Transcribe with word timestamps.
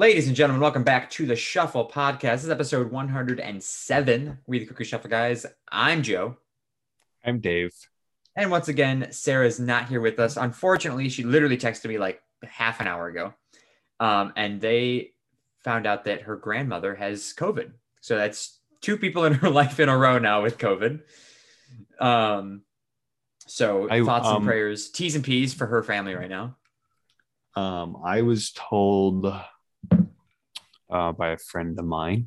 Ladies 0.00 0.28
and 0.28 0.34
gentlemen, 0.34 0.62
welcome 0.62 0.82
back 0.82 1.10
to 1.10 1.26
the 1.26 1.36
Shuffle 1.36 1.86
Podcast. 1.86 2.36
This 2.36 2.44
is 2.44 2.50
episode 2.50 2.90
107. 2.90 4.38
We 4.46 4.58
the 4.60 4.64
Cookie 4.64 4.84
Shuffle 4.84 5.10
guys. 5.10 5.44
I'm 5.70 6.02
Joe. 6.02 6.38
I'm 7.22 7.40
Dave. 7.40 7.74
And 8.34 8.50
once 8.50 8.68
again, 8.68 9.08
Sara's 9.10 9.60
not 9.60 9.90
here 9.90 10.00
with 10.00 10.18
us. 10.18 10.38
Unfortunately, 10.38 11.10
she 11.10 11.22
literally 11.22 11.58
texted 11.58 11.90
me 11.90 11.98
like 11.98 12.22
half 12.42 12.80
an 12.80 12.86
hour 12.86 13.08
ago. 13.08 13.34
Um, 14.00 14.32
and 14.36 14.58
they 14.58 15.10
found 15.64 15.86
out 15.86 16.04
that 16.06 16.22
her 16.22 16.36
grandmother 16.36 16.94
has 16.94 17.34
COVID. 17.36 17.70
So 18.00 18.16
that's 18.16 18.58
two 18.80 18.96
people 18.96 19.26
in 19.26 19.34
her 19.44 19.50
life 19.50 19.80
in 19.80 19.90
a 19.90 19.98
row 19.98 20.18
now 20.18 20.40
with 20.40 20.56
COVID. 20.56 21.02
Um, 22.00 22.62
so 23.46 23.86
I, 23.90 24.02
thoughts 24.02 24.28
and 24.28 24.38
um, 24.38 24.44
prayers, 24.46 24.88
T's 24.88 25.14
and 25.14 25.22
P's 25.22 25.52
for 25.52 25.66
her 25.66 25.82
family 25.82 26.14
right 26.14 26.30
now. 26.30 26.56
Um, 27.54 27.98
I 28.02 28.22
was 28.22 28.52
told 28.52 29.30
uh, 30.90 31.12
by 31.12 31.30
a 31.30 31.38
friend 31.38 31.78
of 31.78 31.84
mine. 31.84 32.26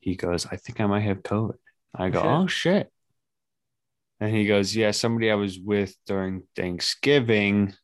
He 0.00 0.14
goes, 0.16 0.46
"I 0.46 0.56
think 0.56 0.80
I 0.80 0.86
might 0.86 1.00
have 1.00 1.22
COVID." 1.22 1.56
I 1.94 2.10
go, 2.10 2.20
shit. 2.20 2.30
"Oh 2.30 2.46
shit!" 2.46 2.92
And 4.20 4.34
he 4.34 4.46
goes, 4.46 4.74
"Yeah, 4.74 4.92
somebody 4.92 5.30
I 5.30 5.34
was 5.34 5.58
with 5.58 5.94
during 6.06 6.44
Thanksgiving 6.56 7.74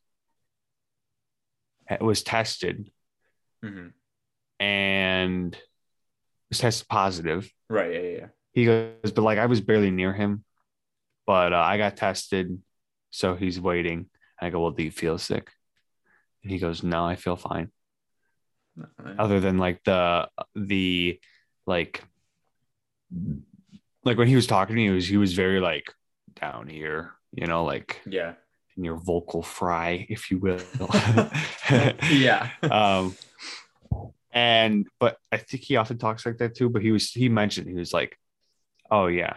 uh, 1.91 1.97
was 2.01 2.23
tested 2.23 2.91
hmm 3.63 3.89
and 4.61 5.57
was 6.49 6.59
tested 6.59 6.89
positive." 6.89 7.51
Right. 7.69 7.93
Yeah. 7.93 8.01
Yeah. 8.01 8.19
yeah. 8.19 8.27
He 8.53 8.65
goes, 8.67 9.13
"But 9.13 9.23
like 9.23 9.39
I 9.39 9.47
was 9.47 9.61
barely 9.61 9.91
near 9.91 10.13
him, 10.13 10.45
but 11.27 11.53
uh, 11.53 11.59
I 11.59 11.79
got 11.79 11.97
tested, 11.97 12.61
so 13.11 13.35
he's 13.35 13.61
waiting." 13.61 14.07
I 14.41 14.51
go, 14.51 14.61
"Well, 14.61 14.71
do 14.73 14.83
you 14.83 14.91
feel 14.91 15.19
sick?" 15.19 15.51
And 16.43 16.53
he 16.53 16.59
goes, 16.59 16.83
"No, 16.83 17.05
I 17.05 17.17
feel 17.17 17.37
fine." 17.37 17.71
Other 19.19 19.41
than 19.41 19.59
like 19.59 19.83
the 19.85 20.29
the 20.55 21.19
like 21.67 22.03
like 24.05 24.19
when 24.19 24.29
he 24.29 24.37
was 24.37 24.47
talking 24.47 24.75
to 24.75 24.81
me 24.81 24.89
he 24.89 24.91
was 24.95 25.07
he 25.09 25.17
was 25.17 25.33
very 25.35 25.61
like 25.61 25.93
down 26.41 26.67
here 26.67 27.13
you 27.33 27.47
know 27.47 27.65
like 27.65 28.01
Yeah. 28.07 28.35
in 28.77 28.85
your 28.85 28.97
vocal 28.97 29.43
fry 29.43 30.07
if 30.09 30.31
you 30.31 30.39
will 30.39 30.61
Yeah. 32.11 32.51
um 32.63 33.17
and 34.33 34.87
but 34.99 35.17
i 35.31 35.37
think 35.37 35.63
he 35.63 35.77
often 35.77 35.97
talks 35.99 36.27
like 36.27 36.39
that 36.39 36.57
too 36.57 36.69
but 36.69 36.83
he 36.83 36.91
was 36.91 37.11
he 37.13 37.29
mentioned 37.29 37.69
he 37.69 37.75
was 37.75 37.93
like 37.93 38.19
oh 38.91 39.07
yeah 39.07 39.35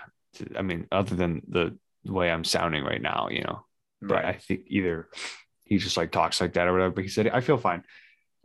i 0.56 0.62
mean 0.64 0.88
other 0.92 1.16
than 1.16 1.42
the 1.48 1.78
way 2.06 2.32
i'm 2.32 2.44
sounding 2.44 2.84
right 2.84 3.02
now 3.02 3.28
you 3.30 3.44
know 3.44 3.64
but 4.00 4.24
I 4.26 4.34
think 4.34 4.62
either 4.68 5.08
he 5.64 5.80
just 5.80 5.98
like 5.98 6.12
talks 6.12 6.40
like 6.40 6.54
that 6.54 6.68
or 6.68 6.72
whatever. 6.72 6.94
But 6.94 7.04
he 7.04 7.10
said, 7.10 7.28
I 7.30 7.42
feel 7.42 7.58
fine. 7.58 7.84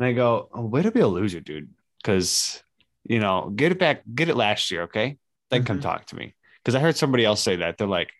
And 0.02 0.08
I 0.08 0.14
go, 0.14 0.48
oh, 0.52 0.62
way 0.66 0.82
to 0.82 0.90
be 0.90 0.98
a 0.98 1.06
loser, 1.06 1.38
dude. 1.38 1.70
Cause, 2.02 2.60
you 3.04 3.20
know, 3.20 3.50
get 3.54 3.70
it 3.70 3.78
back, 3.78 4.02
get 4.12 4.28
it 4.28 4.34
last 4.36 4.68
year. 4.72 4.82
Okay. 4.82 5.16
Then 5.48 5.62
come 5.62 5.78
Mhm. 5.78 5.82
talk 5.82 6.06
to 6.06 6.16
me. 6.16 6.34
Cause 6.64 6.74
I 6.74 6.80
heard 6.80 6.96
somebody 6.96 7.24
else 7.24 7.40
say 7.40 7.54
that. 7.56 7.78
They're 7.78 7.86
like, 7.86 8.10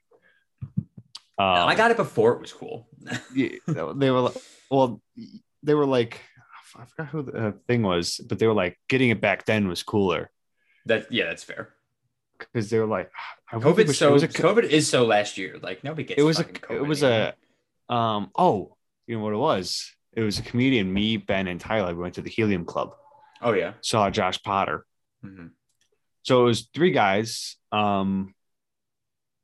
um, 1.38 1.66
I 1.66 1.74
got 1.74 1.90
it 1.90 1.96
before 1.96 2.34
it 2.34 2.40
was 2.40 2.52
cool. 2.52 2.86
yeah, 3.34 3.48
they 3.66 4.12
were, 4.12 4.20
like- 4.20 4.36
well, 4.70 5.02
they 5.64 5.74
were 5.74 5.86
like, 5.86 6.20
I 6.76 6.84
forgot 6.84 7.08
who 7.08 7.22
the 7.24 7.48
uh, 7.48 7.52
thing 7.66 7.82
was, 7.82 8.18
but 8.28 8.38
they 8.38 8.46
were 8.46 8.54
like, 8.54 8.78
getting 8.88 9.10
it 9.10 9.20
back 9.20 9.44
then 9.44 9.66
was 9.66 9.82
cooler. 9.82 10.30
that 10.86 11.10
yeah, 11.10 11.24
that's 11.24 11.42
fair. 11.42 11.74
Cause 12.54 12.70
they 12.70 12.78
were 12.78 12.86
like, 12.86 13.10
COVID 13.52 13.88
wish- 13.88 13.98
so 13.98 14.14
a, 14.14 14.18
COVID 14.20 14.62
is 14.64 14.88
so 14.88 15.04
last 15.04 15.36
year. 15.36 15.58
Like 15.60 15.82
nobody 15.82 16.04
gets 16.04 16.20
it 16.20 16.24
was 16.24 16.38
a, 16.38 16.44
COVID 16.44 16.76
it 16.76 16.86
was 16.86 17.02
anymore. 17.02 17.32
a, 17.88 17.92
um, 17.92 18.30
oh, 18.38 18.76
you 19.08 19.16
know 19.18 19.24
what 19.24 19.32
it 19.32 19.36
was? 19.38 19.92
It 20.14 20.20
was 20.22 20.38
a 20.38 20.42
comedian, 20.42 20.92
me, 20.92 21.16
Ben, 21.16 21.48
and 21.48 21.58
Tyler. 21.60 21.94
We 21.94 22.02
went 22.02 22.14
to 22.14 22.22
the 22.22 22.30
Helium 22.30 22.64
Club. 22.64 22.94
oh 23.40 23.52
yeah. 23.54 23.72
saw 23.80 24.08
Josh 24.10 24.42
Potter. 24.42 24.86
Mhm. 25.24 25.50
So 26.22 26.42
it 26.42 26.44
was 26.44 26.68
three 26.74 26.92
guys. 26.92 27.56
Um, 27.72 28.34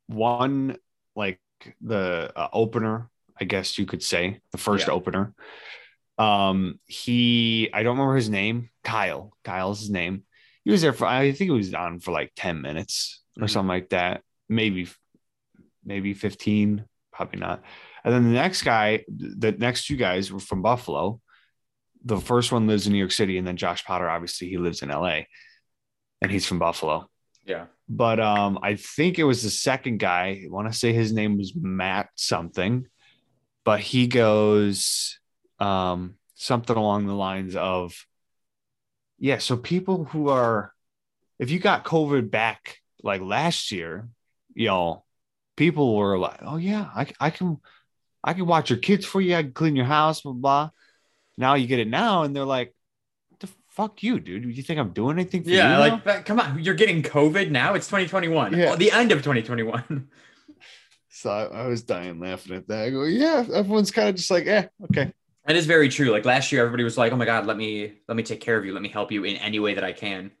one 0.07 0.77
like 1.15 1.39
the 1.81 2.31
uh, 2.35 2.47
opener, 2.53 3.09
I 3.39 3.43
guess 3.45 3.77
you 3.77 3.85
could 3.85 4.01
say, 4.03 4.39
the 4.51 4.57
first 4.57 4.87
Yeah. 4.87 4.93
opener. 4.93 5.33
Um, 6.17 6.79
he, 6.85 7.69
I 7.73 7.83
don't 7.83 7.97
remember 7.97 8.15
his 8.15 8.29
name. 8.29 8.69
Kyle. 8.83 9.33
Kyle's 9.43 9.79
his 9.81 9.89
name. 9.89 10.23
He 10.65 10.71
was 10.71 10.81
there 10.81 10.93
for, 10.93 11.05
I 11.05 11.31
think 11.31 11.49
he 11.49 11.57
was 11.57 11.73
on 11.73 11.99
for 11.99 12.11
like 12.11 12.31
ten 12.35 12.61
minutes 12.61 13.21
or 13.37 13.43
Mhm. 13.47 13.49
something 13.49 13.67
like 13.69 13.89
that. 13.89 14.23
Maybe, 14.47 14.87
maybe 15.83 16.13
fifteen. 16.13 16.85
Probably 17.11 17.39
not. 17.39 17.63
And 18.03 18.13
then 18.13 18.23
the 18.23 18.29
next 18.29 18.63
guy, 18.63 19.03
the 19.07 19.51
next 19.51 19.87
two 19.87 19.95
guys 19.95 20.31
were 20.31 20.39
from 20.39 20.61
Buffalo 20.61 21.19
the 22.03 22.19
first 22.19 22.51
one 22.51 22.67
lives 22.67 22.87
in 22.87 22.93
New 22.93 22.99
York 22.99 23.11
City, 23.11 23.37
and 23.37 23.45
then 23.45 23.57
Josh 23.57 23.83
Potter, 23.85 24.09
obviously, 24.09 24.49
he 24.49 24.57
lives 24.57 24.81
in 24.81 24.89
LA, 24.89 25.21
and 26.21 26.31
he's 26.31 26.45
from 26.45 26.59
Buffalo. 26.59 27.09
Yeah. 27.45 27.65
But 27.87 28.19
um, 28.19 28.59
I 28.61 28.75
think 28.75 29.19
it 29.19 29.23
was 29.23 29.43
the 29.43 29.49
second 29.49 29.99
guy. 29.99 30.43
I 30.45 30.49
want 30.49 30.71
to 30.71 30.77
say 30.77 30.93
his 30.93 31.11
name 31.11 31.37
was 31.37 31.53
Matt 31.55 32.09
something, 32.15 32.85
but 33.65 33.79
he 33.79 34.07
goes 34.07 35.19
um, 35.59 36.15
something 36.35 36.75
along 36.75 37.07
the 37.07 37.15
lines 37.15 37.55
of, 37.55 38.05
yeah. 39.17 39.39
So 39.39 39.57
people 39.57 40.05
who 40.05 40.29
are, 40.29 40.73
if 41.39 41.49
you 41.49 41.59
got 41.59 41.85
COVID 41.85 42.29
back 42.31 42.77
like 43.03 43.21
last 43.21 43.71
year, 43.71 44.07
y'all, 44.53 45.05
people 45.57 45.95
were 45.95 46.17
like, 46.17 46.39
oh 46.41 46.57
yeah, 46.57 46.87
I, 46.95 47.07
I 47.19 47.29
can, 47.31 47.57
I 48.23 48.33
can 48.33 48.45
watch 48.45 48.69
your 48.69 48.79
kids 48.79 49.05
for 49.05 49.21
you. 49.21 49.35
I 49.35 49.43
can 49.43 49.53
clean 49.53 49.75
your 49.75 49.85
house, 49.85 50.21
blah 50.21 50.33
blah. 50.33 50.69
Now 51.37 51.55
you 51.55 51.67
get 51.67 51.79
it 51.79 51.87
now, 51.87 52.23
and 52.23 52.35
they're 52.35 52.45
like, 52.45 52.75
the 53.39 53.49
fuck 53.69 54.03
you, 54.03 54.19
dude. 54.19 54.43
Do 54.43 54.49
you 54.49 54.63
think 54.63 54.79
I'm 54.79 54.91
doing 54.91 55.17
anything 55.17 55.43
for 55.43 55.49
you? 55.49 55.57
Yeah, 55.57 55.77
like 55.77 56.25
come 56.25 56.39
on, 56.39 56.63
you're 56.63 56.75
getting 56.75 57.01
COVID 57.01 57.49
now. 57.51 57.73
It's 57.73 57.87
2021. 57.87 58.57
Yeah. 58.57 58.71
Oh, 58.71 58.75
the 58.75 58.91
end 58.91 59.11
of 59.11 59.19
2021. 59.19 60.09
So 61.11 61.29
I, 61.29 61.63
I 61.63 61.67
was 61.67 61.81
dying 61.81 62.19
laughing 62.19 62.55
at 62.55 62.67
that. 62.69 62.83
I 62.83 62.89
go, 62.91 63.03
yeah, 63.03 63.43
everyone's 63.53 63.91
kind 63.91 64.07
of 64.07 64.15
just 64.15 64.31
like, 64.31 64.47
eh, 64.47 64.67
okay. 64.85 65.11
That 65.45 65.55
is 65.55 65.65
very 65.65 65.89
true. 65.89 66.11
Like 66.11 66.23
last 66.23 66.51
year, 66.51 66.61
everybody 66.61 66.83
was 66.83 66.97
like, 66.97 67.11
"Oh 67.11 67.15
my 67.15 67.25
god, 67.25 67.47
let 67.47 67.57
me 67.57 67.93
let 68.07 68.15
me 68.15 68.21
take 68.21 68.39
care 68.39 68.55
of 68.55 68.65
you. 68.65 68.71
Let 68.71 68.83
me 68.83 68.89
help 68.89 69.11
you 69.11 69.23
in 69.23 69.35
any 69.37 69.59
way 69.59 69.73
that 69.73 69.83
I 69.83 69.91
can." 69.91 70.31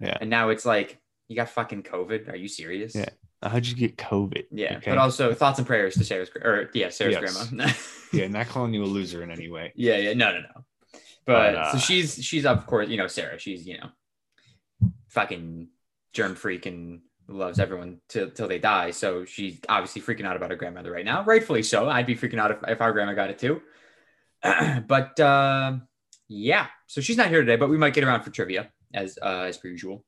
Yeah. 0.00 0.16
And 0.20 0.30
now 0.30 0.48
it's 0.48 0.64
like, 0.64 0.98
you 1.28 1.36
got 1.36 1.50
fucking 1.50 1.82
COVID. 1.82 2.32
Are 2.32 2.36
you 2.36 2.48
serious? 2.48 2.94
Yeah. 2.94 3.10
How'd 3.48 3.66
you 3.66 3.74
get 3.74 3.96
COVID? 3.96 4.46
Yeah. 4.50 4.76
Okay. 4.78 4.90
But 4.90 4.98
also 4.98 5.34
thoughts 5.34 5.58
and 5.58 5.66
prayers 5.66 5.94
to 5.94 6.04
Sara's 6.04 6.30
or 6.42 6.70
yeah, 6.74 6.90
Sara's 6.90 7.16
Yes. 7.20 7.48
grandma. 7.48 7.70
yeah, 8.12 8.28
not 8.28 8.48
calling 8.48 8.74
you 8.74 8.82
a 8.82 8.86
loser 8.86 9.22
in 9.22 9.30
any 9.30 9.48
way. 9.48 9.72
Yeah, 9.74 9.96
yeah, 9.96 10.12
no, 10.14 10.32
no, 10.32 10.40
no. 10.40 10.64
But, 11.24 11.54
But, 11.54 11.70
so 11.72 11.76
uh, 11.76 11.80
she's 11.80 12.22
she's 12.24 12.46
of 12.46 12.66
course, 12.66 12.88
you 12.88 12.96
know, 12.96 13.06
Sara. 13.06 13.38
She's 13.38 13.66
you 13.66 13.78
know, 13.78 14.90
fucking 15.08 15.68
germ 16.12 16.34
freak 16.34 16.66
and 16.66 17.00
loves 17.28 17.58
everyone 17.58 17.98
till 18.08 18.30
till 18.30 18.48
they 18.48 18.58
die. 18.58 18.90
So 18.92 19.24
she's 19.24 19.58
obviously 19.68 20.02
freaking 20.02 20.26
out 20.26 20.36
about 20.36 20.50
her 20.50 20.56
grandmother 20.56 20.92
right 20.92 21.04
now, 21.04 21.24
rightfully 21.24 21.62
so. 21.62 21.88
I'd 21.88 22.06
be 22.06 22.14
freaking 22.16 22.38
out 22.38 22.50
if, 22.50 22.58
if 22.68 22.80
our 22.80 22.92
grandma 22.92 23.14
got 23.14 23.30
it 23.30 23.38
too. 23.38 23.60
but 24.86 25.18
uh, 25.18 25.76
yeah, 26.28 26.66
so 26.86 27.00
she's 27.00 27.16
not 27.16 27.28
here 27.28 27.40
today, 27.40 27.56
but 27.56 27.68
we 27.68 27.78
might 27.78 27.94
get 27.94 28.04
around 28.04 28.22
for 28.22 28.30
trivia 28.30 28.70
as 28.94 29.18
uh, 29.20 29.44
as 29.48 29.56
per 29.56 29.68
usual. 29.68 30.04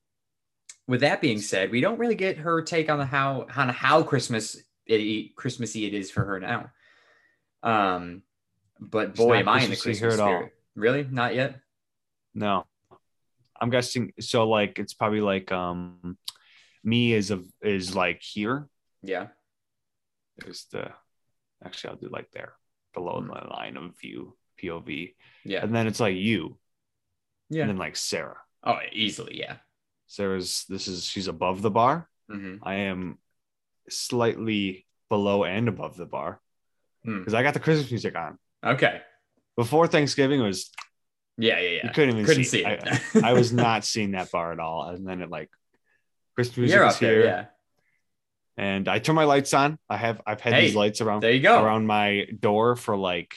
With 0.89 1.01
that 1.01 1.21
being 1.21 1.39
said, 1.39 1.69
we 1.69 1.81
don't 1.81 1.99
really 1.99 2.15
get 2.15 2.39
her 2.39 2.63
take 2.63 2.89
on 2.89 2.97
the 2.97 3.05
how 3.05 3.45
on 3.55 3.69
how 3.69 4.01
Christmas 4.01 4.57
it, 4.87 5.35
Christmassy 5.35 5.85
it 5.85 5.93
is 5.93 6.09
for 6.09 6.25
her 6.25 6.39
now. 6.39 6.71
Um, 7.61 8.23
but 8.79 9.13
boy, 9.13 9.37
am 9.37 9.47
I 9.47 9.61
in 9.61 9.69
the 9.69 9.77
Christmas 9.77 10.15
at 10.15 10.19
all. 10.19 10.29
spirit. 10.29 10.53
Really? 10.75 11.07
Not 11.07 11.35
yet? 11.35 11.59
No. 12.33 12.65
I'm 13.61 13.69
guessing 13.69 14.13
so 14.19 14.49
like 14.49 14.79
it's 14.79 14.95
probably 14.95 15.21
like 15.21 15.51
um 15.51 16.17
me 16.83 17.13
is 17.13 17.29
a 17.29 17.43
is 17.61 17.95
like 17.95 18.23
here. 18.23 18.67
Yeah. 19.03 19.27
There's 20.39 20.65
the 20.71 20.89
actually 21.63 21.91
I'll 21.91 21.97
do 21.97 22.09
like 22.09 22.31
there 22.31 22.53
below 22.95 23.21
my 23.21 23.45
line 23.45 23.77
of 23.77 23.95
view 23.99 24.35
POV. 24.59 25.13
Yeah. 25.45 25.63
And 25.63 25.75
then 25.75 25.85
it's 25.85 25.99
like 25.99 26.15
you. 26.15 26.57
Yeah. 27.51 27.61
And 27.61 27.69
then 27.69 27.77
like 27.77 27.95
Sara. 27.95 28.37
Oh, 28.63 28.79
easily. 28.91 29.37
Yeah. 29.37 29.57
Sara's 30.09 30.65
this 30.67 30.87
is 30.89 31.05
she's 31.05 31.27
above 31.27 31.61
the 31.61 31.71
bar. 31.71 32.09
hmm 32.29 32.55
I 32.63 32.75
am 32.91 33.17
slightly 33.89 34.85
below 35.09 35.43
and 35.45 35.67
above 35.67 35.95
the 35.97 36.05
bar 36.05 36.41
Hmm. 37.05 37.19
because 37.19 37.33
I 37.33 37.43
got 37.43 37.53
the 37.53 37.59
Christmas 37.61 37.89
music 37.89 38.15
on. 38.17 38.37
Okay. 38.65 39.01
Before 39.55 39.87
Thanksgiving 39.87 40.41
was 40.41 40.69
Yeah. 41.37 41.57
Yeah. 41.59 41.69
you 41.69 41.79
Yeah. 41.83 41.91
couldn't 41.93 42.09
even 42.15 42.25
Couldn't 42.25 42.43
see, 42.43 42.63
see 42.63 42.65
it. 42.65 42.83
it. 42.85 43.23
I, 43.23 43.29
I 43.29 43.33
was 43.33 43.53
not 43.53 43.85
seeing 43.91 44.11
that 44.11 44.31
bar 44.31 44.51
at 44.51 44.59
all. 44.59 44.89
And 44.89 45.07
then 45.07 45.21
it 45.21 45.29
like 45.29 45.49
Christmas 46.35 46.57
music 46.57 46.75
You're 46.75 46.87
is 46.87 46.99
there. 46.99 47.11
here. 47.13 47.23
Yeah. 47.25 47.45
And 48.57 48.87
I 48.89 48.99
turn 48.99 49.15
my 49.15 49.23
lights 49.23 49.53
on. 49.53 49.77
I 49.89 49.95
have 49.97 50.21
I've 50.27 50.41
had 50.41 50.53
Hey, 50.53 50.65
these 50.65 50.75
lights 50.75 50.99
around 51.01 51.21
There 51.21 51.31
you 51.31 51.39
go. 51.41 51.63
around 51.63 51.87
my 51.87 52.25
door 52.39 52.75
for 52.75 52.97
like 52.97 53.35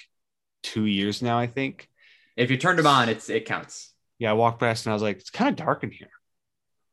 two 0.64 0.86
years 0.86 1.22
now, 1.22 1.38
I 1.38 1.46
think. 1.46 1.88
If 2.36 2.50
you 2.50 2.56
turned 2.56 2.78
them 2.78 2.86
on, 2.88 3.08
it's 3.08 3.28
it 3.30 3.44
counts. 3.44 3.92
Yeah, 4.18 4.30
I 4.30 4.32
walked 4.34 4.58
past 4.58 4.86
and 4.86 4.90
I 4.92 4.94
was 4.94 5.02
like, 5.02 5.18
it's 5.18 5.30
kind 5.30 5.48
of 5.50 5.54
dark 5.56 5.84
in 5.84 5.90
here. 5.92 6.10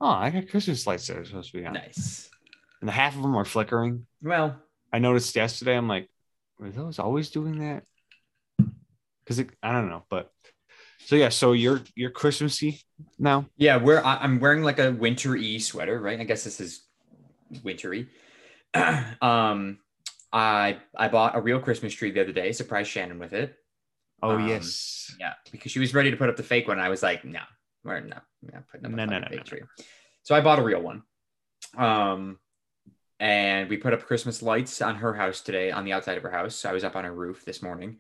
Oh, 0.02 0.08
I 0.08 0.30
got 0.30 0.50
Christmas 0.50 0.88
lights 0.88 1.08
that 1.08 1.18
are 1.18 1.26
supposed 1.26 1.52
to 1.52 1.58
be 1.58 1.66
on. 1.66 1.74
Nice. 1.74 2.30
And 2.82 2.88
the 2.88 2.94
half 2.94 3.16
of 3.16 3.22
them 3.22 3.36
are 3.36 3.46
flickering. 3.46 4.06
Well, 4.22 4.56
I 4.94 5.00
noticed 5.00 5.36
yesterday, 5.36 5.76
I'm 5.76 5.88
like, 5.88 6.10
were 6.58 6.70
those 6.70 7.00
always 7.00 7.30
doing 7.30 7.60
that? 7.60 7.84
Because 9.24 9.44
I 9.62 9.72
don't 9.72 9.90
know, 9.90 10.06
but 10.10 10.32
So 11.06 11.16
yeah, 11.16 11.30
so 11.30 11.52
you're 11.52 11.82
you're 11.96 12.10
Christmassy 12.12 12.82
now. 13.18 13.46
Yeah, 13.58 13.78
we're 13.78 14.02
I- 14.02 14.18
I'm 14.18 14.40
wearing 14.40 14.64
like 14.64 14.80
a 14.80 14.92
wintery 14.92 15.60
sweater, 15.60 16.00
right? 16.00 16.20
I 16.20 16.24
guess 16.24 16.44
this 16.44 16.60
is 16.60 16.86
wintry. 17.64 18.08
um, 19.22 19.80
I 20.32 20.78
I 20.98 21.08
bought 21.10 21.36
a 21.36 21.42
real 21.42 21.60
Christmas 21.60 21.94
tree 21.94 22.12
the 22.12 22.22
other 22.22 22.32
day. 22.32 22.52
Surprised 22.52 22.90
Shannon 22.90 23.20
with 23.20 23.34
it. 23.34 23.56
Oh 24.22 24.32
Um, 24.32 24.48
yes. 24.48 25.16
Yeah, 25.20 25.34
because 25.52 25.72
she 25.72 25.80
was 25.80 25.94
ready 25.94 26.12
to 26.12 26.18
put 26.18 26.30
up 26.30 26.38
the 26.38 26.44
fake 26.44 26.68
one. 26.68 26.80
I 26.80 26.90
was 26.90 27.02
like, 27.04 27.24
no, 27.24 27.42
we're 27.84 28.00
not, 28.02 28.24
we're 28.42 28.54
not 28.54 28.68
putting 28.70 28.86
up 28.86 28.94
a 28.94 28.96
No, 28.96 29.06
no, 29.06 29.20
no, 29.20 29.28
fake 29.28 29.38
no, 29.38 29.44
tree. 29.44 29.62
So 30.24 30.36
I 30.36 30.42
bought 30.42 30.60
a 30.60 30.64
real 30.64 30.82
one. 30.82 31.04
Um, 31.78 32.40
and 33.20 33.70
we 33.70 33.78
put 33.78 33.94
up 33.94 34.06
Christmas 34.06 34.42
lights 34.42 34.82
on 34.82 34.96
her 34.96 35.14
house 35.14 35.42
today 35.42 35.72
on 35.72 35.86
the 35.86 35.94
outside 35.94 36.18
of 36.18 36.24
her 36.24 36.32
house. 36.32 36.66
I 36.66 36.72
was 36.72 36.84
up 36.84 36.96
on 36.96 37.04
her 37.04 37.14
roof 37.14 37.44
this 37.46 37.62
morning. 37.62 37.98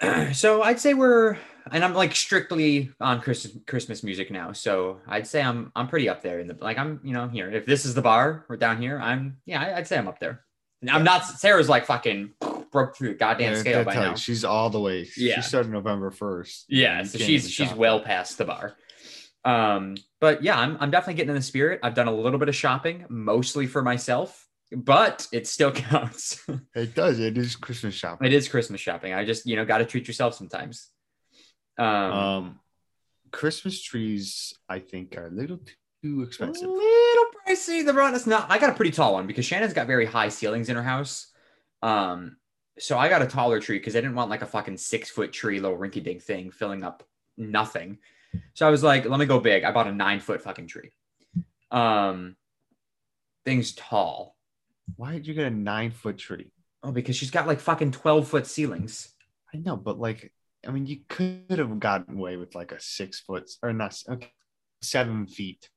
so 0.32 0.62
I'd 0.62 0.80
say 0.80 0.94
we're, 0.94 1.36
and 1.70 1.84
I'm 1.84 1.94
like 1.94 2.14
strictly 2.14 2.90
on 3.00 3.20
Christmas 3.20 3.54
Christmas 3.66 4.02
music 4.02 4.30
now. 4.30 4.52
So 4.52 5.00
I'd 5.06 5.26
say 5.26 5.42
I'm 5.42 5.70
I'm 5.76 5.88
pretty 5.88 6.08
up 6.08 6.22
there 6.22 6.40
in 6.40 6.46
the 6.46 6.56
like 6.58 6.78
I'm 6.78 7.00
you 7.04 7.12
know 7.12 7.28
here. 7.28 7.50
If 7.50 7.66
this 7.66 7.84
is 7.84 7.94
the 7.94 8.00
bar, 8.00 8.46
we're 8.48 8.56
down 8.56 8.80
here. 8.80 8.98
I'm 8.98 9.36
yeah, 9.44 9.74
I'd 9.76 9.86
say 9.86 9.98
I'm 9.98 10.08
up 10.08 10.18
there. 10.18 10.42
And 10.80 10.90
I'm 10.90 11.04
not. 11.04 11.26
Sara's 11.26 11.68
like 11.68 11.84
fucking 11.84 12.30
broke 12.72 12.96
through 12.96 13.16
goddamn 13.16 13.54
Yeah, 13.54 13.58
scale 13.60 13.84
by 13.84 13.94
how- 13.94 14.02
now. 14.02 14.14
She's 14.14 14.44
all 14.44 14.70
the 14.70 14.80
way. 14.80 15.08
Yeah. 15.16 15.36
She 15.36 15.42
started 15.42 15.72
November 15.72 16.10
first. 16.10 16.66
Yeah, 16.68 17.02
so 17.04 17.18
she's 17.18 17.50
she's 17.50 17.72
well 17.74 17.98
that. 17.98 18.06
past 18.06 18.38
the 18.38 18.44
bar. 18.44 18.76
Um, 19.44 19.96
but 20.20 20.42
yeah, 20.42 20.58
I'm 20.58 20.76
I'm 20.80 20.90
definitely 20.90 21.14
getting 21.14 21.30
in 21.30 21.36
the 21.36 21.42
spirit. 21.42 21.80
I've 21.82 21.94
done 21.94 22.08
a 22.08 22.14
little 22.14 22.38
bit 22.38 22.48
of 22.48 22.54
shopping, 22.56 23.06
mostly 23.08 23.66
for 23.66 23.82
myself, 23.82 24.46
but 24.70 25.26
it 25.32 25.46
still 25.46 25.72
counts. 25.90 26.46
It 26.74 26.94
does. 26.94 27.18
It 27.18 27.38
is 27.38 27.56
Christmas 27.56 27.94
shopping. 27.94 28.26
it 28.26 28.32
is 28.34 28.48
Christmas 28.48 28.80
shopping. 28.80 29.14
I 29.14 29.24
just 29.24 29.46
you 29.46 29.56
know 29.56 29.64
got 29.64 29.78
to 29.78 29.84
treat 29.86 30.06
yourself 30.06 30.34
sometimes. 30.34 30.88
Um, 31.78 31.86
Um, 31.86 32.60
Christmas 33.32 33.80
trees, 33.82 34.52
I 34.68 34.80
think, 34.80 35.16
are 35.16 35.28
a 35.28 35.30
little 35.30 35.60
too 36.02 36.22
expensive. 36.22 36.68
a 36.68 36.70
little 36.70 37.24
pricey. 37.46 37.84
The 37.86 37.94
run 37.94 38.14
is 38.14 38.26
not. 38.26 38.50
I 38.50 38.58
got 38.58 38.70
a 38.70 38.74
pretty 38.74 38.90
tall 38.90 39.14
one 39.14 39.26
because 39.26 39.44
Shannon's 39.46 39.72
got 39.72 39.86
very 39.86 40.04
high 40.04 40.28
ceilings 40.28 40.68
in 40.68 40.76
her 40.76 40.82
house. 40.82 41.28
Um, 41.82 42.36
so 42.80 42.98
I 42.98 43.08
got 43.08 43.22
a 43.22 43.26
taller 43.26 43.60
tree 43.60 43.78
because 43.78 43.94
I 43.94 44.00
didn't 44.00 44.16
want 44.16 44.30
like 44.30 44.42
a 44.42 44.46
fucking 44.46 44.78
six 44.78 45.10
foot 45.10 45.32
tree, 45.32 45.60
little 45.60 45.78
rinky 45.78 46.02
dink 46.02 46.22
thing 46.22 46.50
filling 46.50 46.82
up 46.82 47.02
nothing. 47.36 47.98
So 48.54 48.66
I 48.66 48.70
was 48.70 48.82
like, 48.82 49.04
let 49.06 49.20
me 49.20 49.26
go 49.26 49.40
big. 49.40 49.64
I 49.64 49.72
bought 49.72 49.86
a 49.86 49.92
nine 49.92 50.20
foot 50.20 50.42
fucking 50.42 50.66
tree. 50.66 50.90
Um, 51.70 52.36
thing's 53.44 53.74
tall. 53.74 54.36
Why 54.96 55.12
did 55.12 55.26
you 55.26 55.34
get 55.34 55.46
a 55.46 55.50
nine 55.50 55.90
foot 55.90 56.18
tree? 56.18 56.52
Oh, 56.82 56.92
because 56.92 57.16
she's 57.16 57.30
got 57.30 57.46
like 57.46 57.60
fucking 57.60 57.92
twelve 57.92 58.28
foot 58.28 58.46
ceilings. 58.46 59.14
I 59.52 59.58
know, 59.58 59.76
but 59.76 59.98
like, 59.98 60.32
I 60.66 60.70
mean, 60.70 60.86
you 60.86 61.00
could 61.08 61.58
have 61.58 61.78
gotten 61.80 62.16
away 62.16 62.36
with 62.36 62.54
like 62.54 62.72
a 62.72 62.80
six 62.80 63.20
foot 63.20 63.50
or 63.62 63.72
not 63.72 64.00
okay, 64.08 64.32
seven 64.80 65.26
feet. 65.26 65.68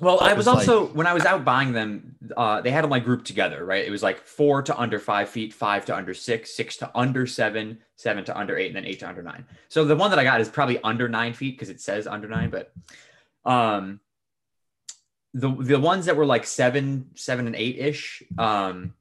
Well, 0.00 0.18
I 0.20 0.32
was 0.32 0.48
also 0.48 0.86
when 0.86 1.06
I 1.06 1.12
was 1.12 1.26
out 1.26 1.44
buying 1.44 1.72
them, 1.72 2.16
uh, 2.34 2.62
they 2.62 2.70
had 2.70 2.84
them 2.84 2.90
like 2.90 3.04
grouped 3.04 3.26
together, 3.26 3.64
right? 3.64 3.84
It 3.84 3.90
was 3.90 4.02
like 4.02 4.20
four 4.20 4.62
to 4.62 4.76
under 4.78 4.98
five 4.98 5.28
feet, 5.28 5.52
five 5.52 5.84
to 5.86 5.94
under 5.94 6.14
six, 6.14 6.56
six 6.56 6.78
to 6.78 6.90
under 6.94 7.26
seven, 7.26 7.78
seven 7.96 8.24
to 8.24 8.36
under 8.36 8.56
eight, 8.56 8.68
and 8.68 8.76
then 8.76 8.86
eight 8.86 9.00
to 9.00 9.08
under 9.08 9.22
nine. 9.22 9.44
So 9.68 9.84
the 9.84 9.94
one 9.94 10.08
that 10.10 10.18
I 10.18 10.24
got 10.24 10.40
is 10.40 10.48
probably 10.48 10.82
under 10.82 11.06
nine 11.06 11.34
feet 11.34 11.56
because 11.56 11.68
it 11.68 11.82
says 11.82 12.06
under 12.06 12.28
nine, 12.28 12.48
but 12.50 12.72
um 13.44 14.00
the 15.34 15.50
the 15.50 15.78
ones 15.78 16.06
that 16.06 16.16
were 16.16 16.26
like 16.26 16.44
seven, 16.44 17.10
seven 17.14 17.46
and 17.46 17.54
eight 17.54 17.78
ish, 17.78 18.22
um, 18.38 18.94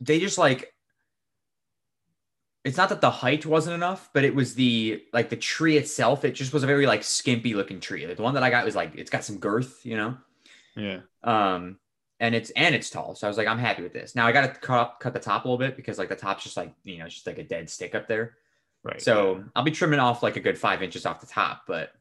they 0.00 0.18
just 0.18 0.36
like 0.36 0.73
it's 2.64 2.78
not 2.78 2.88
that 2.88 3.02
the 3.02 3.10
height 3.10 3.44
wasn't 3.44 3.74
enough, 3.74 4.08
but 4.14 4.24
it 4.24 4.34
was 4.34 4.54
the 4.54 5.04
like 5.12 5.28
the 5.28 5.36
tree 5.36 5.76
itself. 5.76 6.24
It 6.24 6.32
just 6.32 6.52
was 6.52 6.62
a 6.62 6.66
very 6.66 6.86
like 6.86 7.04
skimpy 7.04 7.54
looking 7.54 7.78
tree. 7.78 8.06
Like, 8.06 8.16
the 8.16 8.22
one 8.22 8.34
that 8.34 8.42
I 8.42 8.50
got 8.50 8.64
was 8.64 8.74
like 8.74 8.94
it's 8.94 9.10
got 9.10 9.24
some 9.24 9.38
girth, 9.38 9.84
you 9.84 9.96
know. 9.96 10.16
Yeah. 10.74 11.00
Um, 11.22 11.78
and 12.20 12.34
it's 12.34 12.50
and 12.50 12.74
it's 12.74 12.88
tall, 12.88 13.14
so 13.14 13.26
I 13.26 13.28
was 13.28 13.36
like, 13.36 13.48
I'm 13.48 13.58
happy 13.58 13.82
with 13.82 13.92
this. 13.92 14.14
Now 14.14 14.26
I 14.26 14.32
got 14.32 14.42
to 14.54 14.60
cut 14.60 14.96
cut 14.98 15.12
the 15.12 15.20
top 15.20 15.44
a 15.44 15.48
little 15.48 15.58
bit 15.58 15.76
because 15.76 15.98
like 15.98 16.08
the 16.08 16.16
top's 16.16 16.44
just 16.44 16.56
like 16.56 16.74
you 16.84 16.98
know 16.98 17.04
it's 17.04 17.14
just 17.14 17.26
like 17.26 17.38
a 17.38 17.44
dead 17.44 17.68
stick 17.68 17.94
up 17.94 18.08
there. 18.08 18.36
Right. 18.82 19.00
So 19.00 19.44
I'll 19.54 19.62
be 19.62 19.70
trimming 19.70 20.00
off 20.00 20.22
like 20.22 20.36
a 20.36 20.40
good 20.40 20.58
five 20.58 20.82
inches 20.82 21.06
off 21.06 21.20
the 21.20 21.26
top, 21.26 21.64
but 21.66 21.92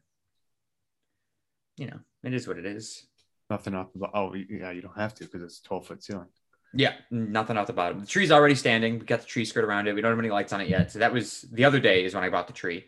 you 1.77 1.87
know 1.87 1.99
it 2.23 2.33
is 2.33 2.47
what 2.47 2.57
it 2.57 2.65
is. 2.65 3.05
nothing 3.49 3.75
off 3.75 3.87
the. 3.93 4.07
Oh, 4.13 4.33
yeah, 4.33 4.71
you 4.71 4.81
don't 4.81 4.97
have 4.97 5.13
to 5.15 5.25
because 5.25 5.41
it's 5.41 5.59
twelve 5.59 5.87
foot 5.87 6.03
ceiling. 6.03 6.27
Yeah, 6.75 6.93
nothing 7.11 7.57
off 7.57 7.67
the 7.67 7.73
bottom. 7.73 7.99
The 7.99 8.07
tree's 8.07 8.31
already 8.31 8.55
standing. 8.55 8.99
We 8.99 9.05
got 9.05 9.21
the 9.21 9.27
tree 9.27 9.45
skirt 9.45 9.63
around 9.63 9.87
it. 9.87 9.93
We 9.93 10.01
don't 10.01 10.11
have 10.11 10.19
any 10.19 10.31
lights 10.31 10.53
on 10.53 10.61
it 10.61 10.69
yet. 10.69 10.91
So 10.91 10.99
that 10.99 11.13
was 11.13 11.41
the 11.51 11.65
other 11.65 11.79
day 11.79 12.03
is 12.03 12.15
when 12.15 12.23
I 12.23 12.29
bought 12.29 12.47
the 12.47 12.53
tree. 12.53 12.85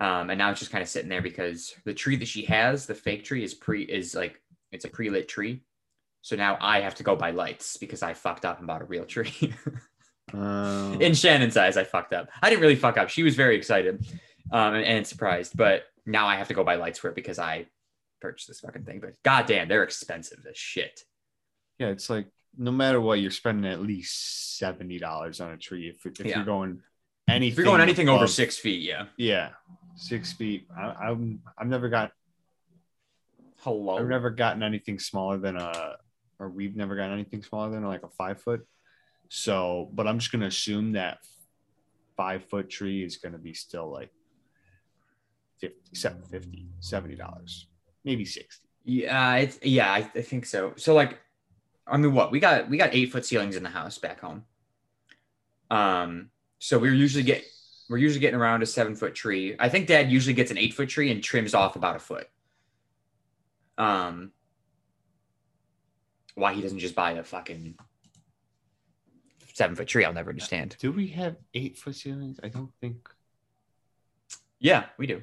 Um, 0.00 0.30
and 0.30 0.38
now 0.38 0.50
it's 0.50 0.58
just 0.58 0.72
kind 0.72 0.82
of 0.82 0.88
sitting 0.88 1.08
there 1.08 1.22
because 1.22 1.74
the 1.84 1.94
tree 1.94 2.16
that 2.16 2.28
she 2.28 2.44
has, 2.46 2.86
the 2.86 2.94
fake 2.94 3.24
tree, 3.24 3.44
is 3.44 3.54
pre 3.54 3.82
is 3.84 4.14
like 4.14 4.40
it's 4.72 4.84
a 4.84 4.88
pre-lit 4.88 5.28
tree. 5.28 5.62
So 6.22 6.36
now 6.36 6.58
I 6.60 6.80
have 6.80 6.94
to 6.96 7.02
go 7.02 7.16
buy 7.16 7.30
lights 7.30 7.76
because 7.76 8.02
I 8.02 8.14
fucked 8.14 8.44
up 8.44 8.58
and 8.58 8.66
bought 8.66 8.82
a 8.82 8.86
real 8.86 9.04
tree. 9.04 9.54
Um, 10.32 10.94
In 11.00 11.14
Shannon's 11.14 11.56
eyes, 11.56 11.76
I 11.76 11.84
fucked 11.84 12.12
up. 12.12 12.28
I 12.42 12.50
didn't 12.50 12.62
really 12.62 12.76
fuck 12.76 12.98
up. 12.98 13.08
She 13.08 13.22
was 13.22 13.36
very 13.36 13.56
excited 13.56 14.06
um, 14.52 14.74
and, 14.74 14.84
and 14.84 15.06
surprised, 15.06 15.56
but 15.56 15.84
now 16.06 16.26
I 16.26 16.36
have 16.36 16.48
to 16.48 16.54
go 16.54 16.64
buy 16.64 16.76
lights 16.76 16.98
for 16.98 17.08
it 17.08 17.14
because 17.14 17.38
I 17.38 17.66
purchased 18.20 18.48
this 18.48 18.60
fucking 18.60 18.84
thing. 18.84 19.00
But 19.00 19.14
goddamn, 19.22 19.68
they're 19.68 19.82
expensive 19.82 20.44
as 20.48 20.56
shit. 20.56 21.04
yeah, 21.78 21.88
it's 21.88 22.10
like 22.10 22.26
no 22.56 22.70
matter 22.72 23.00
what, 23.00 23.20
you're 23.20 23.30
spending 23.30 23.70
at 23.70 23.80
least 23.80 24.58
seventy 24.58 24.98
dollars 24.98 25.40
on 25.40 25.52
a 25.52 25.56
tree 25.56 25.88
if, 25.88 26.04
if 26.06 26.24
Yeah. 26.26 26.36
you're 26.36 26.44
going 26.44 26.80
anything. 27.28 27.52
If 27.52 27.56
you're 27.58 27.64
going 27.66 27.80
anything 27.80 28.08
over 28.08 28.26
six 28.26 28.56
feet, 28.58 28.82
yeah. 28.82 29.06
yeah, 29.16 29.50
six 29.96 30.32
feet. 30.32 30.66
I, 30.76 31.10
I'm 31.10 31.40
I've 31.58 31.68
never 31.68 31.88
got 31.88 32.12
Hello. 33.58 33.98
I've 33.98 34.08
never 34.08 34.30
gotten 34.30 34.62
anything 34.62 34.98
smaller 34.98 35.36
than 35.36 35.56
a, 35.56 35.96
or 36.38 36.48
we've 36.48 36.74
never 36.76 36.96
gotten 36.96 37.12
anything 37.12 37.42
smaller 37.42 37.70
than 37.70 37.84
like 37.84 38.02
a 38.02 38.08
five 38.08 38.40
foot. 38.40 38.66
So, 39.28 39.90
but 39.92 40.06
I'm 40.08 40.18
just 40.18 40.32
gonna 40.32 40.46
assume 40.46 40.92
that 40.92 41.18
five 42.16 42.44
foot 42.44 42.70
tree 42.70 43.04
is 43.04 43.18
gonna 43.18 43.38
be 43.38 43.52
still 43.52 43.90
like 43.90 44.10
50, 45.60 45.76
750 45.92 46.68
70 46.80 47.16
dollars, 47.16 47.66
maybe 48.04 48.24
60. 48.24 48.66
Yeah, 48.84 49.36
it's 49.36 49.58
yeah, 49.62 49.92
I, 49.92 49.98
I 50.14 50.22
think 50.22 50.46
so. 50.46 50.72
So 50.76 50.94
like, 50.94 51.18
I 51.90 51.96
mean, 51.96 52.14
what 52.14 52.30
we 52.30 52.40
got 52.40 52.68
we 52.68 52.76
got 52.76 52.94
eight 52.94 53.10
foot 53.12 53.26
ceilings 53.26 53.56
in 53.56 53.62
the 53.62 53.68
house 53.68 53.98
back 53.98 54.20
home. 54.20 54.44
Um, 55.70 56.30
so 56.58 56.78
we're 56.78 56.94
usually 56.94 57.24
get 57.24 57.44
we're 57.88 57.98
usually 57.98 58.20
getting 58.20 58.38
around 58.38 58.62
a 58.62 58.66
seven 58.66 58.94
foot 58.94 59.14
tree. 59.14 59.56
I 59.58 59.68
think 59.68 59.88
Dad 59.88 60.10
usually 60.10 60.34
gets 60.34 60.50
an 60.50 60.58
eight 60.58 60.74
foot 60.74 60.88
tree 60.88 61.10
and 61.10 61.22
trims 61.22 61.54
off 61.54 61.74
about 61.76 61.96
a 61.96 61.98
foot. 61.98 62.28
Um, 63.76 64.30
why 66.34 66.54
he 66.54 66.62
doesn't 66.62 66.78
just 66.78 66.94
buy 66.94 67.12
a 67.12 67.24
fucking 67.24 67.76
seven 69.54 69.74
foot 69.74 69.88
tree? 69.88 70.04
I'll 70.04 70.12
never 70.12 70.30
understand. 70.30 70.76
Do 70.78 70.92
we 70.92 71.08
have 71.08 71.36
eight 71.54 71.76
foot 71.76 71.96
ceilings? 71.96 72.38
I 72.42 72.48
don't 72.48 72.70
think. 72.80 73.08
Yeah, 74.60 74.84
we 74.98 75.06
do. 75.06 75.22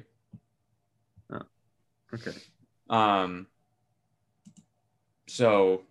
Oh, 1.32 1.42
Okay. 2.12 2.32
Um, 2.90 3.46
so 5.26 5.82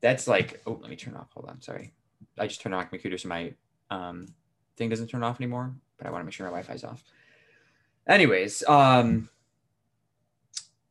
that's 0.00 0.26
like, 0.26 0.60
oh, 0.66 0.78
let 0.80 0.90
me 0.90 0.96
turn 0.96 1.14
off. 1.14 1.28
Hold 1.34 1.48
on. 1.48 1.60
Sorry. 1.60 1.92
I 2.38 2.46
just 2.46 2.60
turned 2.60 2.74
on 2.74 2.80
my 2.80 2.84
computer 2.84 3.18
so 3.18 3.28
my 3.28 3.52
um, 3.90 4.26
thing 4.76 4.88
doesn't 4.88 5.08
turn 5.08 5.22
off 5.22 5.40
anymore, 5.40 5.74
but 5.98 6.06
I 6.06 6.10
want 6.10 6.22
to 6.22 6.24
make 6.24 6.34
sure 6.34 6.46
my 6.46 6.50
Wi 6.50 6.62
Fi's 6.66 6.84
off. 6.84 7.02
Anyways, 8.08 8.64
um, 8.68 9.28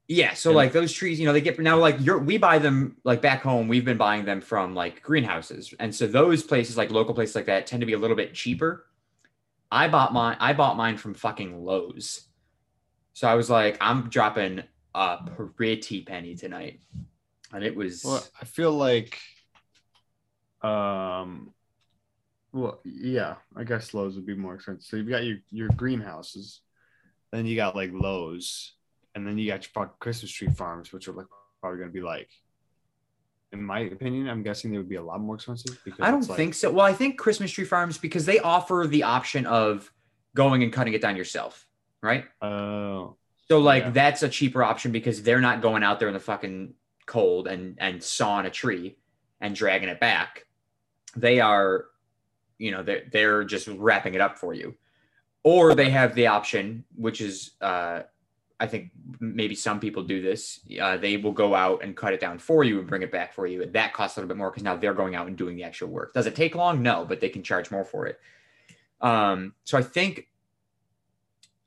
yeah, 0.08 0.34
so 0.34 0.52
Yeah. 0.52 0.56
like 0.58 0.72
those 0.72 0.92
trees, 0.94 1.20
you 1.20 1.26
know, 1.26 1.34
they 1.34 1.42
get 1.42 1.58
now 1.60 1.78
like 1.78 1.96
you're 2.00 2.20
we 2.20 2.38
buy 2.38 2.58
them 2.60 2.98
like 3.04 3.22
back 3.22 3.42
home, 3.42 3.68
we've 3.68 3.86
been 3.86 3.98
buying 3.98 4.26
them 4.26 4.42
from 4.42 4.76
like 4.76 5.02
greenhouses. 5.02 5.74
And 5.80 5.94
so 5.94 6.06
those 6.08 6.44
places, 6.44 6.78
like 6.78 6.92
local 6.92 7.14
places 7.14 7.36
like 7.36 7.46
that, 7.46 7.66
tend 7.68 7.82
to 7.82 7.86
be 7.86 7.94
a 7.94 7.98
little 7.98 8.16
bit 8.16 8.34
cheaper. 8.34 8.86
I 9.72 9.88
bought 9.88 10.14
mine, 10.14 10.38
I 10.40 10.54
bought 10.54 10.76
mine 10.78 10.98
from 10.98 11.14
fucking 11.14 11.64
Lowe's. 11.64 12.28
So 13.14 13.28
I 13.28 13.36
was 13.36 13.50
like, 13.50 13.78
I'm 13.82 14.10
dropping 14.10 14.64
a 14.94 15.18
pretty 15.36 16.02
penny 16.02 16.36
tonight. 16.36 16.82
And 17.54 17.64
it 17.64 17.76
was 17.76 18.04
Well, 18.04 18.24
I 18.40 18.46
feel 18.46 18.72
like, 18.72 19.20
um, 20.62 21.54
well, 22.54 22.80
yeah, 22.84 23.36
I 23.56 23.64
guess 23.64 23.94
Lowe's 23.94 24.16
would 24.16 24.26
be 24.26 24.36
more 24.36 24.56
expensive. 24.56 24.84
So 24.86 24.98
you've 24.98 25.10
got 25.10 25.24
your 25.24 25.38
your 25.50 25.70
greenhouses, 25.70 26.62
then 27.32 27.46
you 27.46 27.56
got 27.56 27.76
like 27.76 27.92
Lowe's, 27.94 28.74
and 29.16 29.26
then 29.26 29.38
you 29.38 29.48
got 29.50 29.64
your 29.64 29.70
fucking 29.74 29.96
Christmas 30.00 30.32
tree 30.32 30.50
farms, 30.50 30.92
which 30.94 31.08
are 31.08 31.14
like 31.14 31.28
probably 31.62 31.80
going 31.80 31.90
to 31.90 31.94
be 31.94 32.02
like, 32.02 32.30
in 33.52 33.64
my 33.64 33.80
opinion, 33.80 34.30
I'm 34.30 34.44
guessing 34.44 34.72
they 34.72 34.78
would 34.78 34.90
be 34.90 34.96
a 34.96 35.02
lot 35.04 35.20
more 35.22 35.36
expensive. 35.36 35.78
Because 35.84 36.00
I 36.02 36.12
don't 36.12 36.28
like- 36.28 36.38
think 36.38 36.54
so. 36.54 36.72
Well, 36.72 36.86
I 36.86 36.94
think 36.94 37.18
Christmas 37.18 37.52
tree 37.52 37.66
farms 37.66 37.98
because 37.98 38.26
they 38.26 38.40
offer 38.40 38.86
the 38.88 39.04
option 39.04 39.46
of 39.46 39.92
going 40.36 40.64
and 40.64 40.72
cutting 40.72 40.94
it 40.94 41.02
down 41.02 41.16
yourself, 41.18 41.68
right? 42.02 42.26
Oh, 42.42 43.18
So 43.50 43.60
like 43.60 43.84
Yeah. 43.84 43.90
that's 43.90 44.24
a 44.24 44.30
cheaper 44.30 44.64
option 44.64 44.92
because 44.94 45.22
they're 45.24 45.42
not 45.42 45.62
going 45.62 45.84
out 45.84 46.00
there 46.00 46.08
in 46.08 46.14
the 46.14 46.20
fucking 46.22 46.74
cold 47.12 47.48
and 47.48 47.76
and 47.80 48.02
sawing 48.02 48.48
a 48.48 48.50
tree 48.50 48.98
and 49.42 49.56
dragging 49.56 49.90
it 49.90 50.00
back. 50.00 50.48
They 51.18 51.40
are, 51.42 51.86
you 52.58 52.72
know, 52.72 52.84
they're 52.84 53.04
they're 53.12 53.44
just 53.46 53.68
wrapping 53.68 54.16
it 54.16 54.22
up 54.22 54.38
for 54.38 54.54
you. 54.56 54.76
or 55.44 55.74
they 55.76 55.90
have 55.90 56.14
the 56.16 56.28
option, 56.28 56.84
which 56.96 57.22
is, 57.22 57.52
uh, 57.62 58.02
I 58.60 58.68
think 58.68 58.92
maybe 59.20 59.56
some 59.56 59.80
people 59.80 60.04
do 60.04 60.22
this. 60.22 60.60
Uh, 60.80 60.98
they 60.98 61.18
will 61.18 61.32
go 61.32 61.56
out 61.56 61.84
and 61.84 61.98
cut 61.98 62.14
it 62.14 62.20
down 62.20 62.38
for 62.38 62.64
you 62.64 62.78
and 62.80 62.88
bring 62.88 63.02
it 63.02 63.12
back 63.12 63.34
for 63.34 63.48
you. 63.48 63.64
And 63.64 63.74
that 63.74 63.94
costs 63.94 64.18
a 64.18 64.20
little 64.20 64.28
bit 64.28 64.38
more 64.38 64.52
because 64.52 64.64
now 64.64 64.76
they're 64.76 64.94
going 64.94 65.16
out 65.16 65.28
and 65.28 65.36
doing 65.36 65.56
the 65.56 65.64
actual 65.64 65.90
work. 65.90 66.14
Does 66.14 66.28
it 66.28 66.36
take 66.36 66.54
long? 66.54 66.84
No, 66.84 67.06
but 67.06 67.20
they 67.20 67.30
can 67.30 67.42
charge 67.42 67.72
more 67.72 67.84
for 67.84 68.06
it. 68.06 68.20
Um, 69.02 69.56
so 69.64 69.80
I 69.80 69.82
think 69.82 70.28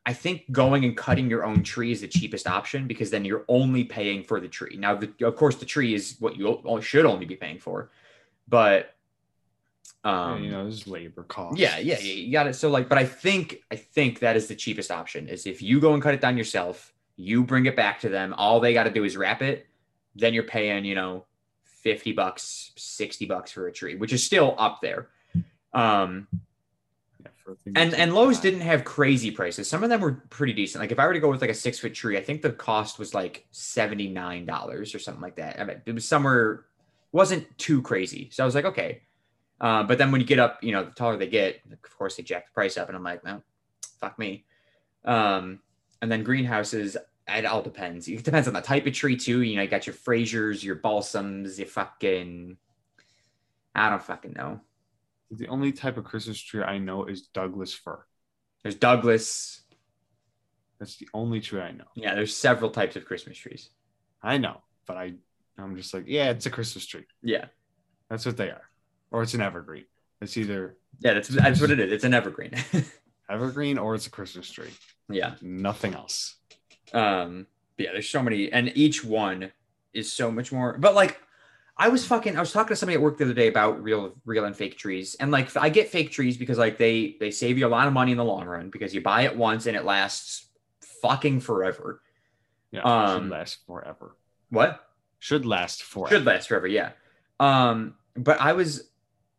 I 0.07 0.13
think 0.13 0.51
going 0.53 0.85
and 0.85 0.97
cutting 0.97 1.31
your 1.31 1.45
own 1.45 1.63
tree 1.63 1.91
is 1.91 2.03
the 2.03 2.09
cheapest 2.09 2.47
option 2.47 2.87
because 2.87 3.11
then 3.11 3.25
you're 3.25 3.45
only 3.49 3.85
paying 3.85 4.23
for 4.23 4.39
the 4.39 4.49
tree. 4.49 4.77
Now, 4.77 4.97
the, 4.97 5.11
of 5.27 5.35
course, 5.37 5.57
the 5.57 5.65
tree 5.65 5.95
is 5.95 6.17
what 6.19 6.37
you 6.37 6.61
should 6.83 7.07
only 7.07 7.25
be 7.25 7.37
paying 7.37 7.59
for, 7.59 7.91
but 8.47 8.95
um, 10.05 10.39
yeah, 10.39 10.45
you 10.45 10.51
know, 10.51 10.63
there's 10.65 10.87
labor 10.87 11.23
costs. 11.23 11.59
Yeah, 11.59 11.79
yeah, 11.79 11.99
you 11.99 12.31
got 12.31 12.47
it. 12.47 12.55
So 12.55 12.69
like, 12.69 12.89
but 12.91 12.99
I 12.99 13.07
think 13.07 13.63
I 13.71 13.77
think 13.77 14.19
that 14.19 14.37
is 14.37 14.49
the 14.49 14.55
cheapest 14.55 14.91
option. 14.91 15.29
Is 15.29 15.47
if 15.47 15.63
you 15.63 15.81
go 15.81 15.95
and 15.95 16.03
cut 16.03 16.13
it 16.13 16.21
down 16.21 16.37
yourself, 16.37 16.93
you 17.17 17.43
bring 17.43 17.65
it 17.65 17.75
back 17.75 18.01
to 18.01 18.11
them. 18.11 18.35
All 18.37 18.61
they 18.61 18.75
got 18.75 18.85
to 18.85 18.91
do 18.91 19.05
is 19.05 19.17
wrap 19.17 19.41
it. 19.41 19.67
Then 20.15 20.35
you're 20.35 20.43
paying, 20.43 20.85
you 20.85 20.95
know, 20.95 21.25
fifty 21.65 22.13
bucks, 22.13 22.73
sixty 22.77 23.25
bucks 23.25 23.51
for 23.53 23.67
a 23.67 23.73
tree, 23.73 23.95
which 23.95 24.13
is 24.13 24.25
still 24.25 24.55
up 24.59 24.83
there. 24.83 25.09
Um, 25.73 26.29
and 27.75 27.95
and 27.95 28.15
Lowe's 28.15 28.41
didn't 28.41 28.61
have 28.61 28.85
crazy 28.85 29.31
prices. 29.31 29.69
Some 29.69 29.83
of 29.83 29.91
them 29.91 30.01
were 30.01 30.23
pretty 30.31 30.53
decent. 30.53 30.81
Like 30.83 30.93
if 30.93 30.99
I 30.99 31.07
were 31.07 31.15
to 31.15 31.21
go 31.21 31.31
with 31.31 31.41
like 31.41 31.51
a 31.51 31.55
six 31.55 31.79
foot 31.79 31.95
tree, 31.95 32.17
I 32.17 32.23
think 32.23 32.43
the 32.43 32.53
cost 32.53 32.99
was 32.99 33.15
like 33.15 33.47
seventy 33.51 34.09
nine 34.09 34.47
dollars 34.47 34.95
or 34.95 34.99
something 34.99 35.23
like 35.23 35.37
that. 35.37 35.61
I 35.61 35.65
mean, 35.65 35.83
it 35.85 35.95
was 35.95 36.07
somewhere 36.07 36.65
wasn't 37.13 37.47
too 37.59 37.81
crazy. 37.81 38.29
So 38.33 38.43
I 38.43 38.47
was 38.47 38.55
like, 38.55 38.65
okay. 38.65 39.03
Uh, 39.61 39.85
but 39.85 39.99
then 39.99 40.11
when 40.11 40.21
you 40.21 40.27
get 40.27 40.41
up, 40.41 40.63
you 40.63 40.73
know, 40.73 40.85
the 40.85 40.91
taller 40.91 41.17
they 41.17 41.29
get, 41.29 41.61
of 41.71 41.81
course 41.97 42.17
they 42.17 42.23
jack 42.23 42.47
the 42.47 42.53
price 42.53 42.77
up, 42.77 42.89
and 42.89 42.97
I'm 42.97 43.05
like, 43.05 43.25
no, 43.25 43.41
fuck 44.01 44.19
me. 44.19 44.45
Um, 45.05 45.61
and 46.03 46.11
then 46.11 46.25
greenhouses, 46.25 46.97
it 47.29 47.47
all 47.47 47.63
depends. 47.63 48.09
It 48.09 48.25
depends 48.25 48.49
on 48.49 48.55
the 48.55 48.61
type 48.61 48.87
of 48.87 48.93
tree 48.93 49.17
too. 49.17 49.43
You 49.43 49.57
know, 49.57 49.63
you 49.63 49.69
got 49.69 49.87
your 49.87 49.95
Frasers, 49.95 50.63
your 50.63 50.77
balsams, 50.77 51.59
your 51.59 51.69
fucking, 51.69 52.57
I 53.75 53.91
don't 53.91 54.03
fucking 54.03 54.33
know. 54.33 54.61
The 55.31 55.49
only 55.49 55.73
type 55.73 55.97
of 55.97 56.05
Christmas 56.05 56.41
tree 56.41 56.63
I 56.63 56.79
know 56.79 57.05
is 57.05 57.23
Douglas 57.23 57.75
fir. 57.75 58.05
There's 58.63 58.75
Douglas. 58.77 59.63
That's 60.79 60.97
the 60.97 61.09
only 61.15 61.41
tree 61.41 61.61
I 61.61 61.73
know. 61.73 61.85
Yeah, 61.95 62.15
there's 62.15 62.37
several 62.37 62.71
types 62.71 62.97
of 62.97 63.05
Christmas 63.05 63.37
trees. 63.37 63.71
I 64.23 64.39
know, 64.39 64.63
but 64.87 64.97
I 64.97 65.15
I'm 65.59 65.77
just 65.77 65.95
like, 65.95 66.05
yeah, 66.07 66.31
it's 66.31 66.47
a 66.47 66.51
Christmas 66.51 66.87
tree. 66.87 67.05
Yeah. 67.23 67.47
That's 68.09 68.27
what 68.27 68.37
they 68.37 68.51
are. 68.51 68.63
Or 69.11 69.23
it's 69.23 69.35
an 69.35 69.41
evergreen. 69.41 69.85
It's 70.21 70.37
either 70.37 70.77
Yeah, 71.01 71.15
that's 71.15 71.29
that's 71.29 71.61
what 71.61 71.71
it 71.71 71.81
is. 71.81 71.93
It's 71.93 72.05
an 72.05 72.15
evergreen. 72.15 72.53
evergreen 73.31 73.79
or 73.79 73.95
it's 73.95 74.07
a 74.07 74.11
Christmas 74.11 74.51
tree. 74.51 74.71
Yeah. 75.09 75.35
Nothing 75.43 75.95
else. 75.95 76.37
Um 76.93 77.47
yeah, 77.79 77.93
there's 77.93 78.09
so 78.09 78.23
many 78.23 78.51
and 78.51 78.73
each 78.77 79.05
one 79.05 79.53
is 79.93 80.13
so 80.13 80.31
much 80.31 80.53
more 80.53 80.77
but 80.79 80.95
like 80.95 81.21
I 81.77 81.89
was 81.89 82.07
fucking. 82.07 82.37
I 82.37 82.41
was 82.41 82.53
talking 82.53 82.69
to 82.69 82.77
somebody 82.77 82.95
at 82.95 83.03
work 83.03 83.19
the 83.19 83.25
other 83.25 83.35
day 83.35 83.49
about 83.49 83.83
real, 83.83 84.15
real 84.25 84.45
and 84.45 84.57
fake 84.57 84.79
trees, 84.79 85.17
and 85.17 85.31
like 85.31 85.57
I 85.57 85.69
get 85.69 85.89
fake 85.89 86.13
trees 86.13 86.37
because 86.37 86.59
like 86.59 86.79
they 86.79 87.17
they 87.19 87.31
save 87.31 87.59
you 87.59 87.67
a 87.67 87.69
lot 87.69 87.89
of 87.89 87.93
money 87.93 88.13
in 88.13 88.19
the 88.19 88.25
long 88.25 88.47
run 88.47 88.71
because 88.71 88.95
you 88.95 89.01
buy 89.01 89.23
it 89.23 89.37
once 89.37 89.67
and 89.67 89.77
it 89.77 89.85
lasts 89.85 90.47
fucking 91.03 91.41
forever. 91.41 92.01
Yeah, 92.71 92.83
um, 92.83 93.23
should 93.23 93.31
last 93.31 93.59
forever. 93.67 94.17
What 94.51 94.89
should 95.19 95.47
last 95.47 95.83
forever? 95.83 96.17
Should 96.17 96.27
last 96.27 96.49
forever. 96.49 96.67
Yeah. 96.67 96.91
Um, 97.41 97.95
but 98.15 98.41
I 98.41 98.53
was, 98.53 98.89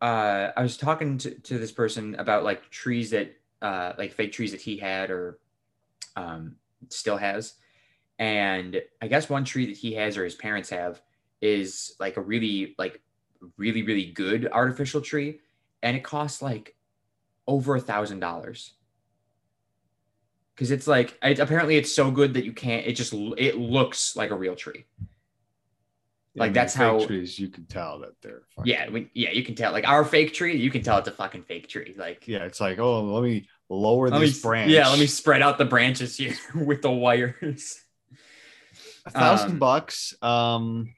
uh, 0.01 0.49
I 0.55 0.61
was 0.61 0.77
talking 0.77 1.17
to, 1.19 1.31
to 1.31 1.57
this 1.57 1.71
person 1.71 2.15
about 2.15 2.43
like 2.43 2.69
trees 2.69 3.11
that, 3.11 3.35
uh, 3.61 3.93
like 3.97 4.13
fake 4.13 4.31
trees 4.31 4.51
that 4.51 4.61
he 4.61 4.77
had 4.77 5.11
or, 5.11 5.39
um, 6.15 6.55
still 6.89 7.17
has, 7.17 7.53
and 8.19 8.81
I 9.01 9.07
guess 9.07 9.29
one 9.29 9.45
tree 9.45 9.67
that 9.67 9.77
he 9.77 9.93
has 9.93 10.17
or 10.17 10.23
his 10.23 10.35
parents 10.35 10.69
have 10.69 11.01
is 11.45 11.95
like 11.99 12.17
a 12.17 12.21
really 12.21 12.75
like 12.77 13.01
really 13.57 13.83
really 13.83 14.11
good 14.11 14.49
artificial 14.51 15.01
tree 15.01 15.39
and 15.83 15.95
it 15.95 16.03
costs 16.03 16.41
like 16.41 16.75
over 17.47 17.75
a 17.75 17.81
thousand 17.81 18.19
dollars. 18.19 18.73
Because 20.55 20.71
it's 20.71 20.87
like 20.87 21.17
it, 21.21 21.39
apparently 21.39 21.77
it's 21.77 21.93
so 21.93 22.11
good 22.11 22.33
that 22.33 22.45
you 22.45 22.53
can't 22.53 22.87
it 22.87 22.93
just 22.93 23.13
it 23.37 23.57
looks 23.57 24.15
like 24.15 24.31
a 24.31 24.35
real 24.35 24.55
tree. 24.55 24.85
Like 26.37 26.53
that's 26.53 26.73
how 26.73 27.05
trees 27.05 27.39
you 27.39 27.47
can 27.47 27.65
tell 27.65 27.99
that 27.99 28.21
they're 28.21 28.41
yeah 28.65 28.89
we, 28.89 29.09
yeah 29.13 29.31
you 29.31 29.41
can 29.41 29.55
tell 29.55 29.71
like 29.71 29.87
our 29.87 30.03
fake 30.03 30.33
tree 30.33 30.57
you 30.57 30.69
can 30.69 30.81
tell 30.81 30.97
it's 30.97 31.07
a 31.07 31.11
fucking 31.11 31.43
fake 31.43 31.69
tree 31.69 31.95
like 31.97 32.27
yeah 32.27 32.43
it's 32.43 32.59
like 32.59 32.77
oh 32.77 33.03
let 33.05 33.23
me 33.23 33.47
lower 33.69 34.09
let 34.09 34.19
this 34.19 34.43
me, 34.43 34.49
branch. 34.49 34.69
yeah 34.69 34.89
let 34.89 34.99
me 34.99 35.05
spread 35.07 35.41
out 35.41 35.57
the 35.57 35.63
branches 35.63 36.17
here 36.17 36.35
with 36.55 36.81
the 36.81 36.91
wires. 36.91 37.81
A 39.05 39.11
thousand 39.11 39.51
um, 39.51 39.59
bucks 39.59 40.13
um 40.21 40.93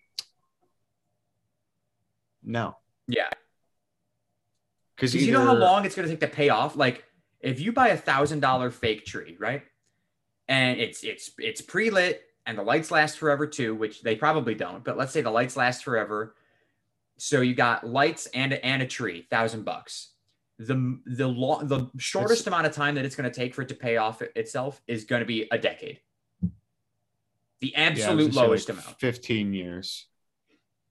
no. 2.47 2.77
Yeah. 3.07 3.29
Because 4.95 5.15
either... 5.15 5.25
you 5.25 5.31
know 5.31 5.45
how 5.45 5.53
long 5.53 5.85
it's 5.85 5.95
going 5.95 6.07
to 6.07 6.13
take 6.13 6.21
to 6.21 6.35
pay 6.35 6.49
off. 6.49 6.75
Like 6.75 7.03
if 7.39 7.59
you 7.59 7.71
buy 7.71 7.89
a 7.89 7.97
thousand 7.97 8.39
dollar 8.39 8.71
fake 8.71 9.05
tree, 9.05 9.35
right, 9.39 9.63
and 10.47 10.79
it's 10.79 11.03
it's 11.03 11.31
it's 11.37 11.61
pre 11.61 11.89
lit 11.91 12.23
and 12.45 12.57
the 12.57 12.63
lights 12.63 12.89
last 12.89 13.17
forever 13.17 13.45
too, 13.45 13.75
which 13.75 14.01
they 14.01 14.15
probably 14.15 14.55
don't. 14.55 14.83
But 14.83 14.97
let's 14.97 15.11
say 15.11 15.21
the 15.21 15.29
lights 15.29 15.55
last 15.55 15.83
forever. 15.83 16.35
So 17.17 17.41
you 17.41 17.53
got 17.53 17.85
lights 17.85 18.27
and 18.27 18.53
and 18.53 18.81
a 18.81 18.87
tree, 18.87 19.27
thousand 19.29 19.65
bucks. 19.65 20.09
The 20.57 20.99
the 21.05 21.27
long 21.27 21.67
the 21.67 21.91
shortest 21.97 22.41
it's... 22.41 22.47
amount 22.47 22.65
of 22.65 22.73
time 22.73 22.95
that 22.95 23.05
it's 23.05 23.15
going 23.15 23.29
to 23.29 23.35
take 23.35 23.53
for 23.53 23.61
it 23.61 23.69
to 23.69 23.75
pay 23.75 23.97
off 23.97 24.21
itself 24.35 24.81
is 24.87 25.03
going 25.03 25.19
to 25.19 25.25
be 25.25 25.47
a 25.51 25.57
decade. 25.57 25.99
The 27.59 27.75
absolute 27.75 28.33
yeah, 28.33 28.41
lowest 28.41 28.69
like 28.69 28.79
amount. 28.79 28.99
Fifteen 28.99 29.53
years. 29.53 30.07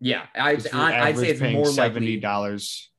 Yeah, 0.00 0.26
I'd, 0.34 0.66
I'd 0.74 1.16
say 1.16 1.28
it's 1.28 1.40
more 1.40 1.66
seventy 1.66 2.18
dollars 2.18 2.90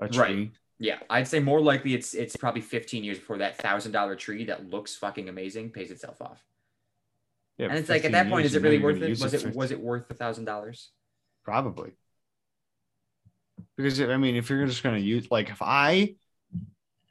a 0.00 0.08
tree. 0.08 0.20
Right. 0.20 0.50
Yeah, 0.78 0.98
I'd 1.08 1.28
say 1.28 1.38
more 1.38 1.60
likely 1.60 1.94
it's 1.94 2.14
it's 2.14 2.34
probably 2.34 2.60
fifteen 2.60 3.04
years 3.04 3.18
before 3.18 3.38
that 3.38 3.56
thousand 3.58 3.92
dollar 3.92 4.16
tree 4.16 4.46
that 4.46 4.68
looks 4.68 4.96
fucking 4.96 5.28
amazing 5.28 5.70
pays 5.70 5.92
itself 5.92 6.20
off. 6.20 6.44
Yeah, 7.58 7.68
and 7.68 7.78
it's 7.78 7.88
like 7.88 8.04
at 8.04 8.12
that 8.12 8.28
point, 8.28 8.46
is 8.46 8.56
it 8.56 8.62
really 8.62 8.80
worth 8.80 9.00
it? 9.00 9.10
Was 9.10 9.34
it, 9.34 9.44
it 9.44 9.54
was 9.54 9.70
it 9.70 9.80
worth 9.80 10.10
a 10.10 10.14
thousand 10.14 10.46
dollars? 10.46 10.90
Probably. 11.44 11.92
Because 13.76 14.00
I 14.00 14.16
mean, 14.16 14.34
if 14.34 14.50
you're 14.50 14.66
just 14.66 14.82
gonna 14.82 14.98
use 14.98 15.30
like 15.30 15.50
if 15.50 15.62
I 15.62 16.16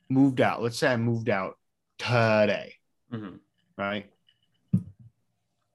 moved 0.10 0.42
out, 0.42 0.62
let's 0.62 0.78
say 0.78 0.92
I 0.92 0.98
moved 0.98 1.30
out 1.30 1.58
today, 1.98 2.76
mm-hmm. 3.14 3.36
right? 3.78 4.12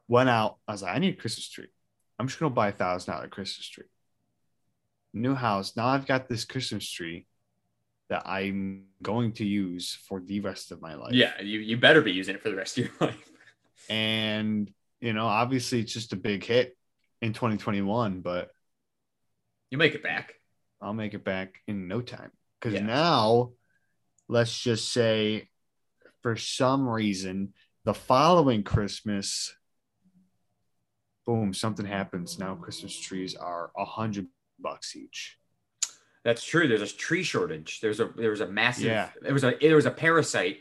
Went 0.09 0.29
out, 0.29 0.59
I 0.69 0.73
was 0.73 0.83
like, 0.83 0.95
I 0.95 0.99
need 0.99 1.15
a 1.15 1.17
Christmas 1.17 1.49
tree. 1.49 1.69
I'm 2.18 2.28
just 2.28 2.38
gonna 2.38 2.54
buy 2.54 2.68
a 2.68 2.73
thousand 2.73 3.12
dollar 3.12 3.28
Christmas 3.28 3.68
tree. 3.68 3.85
New 5.12 5.35
house. 5.35 5.76
Now 5.76 5.87
I've 5.87 6.06
got 6.06 6.28
this 6.28 6.44
Christmas 6.44 6.88
tree 6.90 7.26
that 8.08 8.26
I'm 8.26 8.85
going 9.02 9.32
to 9.32 9.44
use 9.44 9.99
for 10.08 10.20
the 10.20 10.40
rest 10.40 10.70
of 10.70 10.80
my 10.80 10.94
life. 10.94 11.12
Yeah, 11.12 11.40
you, 11.40 11.58
you 11.58 11.76
better 11.76 12.02
be 12.02 12.12
using 12.12 12.37
it 12.37 12.42
for 12.42 12.50
the 12.50 12.56
rest 12.56 12.78
of 12.78 12.85
your 12.85 12.94
life. 13.00 13.30
and 13.88 14.70
you 15.00 15.12
know, 15.12 15.26
obviously 15.26 15.80
it's 15.80 15.92
just 15.92 16.12
a 16.12 16.16
big 16.16 16.44
hit 16.44 16.76
in 17.20 17.32
2021, 17.32 18.20
but 18.20 18.50
you 19.70 19.78
make 19.78 19.94
it 19.94 20.02
back. 20.02 20.35
I'll 20.80 20.94
make 20.94 21.14
it 21.14 21.25
back 21.25 21.54
in 21.66 21.88
no 21.88 22.00
time. 22.00 22.30
Because 22.61 22.75
yeah. 22.75 22.87
now, 22.87 23.52
let's 24.28 24.58
just 24.58 24.92
say, 24.92 25.49
for 26.23 26.37
some 26.37 26.88
reason, 26.88 27.52
the 27.85 27.94
following 27.94 28.62
Christmas, 28.62 29.54
boom, 31.26 31.52
something 31.52 31.87
happens. 31.87 32.38
Now 32.38 32.54
Christmas 32.54 32.99
trees 32.99 33.35
are 33.35 33.71
a 33.76 33.85
hundred 33.85 34.28
bucks 34.59 34.97
each. 34.97 35.38
That's 36.25 36.45
true. 36.45 36.66
There's 36.66 36.83
a 36.83 36.97
tree 36.97 37.23
shortage. 37.23 37.80
There's 37.80 38.00
a 38.00 38.11
there 38.16 38.30
was 38.30 38.40
a 38.40 38.49
massive. 38.49 38.87
Yeah. 38.87 39.11
There 39.21 39.33
was 39.33 39.45
a 39.45 39.56
there 39.61 39.76
was 39.76 39.87
a 39.87 39.90
parasite 39.90 40.59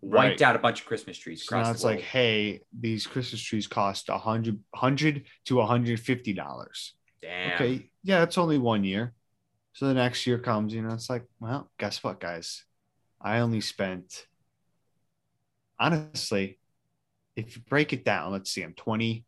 wiped 0.00 0.40
right. 0.40 0.48
out 0.48 0.56
a 0.56 0.58
bunch 0.58 0.80
of 0.80 0.86
Christmas 0.86 1.18
trees. 1.18 1.44
So 1.46 1.60
now 1.60 1.70
it's 1.70 1.84
like, 1.84 2.00
hey, 2.00 2.60
these 2.78 3.06
Christmas 3.06 3.42
trees 3.42 3.66
cost 3.66 4.08
a 4.08 4.18
hundred 4.18 4.60
hundred 4.74 5.24
to 5.46 5.60
hundred 5.62 6.00
fifty 6.00 6.32
dollars. 6.32 6.94
Damn. 7.20 7.54
Okay, 7.54 7.90
yeah, 8.02 8.22
it's 8.22 8.38
only 8.38 8.58
one 8.58 8.84
year. 8.84 9.14
So 9.72 9.86
the 9.86 9.94
next 9.94 10.26
year 10.26 10.38
comes, 10.38 10.72
you 10.72 10.82
know, 10.82 10.94
it's 10.94 11.10
like, 11.10 11.24
well, 11.40 11.68
guess 11.78 12.04
what, 12.04 12.20
guys? 12.20 12.64
I 13.20 13.40
only 13.40 13.60
spent 13.60 14.26
honestly, 15.78 16.58
if 17.36 17.56
you 17.56 17.62
break 17.68 17.92
it 17.92 18.04
down, 18.04 18.32
let's 18.32 18.50
see, 18.50 18.62
I'm 18.62 18.74
20, 18.74 19.24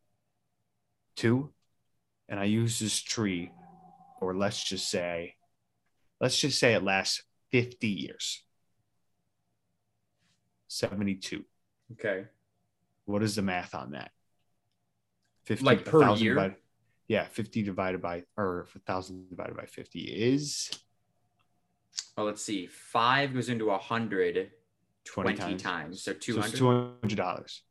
two, 1.17 1.51
and 2.29 2.39
I 2.39 2.45
use 2.45 2.79
this 2.79 3.01
tree, 3.01 3.51
or 4.21 4.33
let's 4.35 4.63
just 4.63 4.89
say, 4.89 5.35
let's 6.21 6.39
just 6.39 6.57
say 6.57 6.73
it 6.73 6.83
lasts 6.83 7.23
50 7.51 7.87
years. 7.87 8.43
72. 10.69 11.43
Okay. 11.93 12.25
What 13.05 13.23
is 13.23 13.35
the 13.35 13.41
math 13.41 13.73
on 13.75 13.91
that? 13.91 14.11
50 15.45 15.65
like 15.65 15.85
per 15.85 16.13
year? 16.15 16.33
Divided, 16.33 16.55
yeah, 17.07 17.25
50 17.25 17.63
divided 17.63 18.01
by 18.01 18.23
or 18.35 18.67
1000 18.73 19.29
divided 19.29 19.55
by 19.55 19.65
50 19.65 19.99
is 20.01 20.69
well, 22.15 22.25
let's 22.25 22.41
see. 22.41 22.67
5 22.67 23.33
goes 23.33 23.49
into 23.49 23.65
a 23.65 23.77
100, 23.77 24.51
20, 25.05 25.33
20 25.35 25.37
times. 25.37 25.63
times. 25.63 26.03
So 26.03 26.13
So 26.13 26.17
200. 26.19 26.47
it's 26.49 26.57
two 26.57 26.67
hundred 26.67 27.15
dollars. 27.15 27.61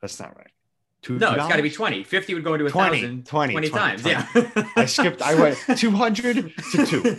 That's 0.00 0.18
not 0.20 0.36
right. 0.36 0.50
Two 1.08 1.18
no, 1.18 1.30
it's 1.30 1.38
got 1.48 1.56
to 1.56 1.62
be 1.62 1.70
20. 1.70 2.04
50 2.04 2.34
would 2.34 2.44
go 2.44 2.52
into 2.52 2.66
a 2.66 2.70
20, 2.70 3.00
thousand 3.00 3.26
20, 3.26 3.52
20 3.54 3.68
times. 3.70 4.02
20. 4.02 4.14
Yeah. 4.14 4.64
I 4.76 4.84
skipped. 4.84 5.22
I 5.22 5.34
went 5.36 5.56
two 5.78 5.90
hundred 5.90 6.52
to 6.72 6.86
two. 6.86 7.16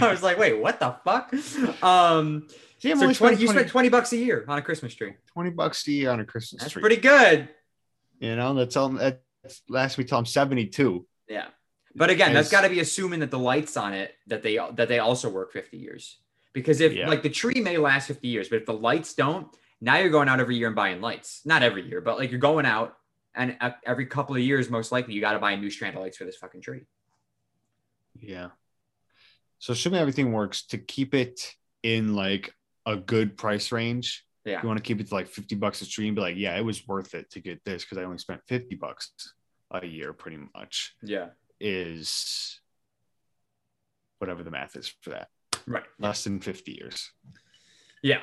I 0.00 0.10
was 0.10 0.22
like, 0.22 0.38
wait, 0.38 0.58
what 0.58 0.80
the 0.80 0.96
fuck? 1.04 1.34
Um, 1.84 2.48
See, 2.78 2.88
so 2.88 2.94
only 2.94 3.14
20, 3.14 3.14
spending 3.14 3.40
you 3.40 3.46
20, 3.48 3.58
spent 3.58 3.68
20 3.68 3.88
bucks 3.90 4.12
a 4.14 4.16
year 4.16 4.46
on 4.48 4.56
a 4.56 4.62
Christmas 4.62 4.94
tree. 4.94 5.12
20 5.34 5.50
bucks 5.50 5.86
a 5.86 5.92
year 5.92 6.10
on 6.12 6.20
a 6.20 6.24
Christmas 6.24 6.62
That's 6.62 6.72
tree. 6.72 6.80
pretty 6.80 6.96
good. 6.96 7.50
You 8.20 8.36
know, 8.36 8.54
that's 8.54 8.74
all. 8.74 8.88
That's 8.88 9.20
last 9.68 9.98
week. 9.98 10.08
Till 10.08 10.16
I'm 10.16 10.24
72. 10.24 11.06
Yeah. 11.28 11.48
But 11.94 12.08
again, 12.08 12.32
that's 12.32 12.50
got 12.50 12.62
to 12.62 12.70
be 12.70 12.80
assuming 12.80 13.20
that 13.20 13.30
the 13.30 13.38
lights 13.38 13.76
on 13.76 13.92
it 13.92 14.14
that 14.28 14.42
they 14.42 14.56
that 14.76 14.88
they 14.88 14.98
also 14.98 15.28
work 15.28 15.52
50 15.52 15.76
years. 15.76 16.16
Because 16.54 16.80
if 16.80 16.94
Yeah. 16.94 17.06
like 17.06 17.22
the 17.22 17.28
tree 17.28 17.60
may 17.60 17.76
last 17.76 18.06
50 18.06 18.28
years, 18.28 18.48
but 18.48 18.56
if 18.56 18.64
the 18.64 18.72
lights 18.72 19.12
don't, 19.12 19.46
now 19.82 19.98
you're 19.98 20.08
going 20.08 20.30
out 20.30 20.40
every 20.40 20.56
year 20.56 20.68
and 20.68 20.76
buying 20.76 21.02
lights. 21.02 21.42
Not 21.44 21.62
every 21.62 21.86
year, 21.86 22.00
but 22.00 22.16
like 22.16 22.30
you're 22.30 22.40
going 22.40 22.64
out 22.64 22.96
and 23.36 23.56
every 23.84 24.06
couple 24.06 24.34
of 24.34 24.42
years, 24.42 24.70
most 24.70 24.90
likely, 24.92 25.14
you 25.14 25.20
got 25.20 25.32
to 25.34 25.38
buy 25.38 25.52
a 25.52 25.56
new 25.56 25.70
strand 25.70 25.94
of 25.96 26.02
lights 26.02 26.16
for 26.16 26.24
this 26.24 26.36
fucking 26.36 26.62
tree. 26.62 26.80
Yeah. 28.18 28.48
So 29.58 29.72
assuming 29.72 30.00
everything 30.00 30.32
works 30.32 30.66
to 30.68 30.78
keep 30.78 31.14
it 31.14 31.54
in 31.82 32.14
like 32.14 32.54
a 32.86 32.96
good 32.96 33.36
price 33.36 33.72
range, 33.72 34.24
Yeah. 34.44 34.62
you 34.62 34.66
want 34.68 34.78
to 34.78 34.82
keep 34.82 35.00
it 35.00 35.08
to 35.08 35.14
like 35.14 35.28
50 35.28 35.54
bucks 35.56 35.82
a 35.82 35.88
tree 35.88 36.06
and 36.06 36.14
be 36.16 36.22
like, 36.22 36.36
yeah, 36.36 36.56
it 36.56 36.64
was 36.64 36.86
worth 36.88 37.14
it 37.14 37.30
to 37.32 37.40
get 37.40 37.64
this 37.64 37.84
because 37.84 37.98
I 37.98 38.04
only 38.04 38.18
spent 38.18 38.40
50 38.48 38.74
bucks 38.76 39.12
a 39.70 39.84
year 39.86 40.12
pretty 40.12 40.38
much 40.54 40.94
Yeah. 41.02 41.28
is 41.60 42.60
whatever 44.18 44.42
the 44.42 44.50
math 44.50 44.76
is 44.76 44.88
for 45.02 45.10
that. 45.10 45.28
Right. 45.66 45.84
Less 45.98 46.24
than 46.24 46.40
50 46.40 46.72
years. 46.72 47.10
Yeah. 48.02 48.20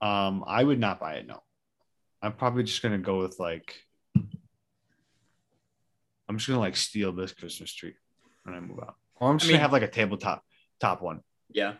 Um, 0.00 0.44
I 0.46 0.62
would 0.62 0.78
not 0.78 1.00
buy 1.00 1.14
it. 1.14 1.26
No, 1.26 1.42
I'm 2.22 2.32
probably 2.34 2.62
just 2.62 2.82
gonna 2.82 2.98
go 2.98 3.18
with 3.20 3.38
like, 3.40 3.74
I'm 6.28 6.36
just 6.36 6.48
gonna 6.48 6.60
like 6.60 6.76
steal 6.76 7.12
this 7.12 7.32
Christmas 7.32 7.72
tree 7.72 7.94
when 8.44 8.54
I 8.54 8.60
move 8.60 8.80
out, 8.80 8.96
or 9.16 9.30
I'm 9.30 9.38
just 9.38 9.48
mean- 9.48 9.56
gonna 9.56 9.62
have 9.62 9.72
like 9.72 9.82
a 9.82 9.88
tabletop 9.88 10.44
top 10.80 11.02
one. 11.02 11.22
Yeah. 11.50 11.74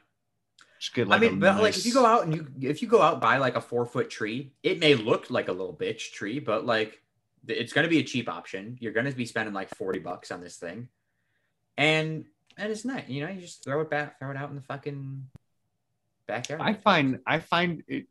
Just 0.80 0.94
get 0.94 1.08
like. 1.08 1.20
I 1.20 1.24
mean, 1.26 1.34
a 1.34 1.40
but 1.40 1.60
like 1.60 1.76
if 1.76 1.84
you 1.84 1.92
go 1.92 2.06
out 2.06 2.24
and 2.24 2.34
you 2.34 2.46
if 2.60 2.82
you 2.82 2.88
go 2.88 3.02
out 3.02 3.14
and 3.14 3.20
buy 3.20 3.38
like 3.38 3.56
a 3.56 3.60
four 3.60 3.84
foot 3.84 4.10
tree, 4.10 4.52
it 4.62 4.78
may 4.78 4.94
look 4.94 5.28
like 5.28 5.48
a 5.48 5.52
little 5.52 5.76
bitch 5.76 6.12
tree, 6.12 6.38
but 6.38 6.64
like 6.64 7.02
it's 7.46 7.72
gonna 7.72 7.88
be 7.88 7.98
a 7.98 8.04
cheap 8.04 8.28
option. 8.28 8.78
You're 8.80 8.92
gonna 8.92 9.12
be 9.12 9.26
spending 9.26 9.54
like 9.54 9.74
40 9.74 9.98
bucks 9.98 10.30
on 10.30 10.40
this 10.40 10.56
thing. 10.56 10.88
And 11.76 12.26
and 12.56 12.72
it's 12.72 12.84
nice, 12.84 13.08
you 13.08 13.24
know, 13.24 13.30
you 13.32 13.40
just 13.40 13.64
throw 13.64 13.80
it 13.80 13.90
back, 13.90 14.18
throw 14.18 14.30
it 14.30 14.36
out 14.36 14.50
in 14.50 14.56
the 14.56 14.62
fucking 14.62 15.26
backyard. 16.26 16.60
I 16.62 16.74
find 16.74 17.20
I 17.26 17.40
find 17.40 17.82
it 17.88 18.06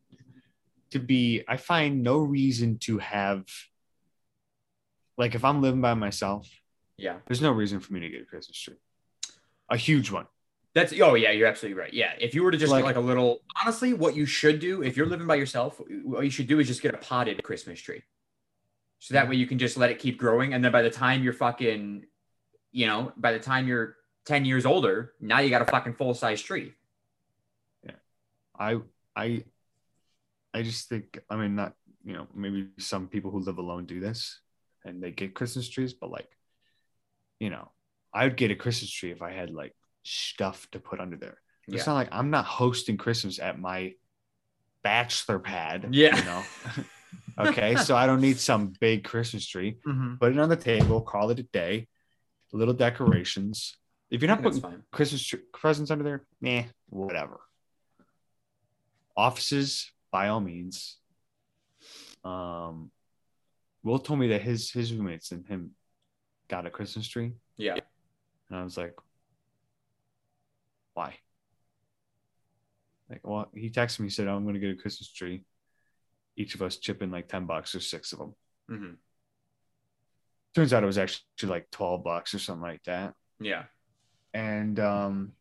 to 0.92 1.00
be 1.00 1.44
I 1.48 1.58
find 1.58 2.04
no 2.04 2.18
reason 2.18 2.80
to 2.80 2.98
have 2.98 3.46
like 5.18 5.36
if 5.36 5.44
I'm 5.44 5.62
living 5.62 5.82
by 5.82 5.94
myself, 5.94 6.50
Yeah. 6.98 7.18
there's 7.28 7.42
no 7.42 7.52
reason 7.52 7.80
for 7.80 7.94
me 7.94 8.00
to 8.02 8.10
get 8.10 8.22
a 8.22 8.26
Christmas 8.26 8.58
tree. 8.58 8.76
A 9.70 9.78
huge 9.78 10.12
one. 10.12 10.28
That's 10.74 10.94
oh 11.02 11.16
yeah, 11.16 11.32
you're 11.32 11.48
absolutely 11.48 11.80
right. 11.80 11.94
Yeah, 11.94 12.14
if 12.20 12.36
you 12.36 12.44
were 12.44 12.52
to 12.52 12.58
just 12.58 12.72
Like- 12.72 12.82
get 12.84 12.88
like 12.88 12.96
a 12.98 13.00
little, 13.02 13.42
honestly, 13.62 13.94
what 13.94 14.16
you 14.16 14.26
should 14.26 14.60
do 14.60 14.84
if 14.84 14.96
you're 14.96 15.08
living 15.08 15.26
by 15.28 15.36
yourself, 15.36 15.82
what 16.04 16.24
you 16.24 16.30
should 16.30 16.48
do 16.48 16.60
is 16.60 16.68
just 16.68 16.82
get 16.84 16.94
a 16.94 16.98
potted 16.98 17.42
Christmas 17.44 17.80
tree. 17.82 18.04
So 19.00 19.14
that 19.16 19.28
way 19.28 19.36
you 19.36 19.48
can 19.48 19.58
just 19.58 19.76
let 19.78 19.90
it 19.92 20.00
keep 20.00 20.18
growing, 20.18 20.54
and 20.54 20.64
then 20.64 20.72
by 20.72 20.82
the 20.84 20.90
time 20.90 21.24
you're 21.24 21.34
fucking, 21.34 22.06
you 22.72 22.86
know, 22.88 23.12
by 23.18 23.32
the 23.32 23.40
time 23.40 23.68
you're 23.68 23.96
ten 24.26 24.46
years 24.46 24.66
older, 24.66 25.14
now 25.20 25.40
you 25.40 25.50
got 25.50 25.62
a 25.62 25.66
fucking 25.66 25.94
full 25.94 26.14
size 26.14 26.42
tree. 26.42 26.74
Yeah, 27.84 27.92
I 28.58 28.82
I 29.16 29.44
I 30.54 30.62
just 30.64 30.90
think 30.90 31.20
I 31.30 31.36
mean 31.38 31.56
not 31.56 31.74
you 32.04 32.14
know 32.14 32.28
maybe 32.34 32.70
some 32.80 33.08
people 33.08 33.30
who 33.32 33.40
live 33.40 33.58
alone 33.58 33.86
do 33.86 34.00
this 34.00 34.40
and 34.88 35.02
they 35.02 35.12
get 35.12 35.36
Christmas 35.36 35.70
trees, 35.70 35.94
but 35.94 36.10
like 36.12 36.28
you 37.40 37.50
know 37.50 37.72
I 38.14 38.24
would 38.24 38.38
get 38.38 38.52
a 38.52 38.56
Christmas 38.56 38.92
tree 38.92 39.12
if 39.12 39.22
I 39.22 39.32
had 39.32 39.52
like 39.52 39.76
stuff 40.04 40.68
to 40.72 40.80
put 40.80 41.00
under 41.00 41.18
there. 41.18 41.38
It's 41.68 41.86
Yeah. 41.86 41.92
not 41.92 41.94
like 41.96 42.10
I'm 42.12 42.30
not 42.30 42.46
hosting 42.46 42.98
Christmas 42.98 43.40
at 43.40 43.60
my 43.60 43.94
bachelor 44.84 45.40
pad. 45.40 45.90
Yeah. 45.92 46.18
you 46.18 46.24
know. 46.26 46.44
okay, 47.50 47.76
so 47.76 47.96
I 47.96 48.06
don't 48.08 48.22
need 48.22 48.40
some 48.40 48.74
big 48.80 49.04
Christmas 49.04 49.46
tree. 49.46 49.78
Mm-hmm. 49.88 50.16
Put 50.16 50.32
it 50.34 50.40
on 50.40 50.50
the 50.50 50.56
table, 50.56 51.02
call 51.02 51.30
it 51.32 51.40
a 51.40 51.44
day. 51.44 51.88
Little 52.54 52.74
decorations. 52.74 53.76
If 54.10 54.22
you're 54.22 54.30
not 54.30 54.42
putting. 54.42 54.64
Christmas 54.92 55.22
tree, 55.22 55.42
presents 55.54 55.92
under 55.92 56.04
there, 56.06 56.26
nah, 56.40 56.64
whatever. 56.90 57.42
Offices, 59.18 59.92
by 60.12 60.30
all 60.30 60.40
means. 60.40 60.98
Um, 62.24 62.92
Will 63.88 64.00
told 64.00 64.20
me 64.20 64.28
that 64.30 64.42
his 64.42 64.70
his 64.72 64.94
roommates 64.94 65.32
and 65.32 65.48
him 65.48 65.72
got 66.50 66.66
a 66.66 66.70
Christmas 66.70 67.08
tree, 67.08 67.32
Yeah. 67.56 67.76
and 68.50 68.60
I 68.60 68.64
was 68.64 68.76
like, 68.78 68.94
"Why?" 70.94 71.16
Like, 73.10 73.26
well, 73.26 73.50
he 73.56 73.70
texted 73.70 74.02
me, 74.02 74.08
he 74.08 74.10
said, 74.12 74.28
"I'm 74.28 74.44
going 74.44 74.56
to 74.56 74.60
get 74.60 74.72
a 74.78 74.82
Christmas 74.82 75.10
tree." 75.12 75.46
Each 76.36 76.54
of 76.54 76.62
us 76.62 76.78
chip 76.78 77.02
in 77.02 77.12
like 77.12 77.30
ten 77.30 77.46
bucks 77.46 77.74
or 77.76 77.80
six 77.80 78.12
of 78.14 78.20
them. 78.20 78.36
hmm 78.68 78.94
Turns 80.54 80.74
out 80.74 80.84
it 80.84 80.88
was 80.88 80.98
actually 80.98 81.24
like 81.50 81.70
twelve 81.72 82.04
bucks 82.04 82.34
or 82.34 82.40
something 82.40 82.62
like 82.64 82.84
that. 82.84 83.14
Yeah. 83.40 83.64
and 84.34 84.80
um 84.80 85.32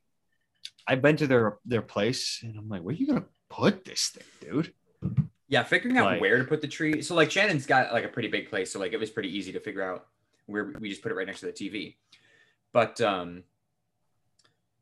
I've 0.87 1.03
been 1.03 1.17
to 1.17 1.27
their 1.27 1.59
their 1.65 1.83
place 1.83 2.41
and 2.43 2.57
I'm 2.57 2.69
like, 2.69 2.83
where 2.83 2.95
are 2.95 2.99
you 2.99 3.07
gonna 3.09 3.27
put 3.51 3.85
this 3.85 4.09
thing, 4.11 4.25
dude? 4.41 4.73
Yeah, 5.49 5.63
figuring 5.63 5.97
out 5.97 6.07
Like- 6.07 6.21
where 6.21 6.39
to 6.39 6.45
put 6.45 6.61
the 6.61 6.69
tree. 6.69 7.03
So 7.03 7.15
like 7.15 7.31
Shannon's 7.31 7.67
got 7.67 7.93
like 7.93 8.05
a 8.05 8.09
pretty 8.09 8.29
big 8.29 8.49
place, 8.51 8.73
so 8.73 8.79
like 8.81 8.93
it 8.93 8.99
was 9.01 9.11
pretty 9.11 9.35
easy 9.37 9.53
to 9.53 9.61
figure 9.61 9.83
out 9.83 10.09
where 10.47 10.73
we 10.81 10.89
just 10.89 11.03
put 11.03 11.13
it 11.13 11.15
right 11.15 11.27
next 11.27 11.41
to 11.41 11.47
the 11.47 11.53
TV. 11.53 11.97
But 12.73 13.01
um 13.01 13.45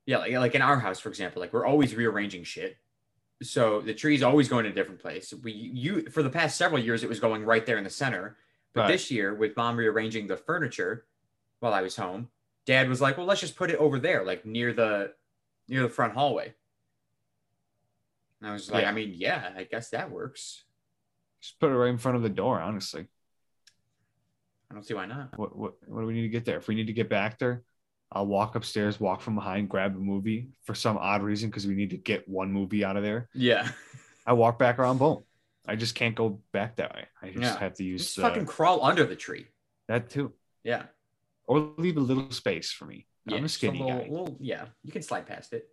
yeah, 0.07 0.19
like, 0.19 0.33
like 0.33 0.55
in 0.55 0.63
our 0.63 0.79
house, 0.79 1.01
for 1.01 1.09
example, 1.09 1.41
like 1.41 1.53
we're 1.53 1.67
always 1.67 1.95
rearranging 1.95 2.45
shit. 2.45 2.77
So 3.43 3.81
the 3.81 3.95
tree's 3.95 4.23
always 4.23 4.49
going 4.49 4.65
to 4.65 4.71
a 4.71 4.75
different 4.75 5.01
place. 5.01 5.33
We 5.43 5.53
you 5.53 6.09
for 6.11 6.23
the 6.23 6.31
past 6.31 6.57
several 6.57 6.81
years 6.81 7.03
it 7.03 7.09
was 7.09 7.21
going 7.21 7.45
right 7.45 7.65
there 7.67 7.79
in 7.79 7.85
the 7.85 7.91
center. 7.91 8.37
But 8.73 8.83
Right. 8.83 8.89
this 8.93 9.11
year 9.11 9.35
with 9.35 9.57
mom 9.57 9.77
rearranging 9.77 10.27
the 10.27 10.37
furniture 10.37 11.07
while 11.61 11.73
I 11.73 11.81
was 11.83 11.95
home, 11.97 12.29
dad 12.67 12.89
was 12.89 13.01
like, 13.01 13.17
"Well, 13.17 13.27
let's 13.27 13.41
just 13.41 13.55
put 13.57 13.71
it 13.71 13.77
over 13.77 13.99
there, 14.01 14.25
like 14.25 14.45
near 14.45 14.73
the 14.73 15.15
near 15.69 15.83
the 15.83 15.89
front 15.89 16.15
hallway." 16.15 16.55
And 18.41 18.51
I 18.51 18.53
was 18.53 18.71
like, 18.71 18.83
Yeah. 18.83 18.91
I 18.91 18.93
mean, 18.93 19.13
yeah, 19.15 19.51
I 19.57 19.65
guess 19.65 19.91
that 19.91 20.11
works. 20.11 20.65
Just 21.41 21.59
put 21.61 21.71
it 21.71 21.75
right 21.77 21.91
in 21.91 21.99
front 21.99 22.17
of 22.17 22.23
the 22.23 22.29
door, 22.29 22.61
honestly. 22.61 23.07
I 24.71 24.75
don't 24.75 24.85
see 24.85 24.95
why 24.95 25.07
not. 25.07 25.37
What 25.39 25.57
what 25.57 25.75
what 25.87 26.01
do 26.01 26.07
we 26.07 26.15
need 26.15 26.23
to 26.23 26.29
get 26.29 26.45
there? 26.45 26.57
If 26.59 26.69
we 26.69 26.75
need 26.75 26.87
to 26.87 26.93
get 26.93 27.09
back 27.09 27.39
there, 27.39 27.63
I'll 28.11 28.27
walk 28.27 28.55
upstairs, 28.55 28.99
walk 28.99 29.21
from 29.21 29.35
behind, 29.35 29.69
grab 29.69 29.95
a 29.95 29.99
movie 29.99 30.49
for 30.65 30.75
some 30.75 30.97
odd 30.99 31.23
reason 31.23 31.51
because 31.51 31.67
we 31.67 31.75
need 31.75 31.91
to 31.91 31.97
get 31.97 32.29
one 32.29 32.53
movie 32.53 32.85
out 32.85 32.97
of 32.97 33.03
there. 33.03 33.29
Yeah. 33.35 33.69
I 34.27 34.33
walk 34.33 34.59
back 34.59 34.79
around, 34.79 34.99
boom. 34.99 35.23
I 35.67 35.77
just 35.77 35.95
can't 35.95 36.15
go 36.15 36.41
back 36.53 36.77
that 36.77 36.95
way. 36.95 37.07
I 37.23 37.27
just 37.31 37.41
Yeah. 37.41 37.59
have 37.59 37.75
to 37.75 37.85
use 37.85 38.05
Just 38.07 38.19
uh, 38.19 38.23
fucking 38.29 38.47
crawl 38.47 38.85
under 38.85 39.05
the 39.05 39.17
tree. 39.17 39.47
that 39.89 40.09
too, 40.11 40.33
Yeah. 40.63 40.85
or 41.47 41.73
leave 41.77 41.97
a 41.97 42.01
little 42.01 42.31
space 42.31 42.71
for 42.73 42.87
me. 42.87 43.07
yeah. 43.27 43.37
I'm 43.37 43.45
a 43.45 43.49
skinny 43.49 43.81
little, 43.81 43.99
guy, 43.99 44.09
little- 44.09 44.37
yeah. 44.41 44.67
You 44.83 44.93
can 44.93 45.03
slide 45.03 45.27
past 45.27 45.53
it. 45.53 45.69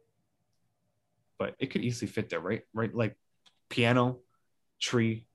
But 1.42 1.56
it 1.58 1.72
could 1.72 1.82
easily 1.82 2.08
fit 2.08 2.30
there, 2.30 2.40
right? 2.40 2.62
Right, 2.72 2.94
like 2.94 3.18
piano, 3.68 4.20
tree, 4.80 5.26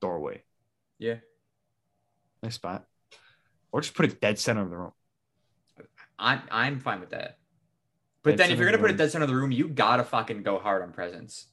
doorway. 0.00 0.44
Yeah. 1.00 1.16
nice 2.44 2.54
spot. 2.54 2.84
Or 3.72 3.80
just 3.80 3.94
put 3.94 4.06
it 4.06 4.20
dead 4.20 4.38
center 4.38 4.62
of 4.62 4.70
the 4.70 4.76
room. 4.76 4.92
I'm 6.16 6.42
I'm 6.48 6.78
fine 6.78 7.00
with 7.00 7.10
that. 7.10 7.38
But 8.22 8.36
Dead 8.36 8.38
then 8.38 8.50
if 8.52 8.60
you're 8.60 8.68
gonna 8.68 8.80
put 8.80 8.92
it 8.92 8.96
dead 8.96 9.10
center 9.10 9.24
of 9.24 9.28
the 9.28 9.34
room, 9.34 9.50
you 9.50 9.66
gotta 9.66 10.04
fucking 10.04 10.44
go 10.44 10.60
hard 10.60 10.84
on 10.84 10.92
presents. 10.92 11.46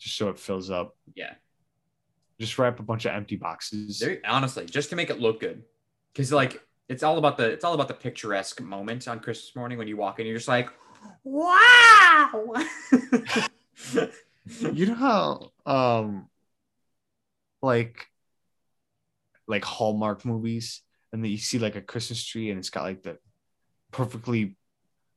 Just 0.00 0.16
so 0.16 0.28
it 0.28 0.40
fills 0.40 0.68
up. 0.68 0.96
Yeah. 1.14 1.34
Just 2.40 2.58
wrap 2.58 2.80
a 2.80 2.82
bunch 2.82 3.04
of 3.04 3.12
empty 3.12 3.36
boxes. 3.36 4.00
There, 4.00 4.18
honestly, 4.26 4.66
just 4.66 4.90
to 4.90 4.96
make 4.96 5.10
it 5.10 5.20
look 5.20 5.38
good. 5.38 5.62
Cause 6.16 6.32
like 6.32 6.60
it's 6.88 7.04
all 7.04 7.16
about 7.16 7.36
the 7.36 7.48
it's 7.48 7.64
all 7.64 7.74
about 7.74 7.86
the 7.86 7.94
picturesque 7.94 8.60
moment 8.60 9.06
on 9.06 9.20
Christmas 9.20 9.54
morning 9.54 9.78
when 9.78 9.86
you 9.86 9.96
walk 9.96 10.18
in, 10.18 10.26
you're 10.26 10.34
just 10.34 10.48
like, 10.48 10.68
wow. 11.24 12.54
You 14.60 14.86
know 14.86 14.94
how 14.94 15.50
um 15.66 16.28
like 17.62 18.06
like 19.48 19.64
Hallmark 19.64 20.24
movies 20.24 20.82
and 21.12 21.22
then 21.22 21.30
you 21.30 21.38
see 21.38 21.58
like 21.58 21.76
a 21.76 21.80
Christmas 21.80 22.24
tree 22.24 22.50
and 22.50 22.58
it's 22.58 22.70
got 22.70 22.84
like 22.84 23.02
the 23.02 23.18
perfectly 23.90 24.56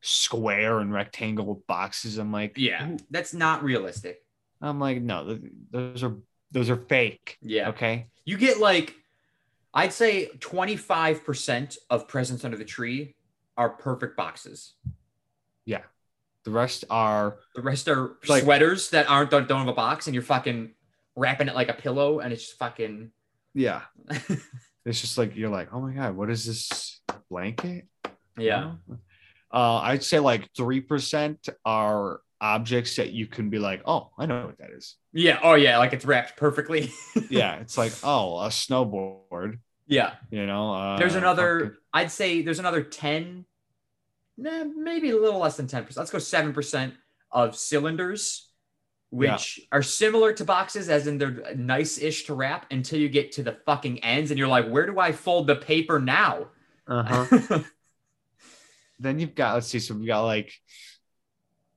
square 0.02 0.80
and 0.80 0.94
rectangle 0.94 1.64
boxes. 1.68 2.18
I'm 2.18 2.32
like, 2.32 2.58
yeah, 2.58 2.88
ooh. 2.88 2.98
that's 3.10 3.34
not 3.34 3.64
realistic. 3.64 4.24
I'm 4.62 4.80
like, 4.80 5.02
no, 5.02 5.26
th- 5.26 5.52
those 5.72 6.04
are 6.04 6.18
those 6.52 6.70
are 6.70 6.78
fake. 6.78 7.38
Yeah. 7.42 7.70
Okay. 7.70 8.08
You 8.26 8.38
get 8.38 8.60
like, 8.60 8.96
I'd 9.74 9.94
say 9.94 10.30
25% 10.40 11.78
of 11.90 12.08
presents 12.08 12.44
under 12.44 12.58
the 12.58 12.66
tree 12.66 13.16
are 13.58 13.70
perfect 13.70 14.18
boxes. 14.18 14.74
Those 15.70 15.82
The 16.46 16.52
rest 16.52 16.86
are 16.90 17.38
The 17.56 17.62
rest 17.62 17.88
are 17.88 18.16
Like- 18.28 18.44
sweaters 18.44 18.90
that 18.92 19.10
aren't 19.10 19.30
don't, 19.32 19.48
don't 19.48 19.60
have 19.60 19.68
a 19.68 19.74
box, 19.74 20.08
and 20.08 20.14
you're 20.14 20.24
fucking 20.24 20.74
wrapping 21.16 21.48
it 21.48 21.56
like 21.56 21.70
a 21.70 21.74
pillow, 21.74 22.20
and 22.20 22.32
it's 22.34 22.44
just 22.48 22.58
fucking. 22.58 23.12
yeah. 23.54 23.82
It's 24.86 25.02
just 25.02 25.18
like 25.18 25.36
you're 25.36 25.50
like, 25.50 25.70
oh 25.74 25.82
my 25.82 25.92
god, 25.94 26.16
what 26.16 26.30
is 26.32 26.46
this 26.46 27.02
blanket? 27.30 27.86
yeah. 28.38 28.72
Uh, 29.54 29.76
I'd 29.78 30.04
say 30.04 30.20
like 30.20 30.50
three 30.56 30.80
percent 30.80 31.48
are 31.66 32.22
objects 32.40 32.96
that 32.96 33.12
you 33.12 33.28
can 33.28 33.50
be 33.50 33.60
like, 33.60 33.82
oh, 33.86 34.10
I 34.18 34.26
know 34.26 34.46
what 34.48 34.58
that 34.60 34.72
is. 34.72 34.96
Yeah. 35.12 35.40
Oh 35.44 35.56
yeah. 35.56 35.78
Like 35.78 35.94
it's 35.94 36.06
wrapped 36.06 36.38
perfectly. 36.38 36.92
Yeah, 37.30 37.56
it's 37.58 37.78
like, 37.78 37.92
oh, 38.04 38.40
a 38.40 38.48
snowboard. 38.48 39.60
yeah. 39.86 40.14
You 40.32 40.48
know, 40.48 40.74
uh, 40.74 40.98
There's 40.98 41.16
another. 41.16 41.78
I'd 41.94 42.10
say 42.12 42.42
there's 42.42 42.60
another 42.60 42.82
ten. 42.82 43.46
Nah, 44.40 44.64
maybe 44.64 45.10
a 45.10 45.18
little 45.18 45.40
less 45.40 45.58
than 45.58 45.68
ten 45.68 45.84
percent. 45.84 46.02
Let's 46.02 46.12
go 46.12 46.20
seven 46.20 46.54
percent 46.54 46.94
of 47.32 47.56
cylinders, 47.56 48.50
which 49.10 49.60
are 49.72 49.84
similar 49.84 50.34
to 50.34 50.46
boxes, 50.46 50.90
as 50.90 51.08
in 51.08 51.18
they're 51.18 51.54
nice-ish 51.56 52.26
to 52.26 52.34
wrap 52.34 52.66
until 52.72 53.00
you 53.00 53.10
get 53.10 53.34
to 53.34 53.44
the 53.44 53.58
fucking 53.66 54.04
ends, 54.04 54.32
and 54.32 54.38
you're 54.38 54.48
like, 54.48 54.68
where 54.68 54.86
do 54.86 55.00
I 55.00 55.12
fold 55.12 55.48
the 55.48 55.56
paper 55.56 56.00
now? 56.00 56.48
Uh-huh. 56.88 57.60
then 59.00 59.20
you've 59.20 59.36
got 59.36 59.54
let's 59.54 59.68
see 59.68 59.80
so 59.80 59.96
we've 59.96 60.08
got 60.08 60.22
like 60.22 60.54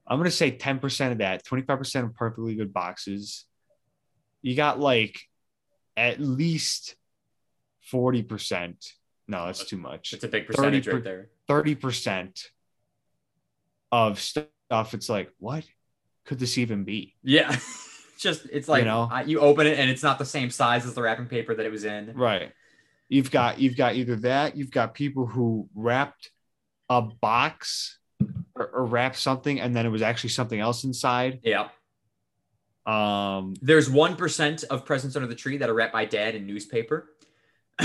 i'm 0.06 0.18
gonna 0.18 0.30
say 0.30 0.50
10% 0.50 1.12
of 1.12 1.18
that 1.18 1.44
25% 1.44 2.04
of 2.04 2.14
perfectly 2.14 2.54
good 2.54 2.72
boxes 2.72 3.44
you 4.42 4.56
got 4.56 4.80
like 4.80 5.20
at 5.96 6.20
least 6.20 6.96
40% 7.92 8.74
no 9.28 9.46
that's 9.46 9.64
too 9.64 9.76
much 9.76 10.12
It's 10.12 10.24
a 10.24 10.28
big 10.28 10.46
percentage 10.46 10.86
30 10.86 10.96
right 10.96 11.04
there. 11.04 11.28
30% 11.52 12.44
of 13.90 14.18
stuff 14.20 14.94
it's 14.94 15.08
like 15.08 15.30
what 15.38 15.64
could 16.24 16.38
this 16.38 16.56
even 16.58 16.84
be 16.84 17.14
Yeah. 17.22 17.54
Just 18.18 18.46
it's 18.52 18.68
like 18.68 18.80
You 18.82 18.84
know? 18.86 19.08
uh, 19.12 19.24
you 19.26 19.40
open 19.40 19.66
it 19.66 19.78
and 19.78 19.90
it's 19.90 20.02
not 20.02 20.18
the 20.18 20.24
same 20.24 20.48
size 20.50 20.86
as 20.86 20.94
the 20.94 21.02
wrapping 21.02 21.26
paper 21.26 21.54
that 21.54 21.66
it 21.66 21.72
was 21.72 21.84
in. 21.84 22.12
right 22.14 22.52
you've 23.08 23.30
got 23.30 23.58
you've 23.58 23.76
got 23.76 23.94
either 23.96 24.16
that 24.16 24.56
you've 24.56 24.70
got 24.70 24.94
people 24.94 25.26
who 25.26 25.68
wrapped 25.74 26.30
a 26.88 27.02
box 27.02 27.98
or, 28.54 28.66
or 28.68 28.84
wrapped 28.86 29.16
something 29.18 29.60
and 29.60 29.74
then 29.76 29.84
it 29.84 29.90
was 29.90 30.02
actually 30.02 30.30
something 30.30 30.60
else 30.60 30.84
inside 30.84 31.40
Yeah. 31.42 31.68
um 32.86 33.54
There's 33.60 33.90
one 33.90 34.16
percent 34.16 34.64
of 34.70 34.84
presents 34.86 35.16
under 35.16 35.28
the 35.28 35.34
tree 35.34 35.56
that 35.58 35.68
are 35.68 35.74
wrapped 35.74 35.92
by 35.92 36.04
dad 36.04 36.34
in 36.34 36.46
newspaper. 36.46 37.08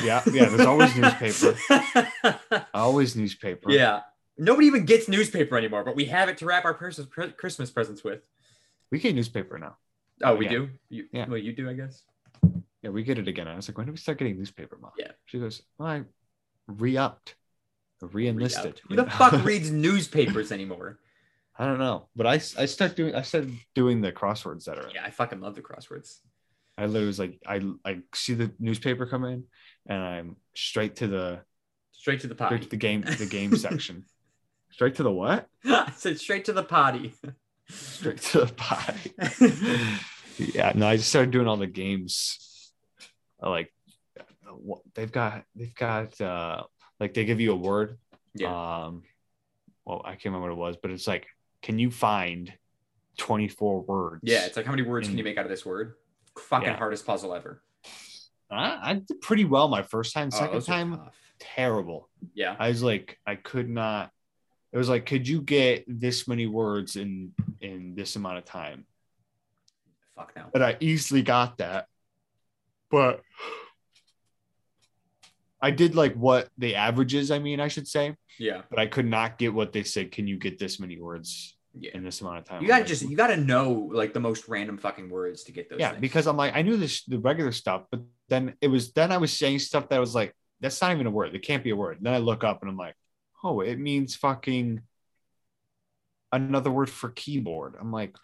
Yeah, 0.03 0.21
yeah. 0.31 0.45
There's 0.45 0.62
always 0.62 0.95
newspaper. 0.95 1.57
Always 2.73 3.15
newspaper. 3.15 3.71
yeah. 3.71 4.01
Nobody 4.38 4.67
even 4.67 4.86
gets 4.86 5.07
newspaper 5.07 5.57
anymore, 5.57 5.83
but 5.83 5.95
we 5.95 6.05
have 6.05 6.29
it 6.29 6.38
to 6.39 6.45
wrap 6.45 6.63
our 6.65 6.73
pers- 6.75 6.99
Christmas 7.38 7.71
presents 7.71 8.03
with. 8.03 8.27
we 8.91 8.99
get 8.99 9.15
newspaper 9.15 9.57
now. 9.57 9.77
Oh, 10.23 10.36
we 10.36 10.45
Yeah. 10.45 10.51
do. 10.51 10.69
You, 10.89 11.05
Yeah. 11.12 11.27
Well, 11.27 11.38
you 11.39 11.53
do, 11.53 11.69
I 11.69 11.73
guess. 11.73 12.03
Yeah, 12.83 12.91
we 12.91 13.03
get 13.03 13.17
it 13.17 13.27
again. 13.27 13.47
I 13.47 13.55
was 13.55 13.67
like, 13.67 13.77
when 13.77 13.88
did 13.88 13.93
we 13.93 13.97
start 13.97 14.19
getting 14.19 14.38
newspaper, 14.38 14.77
mom? 14.79 14.91
Yeah. 14.97 15.12
She 15.25 15.39
goes, 15.39 15.63
well, 15.77 15.88
I 15.89 16.03
re-upped, 16.67 17.36
re-enlisted. 18.01 18.63
Re-upped. 18.63 18.81
Who 18.89 18.95
the 18.95 19.03
know? 19.03 19.10
fuck 19.10 19.43
reads 19.45 19.71
newspapers 19.71 20.51
anymore? 20.51 20.99
I 21.60 21.65
don't 21.65 21.79
know, 21.79 22.05
but 22.15 22.27
I 22.27 22.33
I 22.33 22.65
start 22.67 22.95
doing 22.95 23.15
I 23.15 23.23
started 23.23 23.51
doing 23.73 24.01
the 24.01 24.12
crosswords 24.12 24.65
that 24.65 24.77
are. 24.77 24.91
Yeah, 24.93 25.03
I 25.03 25.10
fucking 25.10 25.39
love 25.41 25.55
the 25.55 25.62
crosswords. 25.63 26.19
I 26.77 26.86
literally 26.86 27.07
was 27.07 27.17
like, 27.17 27.39
I 27.47 27.62
I 27.83 28.01
see 28.13 28.36
the 28.36 28.51
newspaper 28.60 29.07
come 29.07 29.25
in, 29.25 29.43
and 29.88 30.02
I'm 30.04 30.36
straight 30.54 30.97
to 30.97 31.08
the 31.08 31.39
Straight 31.91 32.21
to 32.21 32.28
the 32.28 32.36
straight 32.36 32.62
to 32.62 32.69
the 32.69 32.78
game 32.78 33.02
the 33.02 33.26
game 33.26 33.56
section. 33.58 34.06
Straight 34.71 34.95
to 34.95 35.04
the 35.04 35.12
what? 35.12 35.47
I 35.65 35.91
said 35.95 36.19
straight 36.19 36.45
to 36.45 36.54
the 36.54 36.63
party. 36.63 37.13
Straight 37.69 38.21
to 38.21 38.45
the 38.45 38.54
party. 38.54 39.13
yeah, 40.54 40.71
no, 40.76 40.88
I 40.88 40.97
just 40.97 41.10
started 41.10 41.32
doing 41.32 41.47
all 41.47 41.58
the 41.58 41.67
games. 41.67 42.71
Like, 43.41 43.73
they've 44.93 45.12
got, 45.12 45.43
they've 45.56 45.73
got, 45.76 46.19
uh, 46.21 46.63
like 47.00 47.13
they 47.13 47.26
give 47.26 47.41
you 47.41 47.52
a 47.52 47.56
word. 47.56 47.97
yeah. 48.36 48.86
Um, 48.86 49.04
well, 49.84 50.02
I 50.06 50.12
can't 50.12 50.26
remember 50.26 50.47
what 50.47 50.54
it 50.54 50.58
was, 50.58 50.78
but 50.82 50.91
it's 50.91 51.08
like, 51.08 51.28
can 51.62 51.80
you 51.80 51.89
find 51.91 52.54
24 53.17 53.82
words? 53.82 54.21
yeah, 54.23 54.45
it's 54.45 54.56
like 54.56 54.65
how 54.65 54.71
many 54.71 54.84
words 54.84 55.08
can 55.08 55.17
you 55.17 55.23
make 55.23 55.38
out 55.38 55.45
of 55.45 55.50
this 55.52 55.65
word? 55.65 55.95
Fucking 56.38 56.69
Yeah. 56.69 56.78
hardest 56.78 57.06
puzzle 57.06 57.34
ever. 57.34 57.63
I, 58.49 58.91
I 58.91 58.93
did 58.93 59.21
pretty 59.21 59.45
well 59.45 59.67
my 59.67 59.81
first 59.83 60.13
time. 60.13 60.29
Oh, 60.33 60.38
Second 60.38 60.57
are 60.57 60.62
time, 60.62 61.01
terrible. 61.39 62.10
Yeah. 62.33 62.55
I 62.57 62.69
was 62.69 62.81
like, 62.83 63.19
I 63.25 63.36
could 63.36 63.69
not. 63.69 64.12
It 64.73 64.77
was 64.77 64.89
like, 64.89 65.05
could 65.05 65.27
you 65.27 65.41
get 65.41 65.83
this 65.88 66.27
many 66.27 66.45
words 66.45 66.95
in 66.95 67.33
in 67.62 67.95
this 67.95 68.15
amount 68.15 68.38
of 68.38 68.45
time? 68.45 68.86
Fuck 70.15 70.33
no. 70.36 70.45
But 70.51 70.62
I 70.62 70.77
easily 70.79 71.21
got 71.23 71.57
that. 71.60 71.88
But 72.89 73.21
I 75.62 75.71
did 75.71 75.95
like 75.95 76.13
what 76.15 76.49
the 76.57 76.75
averages, 76.75 77.31
I 77.31 77.39
mean, 77.39 77.60
I 77.60 77.67
should 77.67 77.88
say, 77.88 78.15
Yeah. 78.39 78.62
but 78.69 78.79
I 78.79 78.88
could 78.88 79.05
not 79.07 79.38
get 79.38 79.53
what 79.53 79.73
they 79.73 79.83
said. 79.83 80.12
Can 80.12 80.27
you 80.27 80.38
get 80.38 80.60
this 80.60 80.79
many 80.79 80.99
words 80.99 81.57
Yeah. 81.73 81.91
in 81.95 82.03
this 82.03 82.21
amount 82.21 82.38
of 82.39 82.45
time? 82.45 82.62
You 82.62 82.67
gotta 82.67 82.81
like, 82.81 82.88
just 82.88 83.01
you 83.03 83.17
gotta 83.17 83.38
know 83.38 83.89
like 83.91 84.13
the 84.13 84.19
most 84.19 84.47
random 84.47 84.77
fucking 84.77 85.10
words 85.10 85.43
to 85.45 85.51
get 85.51 85.69
those. 85.69 85.79
yeah, 85.79 85.89
things. 85.91 86.01
because 86.01 86.27
I'm 86.27 86.38
like, 86.38 86.55
I 86.55 86.62
knew 86.62 86.77
this 86.77 87.03
the 87.05 87.17
regular 87.19 87.51
stuff, 87.51 87.86
but 87.89 88.01
then 88.29 88.53
it 88.61 88.67
was 88.67 88.91
then 88.93 89.11
I 89.11 89.17
was 89.17 89.31
saying 89.31 89.59
stuff 89.59 89.89
that 89.89 89.99
was 89.99 90.15
like, 90.15 90.33
that's 90.59 90.81
not 90.81 90.91
even 90.91 91.07
a 91.07 91.11
word. 91.11 91.33
It 91.35 91.43
can't 91.43 91.63
be 91.63 91.69
a 91.69 91.75
word. 91.75 91.99
Then 92.01 92.13
I 92.13 92.17
look 92.17 92.43
up 92.43 92.61
and 92.61 92.69
I'm 92.69 92.77
like, 92.77 92.95
oh, 93.43 93.61
it 93.61 93.77
means 93.79 94.15
fucking 94.15 94.81
another 96.31 96.71
word 96.71 96.89
for 96.89 97.09
keyboard. 97.09 97.75
I'm 97.79 97.91
like, 97.91 98.15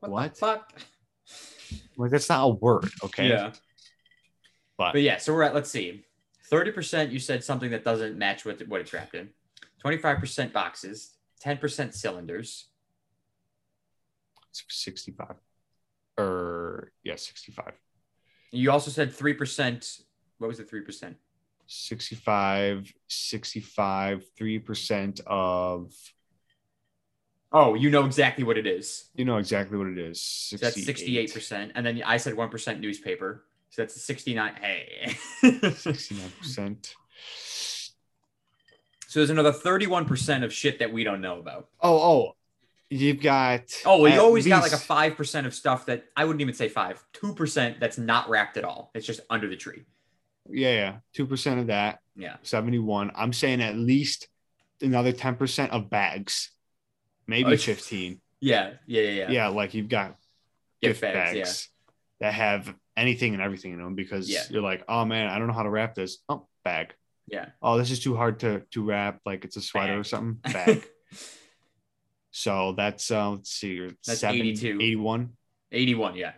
what, 0.00 0.10
what? 0.10 0.36
fuck? 0.36 0.72
Like 1.96 2.10
that's 2.10 2.28
not 2.28 2.44
a 2.44 2.48
word, 2.48 2.90
okay? 3.04 3.28
Yeah. 3.28 3.52
But- 4.76 4.92
But 4.92 5.02
yeah, 5.02 5.18
so 5.18 5.32
we're 5.32 5.42
at 5.44 5.54
let's 5.54 5.70
see. 5.70 6.04
30% 6.52 7.10
you 7.10 7.18
said 7.18 7.42
something 7.42 7.70
that 7.70 7.84
doesn't 7.84 8.18
match 8.18 8.44
what 8.44 8.66
what 8.68 8.80
it's 8.80 8.92
wrapped 8.92 9.14
in. 9.14 9.30
25% 9.84 10.52
boxes, 10.52 11.12
10% 11.42 11.94
cylinders. 11.94 12.68
65 14.52 15.34
or 16.16 16.92
yeah 17.02 17.16
65 17.16 17.72
You 18.54 18.70
also 18.70 18.90
said 18.90 19.10
3%. 19.12 20.00
What 20.38 20.48
was 20.48 20.58
the 20.58 20.64
3%? 20.64 21.14
65 21.66 22.92
65 23.08 24.24
3% 24.38 25.20
of 25.26 25.94
Oh, 27.56 27.74
you 27.74 27.88
know 27.88 28.04
exactly 28.04 28.42
what 28.44 28.58
it 28.58 28.66
is. 28.66 29.04
you 29.14 29.24
know 29.24 29.38
exactly 29.38 29.78
what 29.78 29.86
it 29.86 29.96
is 29.98 30.20
So 30.20 30.56
that's 30.58 30.76
68%. 30.76 31.70
And 31.74 31.86
then 31.86 32.02
I 32.04 32.16
said 32.18 32.34
1% 32.34 32.80
newspaper. 32.80 33.44
So 33.70 33.82
that's 33.82 34.00
69. 34.02 34.54
Hey. 34.60 35.16
69% 35.42 36.94
so 39.08 39.20
there's 39.20 39.30
another 39.30 39.52
31% 39.52 40.44
of 40.44 40.52
shit 40.52 40.80
that 40.80 40.92
we 40.92 41.04
don't 41.04 41.20
know 41.20 41.38
about. 41.38 41.68
oh 41.80 41.96
oh 41.98 42.36
you've 42.90 43.20
got 43.20 43.62
Oh, 43.84 44.00
well, 44.02 44.12
you 44.12 44.20
always 44.20 44.46
got 44.46 44.62
like 44.62 44.72
a 44.72 44.76
five 44.78 45.16
percent 45.16 45.46
of 45.46 45.54
stuff 45.54 45.86
that 45.86 46.04
I 46.16 46.24
wouldn't 46.24 46.40
even 46.40 46.54
say 46.54 46.68
five, 46.68 47.02
two 47.12 47.34
percent 47.34 47.80
that's 47.80 47.98
not 47.98 48.28
wrapped 48.28 48.56
at 48.56 48.64
all. 48.64 48.90
It's 48.94 49.06
just 49.06 49.20
under 49.30 49.48
the 49.48 49.56
tree. 49.56 49.84
yeah 50.50 50.72
yeah 50.72 51.24
2% 51.26 51.58
of 51.60 51.66
that 51.68 52.00
Yeah, 52.16 52.36
71 52.42 53.12
i'm 53.16 53.32
saying 53.32 53.62
at 53.62 53.76
least 53.76 54.28
another 54.82 55.10
10% 55.12 55.70
of 55.70 55.88
bags 55.88 56.50
maybe 57.26 57.54
Oh, 57.54 57.56
15 57.56 58.20
yeah, 58.40 58.72
yeah, 58.86 59.02
yeah. 59.02 59.10
yeah. 59.10 59.30
yeah 59.30 59.46
like 59.48 59.72
you've 59.72 59.88
got 59.88 60.16
Gift 60.82 61.00
gift 61.00 61.00
bags, 61.00 61.32
bags, 61.38 61.68
that 62.20 62.34
have 62.34 62.74
anything 62.94 63.32
and 63.32 63.42
everything 63.42 63.72
in 63.72 63.78
them 63.78 63.94
because 63.94 64.28
Yeah. 64.28 64.42
you're 64.50 64.60
like, 64.62 64.84
oh 64.86 65.06
man, 65.06 65.28
I 65.30 65.38
don't 65.38 65.46
know 65.48 65.54
how 65.54 65.62
to 65.62 65.70
wrap 65.70 65.94
this. 65.94 66.18
Oh, 66.28 66.46
bag. 66.62 66.92
Yeah. 67.26 67.46
Oh, 67.62 67.78
this 67.78 67.90
is 67.90 68.00
too 68.00 68.14
hard 68.14 68.40
to 68.40 68.60
to 68.72 68.84
wrap, 68.84 69.20
like 69.24 69.46
it's 69.46 69.56
a 69.56 69.62
sweater 69.62 69.98
or 69.98 70.04
something. 70.04 70.38
Bag. 70.52 70.84
So 72.36 72.74
that's 72.76 73.12
uh, 73.12 73.30
let's 73.30 73.50
see, 73.50 73.88
That's 74.04 74.18
70, 74.18 74.40
82. 74.50 74.78
81, 74.80 75.30
Eighty-one. 75.70 76.16
Yeah. 76.16 76.32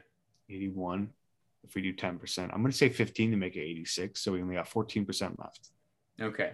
81. 0.51 1.09
If 1.65 1.75
we 1.75 1.81
do 1.81 1.95
10%, 1.95 2.51
I'm 2.53 2.61
gonna 2.61 2.71
say 2.71 2.91
15 2.91 3.31
to 3.31 3.37
make 3.39 3.57
it 3.57 3.61
86. 3.63 4.21
So 4.21 4.33
we 4.33 4.43
only 4.43 4.57
got 4.57 4.69
14% 4.69 5.39
left. 5.39 5.71
Okay. 6.21 6.53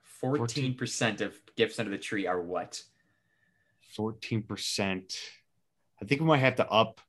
Fourteen 0.00 0.74
percent 0.74 1.20
of 1.20 1.38
gifts 1.54 1.78
under 1.78 1.90
the 1.90 1.98
tree 1.98 2.26
are 2.26 2.40
what? 2.40 2.82
14%. 3.94 5.18
I 6.00 6.04
think 6.06 6.22
we 6.22 6.26
might 6.26 6.38
have 6.38 6.56
to 6.56 6.68
up 6.68 7.02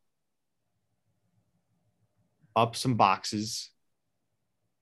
up 2.58 2.76
some 2.76 2.96
boxes. 2.96 3.70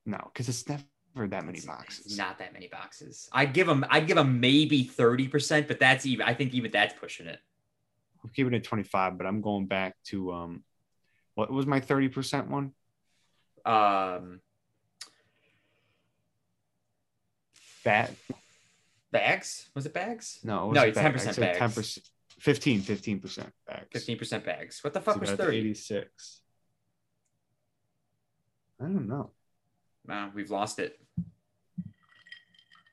No, 0.03 0.19
because 0.33 0.49
it's 0.49 0.67
never 0.67 0.83
that 1.25 1.45
many 1.45 1.61
boxes. 1.61 2.17
Not 2.17 2.37
that 2.39 2.51
many 2.53 2.67
boxes. 2.67 3.29
I'd 3.31 3.53
give 3.53 3.65
them. 3.65 3.85
I'd 3.89 4.05
give 4.05 4.17
them 4.17 4.39
maybe 4.41 4.83
thirty 4.83 5.27
percent, 5.27 5.67
but 5.67 5.79
that's 5.79 6.05
even. 6.05 6.27
I 6.27 6.33
think 6.33 6.53
even 6.53 6.69
that's 6.69 6.93
pushing 6.93 7.27
it. 7.27 7.39
I'm 8.23 8.29
keeping 8.31 8.53
it 8.53 8.63
25, 8.63 9.17
but 9.17 9.25
I'm 9.25 9.41
going 9.41 9.67
back 9.67 9.95
to 10.07 10.33
um 10.33 10.63
what 11.35 11.51
was 11.51 11.65
my 11.65 11.79
30% 11.79 12.47
one? 12.47 12.73
Um, 13.63 14.41
Bat 17.83 18.11
bags? 19.11 19.69
Was 19.75 19.85
it 19.85 19.93
bags? 19.93 20.39
no, 20.43 20.71
it 20.71 20.73
No, 20.73 20.81
it's 20.81 20.97
10% 20.97 21.39
bags. 21.39 21.75
10%. 21.77 21.99
15, 22.39 22.81
15% 22.81 23.51
bags. 23.65 23.87
Fifteen 23.91 24.17
percent 24.17 24.45
bags. 24.45 24.83
What 24.83 24.93
the 24.93 24.99
So 24.99 25.05
fuck 25.05 25.21
was 25.21 25.29
that's 25.29 25.41
thirty? 25.41 25.57
86. 25.57 26.41
I 28.79 28.83
don't 28.83 29.07
know. 29.07 29.31
Wow, 30.07 30.31
we've 30.33 30.49
lost 30.49 30.79
it. 30.79 30.99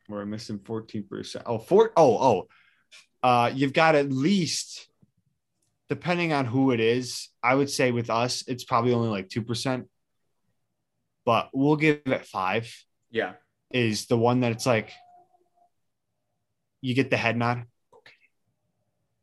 We're 0.09 0.27
missing 0.27 0.59
14%. 0.59 1.43
Oh, 1.47 1.59
four, 1.59 1.93
oh, 1.97 2.19
oh. 2.19 2.49
Uh, 3.23 3.51
you've 3.55 3.73
got 3.73 3.95
at 3.95 4.13
least, 4.13 4.87
depending 5.89 6.33
on 6.33 6.45
who 6.45 6.73
it 6.73 6.81
is, 6.81 7.29
I 7.43 7.55
would 7.55 7.71
say 7.71 7.91
with 7.91 8.11
us, 8.11 8.45
it's 8.47 8.65
probably 8.65 8.93
only 8.93 9.09
like 9.09 9.29
2%. 9.29 9.87
But 11.25 11.49
we'll 11.55 11.77
give 11.77 12.03
it 12.05 12.27
five. 12.27 12.75
Yeah. 13.11 13.35
Is 13.71 14.07
the 14.07 14.19
one 14.19 14.41
that 14.41 14.53
it's 14.53 14.67
like, 14.67 14.93
you 16.83 16.95
get 16.95 17.11
the 17.11 17.17
head 17.17 17.37
nod. 17.37 17.65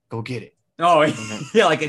Go 0.09 0.21
get 0.21 0.43
it. 0.43 0.57
Oh, 0.79 1.03
yeah, 1.53 1.65
like 1.65 1.81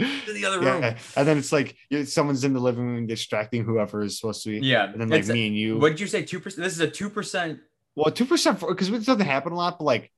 the, 0.32 0.44
other 0.44 0.60
room. 0.60 0.82
Yeah. 0.82 0.96
And 1.16 1.28
then 1.28 1.38
it's 1.38 1.52
like 1.52 1.76
someone's 2.04 2.44
in 2.44 2.52
the 2.52 2.60
living 2.60 2.86
room 2.86 3.06
distracting 3.06 3.64
whoever 3.64 4.02
is 4.02 4.18
supposed 4.18 4.42
to 4.44 4.50
be. 4.60 4.66
Yeah. 4.66 4.84
And 4.90 5.00
then 5.00 5.08
like 5.08 5.26
me 5.26 5.46
and 5.46 5.56
you. 5.56 5.78
What 5.78 5.90
did 5.90 6.00
you 6.00 6.06
say? 6.06 6.22
Two 6.22 6.40
percent. 6.40 6.64
This 6.64 6.74
is 6.74 6.80
a 6.80 6.90
two 6.90 7.10
percent. 7.10 7.60
Well, 7.96 8.10
two 8.10 8.24
percent 8.24 8.58
for 8.58 8.68
because 8.68 8.88
it 8.88 9.04
doesn't 9.04 9.20
happen 9.20 9.52
a 9.52 9.56
lot, 9.56 9.78
but 9.78 9.84
like 9.84 10.10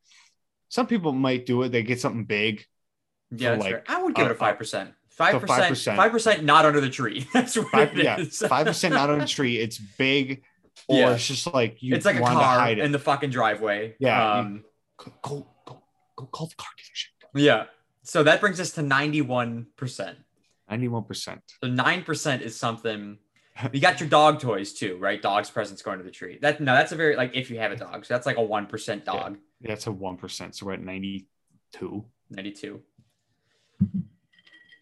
some 0.69 0.87
people 0.87 1.13
might 1.13 1.47
do 1.47 1.63
it. 1.63 1.71
They 1.71 1.83
get 1.83 2.01
something 2.01 2.25
big. 2.25 2.65
Yeah, 3.31 3.51
that's 3.51 3.63
like, 3.63 3.73
fair. 3.73 3.85
I 3.89 4.03
would 4.03 4.15
give 4.15 4.27
uh, 4.27 4.31
it 4.31 4.33
a 4.33 4.37
five 4.37 4.59
percent. 4.59 4.93
Five 5.13 5.41
percent. 5.41 5.99
5%. 5.99 6.43
Not 6.43 6.65
under 6.65 6.81
the 6.81 6.89
tree. 6.89 7.29
That's 7.35 7.57
what 7.57 7.69
Five, 7.69 7.99
it 7.99 8.05
yeah, 8.05 8.25
five 8.49 8.67
percent 8.67 8.95
not 8.95 9.11
under 9.11 9.23
the 9.23 9.29
tree. 9.29 9.59
It's 9.59 9.79
big, 9.79 10.43
or 10.89 10.99
Yeah. 10.99 11.13
it's 11.13 11.27
just 11.27 11.53
like 11.53 11.83
you. 11.83 11.95
it's 11.95 12.07
like 12.07 12.17
a 12.17 12.21
car 12.21 12.71
it. 12.71 12.79
in 12.79 12.93
the 12.93 12.99
fucking 12.99 13.31
driveway. 13.31 13.95
Yeah, 13.99 14.35
you- 14.35 14.41
Um, 14.41 14.65
go, 14.97 15.13
go, 15.23 15.47
go, 15.67 15.83
go 16.17 16.27
call 16.27 16.47
the 16.47 16.55
car 16.55 16.71
dealership. 16.79 17.29
yeah. 17.35 17.65
So 18.13 18.23
that 18.25 18.43
brings 18.43 18.61
us 18.61 18.73
to 18.73 18.83
ninety-one 18.83 19.69
percent. 19.75 20.19
Ninety-one 20.69 21.05
percent. 21.05 21.41
So 21.65 21.71
nine 21.71 22.03
percent 22.03 22.43
is 22.43 22.55
something. 22.55 23.17
You 23.73 23.81
got 23.81 24.01
your 24.01 24.09
dog 24.11 24.39
toys 24.39 24.75
too, 24.75 24.99
right? 24.99 25.23
Dogs 25.23 25.49
presents 25.49 25.81
going 25.81 25.97
to 25.97 26.05
the 26.05 26.11
tree. 26.11 26.39
That 26.43 26.61
no, 26.61 26.75
that's 26.75 26.93
a 26.93 26.95
very 26.95 27.17
like 27.17 27.35
if 27.35 27.51
you 27.51 27.59
have 27.59 27.73
a 27.73 27.77
dog. 27.77 28.05
So 28.05 28.13
that's 28.13 28.27
like 28.27 28.37
a 28.37 28.43
one 28.43 28.67
percent 28.67 29.07
dog. 29.07 29.39
That's 29.63 29.87
a 29.87 29.93
one 29.93 30.19
percent. 30.19 30.55
So 30.55 30.67
we're 30.67 30.75
at 30.75 30.83
ninety-two. 30.83 32.05
Ninety-two. 32.29 32.83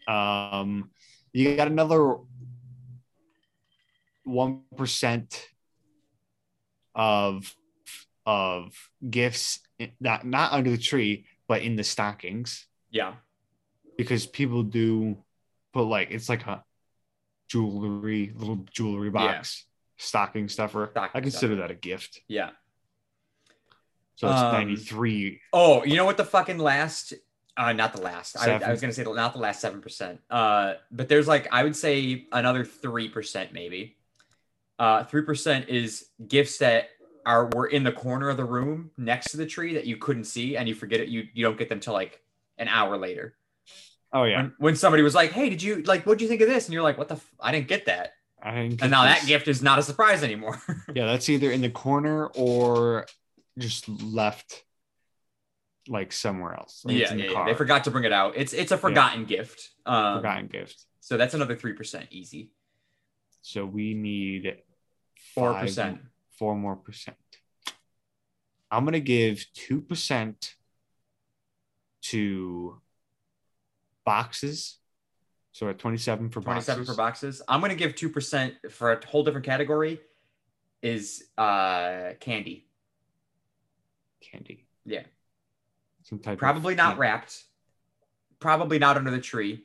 Um, 0.09 0.91
you 1.33 1.55
got 1.55 1.69
another 1.69 2.17
one 4.25 4.63
percent 4.77 5.47
of 6.97 7.55
of 8.27 8.75
gifts, 9.09 9.61
not 10.01 10.27
not 10.27 10.51
under 10.51 10.71
the 10.73 10.79
tree, 10.79 11.27
but 11.47 11.63
in 11.63 11.77
the 11.77 11.85
stockings, 11.85 12.67
Yeah. 12.91 13.15
because 13.97 14.27
people 14.27 14.63
do 14.63 15.17
put 15.73 15.83
like 15.85 16.11
it's 16.11 16.29
like 16.29 16.47
a 16.47 16.65
jewelry 17.49 18.33
little 18.35 18.65
jewelry 18.73 19.11
box 19.11 19.67
stocking 19.99 20.49
stuffer. 20.49 20.89
Stocking 20.93 21.11
I 21.19 21.21
consider 21.21 21.55
stuffer. 21.55 21.69
that 21.69 21.71
a 21.71 21.75
gift. 21.75 22.21
Yeah. 22.29 22.51
So 24.17 24.29
it's 24.29 24.41
Um, 24.41 24.53
ninety 24.53 24.77
three. 24.77 25.41
Oh, 25.53 25.85
you 25.85 25.97
know 25.97 26.05
what 26.05 26.17
the 26.17 26.25
fucking 26.25 26.59
last 26.59 27.13
uh 27.57 27.73
not 27.73 27.93
the 27.93 28.01
last. 28.01 28.39
I, 28.39 28.53
I 28.53 28.71
was 28.71 28.81
gonna 28.81 28.93
say 28.93 29.03
the, 29.03 29.13
not 29.13 29.33
the 29.35 29.39
last 29.41 29.61
seven 29.61 29.81
percent. 29.81 30.21
Uh 30.31 30.75
but 30.91 31.09
there's 31.09 31.29
like 31.29 31.49
I 31.53 31.63
would 31.65 31.77
say 31.77 32.27
another 32.33 32.65
three 32.65 33.09
percent 33.09 33.53
maybe. 33.53 33.97
Uh 34.79 35.05
three 35.05 35.23
percent 35.23 35.69
is 35.69 36.07
gifts 36.27 36.59
that 36.59 36.89
are 37.27 37.51
were 37.55 37.67
in 37.67 37.83
the 37.85 37.93
corner 37.93 38.31
of 38.31 38.37
the 38.39 38.45
room 38.45 38.91
next 38.97 39.31
to 39.33 39.37
the 39.37 39.47
tree 39.47 39.75
that 39.75 39.87
you 39.87 39.97
couldn't 39.99 40.25
see 40.25 40.57
and 40.57 40.69
you 40.69 40.75
forget 40.75 41.01
it 41.01 41.09
you 41.09 41.25
you 41.35 41.45
don't 41.45 41.59
get 41.59 41.69
them 41.69 41.81
till 41.81 41.93
like 41.93 42.23
an 42.61 42.69
hour 42.69 42.97
later. 42.97 43.35
Oh 44.13 44.25
yeah, 44.25 44.43
When, 44.43 44.55
when 44.59 44.77
somebody 44.77 45.03
was 45.03 45.15
like, 45.15 45.33
Hey, 45.33 45.51
did 45.51 45.63
you 45.63 45.83
like 45.83 46.05
what'd 46.05 46.21
you 46.21 46.29
think 46.29 46.41
of 46.41 46.49
this? 46.49 46.67
And 46.67 46.73
you're 46.75 46.83
like, 46.83 46.99
What 46.99 47.09
the 47.09 47.15
f- 47.17 47.35
I 47.41 47.51
didn't 47.53 47.69
get 47.69 47.87
that. 47.87 48.13
I 48.43 48.55
didn't 48.55 48.71
get 48.77 48.83
And 48.83 48.91
now 48.91 49.03
that 49.05 49.25
gift 49.27 49.49
is 49.49 49.63
not 49.63 49.79
a 49.79 49.83
surprise 49.83 50.23
anymore. 50.23 50.61
Yeah, 50.95 51.07
that's 51.07 51.29
either 51.29 51.51
in 51.51 51.61
the 51.61 51.71
corner 51.71 52.27
or 52.27 53.07
just 53.59 53.89
left 53.89 54.65
like 55.89 56.13
somewhere 56.13 56.55
else. 56.55 56.83
Like 56.85 56.97
it's 56.97 57.11
yeah, 57.11 57.15
in 57.15 57.19
yeah, 57.21 57.27
the 57.29 57.33
yeah. 57.33 57.45
they 57.47 57.55
forgot 57.55 57.85
to 57.85 57.91
bring 57.91 58.05
it 58.05 58.13
out. 58.13 58.35
It's 58.37 58.53
it's 58.53 58.73
a 58.73 58.79
forgotten 58.79 59.25
gift. 59.25 59.71
Um, 59.87 60.19
Forgotten 60.19 60.47
gift. 60.49 60.85
So 61.01 61.17
that's 61.17 61.35
another 61.35 61.57
three 61.57 61.73
percent 61.73 62.07
easy. 62.11 62.51
So 63.43 63.65
we 63.65 63.95
need 63.95 64.57
Four 65.35 65.55
percent. 65.55 66.01
four 66.39 66.55
more 66.57 66.77
percent. 66.77 67.17
I'm 68.71 68.85
gonna 68.85 69.01
give 69.01 69.45
two 69.55 69.81
percent 69.81 70.55
to 72.03 72.81
boxes. 74.05 74.79
So 75.53 75.69
at 75.69 75.79
27 75.79 76.31
for 76.31 76.41
27 76.41 76.81
boxes. 76.81 76.95
for 76.95 76.97
boxes. 76.97 77.43
I'm 77.49 77.61
gonna 77.61 77.75
give 77.75 77.95
two 77.95 78.09
percent 78.09 78.55
for 78.71 78.93
a 78.93 79.07
whole 79.07 79.25
different 79.25 79.47
category. 79.47 80.01
Is 80.83 81.25
uh 81.37 82.13
candy. 82.21 82.67
candy. 84.21 84.67
Yeah. 84.87 85.03
Some 86.05 86.21
type 86.21 86.39
Probably 86.39 86.75
not 86.75 86.91
candy. 86.91 87.01
wrapped. 87.01 87.45
Probably 88.39 88.79
not 88.79 88.97
under 88.97 89.11
the 89.11 89.21
tree. 89.21 89.65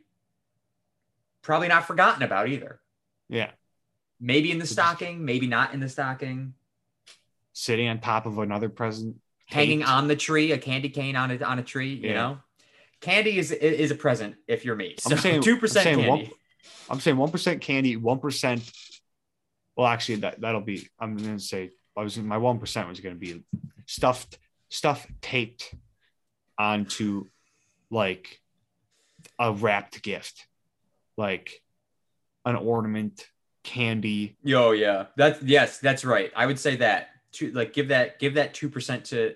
Probably 1.41 1.67
not 1.69 1.85
forgotten 1.85 2.23
about 2.23 2.49
either. 2.49 2.81
Yeah. 3.29 3.51
Maybe 4.19 4.51
in 4.51 4.59
the 4.59 4.65
stocking, 4.67 5.23
maybe 5.23 5.47
not 5.47 5.73
in 5.73 5.79
the 5.79 5.87
stocking. 5.89 6.53
Sitting 7.53 7.87
on 7.87 7.99
top 7.99 8.25
of 8.25 8.39
another 8.39 8.67
present. 8.67 9.15
Hanging 9.45 9.79
taped. 9.79 9.91
on 9.91 10.07
the 10.07 10.15
tree, 10.15 10.51
a 10.51 10.57
candy 10.57 10.89
cane 10.89 11.15
on 11.15 11.31
a 11.31 11.43
on 11.43 11.59
a 11.59 11.63
tree. 11.63 11.93
You 11.93 12.09
Yeah. 12.09 12.13
know, 12.15 12.39
candy 13.01 13.37
is 13.37 13.51
is 13.51 13.91
a 13.91 13.95
present 13.95 14.35
if 14.47 14.65
you're 14.65 14.75
me. 14.75 14.95
So 14.99 15.11
I'm 15.15 15.17
saying- 15.19 15.41
two 15.43 15.57
percent 15.57 15.83
saying 15.83 16.07
one- 16.07 16.19
candy. 16.19 16.33
I'm 16.89 16.99
saying 16.99 17.17
one 17.17 17.31
percent 17.31 17.61
candy, 17.61 17.95
one 17.95 18.19
percent. 18.19 18.71
Well, 19.75 19.87
actually, 19.87 20.15
that 20.17 20.41
that'll 20.41 20.61
be. 20.61 20.87
I'm 20.99 21.15
gonna 21.17 21.39
say 21.39 21.71
I 21.97 22.01
was 22.01 22.17
my 22.17 22.37
one 22.37 22.59
percent 22.59 22.87
was 22.89 22.99
gonna 22.99 23.15
be 23.15 23.43
stuffed 23.85 24.37
stuff 24.69 25.05
taped 25.21 25.73
onto 26.57 27.25
like 27.89 28.39
a 29.39 29.51
wrapped 29.53 30.01
gift, 30.01 30.47
like 31.17 31.61
an 32.45 32.55
ornament, 32.55 33.27
candy. 33.63 34.37
Yo, 34.43 34.71
yeah, 34.71 35.07
that's 35.17 35.41
yes, 35.43 35.79
that's 35.79 36.05
right. 36.05 36.31
I 36.35 36.45
would 36.45 36.59
say 36.59 36.77
that 36.77 37.09
to 37.35 37.51
like 37.51 37.73
give 37.73 37.87
that 37.89 38.19
give 38.19 38.33
that 38.35 38.53
two 38.53 38.69
percent 38.69 39.05
to 39.05 39.33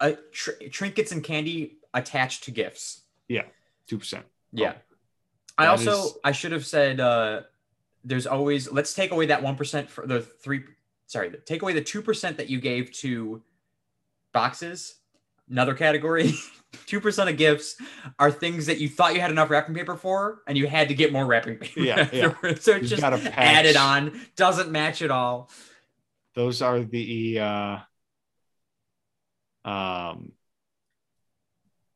uh, 0.00 0.12
tr- 0.32 0.50
trinkets 0.70 1.12
and 1.12 1.22
candy 1.24 1.78
attached 1.94 2.44
to 2.44 2.50
gifts. 2.50 3.02
Yeah, 3.28 3.42
Two 3.88 3.98
percent. 3.98 4.24
Yeah. 4.52 4.74
Oh, 5.58 5.64
I 5.64 5.66
also 5.68 5.92
is- 5.92 6.18
I 6.24 6.32
should 6.32 6.52
have 6.52 6.64
said 6.66 7.00
uh 7.00 7.42
there's 8.04 8.26
always 8.26 8.70
let's 8.70 8.94
take 8.94 9.10
away 9.10 9.26
that 9.26 9.42
one 9.42 9.56
percent 9.56 9.90
for 9.90 10.06
the 10.06 10.20
three 10.20 10.62
sorry 11.06 11.30
take 11.44 11.62
away 11.62 11.72
the 11.72 11.80
two 11.82 12.02
percent 12.02 12.36
that 12.36 12.48
you 12.50 12.60
gave 12.60 12.92
to 12.92 13.42
boxes. 14.32 14.96
Another 15.48 15.74
category, 15.74 16.34
two 16.86 17.00
percent 17.00 17.30
of 17.30 17.36
gifts 17.36 17.76
are 18.18 18.32
things 18.32 18.66
that 18.66 18.78
you 18.78 18.88
thought 18.88 19.14
you 19.14 19.20
had 19.20 19.30
enough 19.30 19.48
wrapping 19.48 19.76
paper 19.76 19.94
for, 19.96 20.42
and 20.48 20.58
you 20.58 20.66
had 20.66 20.88
to 20.88 20.94
get 20.94 21.12
more 21.12 21.24
wrapping 21.24 21.56
paper. 21.56 21.80
Yeah, 21.80 22.08
yeah. 22.12 22.32
so 22.40 22.48
it's 22.48 22.66
You've 22.66 22.82
just 22.82 23.00
got 23.00 23.12
a 23.12 23.18
patch. 23.18 23.32
added 23.36 23.76
on, 23.76 24.20
doesn't 24.34 24.72
match 24.72 25.02
at 25.02 25.12
all. 25.12 25.48
Those 26.36 26.62
are 26.62 26.80
the 26.84 27.40
uh, 27.40 27.78
um, 29.68 30.32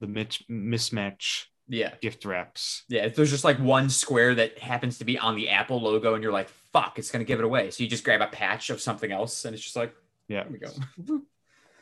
the 0.00 0.06
mitch, 0.06 0.44
mismatch 0.50 1.44
Yeah. 1.68 1.94
gift 2.00 2.24
wraps. 2.24 2.84
Yeah, 2.88 3.04
if 3.04 3.14
there's 3.14 3.30
just 3.30 3.44
like 3.44 3.58
one 3.58 3.90
square 3.90 4.34
that 4.34 4.58
happens 4.58 4.98
to 4.98 5.04
be 5.04 5.18
on 5.18 5.36
the 5.36 5.50
Apple 5.50 5.80
logo, 5.80 6.14
and 6.14 6.22
you're 6.22 6.32
like, 6.32 6.48
"Fuck, 6.72 6.98
it's 6.98 7.10
gonna 7.10 7.24
give 7.24 7.38
it 7.38 7.44
away." 7.44 7.70
So 7.70 7.84
you 7.84 7.88
just 7.90 8.02
grab 8.02 8.22
a 8.22 8.26
patch 8.26 8.70
of 8.70 8.80
something 8.80 9.12
else, 9.12 9.44
and 9.44 9.54
it's 9.54 9.62
just 9.62 9.76
like, 9.76 9.94
Yeah. 10.26 10.44
"There 10.44 10.52
we 10.52 10.58
go." 10.58 11.22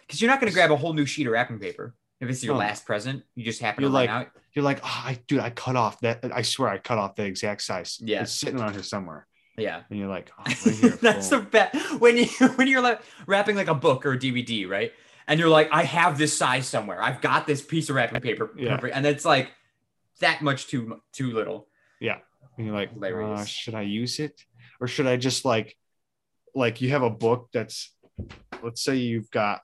Because 0.06 0.22
you're 0.22 0.30
not 0.30 0.40
gonna 0.40 0.52
grab 0.52 0.70
a 0.70 0.76
whole 0.76 0.94
new 0.94 1.04
sheet 1.04 1.26
of 1.26 1.34
wrapping 1.34 1.58
paper 1.58 1.94
if 2.18 2.30
it's 2.30 2.42
your 2.42 2.54
No. 2.54 2.60
last 2.60 2.86
present. 2.86 3.24
You 3.34 3.44
just 3.44 3.60
happen 3.60 3.82
You're 3.82 3.90
to 3.90 3.94
like- 3.94 4.08
run 4.08 4.22
out. 4.22 4.28
You're 4.54 4.64
like, 4.64 4.80
oh, 4.82 5.02
I, 5.04 5.18
dude, 5.26 5.40
I 5.40 5.50
cut 5.50 5.76
off 5.76 6.00
that. 6.00 6.24
I 6.32 6.40
swear, 6.40 6.70
I 6.70 6.78
cut 6.78 6.96
off 6.96 7.14
the 7.14 7.24
exact 7.24 7.60
size. 7.60 7.98
Yeah. 8.02 8.22
it's 8.22 8.32
sitting 8.32 8.58
around 8.58 8.72
here 8.72 8.82
somewhere. 8.82 9.26
Yeah, 9.58 9.82
And 9.90 9.98
you're 9.98 10.08
like, 10.08 10.30
oh, 10.38 10.42
that's 11.02 11.28
the 11.28 11.40
best 11.40 12.00
when 12.00 12.16
you 12.16 12.26
when 12.56 12.68
you're 12.68 12.80
like 12.80 13.00
wrapping 13.26 13.56
like 13.56 13.68
a 13.68 13.74
book 13.74 14.06
or 14.06 14.12
a 14.12 14.18
DVD, 14.18 14.68
right? 14.68 14.92
And 15.26 15.38
you're 15.38 15.48
like, 15.50 15.68
"I 15.72 15.82
have 15.84 16.16
this 16.16 16.36
size 16.36 16.66
somewhere. 16.66 17.02
I've 17.02 17.20
got 17.20 17.46
this 17.46 17.60
piece 17.60 17.90
of 17.90 17.96
wrapping 17.96 18.20
paper, 18.22 18.50
Yeah. 18.56 18.76
perfect." 18.76 18.96
And 18.96 19.04
it's 19.04 19.24
like 19.24 19.50
that 20.20 20.40
much 20.42 20.68
too 20.68 21.02
too 21.12 21.32
little. 21.32 21.68
Yeah. 22.00 22.18
And 22.56 22.66
you're 22.66 22.74
like, 22.74 22.90
uh, 23.00 23.44
should 23.44 23.74
I 23.74 23.82
use 23.82 24.18
it, 24.20 24.44
or 24.80 24.88
should 24.88 25.06
I 25.06 25.16
just 25.16 25.44
like, 25.44 25.76
like 26.54 26.80
you 26.80 26.88
have 26.90 27.02
a 27.02 27.10
book 27.10 27.50
that's, 27.52 27.92
let's 28.62 28.82
say 28.82 28.96
you've 28.96 29.30
got, 29.30 29.60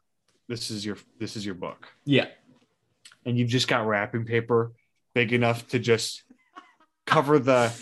this 0.48 0.70
is 0.70 0.85
your 0.85 0.96
this 1.18 1.35
is 1.37 1.44
your 1.46 1.54
book, 1.57 1.88
Yeah, 2.04 2.26
and 3.24 3.38
you've 3.38 3.48
just 3.48 3.66
got 3.68 3.87
wrapping 3.87 4.26
paper 4.26 4.72
big 5.14 5.33
enough 5.33 5.66
to 5.68 5.78
just 5.78 6.22
cover 7.07 7.38
the, 7.38 7.72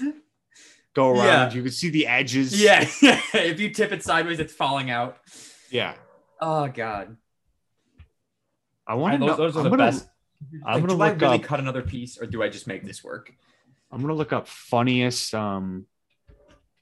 go 0.94 1.10
around. 1.10 1.50
Yeah. 1.50 1.52
You 1.52 1.62
can 1.62 1.72
see 1.72 1.90
the 1.90 2.06
edges. 2.06 2.60
yeah. 2.62 2.86
if 3.34 3.58
you 3.60 3.70
tip 3.70 3.92
it 3.92 4.02
sideways, 4.02 4.40
it's 4.40 4.52
falling 4.52 4.90
out. 4.90 5.18
yeah. 5.70 5.94
Oh 6.40 6.66
god. 6.68 7.16
I 8.86 8.94
want 8.94 9.14
to 9.14 9.18
those, 9.20 9.28
know. 9.28 9.36
those 9.36 9.56
are 9.56 9.60
I'm 9.60 9.64
the 9.64 9.70
gonna, 9.70 9.82
best. 9.90 10.08
I'm 10.66 10.82
Like, 10.82 10.86
gonna 10.88 11.14
do 11.16 11.26
I 11.26 11.30
really 11.30 11.42
up. 11.42 11.48
cut 11.48 11.60
another 11.60 11.82
piece 11.82 12.20
or 12.20 12.26
do 12.26 12.42
I 12.42 12.48
just 12.48 12.66
make 12.66 12.84
this 12.84 13.04
work? 13.04 13.32
I'm 13.92 14.00
gonna 14.00 14.14
look 14.14 14.32
up 14.32 14.48
funniest 14.48 15.34
um 15.34 15.86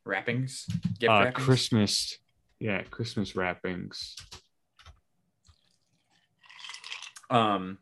Wrappings, 0.06 0.66
gift 0.98 1.10
uh 1.10 1.24
wrappings. 1.24 1.44
Christmas. 1.44 2.18
Yeah, 2.58 2.82
Christmas 2.90 3.36
wrappings. 3.36 4.16
Um, 7.28 7.78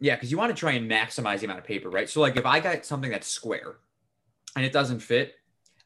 yeah, 0.00 0.16
because 0.16 0.30
you 0.30 0.38
want 0.38 0.54
to 0.54 0.58
try 0.58 0.72
and 0.72 0.90
maximize 0.90 1.40
the 1.40 1.46
amount 1.46 1.60
of 1.60 1.64
paper, 1.64 1.90
right? 1.90 2.08
So, 2.08 2.20
like, 2.20 2.36
if 2.36 2.46
I 2.46 2.60
got 2.60 2.84
something 2.84 3.10
that's 3.10 3.26
square 3.26 3.76
and 4.56 4.64
it 4.64 4.72
doesn't 4.72 5.00
fit, 5.00 5.34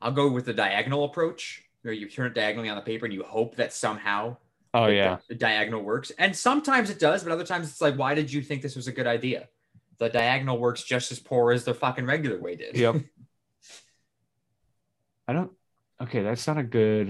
I'll 0.01 0.13
go 0.13 0.31
with 0.31 0.47
the 0.47 0.55
diagonal 0.55 1.05
approach, 1.05 1.65
where 1.83 1.95
you 1.95 2.09
turn 2.09 2.27
it 2.27 2.35
diagonally 2.35 2.69
on 2.69 2.77
the 2.77 2.83
paper 2.83 3.07
and 3.07 3.15
you 3.15 3.23
hope 3.23 3.57
that 3.57 3.73
somehow 3.73 4.37
Oh 4.75 4.87
yeah. 4.87 5.19
the 5.29 5.35
diagonal 5.35 5.83
works. 5.83 6.13
And 6.19 6.37
sometimes 6.37 6.91
it 6.91 6.99
does, 6.99 7.23
but 7.23 7.33
other 7.33 7.45
times 7.45 7.71
it's 7.71 7.81
like, 7.81 7.97
why 7.97 8.15
did 8.15 8.33
you 8.33 8.43
think 8.43 8.63
this 8.63 8.77
was 8.77 8.87
a 8.87 8.93
good 8.93 9.07
idea? 9.07 9.49
The 9.99 10.09
diagonal 10.09 10.59
works 10.59 10.85
just 10.85 11.11
as 11.11 11.19
poor 11.19 11.53
as 11.53 11.65
the 11.65 11.75
fucking 11.75 12.05
regular 12.05 12.39
way 12.39 12.57
did. 12.57 12.77
Yep. 12.77 12.97
I 15.29 15.33
don't. 15.33 15.53
Okay, 16.01 16.23
that's 16.23 16.47
not 16.47 16.59
a 16.59 16.63
good. 16.63 17.09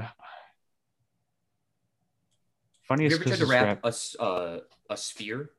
Have 2.88 3.00
you 3.00 3.06
ever 3.06 3.22
tried 3.22 3.38
to 3.38 3.46
wrap 3.46 3.84
wrap. 3.84 3.84
a, 3.84 4.22
uh, 4.22 4.60
a 4.88 4.96
sphere? 4.96 5.50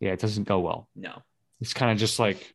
Yeah, 0.00 0.10
it 0.12 0.20
doesn't 0.20 0.44
go 0.44 0.60
well. 0.60 0.88
No. 0.94 1.22
It's 1.60 1.72
kind 1.74 1.90
of 1.92 1.98
just 1.98 2.18
like 2.18 2.54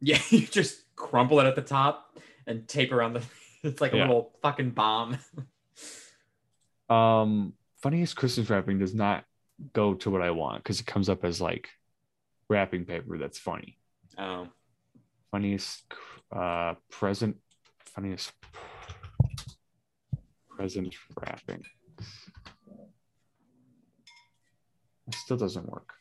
Yeah, 0.00 0.20
you 0.30 0.46
just 0.46 0.82
crumple 0.96 1.40
it 1.40 1.46
at 1.46 1.56
the 1.56 1.62
top 1.62 2.16
and 2.46 2.66
tape 2.68 2.92
around 2.92 3.14
the. 3.14 3.22
It's 3.64 3.80
like 3.80 3.92
a 3.92 3.96
Yeah. 3.96 4.06
little 4.06 4.38
fucking 4.40 4.70
bomb. 4.70 5.18
um 6.88 7.52
funniest 7.82 8.14
Christmas 8.16 8.48
wrapping 8.48 8.78
does 8.78 8.94
not 8.94 9.24
go 9.72 9.94
to 9.94 10.10
what 10.10 10.22
I 10.22 10.30
want 10.30 10.62
because 10.62 10.78
it 10.80 10.86
comes 10.86 11.08
up 11.08 11.24
as 11.24 11.40
like 11.40 11.68
wrapping 12.48 12.84
paper 12.84 13.18
that's 13.18 13.38
funny. 13.38 13.76
Um, 14.16 14.50
Funniest 15.32 15.82
uh 16.30 16.74
present 16.90 17.36
funniest 17.84 18.32
present 20.48 20.94
wrapping. 21.20 21.64
It 25.08 25.14
still 25.14 25.36
doesn't 25.36 25.68
work. 25.68 25.94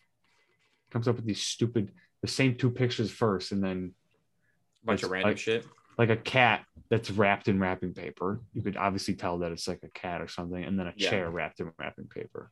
Comes 0.98 1.08
up 1.08 1.18
with 1.18 1.26
these 1.26 1.44
stupid 1.44 1.92
the 2.24 2.28
same 2.28 2.56
two 2.56 2.72
pictures 2.72 3.12
first 3.12 3.52
and 3.52 3.64
then 3.64 3.94
bunch 4.84 5.04
of 5.04 5.12
random 5.12 5.30
like- 5.30 5.38
shit. 5.38 5.64
like 5.96 6.10
a 6.10 6.16
cat 6.18 6.66
that's 6.90 7.12
wrapped 7.12 7.48
in 7.48 7.60
wrapping 7.60 7.94
paper. 7.94 8.42
You 8.56 8.64
could 8.64 8.76
obviously 8.78 9.14
tell 9.14 9.38
that 9.40 9.52
it's 9.52 9.68
like 9.68 9.84
a 9.84 9.90
cat 9.90 10.24
or 10.24 10.28
something, 10.28 10.64
and 10.64 10.80
then 10.80 10.88
a 10.88 10.94
Yeah. 10.98 11.12
chair 11.12 11.30
wrapped 11.30 11.60
in 11.60 11.72
wrapping 11.78 12.08
paper. 12.08 12.50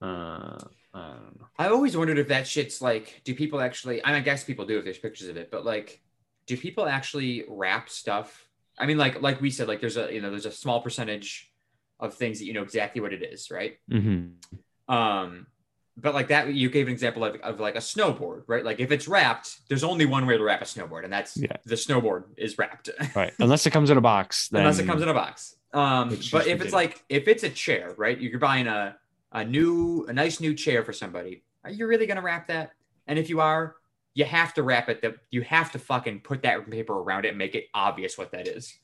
Uh, 0.00 0.56
I 0.94 1.00
don't 1.14 1.40
know. 1.40 1.46
I 1.58 1.66
always 1.66 1.96
wondered 1.96 2.18
if 2.18 2.28
that 2.28 2.46
shit's 2.46 2.80
like, 2.80 3.22
do 3.24 3.34
people 3.34 3.60
actually? 3.60 4.04
I, 4.04 4.10
mean, 4.12 4.18
I 4.18 4.20
guess 4.20 4.44
people 4.44 4.66
do 4.66 4.78
if 4.78 4.84
there's 4.84 4.98
pictures 4.98 5.26
of 5.26 5.36
it, 5.36 5.50
but 5.50 5.64
like, 5.64 6.00
do 6.46 6.56
people 6.56 6.86
actually 6.86 7.44
wrap 7.48 7.88
stuff? 7.90 8.48
I 8.78 8.86
mean, 8.86 8.98
like, 8.98 9.20
like 9.20 9.40
we 9.40 9.50
said, 9.50 9.66
like 9.66 9.80
there's 9.80 9.96
a 9.96 10.14
you 10.14 10.20
know 10.20 10.30
there's 10.30 10.46
a 10.46 10.52
small 10.52 10.80
percentage 10.80 11.52
of 11.98 12.14
things 12.14 12.38
that 12.38 12.44
you 12.44 12.52
know 12.52 12.62
exactly 12.62 13.00
what 13.00 13.12
it 13.12 13.24
is, 13.24 13.50
right? 13.50 13.78
Mm-hmm. 13.90 14.94
Um, 14.94 15.48
but 15.96 16.12
like 16.14 16.28
that, 16.28 16.52
you 16.52 16.68
gave 16.70 16.86
an 16.88 16.92
example 16.92 17.24
of, 17.24 17.36
of 17.36 17.60
like 17.60 17.76
a 17.76 17.78
snowboard, 17.80 18.42
right? 18.46 18.64
Like 18.64 18.80
if 18.80 18.90
it's 18.90 19.06
wrapped, 19.06 19.60
there's 19.68 19.84
only 19.84 20.06
one 20.06 20.26
way 20.26 20.36
to 20.36 20.42
wrap 20.42 20.60
a 20.60 20.64
snowboard, 20.64 21.04
and 21.04 21.12
that's 21.12 21.36
Yeah. 21.36 21.56
the 21.64 21.76
snowboard 21.76 22.24
is 22.36 22.58
wrapped. 22.58 22.90
Right, 23.14 23.32
unless 23.38 23.66
it 23.66 23.70
comes 23.70 23.90
in 23.90 23.96
a 23.96 24.00
box. 24.00 24.48
Then, 24.48 24.62
unless 24.62 24.78
it 24.78 24.86
comes 24.86 25.02
in 25.02 25.08
a 25.08 25.14
box. 25.14 25.56
Um, 25.72 26.08
but 26.32 26.42
is 26.42 26.46
if 26.48 26.62
it's 26.62 26.72
like 26.72 27.04
if 27.08 27.28
it's 27.28 27.42
a 27.44 27.50
chair, 27.50 27.94
right? 27.96 28.18
You're 28.20 28.38
buying 28.40 28.66
a 28.66 28.96
a 29.32 29.44
new 29.44 30.04
a 30.08 30.12
nice 30.12 30.40
new 30.40 30.54
chair 30.54 30.84
for 30.84 30.92
somebody. 30.92 31.42
Are 31.64 31.70
you 31.70 31.86
really 31.86 32.06
gonna 32.06 32.22
wrap 32.22 32.48
that? 32.48 32.72
And 33.06 33.18
if 33.18 33.28
you 33.28 33.40
are, 33.40 33.76
you 34.14 34.24
have 34.24 34.54
to 34.54 34.62
wrap 34.62 34.88
it. 34.88 35.02
That 35.02 35.16
you 35.30 35.42
have 35.42 35.72
to 35.72 35.78
fucking 35.78 36.20
put 36.20 36.42
that 36.42 36.68
paper 36.70 36.92
around 36.92 37.24
it 37.24 37.30
and 37.30 37.38
make 37.38 37.54
it 37.54 37.66
obvious 37.74 38.16
what 38.18 38.30
that 38.32 38.46
is. 38.48 38.76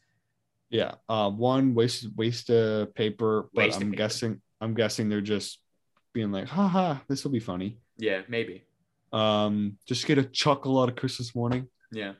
yeah. 0.71 0.95
Uh, 1.09 1.31
one 1.31 1.75
waste 1.75 2.07
waste 2.17 2.51
of 2.51 2.95
paper, 2.95 3.49
but 3.55 3.67
Waste 3.67 3.77
I'm 3.81 3.91
paper. 3.91 3.97
guessing 3.97 4.41
I'm 4.61 4.75
guessing 4.75 5.09
they're 5.09 5.21
just 5.21 5.59
being 6.13 6.33
like, 6.33 6.49
haha, 6.49 6.99
this 7.09 7.25
will 7.25 7.31
be 7.31 7.41
funny. 7.41 7.79
Yeah, 7.99 8.23
maybe. 8.29 8.65
Um, 9.13 9.77
just 9.87 10.07
get 10.07 10.19
a 10.19 10.25
chuckle 10.25 10.81
out 10.81 10.89
of 10.89 10.97
Christmas 10.97 11.35
morning. 11.35 11.69
Yeah. 11.93 12.13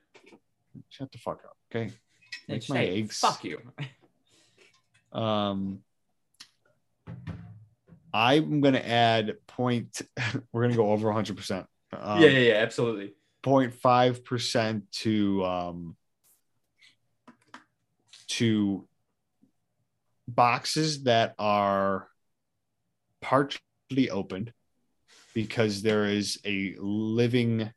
Shut 0.89 1.11
the 1.13 1.19
fuck 1.19 1.43
up, 1.45 1.57
okay? 1.71 1.93
Make 2.49 2.69
my 2.69 2.77
hey, 2.79 2.99
eggs. 3.01 3.19
Fuck 3.19 3.45
you. 3.45 3.61
Um, 5.13 5.81
I'm 8.13 8.61
gonna 8.61 8.79
add 8.79 9.37
point. 9.47 10.03
We're 10.53 10.63
gonna 10.63 10.77
go 10.77 10.91
over 10.91 11.07
100. 11.09 11.37
percent 11.37 11.67
um, 11.93 12.21
yeah, 12.21 12.29
yeah, 12.29 12.39
yeah, 12.39 12.55
absolutely. 12.55 13.15
0.5 13.43 14.25
percent 14.25 14.91
to 14.93 15.45
um 15.45 15.97
to 18.29 18.87
boxes 20.29 21.05
that 21.05 21.35
are 21.39 22.07
partially 23.91 24.11
opened 24.11 24.53
because 25.35 25.83
there 25.83 26.07
is 26.07 26.39
a 26.45 26.75
living 26.79 27.71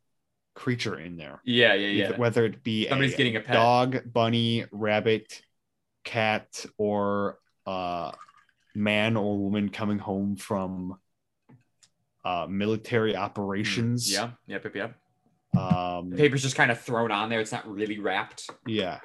creature 0.56 1.00
in 1.00 1.18
there 1.18 1.42
Yeah, 1.44 1.74
yeah, 1.74 1.88
yeah. 2.10 2.18
Whether 2.18 2.46
it 2.46 2.64
be 2.64 2.88
Somebody's 2.88 3.14
a 3.14 3.18
getting 3.18 3.36
a 3.36 3.42
pet. 3.42 3.54
dog, 3.54 4.02
bunny, 4.12 4.66
rabbit, 4.72 5.42
cat, 6.04 6.66
or 6.78 7.40
uh, 7.66 8.12
man 8.76 9.18
or 9.18 9.38
woman 9.38 9.70
coming 9.70 9.98
home 10.00 10.36
from 10.36 10.98
uh, 12.24 12.48
military 12.50 13.16
operations. 13.16 14.12
Yeah, 14.12 14.32
yep, 14.48 14.64
yep, 14.64 14.76
yep. 14.76 15.60
Um, 15.60 16.12
The 16.12 16.18
paper's 16.18 16.42
just 16.44 16.56
kind 16.56 16.72
of 16.72 16.80
thrown 16.80 17.12
on 17.12 17.30
there. 17.30 17.40
It's 17.40 17.52
not 17.52 17.68
really 17.68 18.00
wrapped. 18.00 18.50
yeah. 18.68 19.00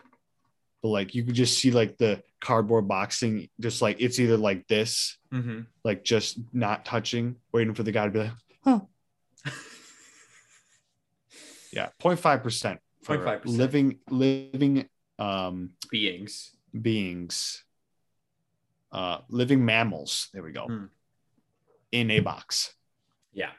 But 0.83 0.88
like 0.90 1.14
you 1.16 1.25
could 1.25 1.35
just 1.35 1.59
see 1.59 1.73
like 1.73 1.99
the 1.99 2.23
cardboard 2.40 2.87
boxing, 2.88 3.48
just 3.61 3.83
like 3.83 4.01
it's 4.01 4.18
either 4.18 4.37
like 4.37 4.66
this, 4.68 5.16
Mm-hmm. 5.33 5.61
like 5.85 6.05
just 6.05 6.38
not 6.53 6.85
touching, 6.85 7.37
waiting 7.53 7.74
for 7.74 7.83
the 7.83 7.92
guy 7.92 8.05
to 8.07 8.11
be 8.11 8.18
like, 8.20 8.31
huh. 8.64 8.81
yeah, 11.72 11.88
0.5 12.01 12.42
percent 12.42 12.81
for 13.03 13.18
0.5%. 13.18 13.42
living 13.46 13.98
living 14.11 14.88
um 15.18 15.70
Beings. 15.90 16.53
beings, 16.81 17.64
uh, 18.92 19.18
living 19.29 19.64
mammals. 19.64 20.29
There 20.33 20.42
we 20.42 20.53
go. 20.53 20.66
Hmm. 20.66 20.85
In 21.92 22.11
a 22.11 22.20
box. 22.20 22.74
Yeah. 23.33 23.51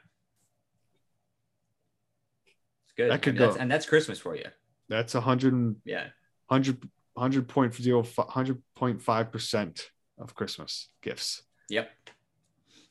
It's 2.84 2.92
good. 2.96 3.10
That 3.10 3.22
could 3.22 3.34
and 3.34 3.40
that's, 3.42 3.56
go. 3.56 3.60
and 3.62 3.70
that's 3.70 3.86
Christmas 3.86 4.18
for 4.18 4.34
you. 4.36 4.46
That's 4.88 5.14
a 5.14 5.20
hundred 5.20 5.52
and 5.52 5.76
Yeah. 5.84 6.06
hundred 6.48 6.88
100.05 7.20 9.32
percent 9.32 9.90
of 10.18 10.34
Christmas 10.34 10.88
gifts. 11.02 11.42
Yep. 11.68 11.90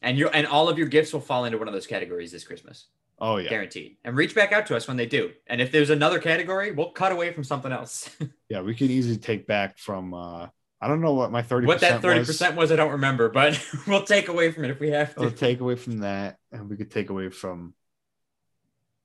And 0.02 0.18
you 0.18 0.30
and 0.30 0.48
all 0.48 0.70
of 0.70 0.78
your 0.78 0.88
gifts 0.88 1.12
will 1.12 1.20
fall 1.20 1.46
into 1.46 1.58
one 1.58 1.68
of 1.68 1.74
those 1.74 1.88
categories 1.88 2.32
this 2.32 2.46
Christmas. 2.46 2.88
Oh 3.20 3.38
yeah. 3.38 3.50
Guaranteed. 3.50 3.98
And 4.04 4.16
reach 4.16 4.34
back 4.34 4.52
out 4.52 4.66
to 4.68 4.76
us 4.76 4.88
when 4.88 4.98
they 4.98 5.06
do. 5.06 5.32
And 5.48 5.62
if 5.62 5.72
there's 5.72 5.90
another 5.90 6.20
category, 6.20 6.72
we'll 6.72 6.92
cut 6.92 7.12
away 7.12 7.34
from 7.34 7.44
something 7.44 7.72
else. 7.72 8.10
yeah, 8.50 8.62
we 8.62 8.76
can 8.76 8.90
easily 8.90 9.18
take 9.18 9.46
back 9.46 9.78
from 9.78 10.14
uh 10.14 10.48
I 10.82 10.88
don't 10.88 11.02
know 11.02 11.14
what 11.14 11.30
my 11.30 11.42
30 11.42 11.68
What 11.68 11.82
that 11.82 12.02
30% 12.02 12.26
was. 12.26 12.56
was. 12.56 12.72
I 12.72 12.78
don't 12.78 12.92
remember, 12.92 13.28
but 13.28 13.62
we'll 13.88 14.04
take 14.04 14.30
away 14.30 14.52
from 14.52 14.64
it 14.64 14.72
if 14.72 14.80
we 14.80 14.92
have 14.92 15.14
to. 15.16 15.22
We'll 15.22 15.32
take 15.32 15.60
away 15.60 15.76
from 15.76 16.00
that 16.00 16.38
and 16.54 16.70
we 16.70 16.78
could 16.78 16.92
take 16.92 17.10
away 17.10 17.30
from 17.30 17.74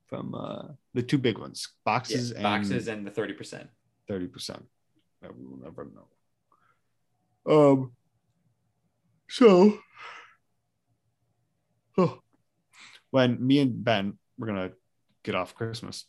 from 0.06 0.34
uh 0.34 0.68
the 0.92 1.02
two 1.02 1.18
big 1.18 1.38
ones, 1.38 1.68
boxes 1.84 2.32
yeah, 2.37 2.42
boxes 2.42 2.88
and 2.88 3.04
boxes 3.04 3.04
and 3.06 3.06
the 3.06 3.10
30%. 3.10 3.68
30%. 4.08 4.62
We'll 5.34 5.58
never 5.62 5.87
know. 5.87 6.08
Um. 7.46 7.92
So, 9.29 9.79
oh, 11.98 12.22
when 13.10 13.44
me 13.44 13.60
and 13.60 13.85
Ben 13.85 14.18
we're 14.38 14.46
gonna 14.46 14.72
get 15.22 15.35
off 15.35 15.54
Christmas, 15.54 16.06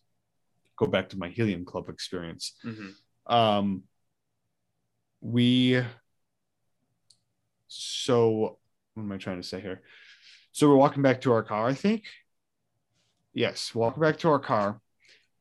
go 0.78 0.86
back 0.86 1.10
to 1.10 1.18
my 1.18 1.30
Helium 1.30 1.66
Club 1.66 1.90
experience. 1.90 2.54
Mm-hmm. 2.64 3.34
Um. 3.34 3.84
We. 5.22 5.82
So 7.68 8.60
what 8.96 9.04
am 9.04 9.12
I 9.12 9.18
trying 9.18 9.42
to 9.42 9.48
say 9.48 9.60
here? 9.60 9.82
So 10.52 10.70
we're 10.70 10.76
walking 10.76 11.04
back 11.04 11.22
to 11.22 11.34
our 11.34 11.44
car, 11.44 11.68
I 11.68 11.74
think. 11.74 12.04
Yes, 13.34 13.76
walking 13.76 14.02
back 14.02 14.20
to 14.20 14.30
our 14.30 14.40
car, 14.40 14.80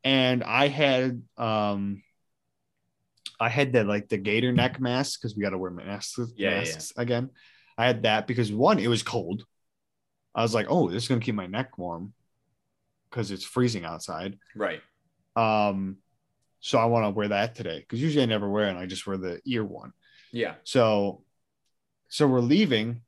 and 0.03 0.43
I 0.43 0.69
had 0.69 1.23
um 1.37 2.03
I 3.41 3.49
had 3.49 3.73
the 3.73 3.85
like 3.85 4.09
the 4.09 4.19
gator 4.19 4.53
neck 4.53 4.81
mask 4.81 5.21
because 5.21 5.37
we 5.37 5.43
got 5.43 5.51
to 5.51 5.59
wear 5.59 5.71
masks, 5.71 6.19
Yeah, 6.37 6.63
yeah, 6.63 6.79
again. 6.97 7.31
I 7.77 7.87
had 7.87 8.05
that 8.05 8.27
because 8.27 8.53
one, 8.53 8.79
it 8.79 8.87
was 8.89 9.03
cold. 9.03 9.45
I 10.35 10.43
was 10.43 10.55
like, 10.55 10.67
oh, 10.69 10.89
this 10.91 11.03
is 11.05 11.09
gonna 11.09 11.21
keep 11.21 11.35
my 11.35 11.47
neck 11.47 11.77
warm 11.79 12.13
because 13.11 13.31
it's 13.31 13.45
freezing 13.45 13.85
outside. 13.85 14.39
Right. 14.55 14.81
Um, 15.37 15.97
so 16.61 16.79
I 16.79 16.87
want 16.87 17.05
to 17.05 17.11
wear 17.11 17.29
that 17.29 17.55
today 17.55 17.81
because 17.81 18.01
usually 18.01 18.23
I 18.23 18.27
never 18.27 18.49
wear 18.49 18.67
it. 18.67 18.71
And 18.71 18.79
I 18.79 18.87
just 18.87 19.07
wear 19.07 19.17
the 19.17 19.41
ear 19.45 19.65
one. 19.65 19.93
Yeah. 20.33 20.55
So, 20.65 21.23
so 22.09 22.27
we're 22.27 22.41
leaving, 22.41 23.03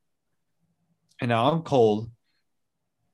and 1.21 1.29
now 1.31 1.51
I'm 1.51 1.63
cold, 1.63 2.11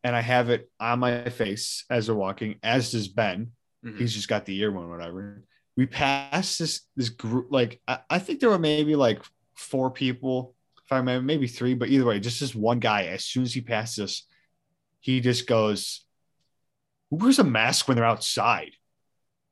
and 0.03 0.17
I 0.17 0.21
have 0.21 0.51
it 0.51 0.71
on 0.81 0.99
my 0.99 1.29
face 1.31 1.85
as 1.89 2.09
we're 2.09 2.17
walking, 2.17 2.59
as 2.63 2.91
does 2.91 3.09
Ben. 3.09 3.53
Mhm. 3.85 3.99
He's 3.99 4.15
just 4.15 4.29
got 4.29 4.45
the 4.47 4.59
ear 4.59 4.71
one, 4.73 4.91
whatever. 4.91 5.45
We 5.77 5.87
passed 5.87 6.59
this 6.59 6.83
this 6.97 7.09
group, 7.09 7.49
like 7.51 7.81
I, 7.89 7.99
I 8.11 8.19
think 8.19 8.41
there 8.41 8.51
were 8.51 8.59
maybe 8.59 8.95
like 8.95 9.23
four 9.55 9.91
people, 9.91 10.55
if 10.85 10.93
I 10.93 10.99
remember, 10.99 11.25
maybe 11.25 11.47
three, 11.47 11.75
but 11.75 11.89
either 11.89 12.05
way, 12.05 12.21
just 12.21 12.41
this 12.41 12.55
one 12.55 12.79
guy. 12.79 13.05
As 13.05 13.25
soon 13.25 13.43
as 13.43 13.55
he 13.55 13.61
passed 13.63 13.99
us, 13.99 14.27
he 15.01 15.21
just 15.21 15.47
goes, 15.47 16.05
"Who 17.11 17.17
wears 17.17 17.39
a 17.39 17.45
mask 17.45 17.89
when 17.89 17.97
they're 17.97 18.05
outside?" 18.05 18.73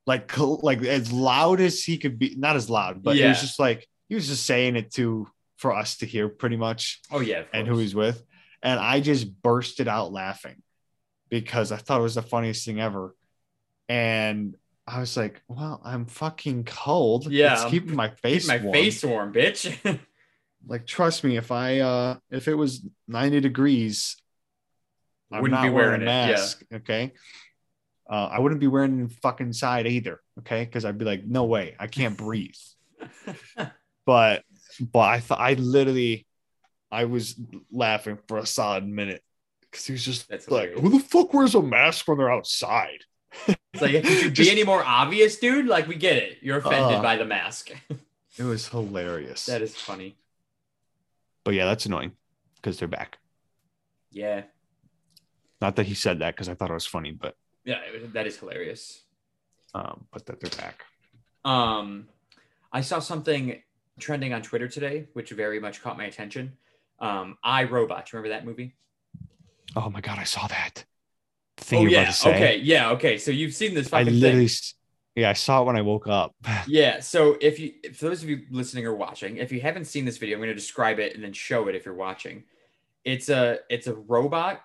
Like 0.07 0.35
like 0.37 0.81
as 0.83 1.11
loud 1.11 1.61
as 1.61 1.83
he 1.83 1.97
could 1.97 2.19
be, 2.19 2.35
not 2.35 2.55
as 2.55 2.69
loud, 2.69 3.03
but 3.03 3.17
it 3.17 3.21
Yeah. 3.21 3.29
was 3.29 3.41
just 3.41 3.59
like 3.59 3.87
he 4.09 4.15
was 4.15 4.27
just 4.27 4.45
saying 4.45 4.75
it 4.75 4.91
to 4.93 5.27
for 5.57 5.73
us 5.75 5.97
to 5.97 6.05
hear, 6.07 6.27
pretty 6.27 6.57
much 6.57 7.01
Oh 7.11 7.19
yeah, 7.19 7.43
and 7.53 7.67
who 7.67 7.77
he's 7.77 7.95
with. 7.95 8.21
And 8.63 8.79
I 8.79 8.99
just 8.99 9.41
bursted 9.41 9.87
out 9.87 10.11
laughing 10.11 10.61
because 11.29 11.71
I 11.71 11.77
thought 11.77 11.99
it 11.99 12.03
was 12.03 12.15
the 12.15 12.21
funniest 12.21 12.65
thing 12.65 12.79
ever. 12.79 13.15
And 13.89 14.55
I 14.87 14.99
was 14.99 15.15
like, 15.15 15.41
well, 15.47 15.79
I'm 15.83 16.05
fucking 16.05 16.65
cold. 16.65 17.31
Yeah, 17.31 17.53
It's 17.53 17.71
keeping 17.71 17.95
my 17.95 18.09
face 18.09 18.43
Keep 18.43 18.49
my 18.49 18.57
warm. 18.65 18.73
face 18.73 19.03
warm, 19.03 19.33
bitch. 19.33 19.99
Like, 20.67 20.85
trust 20.85 21.23
me, 21.23 21.37
if 21.37 21.51
I 21.51 21.79
uh 21.79 22.17
if 22.29 22.47
it 22.47 22.53
was 22.53 22.85
90 23.07 23.39
degrees, 23.39 24.15
I'm 25.31 25.41
Wouldn't 25.41 25.59
not 25.59 25.63
be 25.63 25.71
wearing, 25.71 26.01
wearing 26.01 26.01
a 26.01 26.03
it, 26.03 26.07
yeah. 26.27 26.31
mask. 26.33 26.63
Okay. 26.71 27.13
Uh, 28.07 28.25
I 28.31 28.39
wouldn't 28.39 28.61
be 28.61 28.67
wearing 28.67 29.05
it 29.05 29.11
fucking 29.23 29.47
inside 29.47 29.87
either. 29.87 30.21
Okay. 30.39 30.67
Cause 30.67 30.85
I'd 30.85 30.99
be 30.99 31.05
like, 31.05 31.25
no 31.25 31.45
way, 31.45 31.75
I 31.79 31.87
can't 31.87 32.15
breathe. 32.15 32.53
but 34.05 34.43
but 34.79 34.99
I 34.99 35.19
thought 35.19 35.39
I 35.39 35.53
literally 35.53 36.27
I 36.91 37.05
was 37.05 37.39
laughing 37.71 38.19
for 38.27 38.37
a 38.37 38.45
solid 38.45 38.87
minute 38.87 39.23
because 39.61 39.85
he 39.87 39.93
was 39.93 40.05
just 40.05 40.29
That's 40.29 40.47
like, 40.49 40.69
hilarious. 40.75 40.81
"Who 40.81 40.89
the 40.99 41.03
fuck 41.03 41.33
wears 41.33 41.55
a 41.55 41.61
mask 41.63 42.07
when 42.07 42.19
they're 42.19 42.31
outside?" 42.31 43.03
It's 43.47 43.81
like, 43.81 44.03
could 44.03 44.37
you 44.37 44.45
be 44.45 44.51
any 44.51 44.63
more 44.63 44.83
obvious, 44.83 45.37
dude? 45.37 45.65
Like, 45.67 45.87
we 45.87 45.95
get 45.95 46.17
it. 46.17 46.37
You're 46.41 46.57
offended 46.57 46.99
Uh. 46.99 47.01
by 47.01 47.17
the 47.17 47.25
mask. 47.25 47.71
It 48.37 48.43
was 48.43 48.69
hilarious. 48.69 49.45
that 49.47 49.61
is 49.61 49.75
funny. 49.75 50.15
but 51.43 51.53
yeah, 51.53 51.65
that's 51.65 51.85
annoying 51.85 52.13
because 52.55 52.79
they're 52.79 52.87
back. 52.87 53.17
Yeah, 54.09 54.43
Not 55.61 55.75
that 55.75 55.85
he 55.85 55.93
said 55.95 56.19
that 56.19 56.35
because 56.35 56.47
I 56.47 56.53
thought 56.55 56.69
it 56.69 56.73
was 56.73 56.85
funny, 56.85 57.11
but 57.11 57.35
yeah, 57.65 57.79
it 57.81 58.01
was- 58.01 58.11
that 58.13 58.25
is 58.27 58.37
hilarious. 58.39 59.01
um, 59.75 60.05
but 60.13 60.25
that 60.27 60.39
they're 60.39 60.49
back. 60.51 60.85
Um, 61.43 62.07
I 62.71 62.79
saw 62.81 62.99
something 62.99 63.61
trending 63.99 64.33
on 64.33 64.41
Twitter 64.41 64.67
today, 64.69 65.07
which 65.13 65.31
very 65.31 65.59
much 65.59 65.81
caught 65.81 65.97
my 65.97 66.05
attention. 66.05 66.53
Um, 66.99 67.37
I 67.43 67.65
Robot. 67.65 68.11
Remember 68.13 68.29
that 68.29 68.45
movie? 68.45 68.75
Oh 69.75 69.89
my 69.89 69.99
god, 70.01 70.19
I 70.19 70.23
saw 70.23 70.47
that. 70.47 70.85
Thing 71.61 71.87
oh 71.87 71.89
yeah. 71.89 72.01
about 72.01 72.11
to 72.11 72.13
say. 72.17 72.35
Okay. 72.35 72.57
Yeah. 72.57 72.91
Okay. 72.91 73.17
So 73.17 73.31
you've 73.31 73.53
seen 73.53 73.73
this 73.73 73.93
I 73.93 74.03
literally, 74.03 74.47
thing. 74.47 74.73
yeah, 75.15 75.29
I 75.29 75.33
saw 75.33 75.61
it 75.61 75.65
when 75.65 75.77
I 75.77 75.81
woke 75.81 76.07
up. 76.07 76.35
Yeah. 76.67 76.99
So 76.99 77.37
if 77.39 77.59
you, 77.59 77.73
for 77.93 78.05
those 78.05 78.23
of 78.23 78.29
you 78.29 78.43
listening 78.51 78.85
or 78.85 78.95
watching, 78.95 79.37
if 79.37 79.51
you 79.51 79.61
haven't 79.61 79.85
seen 79.85 80.05
this 80.05 80.17
video, 80.17 80.35
I'm 80.37 80.41
going 80.41 80.49
to 80.49 80.55
describe 80.55 80.99
it 80.99 81.15
and 81.15 81.23
then 81.23 81.33
show 81.33 81.67
it 81.67 81.75
if 81.75 81.85
you're 81.85 81.95
watching. 81.95 82.43
It's 83.03 83.29
a, 83.29 83.59
it's 83.69 83.87
a 83.87 83.93
robot, 83.95 84.61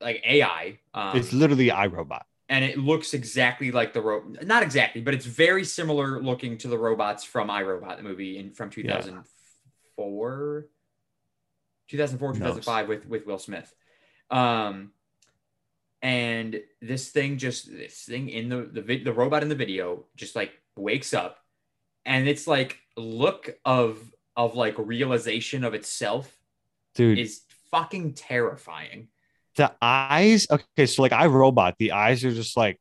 like 0.00 0.22
AI. 0.26 0.78
Um, 0.94 1.16
it's 1.16 1.32
literally 1.32 1.68
iRobot. 1.68 2.22
and 2.48 2.64
it 2.64 2.78
looks 2.78 3.14
exactly 3.14 3.70
like 3.70 3.92
the 3.92 4.00
ro 4.00 4.22
not 4.42 4.62
exactly, 4.62 5.00
but 5.02 5.14
it's 5.14 5.26
very 5.26 5.64
similar 5.64 6.20
looking 6.22 6.56
to 6.58 6.68
the 6.68 6.78
robots 6.78 7.22
from 7.22 7.48
iRobot, 7.48 7.96
the 7.98 8.02
movie 8.02 8.38
in 8.38 8.52
from 8.52 8.70
2004, 8.70 10.66
2004, 11.88 12.28
Who 12.28 12.38
2005 12.38 12.88
with 12.88 13.06
with 13.06 13.26
Will 13.26 13.38
Smith. 13.38 13.72
Um, 14.30 14.92
and 16.02 16.60
this 16.80 17.10
thing 17.10 17.38
just 17.38 17.70
this 17.70 18.02
thing 18.04 18.28
in 18.28 18.48
the 18.48 18.68
the 18.72 18.82
vid, 18.82 19.04
the 19.04 19.12
robot 19.12 19.42
in 19.42 19.48
the 19.48 19.54
video 19.54 20.04
just 20.16 20.34
like 20.36 20.52
wakes 20.76 21.12
up, 21.14 21.38
and 22.04 22.28
it's 22.28 22.46
like 22.46 22.78
look 22.96 23.50
of 23.64 23.98
of 24.36 24.54
like 24.54 24.76
realization 24.78 25.64
of 25.64 25.74
itself 25.74 26.34
Dude, 26.94 27.18
is 27.18 27.42
fucking 27.70 28.14
terrifying. 28.14 29.08
the 29.56 29.72
eyes. 29.82 30.46
Okay, 30.50 30.86
so 30.86 31.02
like 31.02 31.12
i 31.12 31.26
robot 31.26 31.74
the 31.78 31.92
eyes 31.92 32.24
are 32.24 32.32
just 32.32 32.56
like 32.56 32.80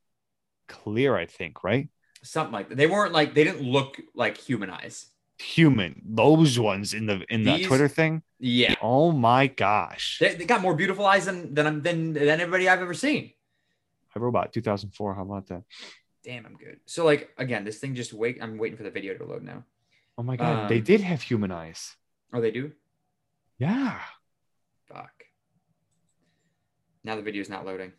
clear, 0.67 1.15
I 1.17 1.26
think, 1.26 1.63
right? 1.63 1.89
Something 2.24 2.53
like 2.53 2.70
that. 2.70 2.78
They 2.78 2.88
weren't 2.88 3.13
like 3.13 3.34
they 3.34 3.43
didn't 3.43 3.63
look 3.63 3.99
like 4.15 4.38
human 4.38 4.70
eyes. 4.70 5.07
Human. 5.39 6.01
Those 6.05 6.59
ones 6.59 6.93
in 6.93 7.05
the 7.05 7.23
in 7.29 7.43
the 7.43 7.55
These- 7.57 7.67
Twitter 7.67 7.87
thing. 7.87 8.23
Yeah. 8.39 8.75
Oh 8.81 9.11
my 9.11 9.47
gosh. 9.47 10.17
They, 10.19 10.35
they 10.35 10.45
got 10.45 10.61
more 10.61 10.75
beautiful 10.75 11.05
eyes 11.05 11.25
than 11.25 11.53
than 11.53 11.81
than 11.81 12.13
than 12.13 12.39
everybody 12.39 12.67
I've 12.67 12.81
ever 12.81 12.93
seen. 12.93 13.31
i 14.15 14.19
robot 14.19 14.51
2004. 14.53 15.15
How 15.15 15.21
about 15.23 15.47
that? 15.47 15.63
Damn, 16.23 16.45
I'm 16.45 16.55
good. 16.57 16.79
So 16.85 17.05
like 17.05 17.29
again, 17.37 17.63
this 17.63 17.79
thing 17.79 17.95
just 17.95 18.11
wait. 18.13 18.37
I'm 18.41 18.57
waiting 18.57 18.77
for 18.77 18.83
the 18.83 18.91
video 18.91 19.13
to 19.15 19.23
load 19.25 19.43
now. 19.43 19.63
Oh 20.17 20.23
my 20.23 20.35
god, 20.35 20.69
they 20.69 20.79
Um, 20.79 20.83
did 20.83 21.01
have 21.01 21.21
human 21.21 21.51
eyes. 21.51 21.95
Oh, 22.33 22.41
they 22.41 22.51
do. 22.51 22.73
Yeah. 23.57 23.99
Fuck. 24.87 25.23
Now 27.03 27.15
the 27.15 27.21
video's 27.21 27.49
not 27.49 27.65
loading. 27.65 27.93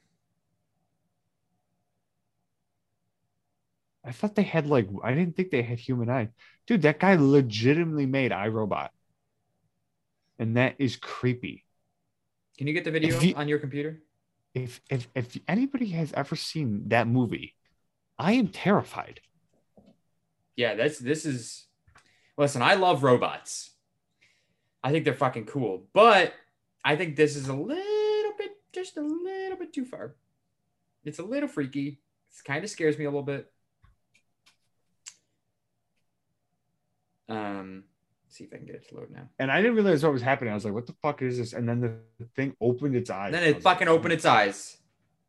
I 4.04 4.12
thought 4.12 4.34
they 4.34 4.42
had 4.42 4.66
like 4.66 4.88
I 5.02 5.14
didn't 5.14 5.36
think 5.36 5.50
they 5.50 5.62
had 5.62 5.78
human 5.78 6.08
eyes. 6.08 6.28
Dude, 6.70 6.82
that 6.82 7.00
guy 7.00 7.16
legitimately 7.16 8.06
made 8.06 8.30
iRobot. 8.30 8.90
And 10.38 10.56
that 10.56 10.76
is 10.78 10.94
creepy. 10.94 11.64
Can 12.56 12.68
you 12.68 12.72
get 12.72 12.84
the 12.84 12.92
video 12.92 13.18
you- 13.18 13.34
on 13.34 13.48
your 13.48 13.58
computer? 13.58 14.04
If 14.54 14.80
if 14.88 15.08
if 15.16 15.36
anybody 15.48 15.88
has 15.88 16.12
ever 16.12 16.36
seen 16.36 16.88
that 16.90 17.08
movie, 17.08 17.56
I 18.20 18.34
am 18.34 18.46
terrified. 18.46 19.20
Yeah, 20.54 20.76
that's 20.76 21.00
this 21.00 21.26
is. 21.26 21.66
Listen, 22.38 22.62
I 22.62 22.74
love 22.74 23.02
robots. 23.02 23.70
I 24.84 24.92
think 24.92 25.04
they're 25.04 25.14
fucking 25.14 25.46
cool, 25.46 25.88
but 25.92 26.34
I 26.84 26.94
think 26.94 27.16
this 27.16 27.34
is 27.34 27.48
a 27.48 27.54
little 27.54 28.32
bit, 28.38 28.52
just 28.72 28.96
a 28.96 29.02
little 29.02 29.58
bit 29.58 29.72
too 29.72 29.84
far. 29.84 30.14
It's 31.04 31.18
a 31.18 31.24
little 31.24 31.48
freaky. 31.48 32.00
It 32.30 32.44
kind 32.44 32.62
of 32.62 32.70
scares 32.70 32.96
me 32.96 33.06
a 33.06 33.10
little 33.10 33.24
bit. 33.24 33.52
Um, 37.30 37.84
see 38.28 38.44
if 38.44 38.52
I 38.52 38.56
can 38.58 38.66
get 38.66 38.76
it 38.76 38.88
to 38.88 38.94
load 38.96 39.10
now. 39.10 39.28
And 39.38 39.50
I 39.50 39.60
didn't 39.62 39.76
realize 39.76 40.02
what 40.02 40.12
was 40.12 40.22
happening. 40.22 40.50
I 40.52 40.54
was 40.54 40.64
like, 40.64 40.74
what 40.74 40.86
the 40.86 40.94
fuck 41.02 41.22
is 41.22 41.38
this? 41.38 41.52
And 41.52 41.68
then 41.68 41.80
the 41.80 42.24
thing 42.36 42.54
opened 42.60 42.94
its 42.96 43.10
eyes. 43.10 43.26
And 43.26 43.34
then 43.34 43.42
it 43.44 43.56
was 43.56 43.64
like, 43.64 43.74
fucking 43.74 43.88
opened 43.88 44.12
its 44.12 44.24
eyes. 44.24 44.76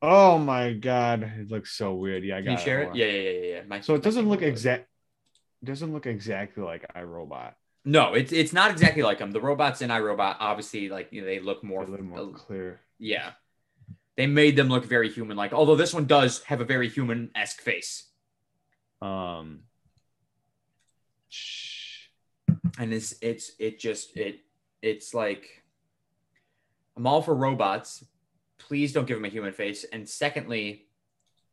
Oh 0.01 0.37
my 0.37 0.73
god. 0.73 1.23
It 1.39 1.51
looks 1.51 1.71
so 1.71 1.93
weird. 1.93 2.23
Yeah, 2.23 2.37
I 2.37 2.41
Can 2.41 2.45
got 2.45 2.59
you 2.59 2.65
share 2.65 2.81
it? 2.83 2.89
On. 2.89 2.95
Yeah, 2.95 3.05
yeah, 3.05 3.29
yeah, 3.29 3.39
yeah. 3.55 3.61
My- 3.67 3.81
So 3.81 3.95
it 3.95 4.01
doesn't 4.03 4.27
look 4.27 4.41
exact 4.41 4.87
doesn't 5.63 5.93
look 5.93 6.07
exactly 6.07 6.63
like 6.63 6.91
iRobot. 6.95 7.53
No, 7.85 8.13
it's 8.15 8.31
it's 8.31 8.51
not 8.53 8.71
exactly 8.71 9.03
like 9.03 9.19
them. 9.19 9.31
The 9.31 9.41
robots 9.41 9.81
in 9.83 9.89
iRobot, 9.91 10.37
obviously, 10.39 10.89
like 10.89 11.09
you 11.11 11.21
know, 11.21 11.27
they 11.27 11.39
look 11.39 11.63
more, 11.63 11.83
a 11.83 11.87
little 11.87 12.05
more 12.05 12.31
clear. 12.33 12.79
yeah. 12.97 13.31
They 14.17 14.27
made 14.27 14.55
them 14.55 14.67
look 14.69 14.85
very 14.85 15.09
human 15.09 15.37
like, 15.37 15.53
although 15.53 15.75
this 15.75 15.93
one 15.93 16.05
does 16.05 16.43
have 16.43 16.61
a 16.61 16.65
very 16.65 16.89
human 16.89 17.29
esque 17.35 17.61
face. 17.61 18.07
Um 19.01 19.61
sh- 21.29 21.60
And 22.79 22.93
it's 22.93 23.15
it's 23.21 23.51
it 23.59 23.79
just 23.79 24.15
it 24.17 24.39
it's 24.81 25.13
like 25.13 25.63
I'm 26.95 27.07
all 27.07 27.21
for 27.21 27.35
robots. 27.35 28.03
Please 28.57 28.93
don't 28.93 29.05
give 29.05 29.17
them 29.17 29.25
a 29.25 29.29
human 29.29 29.53
face. 29.53 29.85
And 29.91 30.07
secondly, 30.07 30.87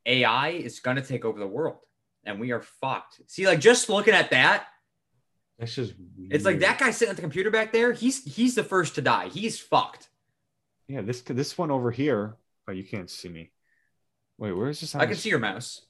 AI 0.06 0.50
is 0.50 0.80
gonna 0.80 1.02
take 1.02 1.24
over 1.24 1.38
the 1.38 1.46
world 1.46 1.78
and 2.24 2.38
we 2.38 2.52
are 2.52 2.62
fucked. 2.62 3.20
See, 3.26 3.46
like 3.46 3.60
just 3.60 3.88
looking 3.88 4.14
at 4.14 4.30
that, 4.30 4.66
that's 5.58 5.74
just 5.74 5.94
it's 6.30 6.44
like 6.44 6.60
that 6.60 6.78
guy 6.78 6.92
sitting 6.92 7.10
at 7.10 7.16
the 7.16 7.22
computer 7.22 7.50
back 7.50 7.72
there, 7.72 7.92
he's 7.92 8.24
he's 8.24 8.54
the 8.54 8.62
first 8.62 8.94
to 8.94 9.02
die. 9.02 9.28
He's 9.28 9.58
fucked. 9.58 10.08
Yeah, 10.86 11.00
this 11.00 11.22
this 11.22 11.58
one 11.58 11.70
over 11.70 11.90
here. 11.90 12.36
Oh, 12.68 12.72
you 12.72 12.84
can't 12.84 13.10
see 13.10 13.28
me. 13.28 13.50
Wait, 14.38 14.52
where 14.52 14.68
is 14.68 14.80
this? 14.80 14.94
I 14.94 15.06
can 15.06 15.16
see 15.16 15.30
your 15.30 15.40
mouse. 15.40 15.82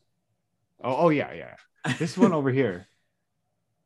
Oh, 0.82 0.96
oh 0.96 1.08
yeah, 1.10 1.32
yeah. 1.32 1.94
This 1.98 2.16
one 2.16 2.32
over 2.32 2.50
here. 2.50 2.86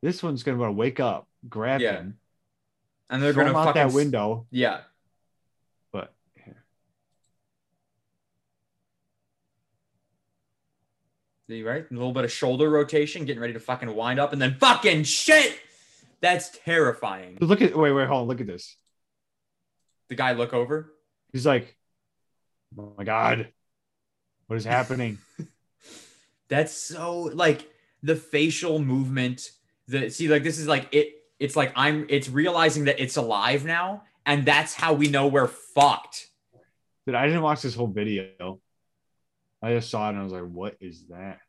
This 0.02 0.20
one's 0.20 0.42
gonna 0.42 0.58
want 0.58 0.70
to 0.70 0.76
wake 0.76 0.98
up, 0.98 1.28
grab 1.48 1.80
Yeah. 1.80 1.92
him, 1.94 2.18
and 3.10 3.22
they're 3.22 3.32
gonna 3.32 3.50
him 3.50 3.56
out 3.56 3.74
that 3.74 3.92
window. 3.92 4.46
Yeah. 4.50 4.82
But 5.90 6.12
here. 6.44 6.64
See, 11.48 11.62
right? 11.62 11.84
A 11.90 11.94
little 11.94 12.12
bit 12.12 12.24
of 12.24 12.32
shoulder 12.32 12.70
rotation, 12.70 13.24
getting 13.24 13.40
ready 13.40 13.52
to 13.54 13.60
fucking 13.60 13.94
wind 13.94 14.18
up, 14.20 14.32
and 14.32 14.40
then 14.40 14.54
fucking 14.58 15.04
shit. 15.04 15.58
That's 16.20 16.56
terrifying. 16.64 17.38
look 17.40 17.60
at 17.62 17.76
wait, 17.76 17.92
wait, 17.92 18.06
hold 18.06 18.22
on. 18.22 18.28
Look 18.28 18.40
at 18.40 18.46
this. 18.46 18.76
The 20.08 20.14
guy 20.14 20.32
look 20.32 20.52
over. 20.54 20.92
He's 21.32 21.44
like, 21.46 21.76
oh 22.78 22.94
my 22.96 23.04
god, 23.04 23.48
what 24.46 24.56
is 24.56 24.64
happening? 24.64 25.18
That's 26.48 26.72
so 26.72 27.22
like 27.22 27.68
the 28.02 28.14
facial 28.14 28.78
movement. 28.78 29.50
The 29.88 30.10
see, 30.10 30.28
like 30.28 30.44
this 30.44 30.58
is 30.58 30.68
like 30.68 30.88
it. 30.92 31.14
It's 31.42 31.56
like 31.56 31.72
I'm. 31.74 32.06
It's 32.08 32.28
realizing 32.28 32.84
that 32.84 33.00
it's 33.02 33.16
alive 33.16 33.64
now, 33.64 34.04
and 34.24 34.44
that's 34.44 34.74
how 34.74 34.92
we 34.92 35.08
know 35.08 35.26
we're 35.26 35.48
fucked. 35.48 36.28
Dude, 37.04 37.16
I 37.16 37.26
didn't 37.26 37.42
watch 37.42 37.62
this 37.62 37.74
whole 37.74 37.88
video. 37.88 38.60
I 39.60 39.74
just 39.74 39.90
saw 39.90 40.06
it 40.06 40.10
and 40.10 40.18
I 40.20 40.22
was 40.22 40.32
like, 40.32 40.44
what 40.44 40.76
is 40.80 41.04
that? 41.08 41.40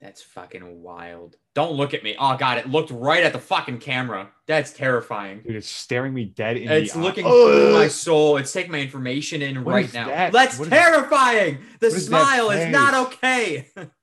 That's 0.00 0.22
fucking 0.22 0.82
wild. 0.82 1.36
Don't 1.54 1.72
look 1.72 1.92
at 1.92 2.02
me. 2.02 2.16
Oh 2.18 2.36
god, 2.36 2.58
it 2.58 2.68
looked 2.70 2.90
right 2.90 3.22
at 3.22 3.32
the 3.34 3.38
fucking 3.38 3.78
camera. 3.78 4.30
That's 4.46 4.72
terrifying. 4.72 5.42
Dude, 5.42 5.56
it's 5.56 5.68
staring 5.68 6.14
me 6.14 6.24
dead 6.24 6.56
in 6.56 6.70
It's 6.70 6.94
the 6.94 7.00
eye. 7.00 7.02
looking 7.02 7.24
through 7.24 7.74
my 7.74 7.88
soul. 7.88 8.36
It's 8.38 8.52
taking 8.52 8.72
my 8.72 8.78
information 8.80 9.42
in 9.42 9.62
What 9.64 9.74
right 9.74 9.84
is 9.84 9.92
now. 9.94 10.06
that? 10.06 10.32
That's 10.32 10.58
What 10.58 10.66
is- 10.68 10.70
terrifying. 10.72 11.58
The 11.80 11.88
what 11.88 11.96
is 11.96 12.06
smile 12.06 12.50
is 12.50 12.72
not 12.72 12.94
okay. 13.08 13.68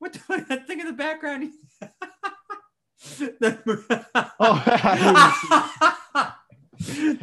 what 0.00 0.12
the 0.12 0.18
fuck? 0.18 0.48
that 0.48 0.66
thing 0.66 0.80
in 0.80 0.86
the 0.86 0.92
background? 0.92 1.52
Oh, 4.42 4.62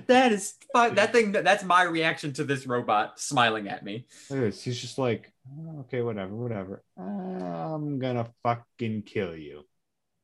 that 0.07 0.31
is 0.31 0.53
fu- 0.73 0.95
that 0.95 1.11
thing. 1.11 1.31
That's 1.31 1.63
my 1.63 1.83
reaction 1.83 2.33
to 2.33 2.43
this 2.43 2.65
robot 2.65 3.19
smiling 3.19 3.67
at 3.67 3.83
me. 3.83 4.07
He's 4.27 4.63
just 4.63 4.97
like, 4.97 5.31
"Oh, 5.51 5.81
okay, 5.81 6.01
whatever, 6.01 6.33
whatever. 6.33 6.83
I'm 6.97 7.99
gonna 7.99 8.27
fucking 8.41 9.03
kill 9.03 9.35
you. 9.35 9.65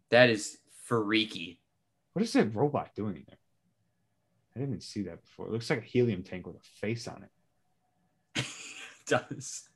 That 0.09 0.31
is 0.31 0.57
freaky. 0.85 1.59
What 2.13 2.23
is 2.23 2.33
that 2.33 2.55
robot 2.55 2.95
doing 2.95 3.17
in 3.17 3.23
there? 3.27 3.37
I 4.55 4.59
didn't 4.59 4.73
even 4.75 4.81
see 4.81 5.03
that 5.03 5.23
before. 5.23 5.47
It 5.47 5.51
looks 5.51 5.69
like 5.69 5.79
a 5.79 5.85
helium 5.85 6.23
tank 6.23 6.47
with 6.47 6.55
a 6.55 6.63
face 6.81 7.07
on 7.07 7.23
it. 7.23 8.45
It 9.05 9.07
does. 9.07 9.67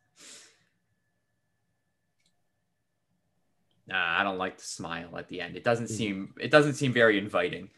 Nah, 3.87 4.19
I 4.19 4.23
don't 4.23 4.37
like 4.37 4.57
the 4.57 4.63
smile 4.65 5.17
at 5.17 5.27
the 5.29 5.39
end. 5.41 5.55
It 5.55 5.63
doesn't 5.63 5.85
Mhm. 5.85 5.91
seem 5.97 6.33
it 6.39 6.51
doesn't 6.51 6.73
seem 6.73 6.91
very 6.93 7.17
inviting. 7.17 7.69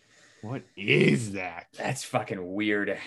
What 0.42 0.64
is 0.76 1.34
that? 1.34 1.68
That's 1.74 2.04
fucking 2.04 2.54
weird. 2.54 2.98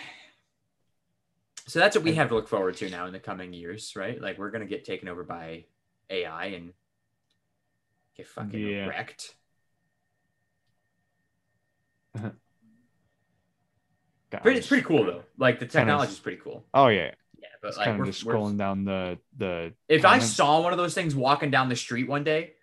So 1.66 1.78
that's 1.78 1.96
what 1.96 2.04
we 2.04 2.14
have 2.14 2.28
to 2.28 2.34
look 2.34 2.48
forward 2.48 2.76
to 2.76 2.90
now 2.90 3.06
in 3.06 3.12
the 3.12 3.20
coming 3.20 3.52
years, 3.52 3.94
right? 3.96 4.20
Like 4.20 4.38
we're 4.38 4.50
gonna 4.50 4.66
get 4.66 4.84
taken 4.84 5.08
over 5.08 5.24
by 5.24 5.64
AI 6.10 6.46
and 6.46 6.74
get 8.16 8.26
fucking 8.28 8.60
Yeah. 8.60 8.86
wrecked. 8.86 9.34
But 14.30 14.56
it's 14.56 14.66
pretty 14.66 14.82
cool 14.84 15.04
though. 15.04 15.24
Like 15.36 15.58
the 15.60 15.66
technology 15.66 16.12
is 16.12 16.18
pretty 16.18 16.40
cool. 16.42 16.64
Oh 16.72 16.88
yeah, 16.88 17.10
Yeah, 17.38 17.48
but 17.60 17.68
it's 17.68 17.76
like 17.76 17.86
kind 17.86 17.98
we're, 17.98 18.06
just 18.06 18.24
we're- 18.24 18.38
scrolling 18.38 18.56
down 18.56 18.84
the 18.84 19.18
the. 19.36 19.74
if 19.88 20.04
I 20.06 20.18
saw 20.20 20.62
one 20.62 20.72
of 20.72 20.78
those 20.78 20.94
things 20.94 21.14
walking 21.14 21.50
down 21.50 21.68
the 21.68 21.76
street 21.76 22.08
one 22.08 22.24
day, 22.24 22.54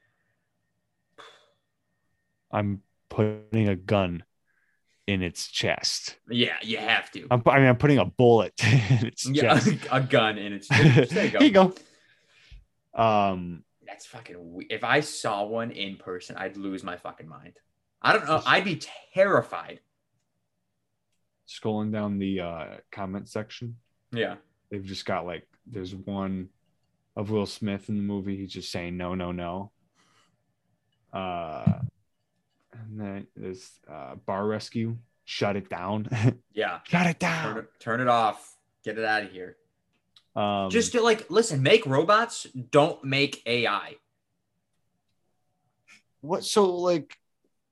I'm 2.51 2.81
putting 3.09 3.67
a 3.67 3.75
gun 3.75 4.23
in 5.07 5.21
its 5.23 5.47
chest. 5.47 6.17
yeah, 6.29 6.57
you 6.61 6.77
have 6.77 7.09
to. 7.11 7.25
I'm, 7.31 7.41
I 7.47 7.59
mean, 7.59 7.67
I'm 7.67 7.77
putting 7.77 7.97
a 7.97 8.05
bullet 8.05 8.53
in 8.63 9.07
its 9.07 9.27
yeah, 9.27 9.59
chest. 9.59 9.69
a 9.91 10.01
gun 10.01 10.37
in 10.37 10.53
its. 10.53 10.67
Chest. 10.69 11.11
There 11.11 11.25
you 11.25 11.31
go. 11.31 11.39
Here 11.39 11.47
you 11.47 11.53
go. 11.53 11.73
Um, 13.01 13.63
That's 13.87 14.05
fucking. 14.05 14.35
We- 14.53 14.67
if 14.69 14.83
I 14.83 14.99
saw 14.99 15.43
one 15.45 15.71
in 15.71 15.97
person, 15.97 16.35
I'd 16.37 16.57
lose 16.57 16.83
my 16.83 16.97
fucking 16.97 17.27
mind. 17.27 17.53
I 18.01 18.13
don't 18.13 18.25
know. 18.25 18.41
I'd 18.45 18.63
be 18.63 18.79
terrified. 19.13 19.79
scrolling 21.47 21.91
down 21.91 22.19
the 22.19 22.39
uh, 22.41 22.65
comment 22.91 23.27
section, 23.27 23.75
Yeah. 24.11 24.35
they've 24.69 24.85
just 24.85 25.05
got 25.05 25.25
like 25.25 25.47
there's 25.65 25.93
one 25.95 26.49
of 27.15 27.31
Will 27.31 27.45
Smith 27.47 27.89
in 27.89 27.97
the 27.97 28.03
movie. 28.03 28.37
He's 28.37 28.53
just 28.53 28.71
saying 28.71 28.95
no, 28.95 29.15
no, 29.15 29.31
no. 29.31 29.71
Uh, 31.11 31.79
and 32.87 32.99
then 32.99 33.27
there's 33.35 33.69
uh, 33.91 34.15
bar 34.15 34.45
rescue. 34.47 34.97
Shut 35.25 35.55
it 35.55 35.69
down. 35.69 36.07
Yeah. 36.53 36.79
Shut 36.85 37.05
it 37.07 37.19
Turn 37.19 37.31
down. 37.31 37.57
it, 37.59 37.65
turn 37.79 38.01
it 38.01 38.07
off. 38.07 38.55
Get 38.83 38.97
it 38.97 39.05
out 39.05 39.23
of 39.23 39.31
here. 39.31 39.55
Um, 40.35 40.69
Just 40.69 40.91
to 40.93 41.01
like 41.01 41.29
listen, 41.29 41.61
make 41.63 41.85
robots, 41.85 42.45
don't 42.71 43.03
make 43.03 43.41
AI. 43.45 43.95
what? 46.21 46.43
So 46.43 46.75
like, 46.75 47.15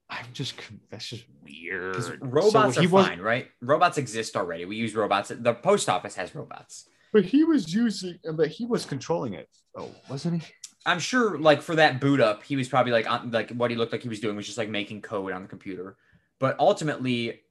I'm 0.09 0.25
just 0.33 0.57
con- 0.57 0.79
that's 0.89 1.07
just 1.07 1.25
weird. 1.43 1.95
'Cause 1.95 2.07
So 2.07 2.15
robots 2.21 2.77
he 2.77 2.85
are 2.85 2.89
was- 2.89 3.05
fine, 3.07 3.19
right? 3.19 3.49
Robots 3.61 3.97
exist 3.97 4.35
already. 4.37 4.65
We 4.65 4.77
use 4.77 4.95
robots. 4.95 5.31
The 5.35 5.53
post 5.53 5.89
office 5.89 6.15
has 6.15 6.33
robots. 6.33 6.87
But 7.13 7.25
he 7.25 7.43
was 7.43 7.73
using, 7.73 8.19
but 8.33 8.49
he 8.49 8.65
was 8.65 8.85
controlling 8.85 9.33
it. 9.33 9.49
Oh, 9.75 9.89
wasn't 10.09 10.41
he? 10.43 10.53
I'm 10.87 10.99
sure, 10.99 11.37
like 11.37 11.61
for 11.61 11.75
that 11.75 11.99
boot 11.99 12.21
up, 12.21 12.43
he 12.43 12.55
was 12.55 12.69
probably 12.69 12.93
like, 12.93 13.11
on, 13.11 13.29
like 13.31 13.51
what 13.51 13.69
he 13.69 13.77
looked 13.77 13.91
like 13.91 14.01
he 14.01 14.09
was 14.09 14.21
doing 14.21 14.37
was 14.37 14.45
just 14.45 14.57
like 14.57 14.69
making 14.69 15.01
code 15.01 15.33
on 15.33 15.41
the 15.41 15.47
computer. 15.49 15.97
But 16.39 16.57
ultimately, 16.59 17.41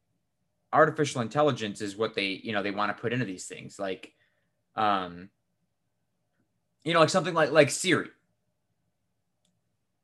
artificial 0.72 1.20
intelligence 1.20 1.82
is 1.82 1.96
what 1.96 2.14
they, 2.14 2.40
you 2.42 2.52
know, 2.52 2.62
they 2.62 2.70
want 2.70 2.96
to 2.96 3.00
put 3.00 3.12
into 3.12 3.26
these 3.26 3.46
things, 3.46 3.78
like, 3.78 4.14
um, 4.74 5.28
you 6.82 6.94
know, 6.94 7.00
like 7.00 7.10
something 7.10 7.34
like 7.34 7.50
like 7.50 7.70
Siri. 7.70 8.08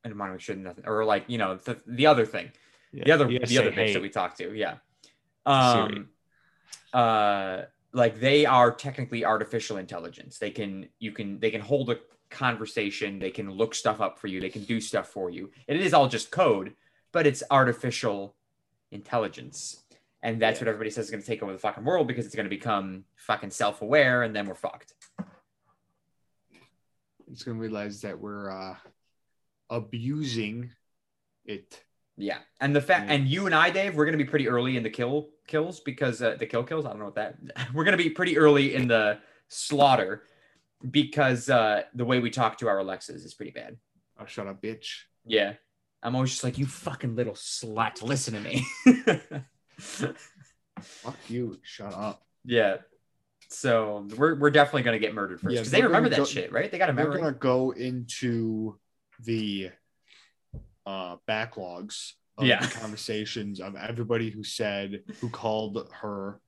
I 0.05 0.09
don't 0.09 0.19
want 0.19 0.31
to 0.31 0.33
make 0.35 0.41
sure 0.41 0.57
nothing, 0.57 0.85
or 0.87 1.05
like 1.05 1.25
you 1.29 1.39
know, 1.39 1.57
the, 1.57 1.81
the 1.87 2.07
other 2.07 2.27
thing, 2.27 2.51
Yeah, 2.93 3.05
the 3.05 3.13
other 3.13 3.25
gotta 3.27 3.47
the 3.47 3.59
other 3.59 3.71
bitch 3.71 3.75
"Hey." 3.75 3.93
that 3.95 4.03
we 4.03 4.11
talked 4.11 4.39
to, 4.39 4.53
yeah. 4.55 4.75
Siri. 5.47 5.97
Um, 5.97 6.09
uh, 6.93 7.63
like 7.93 8.21
they 8.21 8.47
are 8.47 8.73
technically 8.73 9.25
artificial 9.25 9.77
intelligence. 9.77 10.39
They 10.39 10.51
can 10.51 10.89
you 10.99 11.13
can 11.13 11.39
they 11.39 11.51
can 11.51 11.61
hold 11.61 11.91
a 11.91 11.99
conversation. 12.33 13.19
They 13.19 13.31
can 13.31 13.51
look 13.51 13.75
stuff 13.75 14.01
up 14.01 14.19
for 14.19 14.27
you. 14.27 14.41
They 14.41 14.49
can 14.51 14.65
do 14.65 14.81
stuff 14.81 15.09
for 15.09 15.31
you. 15.31 15.51
It 15.69 15.81
is 15.81 15.95
all 15.95 16.09
just 16.09 16.31
code, 16.31 16.75
but 17.13 17.27
it's 17.27 17.43
artificial 17.51 18.35
intelligence, 18.91 19.83
and 20.23 20.41
that's 20.43 20.59
Yeah. 20.59 20.65
what 20.65 20.69
everybody 20.69 20.91
says 20.91 21.05
is 21.07 21.11
going 21.11 21.23
to 21.23 21.27
take 21.27 21.43
over 21.43 21.53
the 21.53 21.59
fucking 21.59 21.85
world 21.85 22.07
because 22.09 22.27
it's 22.27 22.35
going 22.35 22.47
to 22.47 22.51
become 22.51 23.05
fucking 23.17 23.51
self 23.51 23.83
aware, 23.83 24.23
and 24.23 24.35
then 24.35 24.47
we're 24.47 24.55
fucked. 24.55 24.95
It's 27.31 27.45
gonna 27.45 27.59
realize 27.59 28.03
that 28.03 28.19
we're 28.21 28.51
uh, 28.51 28.77
abusing 29.71 30.71
it. 31.47 31.83
Yeah, 32.19 32.39
and 32.61 32.77
the 32.77 32.81
fact, 32.83 33.09
Yeah. 33.09 33.15
and 33.15 33.27
you 33.29 33.47
and 33.47 33.55
I, 33.55 33.71
Dave, 33.71 33.95
we're 33.97 34.05
gonna 34.05 34.19
be 34.19 34.25
pretty 34.27 34.49
early 34.49 34.77
in 34.77 34.83
the 34.83 34.91
kill 34.91 35.31
kills 35.47 35.81
because 35.81 36.21
uh, 36.21 36.37
the 36.39 36.45
kill 36.47 36.63
kills. 36.63 36.85
I 36.85 36.91
don't 36.91 36.99
know 36.99 37.07
what 37.07 37.15
that. 37.15 37.37
We're 37.75 37.85
gonna 37.85 37.97
be 37.97 38.11
pretty 38.11 38.37
early 38.37 38.75
in 38.75 38.87
the 38.87 39.19
slaughter 39.49 40.25
because 40.91 41.49
uh, 41.51 41.83
the 41.95 42.05
way 42.05 42.19
we 42.21 42.31
talk 42.31 42.59
to 42.59 42.69
our 42.69 42.79
Alexas 42.79 43.25
is 43.25 43.35
pretty 43.35 43.53
bad. 43.53 43.77
Oh, 44.19 44.27
shut 44.27 44.47
up, 44.47 44.61
bitch. 44.63 45.03
Yeah, 45.25 45.55
I'm 46.03 46.15
always 46.15 46.31
just 46.31 46.45
like, 46.45 46.59
you 46.59 46.67
fucking 46.67 47.15
little 47.17 47.35
slut, 47.35 48.03
listen 48.03 48.35
to 48.35 48.41
me. 48.41 48.67
Fuck 50.81 51.17
you. 51.29 51.59
Shut 51.63 51.93
up. 51.95 52.23
yeah, 52.45 52.79
so 53.49 54.07
we're 54.17 54.35
we're 54.39 54.51
definitely 54.51 54.83
gonna 54.83 54.99
get 54.99 55.15
murdered 55.15 55.41
first 55.41 55.55
because 55.55 55.71
they 55.71 55.79
they're 55.79 55.89
remember 55.89 56.09
that 56.09 56.17
go- 56.19 56.25
shit, 56.25 56.53
right? 56.53 56.71
They 56.71 56.79
got 56.79 56.87
to 56.87 56.93
We're 56.93 57.17
gonna 57.19 57.33
go 57.33 57.71
into 57.73 58.79
the 59.25 59.71
uh, 60.87 61.17
backlogs 61.29 62.13
of 62.39 62.47
Yeah. 62.47 62.61
the 62.65 62.69
conversations 62.75 63.61
of 63.61 63.77
everybody 63.77 64.31
who 64.31 64.43
said 64.43 65.03
who 65.21 65.29
called 65.29 65.89
her 66.01 66.41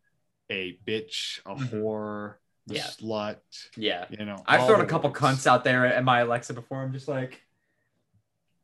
a 0.50 0.78
bitch, 0.86 1.40
a 1.46 1.54
Mhm. 1.54 1.70
whore, 1.70 2.34
Yeah. 2.66 2.82
slut. 2.84 3.36
Yeah, 3.76 4.06
You 4.10 4.24
know, 4.24 4.42
I've 4.46 4.66
thrown 4.66 4.80
a 4.80 4.86
couple 4.86 5.10
words. 5.10 5.20
cunts 5.20 5.46
out 5.46 5.64
there 5.64 5.84
at 5.86 6.02
my 6.04 6.20
Alexa 6.20 6.54
before. 6.54 6.82
I'm 6.82 6.92
just 6.92 7.08
like, 7.08 7.42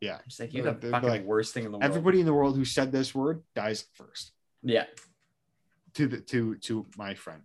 Yeah. 0.00 0.14
I'm 0.16 0.20
just 0.26 0.40
like, 0.40 0.54
you're 0.54 0.72
the 0.72 0.90
fucking 0.90 1.08
like, 1.08 1.24
worst 1.24 1.52
thing 1.54 1.64
in 1.64 1.72
the 1.72 1.78
world. 1.78 1.84
Everybody 1.84 2.20
in 2.20 2.26
the 2.26 2.32
world 2.34 2.56
who 2.56 2.64
said 2.64 2.92
this 2.92 3.14
word 3.14 3.42
dies 3.54 3.84
first. 3.94 4.32
Yeah. 4.62 4.86
To 5.94 6.06
the 6.06 6.20
to 6.20 6.54
to 6.56 6.86
my 6.96 7.14
friend. 7.14 7.42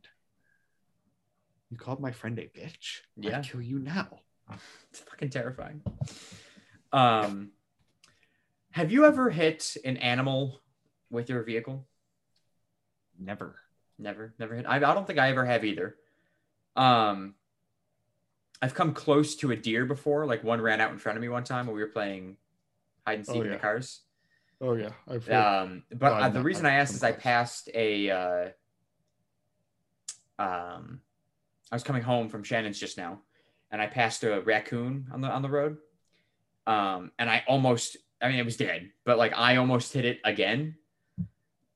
You 1.72 1.78
called 1.78 1.99
my 1.99 2.12
friend 2.12 2.38
a 2.39 2.43
bitch. 2.43 2.99
Yeah. 3.18 3.39
I'd 3.39 3.49
kill 3.49 3.62
you 3.62 3.80
now. 3.80 4.20
It's 4.91 4.99
fucking 4.99 5.32
terrifying. 5.32 5.82
Um, 6.93 7.49
have 8.72 8.91
you 8.91 9.06
ever 9.06 9.30
hit 9.30 9.76
an 9.84 9.97
animal 9.97 10.62
with 11.10 11.28
your 11.30 11.41
vehicle? 11.43 11.86
Never. 13.20 13.56
Never, 13.97 14.34
never 14.38 14.56
hit. 14.56 14.66
I, 14.68 14.76
I 14.76 14.80
don't 14.93 15.08
think 15.08 15.18
I 15.20 15.30
ever 15.30 15.45
have 15.45 15.66
either. 15.66 15.95
Um, 16.76 17.36
I've 18.62 18.74
come 18.74 18.94
close 18.94 19.36
to 19.38 19.52
a 19.52 19.56
deer 19.56 19.86
before. 19.86 20.26
Like 20.26 20.44
one 20.44 20.62
ran 20.62 20.82
out 20.82 20.92
in 20.92 20.98
front 20.98 21.18
of 21.18 21.22
me 21.22 21.30
one 21.30 21.44
time 21.44 21.68
when 21.68 21.76
we 21.76 21.82
were 21.82 21.88
playing 21.90 22.38
hide 23.06 23.20
and 23.20 23.26
seek 23.28 23.36
Oh, 23.38 23.42
in 23.42 23.52
the 23.52 23.58
cars. 23.58 24.02
Oh 24.62 24.74
yeah, 24.74 24.92
I've 25.08 25.30
Um, 25.30 25.84
but 25.94 26.12
Oh, 26.12 26.16
uh, 26.16 26.30
the 26.30 26.36
not- 26.40 26.46
reason 26.46 26.66
I've 26.66 26.72
I 26.74 26.76
asked 26.78 26.94
is 26.96 27.04
I 27.04 27.12
passed 27.12 27.70
a. 27.74 28.10
Uh, 28.10 28.50
um, 30.40 31.02
I 31.72 31.76
was 31.76 31.84
coming 31.84 32.04
home 32.04 32.30
from 32.30 32.44
Shannon's 32.44 32.80
just 32.80 32.98
now, 32.98 33.20
and 33.72 33.82
I 33.82 33.88
passed 33.88 34.24
a 34.24 34.42
raccoon 34.42 35.08
on 35.12 35.22
the 35.22 35.28
on 35.30 35.42
the 35.42 35.50
road. 35.50 35.78
Um, 36.68 37.12
and 37.20 37.30
I 37.30 37.44
almost. 37.48 37.98
I 38.22 38.30
mean, 38.30 38.40
it 38.40 38.46
was 38.46 38.58
dead, 38.58 38.92
but 39.04 39.18
like 39.18 39.34
I 39.36 39.58
almost 39.58 39.94
hit 39.94 40.06
it 40.06 40.20
again. 40.24 40.76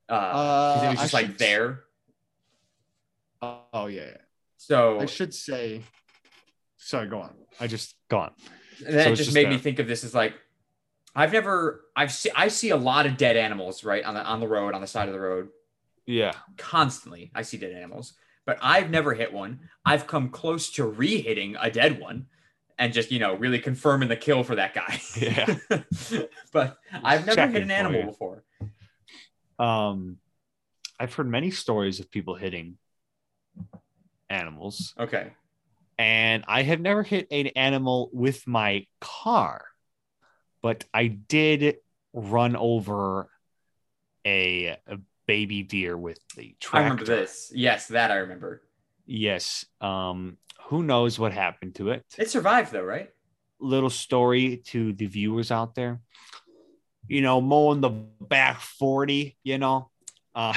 Uh, 0.10 0.16
it 0.16 0.88
Uh, 0.88 0.90
was 0.92 1.00
I 1.00 1.02
just 1.04 1.14
like 1.14 1.26
should- 1.28 1.38
there. 1.38 1.84
oh 3.42 3.88
yeah, 3.88 4.06
yeah. 4.06 4.18
So 4.60 5.00
I 5.00 5.06
should 5.06 5.34
say. 5.34 5.82
Sorry, 6.76 7.08
go 7.08 7.22
on. 7.22 7.34
I 7.60 7.68
just 7.68 7.96
gone. 8.10 8.32
And 8.86 8.94
then 8.96 9.04
So 9.06 9.10
just 9.12 9.24
just 9.24 9.34
made 9.34 9.48
me 9.50 9.58
think 9.58 9.80
of 9.80 9.88
this 9.88 10.04
as 10.04 10.14
like 10.14 10.34
I've 11.16 11.32
never 11.32 11.86
I've 11.96 12.12
see 12.12 12.30
I 12.36 12.50
see 12.50 12.70
a 12.70 12.78
lot 12.78 13.06
of 13.06 13.16
dead 13.18 13.38
animals 13.38 13.84
right 13.86 14.04
on 14.04 14.14
the 14.14 14.24
on 14.24 14.40
the 14.42 14.48
road 14.48 14.74
on 14.74 14.82
the 14.82 14.88
side 14.88 15.08
of 15.08 15.14
the 15.14 15.20
road 15.20 15.48
Yeah. 16.06 16.34
constantly. 16.58 17.32
I 17.34 17.42
see 17.44 17.58
dead 17.58 17.72
animals, 17.72 18.14
but 18.46 18.58
I've 18.62 18.90
never 18.90 19.14
hit 19.14 19.32
one. 19.32 19.62
I've 19.86 20.08
come 20.08 20.30
close 20.30 20.70
to 20.74 20.86
re-hitting 20.86 21.56
a 21.60 21.72
dead 21.72 22.00
one 22.00 22.28
and 22.78 22.92
just 22.94 23.12
you 23.12 23.20
know 23.20 23.36
really 23.36 23.60
confirming 23.60 24.10
the 24.10 24.18
kill 24.18 24.44
for 24.44 24.56
that 24.56 24.74
guy. 24.74 25.00
Yeah. 25.18 25.56
but 26.52 26.78
I've 27.02 27.26
never 27.26 27.36
Checking 27.36 27.54
hit 27.54 27.64
an 27.64 27.72
animal 27.72 28.04
before. 28.04 28.44
Um, 29.58 30.18
I've 31.00 31.14
heard 31.14 31.28
many 31.30 31.50
stories 31.52 32.00
of 32.02 32.12
people 32.12 32.36
hitting 32.36 32.78
animals, 34.30 34.94
Okay. 35.00 35.32
and 35.98 36.44
I 36.48 36.64
have 36.64 36.80
never 36.80 37.04
hit 37.04 37.28
an 37.32 37.48
animal 37.48 38.10
with 38.14 38.46
my 38.48 38.86
car, 39.02 39.66
but 40.62 40.86
I 40.94 41.08
did 41.08 41.78
run 42.14 42.56
over 42.56 43.30
a, 44.26 44.78
a 44.88 45.00
baby 45.28 45.64
deer 45.64 45.98
with 45.98 46.20
the 46.36 46.56
tractor. 46.60 46.78
I 46.78 46.82
remember 46.90 47.06
this. 47.06 47.52
Yes, 47.54 47.88
that 47.88 48.12
I 48.12 48.16
remember. 48.18 48.62
Yes. 49.06 49.66
Um, 49.82 50.38
who 50.66 50.84
knows 50.84 51.18
what 51.18 51.34
happened 51.34 51.76
to 51.76 51.90
it? 51.90 52.06
It 52.18 52.30
survived 52.30 52.72
though, 52.72 52.84
right? 52.84 53.10
little 53.62 53.90
story 53.90 54.56
to 54.68 54.94
the 54.94 55.06
viewers 55.06 55.52
out 55.52 55.76
there. 55.76 56.00
You 57.10 57.22
know, 57.22 57.42
mowing 57.42 57.82
the 57.82 57.90
back 57.90 58.62
40, 58.62 59.36
you 59.44 59.58
know, 59.58 59.90
uh, 60.34 60.54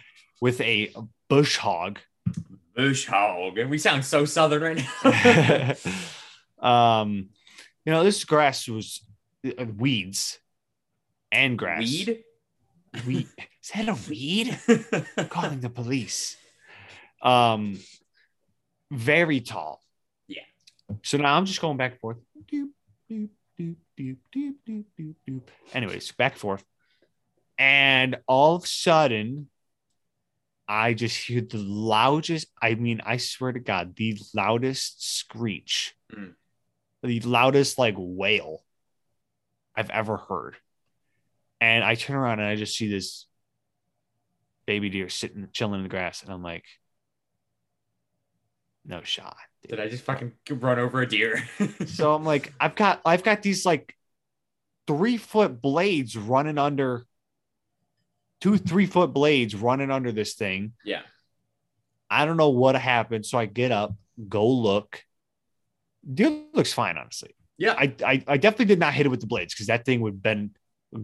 with 0.40 0.58
a 0.62 0.90
bush 1.28 1.56
hog. 1.58 1.98
Bush 2.78 3.06
hog. 3.06 3.58
And 3.58 3.70
we 3.70 3.76
sound 3.76 4.04
so 4.04 4.24
southern 4.24 4.62
right 4.62 4.84
now. 5.04 5.74
um, 7.00 7.30
you 7.84 7.92
know, 7.92 8.04
this 8.04 8.24
grass 8.24 8.68
was 8.68 9.04
uh, 9.44 9.64
weeds 9.76 10.38
and 11.32 11.58
grass. 11.58 11.80
Weed? 11.80 12.22
Weed. 13.04 13.26
Is 13.64 13.70
that 13.74 13.88
a 13.88 13.98
weed? 14.08 14.56
calling 15.28 15.58
the 15.58 15.70
police. 15.70 16.36
Um, 17.20 17.80
very 18.92 19.40
tall. 19.40 19.82
Yeah. 20.28 20.42
So 21.02 21.18
now 21.18 21.36
I'm 21.36 21.46
just 21.46 21.60
going 21.60 21.78
back 21.78 21.92
and 21.92 22.00
forth. 22.00 22.18
Doop, 22.52 22.68
doop, 23.10 23.28
doop, 23.60 23.74
doop, 23.98 24.16
doop, 24.32 24.54
doop, 24.68 24.84
doop, 24.96 25.14
doop. 25.28 25.42
Anyways, 25.74 26.12
back 26.12 26.34
and 26.34 26.40
forth. 26.40 26.64
And 27.58 28.18
all 28.28 28.54
of 28.54 28.62
a 28.62 28.66
sudden, 28.68 29.48
I 30.68 30.92
just 30.92 31.16
hear 31.16 31.40
the 31.40 31.56
loudest, 31.58 32.46
I 32.60 32.74
mean, 32.74 33.00
I 33.04 33.16
swear 33.16 33.52
to 33.52 33.60
God, 33.60 33.96
the 33.96 34.18
loudest 34.34 35.02
screech, 35.18 35.94
Mm. 36.14 36.34
the 37.02 37.20
loudest 37.20 37.78
like 37.78 37.94
wail 37.96 38.64
I've 39.74 39.90
ever 39.90 40.16
heard. 40.18 40.56
And 41.60 41.82
I 41.82 41.94
turn 41.94 42.16
around 42.16 42.40
and 42.40 42.48
I 42.48 42.56
just 42.56 42.76
see 42.76 42.88
this 42.88 43.26
baby 44.66 44.90
deer 44.90 45.08
sitting, 45.08 45.48
chilling 45.52 45.76
in 45.80 45.82
the 45.84 45.88
grass. 45.88 46.22
And 46.22 46.30
I'm 46.32 46.42
like, 46.42 46.64
no 48.84 49.02
shot. 49.02 49.36
dude. 49.62 49.70
Did 49.70 49.80
I 49.80 49.88
just 49.88 50.04
fucking 50.04 50.32
run 50.50 50.78
over 50.78 51.00
a 51.02 51.08
deer? 51.08 51.42
So 51.86 52.14
I'm 52.14 52.24
like, 52.24 52.52
I've 52.60 52.74
got 52.74 53.00
I've 53.04 53.22
got 53.24 53.42
these 53.42 53.64
like 53.66 53.96
three 54.86 55.16
foot 55.16 55.60
blades 55.60 56.16
running 56.16 56.58
under 56.58 57.06
two 58.40 58.56
three 58.58 58.86
foot 58.86 59.12
blades 59.12 59.54
running 59.54 59.90
under 59.90 60.12
this 60.12 60.34
thing. 60.34 60.72
yeah. 60.84 61.02
I 62.10 62.24
don't 62.24 62.38
know 62.38 62.48
what 62.48 62.74
happened. 62.74 63.26
So 63.26 63.36
I 63.38 63.44
get 63.44 63.70
up, 63.70 63.94
go 64.28 64.48
look. 64.48 65.02
Dude 66.10 66.46
looks 66.54 66.72
fine, 66.72 66.96
honestly. 66.96 67.34
Yeah. 67.58 67.74
I 67.76 67.94
I, 68.04 68.24
I 68.26 68.36
definitely 68.38 68.64
did 68.66 68.78
not 68.78 68.94
hit 68.94 69.04
it 69.04 69.10
with 69.10 69.20
the 69.20 69.26
blades 69.26 69.52
because 69.52 69.66
that 69.66 69.84
thing 69.84 70.00
would 70.00 70.14
have 70.14 70.22
been 70.22 70.52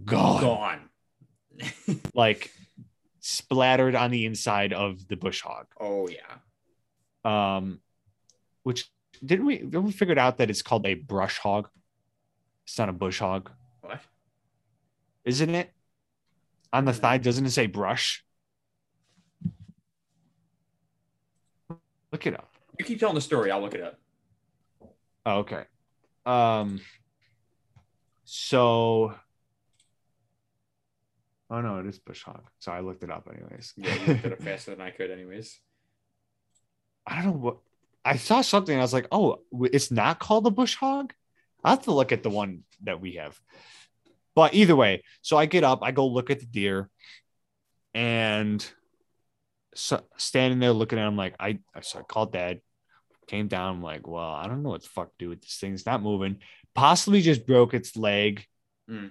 gone, 0.07 0.41
Gone. 0.41 2.01
like 2.15 2.51
splattered 3.21 3.95
on 3.95 4.11
the 4.11 4.25
inside 4.25 4.73
of 4.73 5.07
the 5.09 5.17
bush 5.17 5.43
hog. 5.43 5.67
oh 5.79 6.09
yeah. 6.09 6.37
Um, 7.25 7.81
which 8.63 8.89
didn't 9.25 9.47
we 9.47 9.59
didn't 9.59 9.85
we 9.85 9.93
figured 9.93 10.19
out 10.19 10.39
that 10.39 10.49
it's 10.51 10.63
called 10.63 10.87
a 10.87 10.95
brush 10.95 11.39
hog? 11.39 11.69
It's 12.67 12.79
not 12.79 12.89
a 12.89 12.93
bush 12.93 13.19
hog. 13.19 13.51
What? 13.83 14.01
isn't 15.27 15.55
it? 15.55 15.71
On 16.75 16.85
the 16.85 16.93
thigh, 16.93 17.19
doesn't 17.19 17.47
it 17.47 17.53
say 17.53 17.69
brush? 17.69 18.25
Look 22.11 22.27
it 22.27 22.35
up. 22.35 22.53
You 22.81 22.85
keep 22.85 22.99
telling 22.99 23.15
the 23.15 23.21
story. 23.21 23.53
I'll 23.53 23.61
look 23.61 23.75
it 23.75 23.81
up. 23.81 24.01
Oh, 25.25 25.39
okay. 25.39 25.63
Um. 26.27 26.81
So. 28.25 29.15
Oh 31.49 31.61
no, 31.61 31.79
it 31.79 31.87
is 31.87 32.01
bush 32.01 32.25
hog. 32.25 32.43
So 32.59 32.73
I 32.73 32.81
looked 32.81 33.05
it 33.05 33.11
up 33.11 33.29
anyways. 33.33 33.73
Yeah, 33.77 33.95
you 33.95 34.07
looked 34.15 34.25
it 34.25 34.33
up 34.33 34.43
faster 34.43 34.73
than 34.73 34.81
I 34.81 34.91
could, 34.91 35.13
anyways. 35.13 35.61
I 37.07 37.23
don't 37.23 37.27
know 37.27 37.33
what 37.33 37.59
I 38.05 38.17
saw 38.17 38.41
something. 38.41 38.77
I 38.77 38.83
was 38.83 38.93
like, 38.93 39.07
oh, 39.13 39.43
it's 39.73 39.93
not 39.93 40.19
called 40.19 40.43
the 40.43 40.51
bush 40.51 40.75
hog. 40.75 41.13
I 41.63 41.71
have 41.71 41.83
to 41.83 41.93
look 41.93 42.11
at 42.11 42.25
the 42.25 42.31
one 42.31 42.65
that 42.83 43.01
we 43.01 43.13
have. 43.13 43.41
But 44.35 44.55
either 44.55 44.75
way, 44.75 45.03
so 45.23 45.37
I 45.37 45.47
get 45.47 45.65
up, 45.65 45.81
I 45.83 45.93
go 45.93 46.07
look 46.07 46.31
at 46.31 46.41
the 46.41 46.47
deer, 46.47 46.91
and 47.95 48.65
so 49.75 50.03
standing 50.17 50.59
there 50.59 50.73
looking 50.73 50.99
at 50.99 51.07
him 51.07 51.17
like 51.17 51.35
I, 51.39 51.59
I 51.75 51.81
so 51.81 52.01
I 52.01 52.03
called 52.03 52.33
dad, 52.33 52.61
came 53.27 53.49
down. 53.49 53.77
I'm 53.77 53.83
like, 53.83 54.07
well, 54.07 54.33
I 54.33 54.47
don't 54.47 54.63
know 54.63 54.71
what 54.71 54.83
the 54.83 54.89
fuck 54.89 55.09
to 55.09 55.25
do 55.25 55.29
with 55.29 55.43
this 55.43 55.57
thing. 55.57 55.75
It's 55.75 55.87
not 55.87 56.03
moving. 56.03 56.39
Possibly 56.75 57.21
just 57.21 57.47
broke 57.47 57.75
its 57.75 57.97
leg. 57.97 58.45
Mm. 58.91 59.11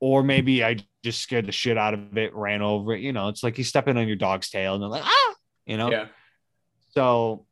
Or 0.00 0.22
maybe 0.22 0.62
I 0.62 0.76
just 1.02 1.20
scared 1.20 1.46
the 1.46 1.52
shit 1.52 1.78
out 1.78 1.94
of 1.94 2.16
it, 2.18 2.34
ran 2.34 2.60
over 2.60 2.92
it. 2.94 3.00
You 3.00 3.12
know, 3.12 3.28
it's 3.28 3.42
like 3.42 3.56
you 3.56 3.64
stepping 3.64 3.96
on 3.96 4.06
your 4.06 4.16
dog's 4.16 4.50
tail 4.50 4.74
and 4.74 4.82
they're 4.82 4.90
like, 4.90 5.04
ah, 5.04 5.34
you 5.64 5.76
know. 5.76 5.90
Yeah. 5.90 6.06
So, 6.90 7.46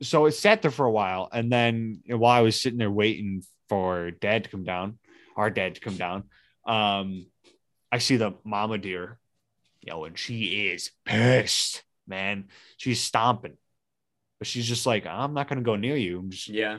so 0.00 0.26
it 0.26 0.32
sat 0.32 0.62
there 0.62 0.70
for 0.70 0.86
a 0.86 0.90
while, 0.90 1.28
and 1.32 1.52
then 1.52 2.00
you 2.04 2.12
know, 2.12 2.18
while 2.18 2.36
I 2.36 2.40
was 2.40 2.60
sitting 2.60 2.78
there 2.78 2.90
waiting 2.90 3.42
for 3.68 4.10
Dad 4.10 4.44
to 4.44 4.50
come 4.50 4.64
down, 4.64 4.98
our 5.36 5.50
dad 5.50 5.74
to 5.76 5.80
come 5.80 5.96
down, 5.96 6.24
um, 6.66 7.26
I 7.90 7.98
see 7.98 8.16
the 8.16 8.32
mama 8.44 8.78
deer, 8.78 9.18
yo, 9.80 10.04
and 10.04 10.18
she 10.18 10.68
is 10.68 10.90
pissed, 11.04 11.82
man. 12.06 12.48
She's 12.76 13.00
stomping, 13.02 13.56
but 14.38 14.46
she's 14.46 14.66
just 14.66 14.86
like, 14.86 15.06
I'm 15.06 15.34
not 15.34 15.48
gonna 15.48 15.60
go 15.62 15.76
near 15.76 15.96
you, 15.96 16.24
just- 16.28 16.48
Yeah. 16.48 16.78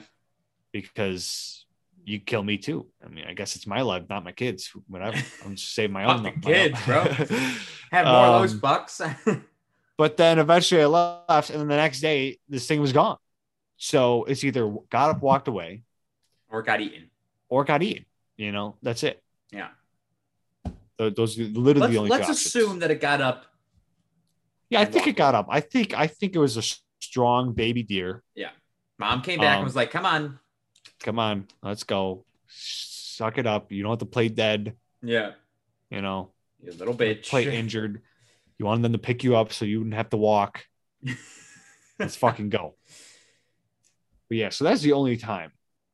because 0.72 1.66
you 2.06 2.20
kill 2.20 2.43
me 2.43 2.58
too. 2.58 2.88
I 3.04 3.08
mean, 3.08 3.26
I 3.28 3.34
guess 3.34 3.56
it's 3.56 3.66
my 3.68 3.82
life, 3.82 4.04
not 4.10 4.24
my 4.26 4.32
kids. 4.34 4.72
Whatever. 4.88 5.18
I'm 5.45 5.56
just 5.56 5.74
saving 5.74 5.93
my 5.93 6.04
own. 6.06 6.24
my 6.24 6.32
own- 6.32 6.41
kids, 6.41 6.78
bro. 6.86 7.04
Have 7.91 8.06
more 8.08 8.26
of 8.28 8.41
those 8.41 8.54
Um, 8.54 8.60
bucks. 8.60 9.01
But 9.95 10.18
then 10.18 10.39
eventually 10.39 10.82
I 10.82 10.88
left, 10.88 11.51
and 11.51 11.60
then 11.62 11.68
the 11.68 11.76
next 11.76 12.01
day 12.01 12.39
this 12.49 12.66
thing 12.68 12.82
was 12.82 12.91
gone. 12.91 13.18
So 13.78 14.24
it's 14.24 14.43
either 14.43 14.68
got 14.89 15.12
up, 15.12 15.22
walked 15.22 15.47
away, 15.47 15.84
or 16.49 16.64
got 16.64 16.82
eaten. 16.82 17.12
or 17.47 17.64
got 17.64 17.84
eaten. 17.84 18.04
You 18.38 18.51
know, 18.51 18.75
that's 18.81 19.03
it. 19.03 19.21
Yeah. 19.51 19.69
Th- 20.97 21.13
Those 21.15 21.39
are 21.39 21.43
literally 21.43 21.79
Let's, 21.81 21.91
the 21.93 21.97
only. 21.99 22.09
let's 22.09 22.21
options. 22.29 22.45
assume 22.45 22.79
that 22.79 22.91
it 22.91 22.99
got 23.01 23.21
up. 23.21 23.45
Yeah, 24.69 24.79
I 24.81 24.86
think 24.86 25.07
it 25.07 25.15
got 25.15 25.36
up. 25.36 25.47
I 25.49 25.59
think 25.59 25.93
I 25.93 26.07
think 26.07 26.36
it 26.36 26.39
was 26.39 26.57
a 26.57 26.63
strong 26.99 27.53
baby 27.53 27.84
deer. 27.84 28.23
Yeah. 28.36 28.49
Mom 28.97 29.21
came 29.21 29.39
back 29.39 29.49
Um, 29.51 29.55
and 29.57 29.63
was 29.65 29.75
like, 29.75 29.91
"Come 29.91 30.05
on." 30.05 30.39
Come 31.01 31.19
on, 31.19 31.47
let's 31.61 31.84
go. 31.84 32.25
Suck 32.47 33.38
it 33.38 33.45
up. 33.45 33.71
You 33.71 33.84
don't 33.84 33.91
have 33.91 33.99
to 33.99 34.05
play 34.05 34.29
dead. 34.29 34.75
Yeah. 35.01 35.31
You 35.89 36.01
know, 36.01 36.31
You 36.63 36.71
little 36.71 36.93
bitch. 36.95 37.27
play 37.29 37.55
injured. 37.55 38.01
You 38.57 38.65
wanted 38.65 38.84
them 38.84 38.93
to 38.93 38.97
pick 38.99 39.23
you 39.23 39.36
up 39.36 39.51
so 39.51 39.65
you 39.65 39.79
wouldn't 39.79 39.95
have 39.95 40.09
to 40.11 40.17
walk. 40.17 40.65
Let's 41.99 42.15
fucking 42.15 42.49
go. 42.49 42.75
But 44.29 44.38
yeah, 44.38 44.49
so 44.49 44.63
that's 44.63 44.81
the 44.81 44.93
only 44.93 45.17
time. 45.17 45.51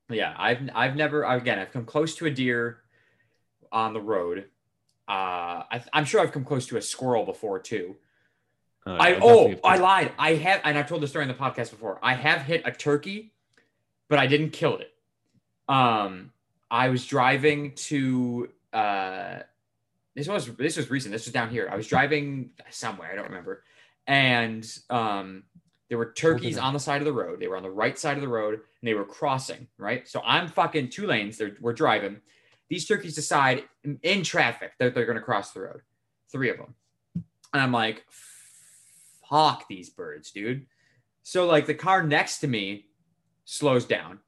Yeah, 0.10 0.34
I've 0.38 0.70
I've 0.74 0.96
never 0.96 1.24
again 1.24 1.60
I've 1.60 1.72
come 1.72 1.86
close 1.86 2.16
to 2.16 2.26
a 2.26 2.32
deer 2.32 2.80
on 3.72 3.94
the 3.94 4.02
road. 4.02 4.46
Uh, 5.08 5.64
I, 5.72 5.84
I'm 5.94 6.06
sure 6.06 6.22
I've 6.22 6.32
come 6.32 6.46
close 6.46 6.68
to 6.68 6.78
a 6.78 6.82
squirrel 6.82 7.26
before 7.26 7.60
too. 7.60 7.96
Uh, 8.86 8.98
I 9.00 9.20
oh 9.22 9.56
I 9.64 9.78
lied. 9.78 10.12
I 10.18 10.36
have 10.36 10.62
and 10.64 10.78
I've 10.78 10.88
told 10.88 11.02
the 11.02 11.08
story 11.08 11.24
in 11.24 11.30
the 11.30 11.36
podcast 11.36 11.72
before. 11.72 12.00
I 12.02 12.14
have 12.14 12.42
hit 12.42 12.64
a 12.66 12.72
turkey, 12.72 13.34
but 14.08 14.20
I 14.20 14.28
didn't 14.28 14.52
kill 14.52 14.78
it. 14.78 14.92
Um, 15.68 16.32
I 16.72 16.90
was 16.90 17.06
driving 17.06 17.74
to 17.76 18.50
uh, 18.74 19.40
this 20.16 20.28
was 20.28 20.48
this 20.56 20.78
was 20.78 20.90
recent. 20.90 21.12
This 21.12 21.26
was 21.26 21.34
down 21.34 21.50
here. 21.50 21.70
I 21.72 21.76
was 21.76 21.88
driving 21.88 22.52
somewhere 22.70 23.12
I 23.12 23.16
don't 23.16 23.30
remember, 23.30 23.64
and 24.08 24.68
um, 24.90 25.44
there 25.90 25.98
were 25.98 26.14
turkeys 26.14 26.58
on 26.58 26.74
the 26.74 26.80
side 26.80 27.02
of 27.02 27.06
the 27.06 27.14
road. 27.14 27.40
They 27.40 27.48
were 27.48 27.58
on 27.58 27.64
the 27.64 27.72
right 27.72 27.98
side 27.98 28.16
of 28.16 28.22
the 28.22 28.28
road 28.28 28.54
and 28.54 28.88
they 28.88 28.94
were 28.94 29.06
crossing. 29.06 29.68
Right, 29.78 30.08
so 30.08 30.22
I'm 30.24 30.48
fucking 30.48 30.90
two 30.90 31.08
lanes. 31.08 31.38
They're, 31.38 31.58
we're 31.60 31.74
driving. 31.74 32.18
These 32.70 32.88
turkeys 32.88 33.16
decide 33.16 33.64
in, 33.84 34.00
in 34.04 34.24
traffic 34.24 34.74
that 34.80 34.94
they're 34.94 35.06
going 35.06 35.18
to 35.18 35.24
cross 35.24 35.52
the 35.52 35.62
road. 35.62 35.82
Three 36.32 36.52
of 36.52 36.58
them. 36.58 36.76
And 37.52 37.62
I'm 37.64 37.72
like, 37.72 38.06
fuck 39.28 39.68
these 39.68 39.90
birds, 39.90 40.32
dude. 40.32 40.68
So 41.24 41.48
like 41.48 41.66
the 41.66 41.74
car 41.74 42.04
next 42.04 42.40
to 42.40 42.48
me 42.48 42.86
slows 43.46 43.86
down. 43.86 44.20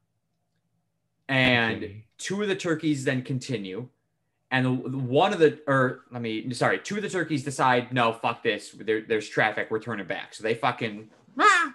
And 1.28 2.02
two 2.18 2.42
of 2.42 2.48
the 2.48 2.56
turkeys 2.56 3.04
then 3.04 3.22
continue, 3.22 3.88
and 4.50 5.08
one 5.08 5.32
of 5.32 5.38
the 5.38 5.60
or 5.66 6.02
let 6.10 6.20
me 6.20 6.52
sorry, 6.52 6.78
two 6.78 6.96
of 6.96 7.02
the 7.02 7.08
turkeys 7.08 7.42
decide 7.42 7.92
no, 7.92 8.12
fuck 8.12 8.42
this. 8.42 8.72
There, 8.78 9.00
there's 9.00 9.28
traffic. 9.28 9.68
We're 9.70 9.80
turning 9.80 10.06
back. 10.06 10.34
So 10.34 10.42
they 10.42 10.54
fucking 10.54 11.08
ah, 11.38 11.74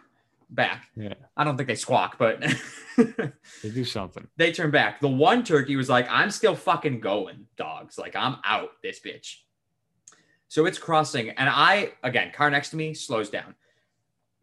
back. 0.49 0.87
Yeah. 0.95 1.13
I 1.35 1.43
don't 1.43 1.57
think 1.57 1.67
they 1.67 1.75
squawk, 1.75 2.17
but 2.17 2.43
They 2.97 3.69
do 3.69 3.83
something. 3.83 4.27
they 4.37 4.51
turn 4.51 4.71
back. 4.71 4.99
The 4.99 5.07
one 5.07 5.43
turkey 5.43 5.75
was 5.75 5.89
like, 5.89 6.07
I'm 6.09 6.31
still 6.31 6.55
fucking 6.55 6.99
going, 6.99 7.47
dogs. 7.57 7.97
Like, 7.97 8.15
I'm 8.15 8.37
out 8.43 8.69
this 8.81 8.99
bitch. 8.99 9.37
So 10.47 10.65
it's 10.65 10.77
crossing, 10.77 11.31
and 11.31 11.49
I, 11.49 11.91
again, 12.03 12.31
car 12.31 12.49
next 12.49 12.69
to 12.69 12.77
me 12.77 12.93
slows 12.93 13.29
down. 13.29 13.55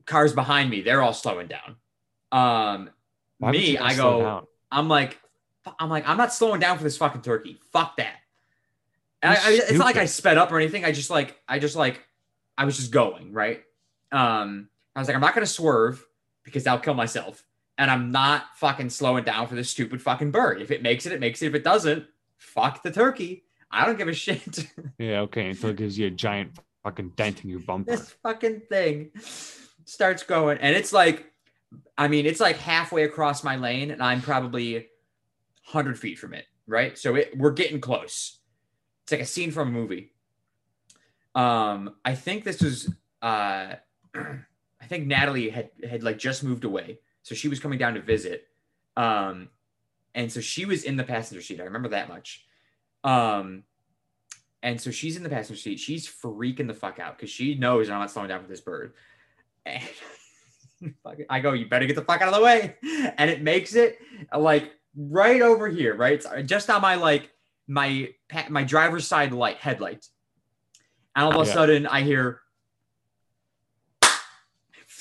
Cars 0.04 0.34
behind 0.34 0.68
me, 0.68 0.82
they're 0.82 1.02
all 1.02 1.14
slowing 1.14 1.48
down. 1.48 1.76
Um, 2.30 2.90
Why 3.38 3.52
me, 3.52 3.78
I 3.78 3.94
go. 3.96 4.46
I'm 4.70 4.88
like, 4.88 5.18
I'm 5.78 5.88
like, 5.88 6.06
I'm 6.06 6.18
not 6.18 6.34
slowing 6.34 6.60
down 6.60 6.76
for 6.76 6.84
this 6.84 6.98
fucking 6.98 7.22
turkey. 7.22 7.58
Fuck 7.72 7.96
that. 7.96 8.16
And 9.22 9.32
I, 9.32 9.36
I, 9.36 9.50
it's 9.52 9.72
not 9.72 9.86
like 9.86 9.96
I 9.96 10.04
sped 10.04 10.36
up 10.36 10.52
or 10.52 10.58
anything. 10.58 10.84
I 10.84 10.92
just 10.92 11.08
like, 11.08 11.40
I 11.48 11.58
just 11.58 11.74
like, 11.74 12.04
I 12.58 12.66
was 12.66 12.76
just 12.76 12.90
going 12.90 13.32
right. 13.32 13.62
Um, 14.12 14.68
I 14.94 15.00
was 15.00 15.08
like, 15.08 15.14
I'm 15.14 15.20
not 15.20 15.34
gonna 15.34 15.46
swerve 15.46 16.04
because 16.44 16.66
I'll 16.66 16.78
kill 16.78 16.94
myself, 16.94 17.44
and 17.78 17.90
I'm 17.90 18.10
not 18.10 18.44
fucking 18.56 18.90
slowing 18.90 19.24
down 19.24 19.46
for 19.46 19.54
this 19.54 19.70
stupid 19.70 20.00
fucking 20.02 20.30
bird. 20.30 20.60
If 20.60 20.70
it 20.70 20.82
makes 20.82 21.06
it, 21.06 21.12
it 21.12 21.20
makes 21.20 21.42
it. 21.42 21.46
If 21.48 21.54
it 21.54 21.64
doesn't, 21.64 22.04
fuck 22.36 22.82
the 22.82 22.90
turkey. 22.90 23.44
I 23.70 23.86
don't 23.86 23.98
give 23.98 24.08
a 24.08 24.12
shit. 24.14 24.66
Yeah, 24.98 25.20
okay. 25.22 25.50
Until 25.50 25.70
it 25.70 25.76
gives 25.76 25.98
you 25.98 26.06
a 26.06 26.10
giant 26.10 26.58
fucking 26.84 27.08
dent 27.16 27.42
in 27.42 27.50
your 27.50 27.60
bumper. 27.60 27.90
this 27.90 28.10
fucking 28.22 28.60
thing 28.68 29.10
starts 29.86 30.22
going 30.22 30.58
and 30.58 30.76
it's 30.76 30.92
like 30.92 31.32
i 31.96 32.06
mean 32.06 32.26
it's 32.26 32.40
like 32.40 32.56
halfway 32.58 33.04
across 33.04 33.42
my 33.42 33.56
lane 33.56 33.90
and 33.90 34.02
i'm 34.02 34.20
probably 34.20 34.74
100 35.64 35.98
feet 35.98 36.18
from 36.18 36.34
it 36.34 36.44
right 36.66 36.98
so 36.98 37.14
it, 37.16 37.36
we're 37.38 37.52
getting 37.52 37.80
close 37.80 38.38
it's 39.02 39.12
like 39.12 39.22
a 39.22 39.26
scene 39.26 39.50
from 39.50 39.68
a 39.68 39.70
movie 39.70 40.12
um 41.34 41.94
i 42.04 42.14
think 42.14 42.44
this 42.44 42.60
was 42.62 42.92
uh 43.22 43.74
i 44.84 44.86
think 44.86 45.06
natalie 45.06 45.48
had 45.48 45.70
had 45.88 46.02
like 46.02 46.18
just 46.18 46.44
moved 46.44 46.64
away 46.64 46.98
so 47.22 47.34
she 47.34 47.48
was 47.48 47.58
coming 47.58 47.78
down 47.78 47.94
to 47.94 48.02
visit 48.02 48.46
um 48.96 49.48
and 50.14 50.30
so 50.30 50.40
she 50.40 50.64
was 50.66 50.84
in 50.84 50.96
the 50.96 51.04
passenger 51.04 51.42
seat 51.42 51.60
i 51.60 51.64
remember 51.64 51.88
that 51.88 52.08
much 52.08 52.44
um 53.02 53.64
and 54.62 54.80
so 54.80 54.90
she's 54.90 55.18
in 55.18 55.22
the 55.22 55.28
passenger 55.28 55.60
seat. 55.60 55.78
She's 55.78 56.08
freaking 56.08 56.66
the 56.66 56.72
fuck 56.72 56.98
out 56.98 57.18
because 57.18 57.28
she 57.28 57.54
knows 57.54 57.90
I'm 57.90 57.98
not 58.00 58.10
slowing 58.10 58.30
down 58.30 58.40
for 58.40 58.48
this 58.48 58.62
bird. 58.62 58.94
And 59.66 59.82
I 61.28 61.40
go, 61.40 61.52
you 61.52 61.68
better 61.68 61.84
get 61.84 61.96
the 61.96 62.02
fuck 62.02 62.22
out 62.22 62.28
of 62.28 62.34
the 62.34 62.42
way. 62.42 62.74
And 63.18 63.28
it 63.28 63.42
makes 63.42 63.74
it 63.74 63.98
like 64.34 64.72
right 64.96 65.42
over 65.42 65.68
here, 65.68 65.94
right? 65.94 66.14
It's 66.14 66.24
uh, 66.24 66.40
just 66.40 66.70
on 66.70 66.80
my 66.80 66.94
like 66.94 67.30
my 67.68 68.08
my 68.48 68.64
driver's 68.64 69.06
side 69.06 69.34
light 69.34 69.58
headlight. 69.58 70.08
And 71.14 71.26
all 71.26 71.32
of 71.38 71.46
a 71.46 71.46
Yeah. 71.46 71.54
sudden 71.54 71.86
I 71.86 72.00
hear 72.00 72.40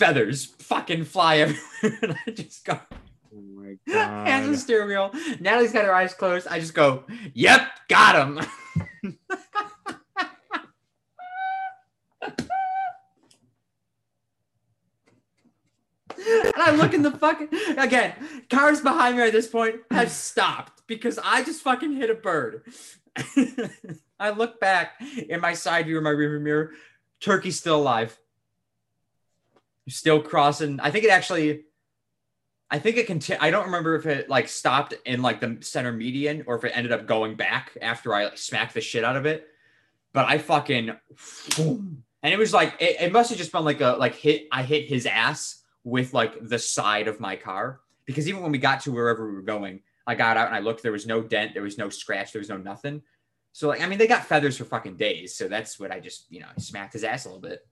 feathers 0.04 0.46
fucking 0.46 1.06
fly 1.06 1.38
everywhere. 1.38 2.00
and 2.02 2.18
I 2.28 2.32
just 2.32 2.66
go, 2.66 2.78
Oh 3.34 3.42
my 3.56 3.78
God. 3.88 4.28
hands 4.28 4.46
on 4.48 4.52
the 4.52 4.58
steering 4.58 4.90
wheel. 4.90 5.12
Natalie's 5.40 5.72
got 5.72 5.86
her 5.86 5.94
eyes 5.94 6.14
closed. 6.14 6.46
I 6.48 6.60
just 6.60 6.74
go, 6.74 7.06
yep, 7.34 7.70
got 7.88 8.16
him. 8.16 8.40
and 9.04 9.18
I 16.58 16.72
look 16.76 16.94
in 16.94 17.02
the 17.02 17.12
fucking 17.12 17.48
again, 17.78 18.14
cars 18.50 18.82
behind 18.82 19.16
me 19.16 19.24
at 19.24 19.32
this 19.32 19.48
point 19.48 19.78
have 19.90 20.12
stopped 20.12 20.86
because 20.86 21.18
I 21.24 21.44
just 21.44 21.62
fucking 21.62 21.94
hit 21.94 22.10
a 22.10 22.16
bird. 22.16 22.64
I 24.20 24.32
look 24.32 24.60
back 24.60 25.02
in 25.30 25.40
my 25.40 25.54
side 25.54 25.86
view 25.86 25.98
or 25.98 26.02
my 26.02 26.12
rearview 26.12 26.42
mirror, 26.42 26.72
turkey's 27.22 27.58
still 27.58 27.78
alive. 27.78 28.18
Still 29.90 30.22
crossing. 30.22 30.80
I 30.80 30.92
think 30.92 31.06
it 31.06 31.10
actually 31.10 31.64
I 32.74 32.80
think 32.80 32.98
it 32.98 33.06
conti- 33.06 33.38
I 33.38 33.52
don't 33.52 33.66
remember 33.66 33.96
if 33.96 34.08
it 34.08 34.30
like 34.30 34.48
stopped 34.48 34.96
in 35.06 35.22
like 35.22 35.40
the 35.40 35.60
center 35.62 35.92
median 35.92 36.44
or 36.48 36.56
if 36.56 36.64
it 36.64 36.72
ended 36.76 36.92
up 36.92 37.06
going 37.06 37.36
back 37.36 37.78
after 37.80 38.16
I 38.16 38.26
like 38.26 38.38
smacked 38.40 38.74
the 38.74 38.82
shit 38.82 39.04
out 39.04 39.16
of 39.16 39.28
it. 39.28 39.48
But 40.12 40.26
I 40.28 40.40
fucking 40.40 40.90
and 41.60 42.04
it 42.24 42.40
was 42.40 42.52
like 42.52 42.76
it, 42.80 43.00
it 43.00 43.12
must 43.12 43.30
have 43.30 43.38
just 43.38 43.52
been 43.52 43.64
like 43.64 43.82
a 43.82 43.96
like 44.00 44.16
hit 44.16 44.48
I 44.52 44.64
hit 44.64 44.88
his 44.88 45.06
ass 45.06 45.62
with 45.84 46.16
like 46.16 46.48
the 46.48 46.58
side 46.58 47.08
of 47.08 47.20
my 47.20 47.36
car 47.36 47.82
because 48.06 48.28
even 48.28 48.42
when 48.42 48.52
we 48.52 48.58
got 48.58 48.82
to 48.82 48.92
wherever 48.92 49.28
we 49.28 49.36
were 49.36 49.44
going, 49.44 49.82
I 50.08 50.16
got 50.16 50.36
out 50.36 50.48
and 50.48 50.56
I 50.56 50.60
looked. 50.60 50.82
There 50.82 50.92
was 50.92 51.06
no 51.06 51.22
dent. 51.22 51.54
There 51.54 51.62
was 51.62 51.78
no 51.78 51.90
scratch. 51.90 52.32
There 52.32 52.40
was 52.40 52.50
no 52.50 52.58
nothing. 52.58 53.04
So 53.52 53.68
like 53.68 53.82
I 53.82 53.86
mean 53.86 54.00
they 54.00 54.08
got 54.08 54.26
feathers 54.26 54.58
for 54.58 54.66
fucking 54.66 54.98
days. 54.98 55.36
So 55.36 55.48
that's 55.48 55.80
what 55.80 55.92
I 55.92 56.00
just 56.00 56.26
you 56.32 56.40
know 56.40 56.48
smacked 56.58 56.94
his 56.94 57.04
ass 57.04 57.26
a 57.26 57.30
little 57.30 57.40
bit. 57.40 57.68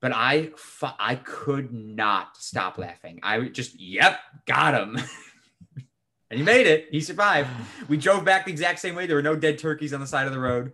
But 0.00 0.12
I 0.14 0.50
I 0.98 1.16
could 1.16 1.72
not 1.72 2.36
stop 2.36 2.78
laughing. 2.78 3.20
I 3.22 3.40
just 3.48 3.78
yep 3.80 4.20
got 4.46 4.74
him. 4.74 4.96
and 6.30 6.38
he 6.38 6.42
made 6.42 6.66
it. 6.66 6.88
He 6.90 7.00
survived. 7.00 7.50
We 7.88 7.96
drove 7.96 8.24
back 8.24 8.44
the 8.44 8.52
exact 8.52 8.78
same 8.78 8.94
way. 8.94 9.06
There 9.06 9.16
were 9.16 9.22
no 9.22 9.36
dead 9.36 9.58
turkeys 9.58 9.92
on 9.92 10.00
the 10.00 10.06
side 10.06 10.26
of 10.26 10.32
the 10.32 10.38
road. 10.38 10.72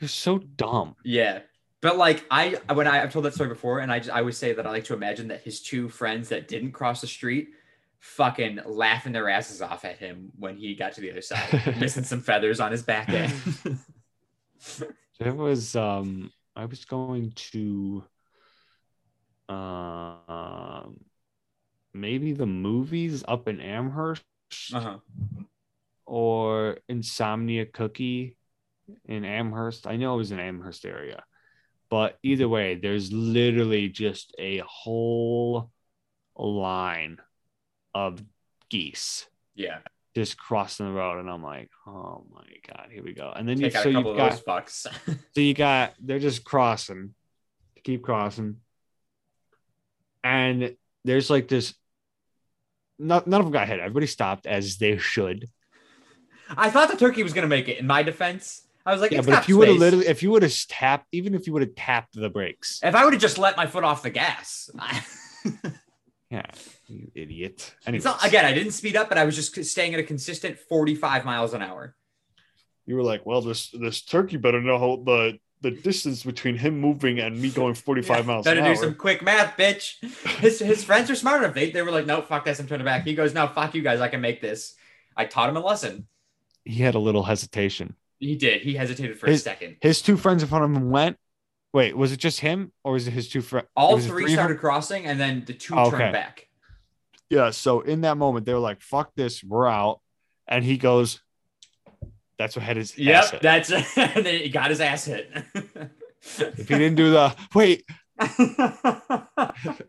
You're 0.00 0.08
so 0.08 0.38
dumb. 0.38 0.96
Yeah. 1.04 1.40
But 1.80 1.96
like 1.96 2.24
I 2.30 2.56
when 2.72 2.88
I, 2.88 3.02
I've 3.02 3.12
told 3.12 3.24
that 3.26 3.34
story 3.34 3.48
before, 3.48 3.78
and 3.78 3.92
I 3.92 4.00
just 4.00 4.10
I 4.10 4.18
always 4.18 4.36
say 4.36 4.52
that 4.52 4.66
I 4.66 4.70
like 4.70 4.84
to 4.84 4.94
imagine 4.94 5.28
that 5.28 5.42
his 5.42 5.60
two 5.60 5.88
friends 5.88 6.30
that 6.30 6.48
didn't 6.48 6.72
cross 6.72 7.00
the 7.00 7.06
street 7.06 7.50
fucking 8.00 8.60
laughing 8.64 9.12
their 9.12 9.28
asses 9.28 9.60
off 9.60 9.84
at 9.84 9.98
him 9.98 10.30
when 10.38 10.56
he 10.56 10.74
got 10.74 10.92
to 10.94 11.00
the 11.00 11.10
other 11.10 11.20
side, 11.20 11.76
missing 11.80 12.04
some 12.04 12.20
feathers 12.20 12.60
on 12.60 12.72
his 12.72 12.82
back 12.82 13.08
end. 13.08 13.32
It 15.20 15.36
was 15.36 15.74
um 15.76 16.32
I 16.58 16.64
was 16.64 16.84
going 16.84 17.30
to 17.52 18.02
um 19.48 20.98
maybe 21.94 22.32
the 22.32 22.46
movies 22.46 23.24
up 23.26 23.46
in 23.46 23.60
Amherst 23.60 24.24
uh-huh. 24.74 24.98
or 26.04 26.78
Insomnia 26.88 27.64
Cookie 27.64 28.36
in 29.04 29.24
Amherst. 29.24 29.86
I 29.86 29.96
know 29.96 30.14
it 30.14 30.18
was 30.18 30.32
in 30.32 30.40
Amherst 30.40 30.84
area. 30.84 31.22
But 31.90 32.18
either 32.22 32.48
way, 32.48 32.74
there's 32.74 33.12
literally 33.12 33.88
just 33.88 34.34
a 34.38 34.58
whole 34.66 35.70
line 36.36 37.18
of 37.94 38.22
geese 38.68 39.26
Yeah. 39.54 39.78
Just 40.14 40.38
crossing 40.38 40.86
the 40.86 40.92
road 40.92 41.18
and 41.18 41.30
I'm 41.30 41.42
like, 41.42 41.70
"Oh 41.86 42.24
my 42.32 42.46
god, 42.66 42.88
here 42.90 43.02
we 43.02 43.12
go." 43.12 43.32
And 43.34 43.48
then 43.48 43.60
you 43.60 43.70
Take 43.70 43.82
so 43.82 43.88
you've 43.88 44.16
got 44.16 44.44
bucks. 44.44 44.86
so 45.06 45.40
you 45.40 45.54
got 45.54 45.94
they're 46.00 46.18
just 46.18 46.44
crossing, 46.44 47.14
keep 47.84 48.02
crossing, 48.02 48.56
and 50.24 50.76
there's 51.04 51.30
like 51.30 51.48
this. 51.48 51.74
Not, 53.00 53.28
none 53.28 53.40
of 53.40 53.46
them 53.46 53.52
got 53.52 53.68
hit. 53.68 53.78
Everybody 53.78 54.06
stopped 54.06 54.46
as 54.46 54.78
they 54.78 54.96
should. 54.98 55.48
I 56.56 56.68
thought 56.68 56.90
the 56.90 56.96
turkey 56.96 57.22
was 57.22 57.32
gonna 57.32 57.46
make 57.46 57.68
it. 57.68 57.78
In 57.78 57.86
my 57.86 58.02
defense, 58.02 58.66
I 58.84 58.92
was 58.92 59.00
like, 59.00 59.12
Yeah, 59.12 59.20
but 59.20 59.38
if 59.38 59.48
you 59.48 59.58
would 59.58 59.68
have 59.68 59.76
literally, 59.76 60.06
if 60.06 60.22
you 60.22 60.30
would 60.30 60.42
have 60.42 60.54
tapped, 60.68 61.06
even 61.12 61.34
if 61.34 61.46
you 61.46 61.52
would 61.52 61.62
have 61.62 61.74
tapped 61.76 62.14
the 62.14 62.30
brakes, 62.30 62.80
if 62.82 62.94
I 62.94 63.04
would 63.04 63.12
have 63.12 63.22
just 63.22 63.38
let 63.38 63.56
my 63.56 63.66
foot 63.66 63.84
off 63.84 64.02
the 64.02 64.10
gas. 64.10 64.70
yeah, 66.30 66.46
you 66.86 67.10
idiot. 67.14 67.74
Anyways, 67.86 68.04
not, 68.04 68.24
again, 68.24 68.44
I 68.44 68.52
didn't 68.52 68.72
speed 68.72 68.96
up, 68.96 69.08
but 69.08 69.18
I 69.18 69.24
was 69.24 69.34
just 69.36 69.64
staying 69.64 69.94
at 69.94 70.00
a 70.00 70.02
consistent 70.04 70.58
45 70.58 71.24
miles 71.24 71.54
an 71.54 71.62
hour. 71.62 71.94
You 72.86 72.96
were 72.96 73.02
like, 73.02 73.24
well, 73.26 73.40
this 73.42 73.70
this 73.70 74.02
turkey 74.02 74.36
better 74.36 74.60
know 74.60 74.78
how 74.78 75.02
the 75.04 75.38
the 75.60 75.70
distance 75.72 76.22
between 76.22 76.56
him 76.56 76.78
moving 76.80 77.18
and 77.18 77.36
me 77.40 77.50
going 77.50 77.74
45 77.74 78.26
miles 78.26 78.44
Better 78.44 78.60
do 78.60 78.66
hour. 78.68 78.76
some 78.76 78.94
quick 78.94 79.22
math, 79.22 79.56
bitch. 79.56 79.94
His 80.40 80.58
his 80.60 80.84
friends 80.84 81.10
are 81.10 81.14
smart 81.16 81.42
enough. 81.42 81.54
They, 81.54 81.70
they 81.70 81.82
were 81.82 81.90
like, 81.90 82.06
no, 82.06 82.22
fuck 82.22 82.44
this. 82.44 82.60
I'm 82.60 82.66
turning 82.68 82.84
back. 82.84 83.04
He 83.04 83.14
goes, 83.14 83.34
no, 83.34 83.46
fuck 83.48 83.74
you 83.74 83.82
guys. 83.82 84.00
I 84.00 84.08
can 84.08 84.20
make 84.20 84.40
this. 84.40 84.74
I 85.16 85.24
taught 85.24 85.48
him 85.50 85.56
a 85.56 85.60
lesson. 85.60 86.06
he 86.64 86.82
had 86.82 86.94
a 86.94 86.98
little 87.00 87.24
hesitation. 87.24 87.96
He 88.20 88.36
did. 88.36 88.62
He 88.62 88.74
hesitated 88.74 89.18
for 89.18 89.26
His- 89.28 89.40
a 89.40 89.44
second. 89.44 89.76
His 89.80 90.00
two 90.00 90.16
friends 90.16 90.42
in 90.42 90.48
front 90.48 90.64
of 90.64 90.70
him 90.70 90.90
went. 90.90 91.18
Wait, 91.72 91.96
was 91.96 92.12
it 92.12 92.18
just 92.18 92.40
him 92.40 92.72
or 92.82 92.92
was 92.92 93.06
it 93.06 93.12
his 93.12 93.28
two 93.28 93.42
friends? 93.42 93.68
All 93.76 93.98
three 93.98 94.32
started 94.32 94.58
crossing, 94.58 95.06
and 95.06 95.20
then 95.20 95.44
the 95.46 95.52
two 95.52 95.74
Okay. 95.74 95.98
turned 95.98 96.12
back. 96.12 96.48
Yeah. 97.28 97.50
So 97.50 97.82
in 97.82 98.00
that 98.02 98.16
moment, 98.16 98.46
they 98.46 98.54
were 98.54 98.58
like, 98.58 98.80
"Fuck 98.80 99.14
this, 99.14 99.44
we're 99.44 99.68
out," 99.68 100.00
and 100.46 100.64
he 100.64 100.78
goes, 100.78 101.20
"That's 102.38 102.56
what 102.56 102.64
had 102.64 102.76
his 102.76 102.92
ass 102.92 103.32
Yep, 103.32 103.42
that's 103.42 103.70
and 103.70 104.24
then 104.24 104.40
he 104.40 104.48
got 104.48 104.70
his 104.70 104.80
ass 104.80 105.04
hit. 105.04 105.30
If 105.54 106.68
he 106.68 106.74
didn't 106.78 106.96
do 106.96 107.10
the 107.10 107.36
wait, 107.54 107.84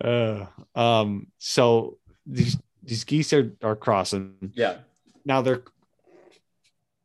uh, 0.00 0.46
um, 0.74 1.28
so 1.38 1.98
these 2.26 2.56
these 2.82 3.04
geese 3.04 3.32
are, 3.32 3.52
are 3.62 3.76
crossing 3.76 4.52
yeah. 4.54 4.78
now. 5.24 5.42
They're 5.42 5.62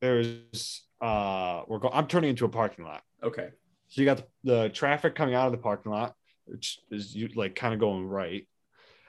there's 0.01 0.83
uh 1.01 1.63
we're 1.67 1.79
going. 1.79 1.93
I'm 1.93 2.07
turning 2.07 2.31
into 2.31 2.45
a 2.45 2.49
parking 2.49 2.85
lot. 2.85 3.03
Okay. 3.23 3.49
So 3.87 4.01
you 4.01 4.05
got 4.05 4.17
the, 4.17 4.25
the 4.43 4.69
traffic 4.69 5.15
coming 5.15 5.33
out 5.33 5.47
of 5.47 5.51
the 5.51 5.57
parking 5.57 5.91
lot, 5.91 6.15
which 6.45 6.79
is 6.91 7.15
you 7.15 7.29
like 7.35 7.55
kind 7.55 7.73
of 7.73 7.79
going 7.79 8.05
right, 8.05 8.47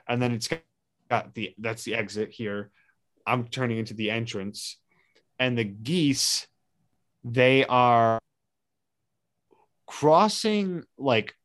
and 0.07 0.21
then 0.21 0.31
it's 0.31 0.49
got, 1.09 1.33
the 1.33 1.53
that's 1.59 1.83
the 1.83 1.95
exit 1.95 2.31
here. 2.31 2.71
I'm 3.27 3.47
turning 3.47 3.77
into 3.77 3.93
the 3.93 4.09
entrance, 4.09 4.77
and 5.37 5.57
the 5.57 5.63
geese, 5.63 6.47
they 7.23 7.65
are 7.65 8.19
crossing 9.85 10.83
like 10.97 11.35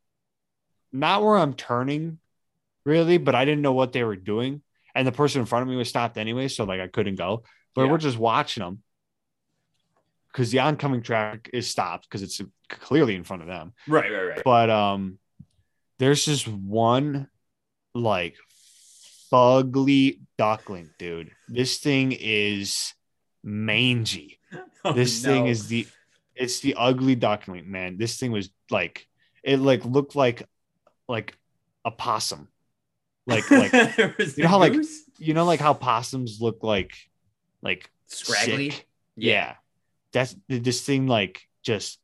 not 0.92 1.22
where 1.22 1.36
I'm 1.36 1.52
turning, 1.54 2.18
really, 2.84 3.18
but 3.18 3.34
I 3.34 3.44
didn't 3.44 3.62
know 3.62 3.74
what 3.74 3.92
they 3.92 4.04
were 4.04 4.16
doing, 4.16 4.62
and 4.94 5.06
the 5.06 5.12
person 5.12 5.40
in 5.40 5.46
front 5.46 5.64
of 5.64 5.68
me 5.68 5.76
was 5.76 5.88
stopped 5.88 6.16
anyway, 6.16 6.48
so 6.48 6.64
like 6.64 6.80
I 6.80 6.88
couldn't 6.88 7.16
go. 7.16 7.42
But 7.74 7.82
Yeah. 7.82 7.90
we're 7.90 7.98
just 7.98 8.16
watching 8.16 8.62
them 8.62 8.82
because 10.36 10.50
the 10.50 10.58
oncoming 10.58 11.00
traffic 11.00 11.48
is 11.54 11.70
stopped 11.70 12.06
because 12.06 12.22
it's 12.22 12.42
clearly 12.68 13.14
in 13.14 13.24
front 13.24 13.40
of 13.40 13.48
them. 13.48 13.72
Right, 13.88 14.12
right, 14.12 14.22
right. 14.24 14.42
but 14.44 14.68
um 14.68 15.18
there's 15.98 16.26
just 16.26 16.46
one 16.46 17.28
like 17.94 18.36
fugly 19.32 20.20
duckling 20.36 20.90
dude. 20.98 21.30
This 21.48 21.78
thing 21.78 22.12
is 22.12 22.92
mangy. 23.42 24.38
Oh, 24.84 24.92
this 24.92 25.20
thing 25.20 25.48
is 25.48 25.66
the 25.66 25.84
it's 26.36 26.60
the 26.60 26.76
ugly 26.76 27.16
duckling 27.16 27.68
man. 27.68 27.98
This 27.98 28.18
thing 28.18 28.30
was 28.30 28.50
like 28.70 29.08
it 29.42 29.56
like 29.56 29.84
looked 29.84 30.14
like 30.14 30.44
like 31.08 31.36
a 31.84 31.90
possum. 31.90 32.46
Like 33.26 33.50
like 33.50 33.72
you 34.36 34.44
know 34.44 34.48
how, 34.48 34.60
like, 34.60 34.74
you 35.18 35.34
know 35.34 35.44
like 35.44 35.58
how 35.58 35.74
possums 35.74 36.40
look 36.40 36.62
like 36.62 36.94
like 37.62 37.90
scraggly. 38.06 38.70
sick? 38.70 38.86
yeah 39.16 39.54
that's 40.12 40.34
this 40.48 40.80
thing 40.82 41.06
like 41.06 41.42
just 41.62 41.98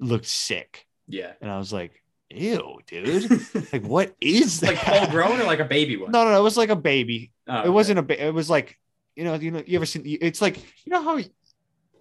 looked 0.00 0.26
sick 0.26 0.86
Yeah. 1.08 1.32
and 1.40 1.50
i 1.50 1.58
was 1.58 1.72
like 1.72 2.02
ew 2.30 2.80
dude 2.86 3.30
like 3.72 3.84
what 3.84 4.14
is 4.20 4.60
that 4.60 4.74
like 4.74 4.78
full 4.78 5.06
grown 5.10 5.40
or 5.40 5.44
like 5.44 5.60
a 5.60 5.64
baby 5.64 5.96
one? 5.96 6.10
no 6.10 6.24
no 6.24 6.30
no 6.32 6.40
it 6.40 6.42
was 6.42 6.56
like 6.56 6.70
a 6.70 6.76
baby 6.76 7.32
Oh, 7.48 7.54
it 7.54 7.60
okay. 7.60 7.68
wasn't 7.70 7.98
a 8.00 8.02
ba- 8.02 8.26
it 8.26 8.34
was 8.34 8.50
like 8.50 8.76
you 9.14 9.22
know 9.24 9.34
you 9.34 9.50
know 9.52 9.62
you 9.64 9.76
ever 9.76 9.86
seen 9.86 10.02
it's 10.04 10.42
like 10.42 10.56
you 10.84 10.90
know 10.90 11.02
how 11.02 11.20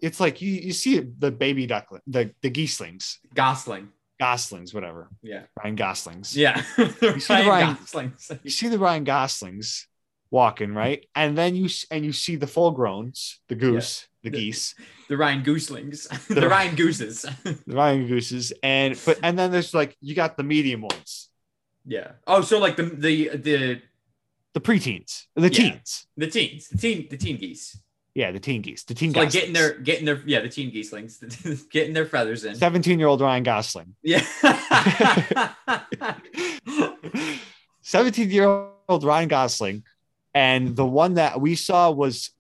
it's 0.02 0.20
like 0.20 0.42
you, 0.42 0.52
you 0.52 0.74
see 0.74 1.00
the 1.00 1.32
baby 1.32 1.68
duckling 1.68 2.02
the 2.08 2.32
the 2.42 2.50
geeslings 2.50 3.18
Gosling. 3.36 3.90
goslings 4.20 4.74
whatever 4.74 5.10
Yeah. 5.22 5.44
ryan 5.62 5.76
goslings 5.76 6.36
Yeah. 6.36 6.62
see 6.76 6.90
Ryan 7.30 7.48
Ryan- 7.48 7.76
Goslings. 7.76 8.32
you 8.44 8.50
see 8.50 8.68
the 8.70 8.80
ryan 8.80 9.04
goslings 9.04 9.88
walking 10.32 10.74
right 10.74 11.06
and 11.16 11.38
then 11.38 11.56
you 11.56 11.70
and 11.92 12.04
you 12.04 12.12
see 12.12 12.36
the 12.36 12.48
full 12.48 12.72
growns 12.72 13.40
the 13.48 13.56
goose 13.56 14.08
the 14.26 14.30
The- 14.32 14.38
geese 14.38 14.76
The 15.08 15.16
Ryan 15.18 15.44
Gooselings. 15.44 16.08
The- 16.28 16.42
the 16.42 16.50
Ryan 16.50 16.76
Gooses. 16.76 17.22
the 17.44 17.76
ryan 17.76 18.08
gooses 18.08 18.52
and 18.64 19.00
but 19.06 19.20
and 19.24 19.38
then 19.40 19.52
there's 19.52 19.74
like 19.74 19.96
you 20.02 20.14
got 20.16 20.36
the 20.36 20.44
medium 20.44 20.82
ones 20.82 21.30
yeah. 21.88 22.14
Oh, 22.26 22.42
so 22.42 22.58
like 22.60 22.76
the 22.76 22.84
the 22.84 23.30
the 23.38 23.82
the 24.54 24.60
preteens 24.62 25.26
the 25.36 25.44
Yeah. 25.44 25.50
teens 25.50 26.08
the 26.18 26.28
teens, 26.28 26.68
the 26.70 26.78
teen 26.78 27.08
the 27.10 27.18
teen 27.18 27.38
geese. 27.38 27.78
yeah 28.16 28.32
the 28.32 28.40
teen 28.40 28.62
geese 28.64 28.84
the 28.86 28.96
teen 28.96 29.14
So 29.14 29.20
like 29.20 29.32
getting 29.32 29.54
their 29.54 29.78
getting 29.80 30.06
their 30.06 30.20
yeah, 30.26 30.42
the 30.42 30.50
teen 30.50 30.72
geeslings, 30.72 31.22
getting 31.76 31.94
their 31.94 32.06
feathers 32.08 32.44
in. 32.44 32.56
17 32.56 32.98
year 33.00 33.08
old 33.08 33.22
ryan 33.22 33.44
gosling 33.44 33.94
Yeah. 34.02 34.24
17 37.82 38.30
year 38.32 38.46
old 38.90 39.04
Ryan 39.04 39.28
Gosling. 39.28 39.84
And 40.34 40.76
the 40.76 40.86
one 40.86 41.14
that 41.16 41.40
we 41.40 41.56
saw 41.56 41.92
was. 41.92 42.32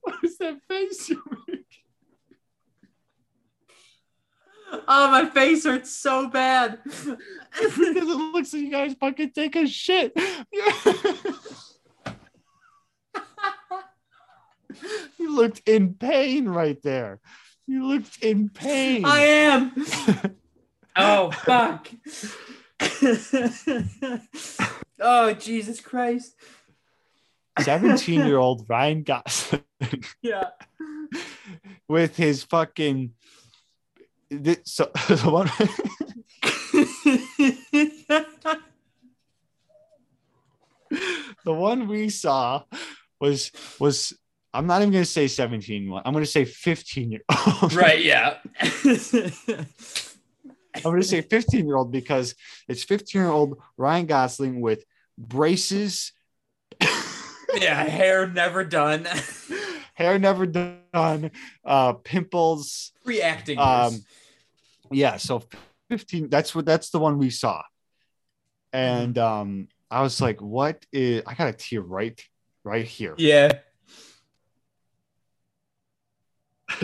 What 0.00 0.14
is 0.22 0.38
that 0.38 0.58
face 0.68 1.08
you 1.08 1.22
make? 1.46 1.64
oh, 4.86 5.10
my 5.10 5.26
face 5.26 5.64
hurts 5.64 5.90
so 5.94 6.28
bad. 6.28 6.78
because 6.84 7.18
it 7.78 8.04
looks 8.04 8.52
like 8.52 8.62
you 8.62 8.70
guys 8.70 8.94
fucking 9.00 9.30
take 9.30 9.56
a 9.56 9.66
shit. 9.66 10.12
you 15.18 15.34
looked 15.34 15.62
in 15.66 15.94
pain 15.94 16.48
right 16.48 16.80
there. 16.82 17.20
You 17.66 17.86
looked 17.86 18.22
in 18.22 18.48
pain. 18.48 19.04
I 19.04 19.20
am. 19.20 19.72
Oh 21.00 21.30
fuck. 21.30 21.88
oh 25.00 25.32
Jesus 25.34 25.80
Christ. 25.80 26.34
17 27.60 28.24
year 28.26 28.38
old 28.38 28.66
Ryan 28.68 29.02
Gosling 29.02 29.62
Yeah. 30.22 30.50
with 31.88 32.16
his 32.16 32.44
fucking. 32.44 33.12
This, 34.30 34.58
so 34.64 34.84
the 35.08 35.30
one. 35.30 35.50
the 41.44 41.52
one 41.52 41.88
we 41.88 42.08
saw 42.10 42.62
was 43.20 43.50
was 43.80 44.16
I'm 44.52 44.66
not 44.66 44.80
even 44.82 44.92
gonna 44.92 45.04
say 45.04 45.28
17. 45.28 45.92
I'm 46.04 46.12
gonna 46.12 46.26
say 46.26 46.44
15 46.44 47.12
year 47.12 47.20
old. 47.62 47.72
right, 47.74 48.02
yeah. 48.02 48.38
I'm 50.84 50.92
gonna 50.92 51.02
say 51.02 51.20
15 51.20 51.66
year 51.66 51.76
old 51.76 51.92
because 51.92 52.34
it's 52.68 52.82
15 52.84 53.20
year 53.20 53.30
old 53.30 53.58
Ryan 53.76 54.06
Gosling 54.06 54.60
with 54.60 54.84
braces, 55.16 56.12
yeah, 57.54 57.82
hair 57.84 58.26
never 58.26 58.64
done. 58.64 59.06
hair 59.94 60.18
never 60.18 60.46
done, 60.46 61.30
uh, 61.64 61.92
pimples. 61.94 62.92
Reacting. 63.04 63.58
Um, 63.58 64.04
Yeah, 64.90 65.16
so 65.16 65.42
15. 65.90 66.28
That's 66.28 66.54
what 66.54 66.64
that's 66.64 66.90
the 66.90 66.98
one 66.98 67.18
we 67.18 67.30
saw, 67.30 67.62
and 68.72 69.18
um, 69.18 69.68
I 69.90 70.02
was 70.02 70.20
like, 70.20 70.40
"What 70.40 70.84
is?" 70.92 71.22
I 71.26 71.34
got 71.34 71.48
a 71.48 71.52
tear 71.52 71.80
right, 71.80 72.20
right 72.64 72.84
here. 72.86 73.14
yeah. 73.18 73.52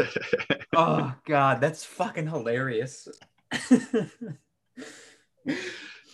Oh 0.76 1.14
god, 1.24 1.60
that's 1.60 1.84
fucking 1.84 2.26
hilarious. 2.26 3.06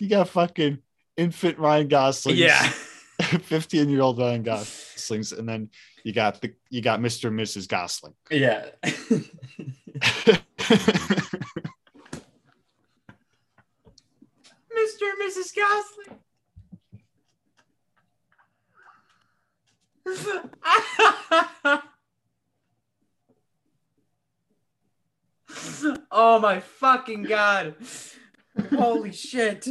You 0.01 0.09
got 0.09 0.29
fucking 0.29 0.79
infant 1.15 1.59
Ryan 1.59 1.87
Gosling. 1.87 2.35
yeah. 2.35 2.71
15 3.21 3.87
year 3.87 4.01
old 4.01 4.17
Ryan 4.17 4.41
Goslings, 4.41 5.31
and 5.31 5.47
then 5.47 5.69
you 6.03 6.11
got 6.11 6.41
the 6.41 6.53
you 6.71 6.81
got 6.81 6.99
Mr. 6.99 7.27
and 7.27 7.39
Mrs. 7.39 7.67
Gosling. 7.67 8.15
Yeah. 8.31 8.65
Mr. 8.83 9.21
and 15.03 15.21
Mrs. 15.21 15.53
Gosling. 21.63 21.87
oh 26.11 26.39
my 26.39 26.59
fucking 26.59 27.23
god. 27.23 27.75
Holy 28.71 29.11
shit. 29.11 29.67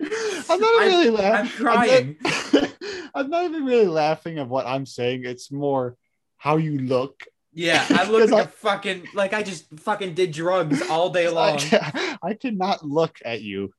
I'm 0.00 0.60
not 0.60 0.82
I'm- 0.82 0.88
really 0.88 1.24
I'm 1.24 1.48
crying. 1.48 2.16
I'm 3.14 3.28
not 3.28 3.44
even 3.44 3.64
really 3.64 3.86
laughing 3.86 4.38
at 4.38 4.48
what 4.48 4.66
I'm 4.66 4.86
saying. 4.86 5.24
It's 5.24 5.50
more 5.52 5.96
how 6.36 6.56
you 6.56 6.78
look. 6.78 7.24
Yeah, 7.52 7.84
I 7.90 8.08
look 8.08 8.30
like 8.30 8.46
I- 8.46 8.48
a 8.48 8.48
fucking 8.48 9.08
like 9.14 9.34
I 9.34 9.42
just 9.42 9.66
fucking 9.80 10.14
did 10.14 10.32
drugs 10.32 10.80
all 10.88 11.10
day 11.10 11.28
long. 11.28 11.58
I, 11.72 12.16
I 12.22 12.34
cannot 12.34 12.84
look 12.86 13.18
at 13.24 13.42
you, 13.42 13.72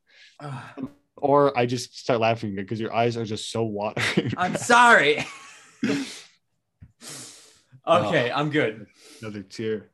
or 1.17 1.57
I 1.57 1.65
just 1.65 1.97
start 1.97 2.19
laughing 2.19 2.55
because 2.55 2.79
your 2.79 2.93
eyes 2.93 3.17
are 3.17 3.25
just 3.25 3.49
so 3.51 3.63
watery. 3.63 4.31
I'm 4.37 4.57
sorry. 4.57 5.25
Okay, 7.87 8.31
I'm 8.31 8.49
good. 8.49 8.87
Another 9.21 9.43
tear. 9.43 9.89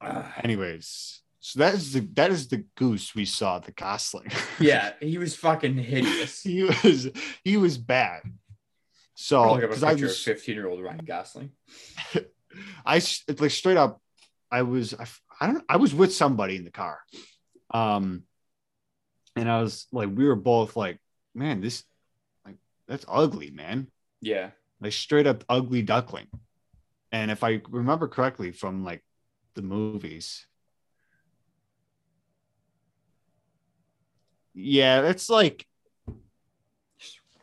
Ugh. 0.00 0.24
Anyways, 0.44 1.22
so 1.40 1.60
that 1.60 1.74
is 1.74 1.92
the 1.92 2.00
that 2.14 2.30
is 2.30 2.48
the 2.48 2.64
goose 2.76 3.14
we 3.14 3.24
saw, 3.24 3.58
the 3.58 3.72
Gosling. 3.72 4.30
yeah, 4.60 4.92
he 5.00 5.18
was 5.18 5.34
fucking 5.34 5.76
hideous. 5.76 6.42
he 6.42 6.62
was 6.62 7.08
he 7.44 7.56
was 7.56 7.78
bad. 7.78 8.22
So 9.14 9.42
I'll 9.42 9.54
look 9.54 9.64
a 9.64 9.68
because 9.68 9.82
I 9.82 9.90
picture 9.92 10.06
of 10.06 10.10
was 10.10 10.22
15 10.22 10.54
year 10.54 10.68
old 10.68 10.82
Ryan 10.82 11.04
Gosling. 11.04 11.50
I 12.86 12.96
it's 12.96 13.40
like 13.40 13.50
straight 13.50 13.76
up, 13.76 14.00
I 14.50 14.62
was 14.62 14.94
I, 14.94 15.06
I 15.40 15.46
don't 15.48 15.64
I 15.68 15.76
was 15.76 15.94
with 15.94 16.14
somebody 16.14 16.56
in 16.56 16.64
the 16.64 16.70
car, 16.70 17.00
um, 17.72 18.22
and 19.36 19.50
I 19.50 19.60
was 19.62 19.86
like 19.92 20.08
we 20.12 20.26
were 20.26 20.36
both 20.36 20.76
like, 20.76 20.98
man, 21.34 21.60
this 21.60 21.84
like 22.46 22.56
that's 22.86 23.04
ugly, 23.08 23.50
man, 23.50 23.88
Yeah. 24.20 24.50
like 24.80 24.92
straight 24.92 25.26
up 25.26 25.44
ugly 25.48 25.82
duckling, 25.82 26.26
and 27.12 27.30
if 27.30 27.42
I 27.44 27.60
remember 27.70 28.08
correctly 28.08 28.52
from 28.52 28.84
like 28.84 29.04
the 29.54 29.62
movies, 29.62 30.46
Yeah, 34.60 35.02
it's 35.02 35.30
like 35.30 35.66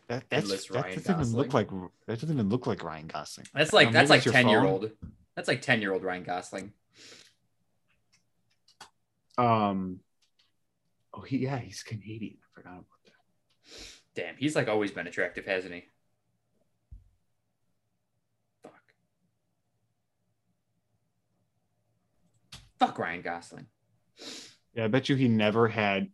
that. 0.10 0.26
That's, 0.30 0.68
that 0.68 0.70
Ryan 0.70 0.96
doesn't 0.96 1.22
even 1.22 1.34
look 1.34 1.54
like 1.54 1.68
Gosling. 1.68 1.90
that 2.08 2.20
doesn't 2.20 2.36
even 2.36 2.50
look 2.50 2.68
like 2.68 2.84
Ryan 2.84 3.08
Gosling. 3.08 3.48
That's 3.54 3.72
like 3.72 3.94
that's 3.94 4.10
like 4.10 4.24
ten 4.24 4.50
year 4.50 4.66
old. 4.66 4.92
That's 5.34 5.48
like 5.48 5.62
ten 5.62 5.82
year 5.82 5.94
old 5.94 6.04
Ryan 6.04 6.24
Gosling. 6.24 6.74
Um. 9.38 10.02
Oh, 11.14 11.22
he 11.22 11.38
yeah, 11.38 11.58
he's 11.58 11.84
Canadian. 11.84 12.36
I 12.44 12.48
forgot 12.54 12.74
about 12.74 12.86
that. 13.06 14.22
Damn, 14.22 14.36
he's 14.36 14.56
like 14.58 14.68
always 14.68 14.92
been 14.92 15.08
attractive, 15.08 15.46
hasn't 15.46 15.74
he? 15.74 15.86
Fuck 22.80 23.00
Ryan 23.00 23.22
Gosling. 23.22 23.66
Yeah, 24.74 24.86
I 24.86 24.88
bet 24.88 25.08
you 25.10 25.16
he 25.16 25.28
never 25.28 25.68
had 25.68 26.10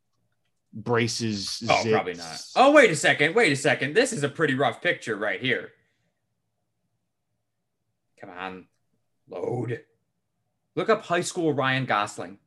braces. 0.73 1.63
Oh, 1.69 1.83
probably 1.89 2.13
not. 2.13 2.41
Oh, 2.55 2.71
wait 2.71 2.91
a 2.91 2.95
second. 2.95 3.35
Wait 3.35 3.51
a 3.51 3.55
second. 3.55 3.95
This 3.95 4.13
is 4.13 4.23
a 4.23 4.29
pretty 4.29 4.53
rough 4.53 4.81
picture 4.81 5.15
right 5.15 5.41
here. 5.41 5.71
Come 8.19 8.29
on. 8.29 8.67
Load. 9.27 9.81
Look 10.75 10.89
up 10.89 11.03
high 11.03 11.21
school 11.21 11.53
Ryan 11.53 11.85
Gosling. 11.85 12.37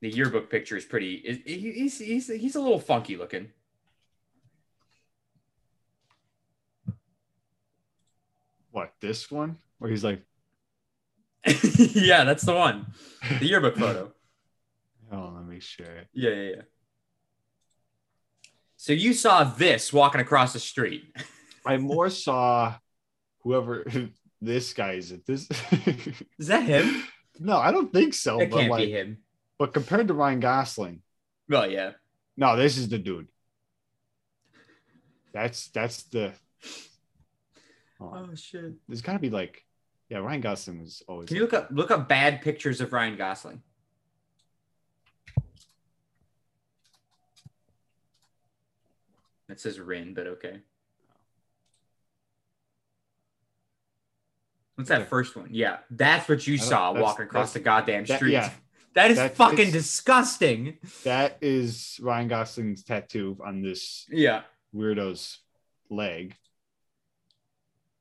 The 0.00 0.08
yearbook 0.08 0.48
picture 0.50 0.76
is 0.78 0.84
pretty. 0.86 1.14
is- 1.16 1.40
He's, 1.44 1.98
he's, 1.98 2.26
he's 2.28 2.56
a 2.56 2.60
little 2.60 2.80
funky 2.80 3.16
looking. 3.16 3.50
What 8.70 8.94
this 9.00 9.30
one? 9.30 9.56
Where 9.78 9.90
he's 9.90 10.04
like, 10.04 10.22
yeah, 11.94 12.24
that's 12.24 12.44
the 12.44 12.54
one. 12.54 12.86
The 13.38 13.46
yearbook 13.46 13.76
photo. 13.76 14.12
oh, 15.12 15.32
let 15.34 15.46
me 15.46 15.60
share 15.60 15.96
it. 15.96 16.08
Yeah, 16.12 16.30
yeah, 16.30 16.50
yeah. 16.56 16.62
So 18.76 18.92
you 18.92 19.12
saw 19.12 19.44
this 19.44 19.92
walking 19.92 20.20
across 20.20 20.52
the 20.52 20.58
street. 20.60 21.04
I 21.66 21.76
more 21.76 22.08
saw 22.10 22.74
whoever 23.42 23.84
this 24.40 24.72
guy 24.72 24.92
is. 24.92 25.12
It 25.12 25.26
this? 25.26 25.48
Is 26.38 26.46
that 26.48 26.62
him? 26.64 27.04
no, 27.38 27.56
I 27.58 27.70
don't 27.72 27.92
think 27.92 28.14
so. 28.14 28.40
It 28.40 28.50
but 28.50 28.58
can't 28.60 28.70
like, 28.70 28.86
be 28.86 28.92
him. 28.92 29.18
but 29.58 29.74
compared 29.74 30.08
to 30.08 30.14
Ryan 30.14 30.40
Gosling, 30.40 31.02
Well, 31.48 31.70
yeah. 31.70 31.92
no, 32.36 32.56
this 32.56 32.78
is 32.78 32.88
the 32.88 32.98
dude. 32.98 33.28
That's 35.32 35.68
that's 35.68 36.02
the. 36.04 36.32
On. 38.00 38.30
Oh 38.30 38.34
shit. 38.34 38.72
There's 38.88 39.02
got 39.02 39.12
to 39.12 39.18
be 39.18 39.30
like, 39.30 39.62
yeah, 40.10 40.18
Ryan 40.18 40.40
Gosling 40.40 40.80
was 40.80 41.02
always. 41.06 41.28
Can 41.28 41.36
you 41.36 41.42
look 41.42 41.54
up 41.54 41.68
look 41.70 41.90
up 41.90 42.08
bad 42.08 42.42
pictures 42.42 42.80
of 42.80 42.92
Ryan 42.92 43.16
Gosling? 43.16 43.62
It 49.48 49.60
says 49.60 49.80
Rin, 49.80 50.14
but 50.14 50.26
okay. 50.26 50.60
What's 54.76 54.88
that 54.88 55.08
first 55.08 55.36
one? 55.36 55.48
Yeah, 55.50 55.78
that's 55.90 56.28
what 56.28 56.46
you 56.46 56.56
saw 56.56 56.92
walking 56.98 57.26
across 57.26 57.52
the 57.52 57.60
goddamn 57.60 58.04
that- 58.06 58.16
street. 58.16 58.32
yeah. 58.32 58.50
that 58.94 59.10
is 59.10 59.18
That- 59.18 59.36
fucking 59.36 59.72
disgusting. 59.72 60.78
That 61.04 61.38
is 61.42 61.98
Ryan 62.02 62.28
Gosling's 62.28 62.82
tattoo 62.84 63.38
on 63.44 63.60
this 63.60 64.06
Yeah. 64.10 64.42
weirdo's 64.74 65.38
leg. 65.90 66.36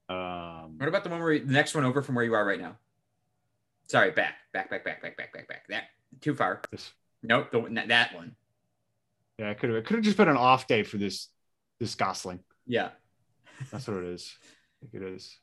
Um, 0.10 0.78
What 0.78 0.89
about 0.89 1.03
the 1.03 1.10
one 1.10 1.20
where 1.22 1.34
you- 1.34 1.45
the 1.45 1.53
next 1.53 1.76
one 1.76 1.86
over 1.86 2.01
from 2.01 2.16
where 2.16 2.26
you 2.26 2.34
are 2.34 2.45
right 2.45 2.60
now? 2.60 2.78
Sorry, 3.88 4.12
back, 4.12 4.36
back, 4.53 4.70
back, 4.70 4.84
back, 4.84 5.01
back, 5.01 5.18
back, 5.18 5.34
back, 5.34 5.47
back. 5.47 5.68
That 5.68 5.89
too 6.22 6.34
far. 6.36 6.62
this, 6.72 6.91
Nope, 7.22 7.51
the, 7.51 7.60
one- 7.60 7.74
that 7.76 8.14
one. 8.16 8.36
yeah, 9.38 9.49
it 9.51 9.60
could 9.60 9.70
have 9.70 9.78
it 9.80 9.86
could 9.86 9.95
have 9.97 10.03
just 10.03 10.18
been 10.18 10.28
an 10.30 10.38
off 10.38 10.68
day 10.68 10.84
for 10.84 10.97
this 10.97 11.30
this 11.80 11.95
Gosling. 11.95 12.43
Yeah. 12.66 12.89
That's 13.72 13.88
what 13.88 13.97
it 13.97 14.05
is. 14.05 14.36
I 14.82 14.86
think 14.88 15.03
it 15.03 15.14
is. 15.14 15.38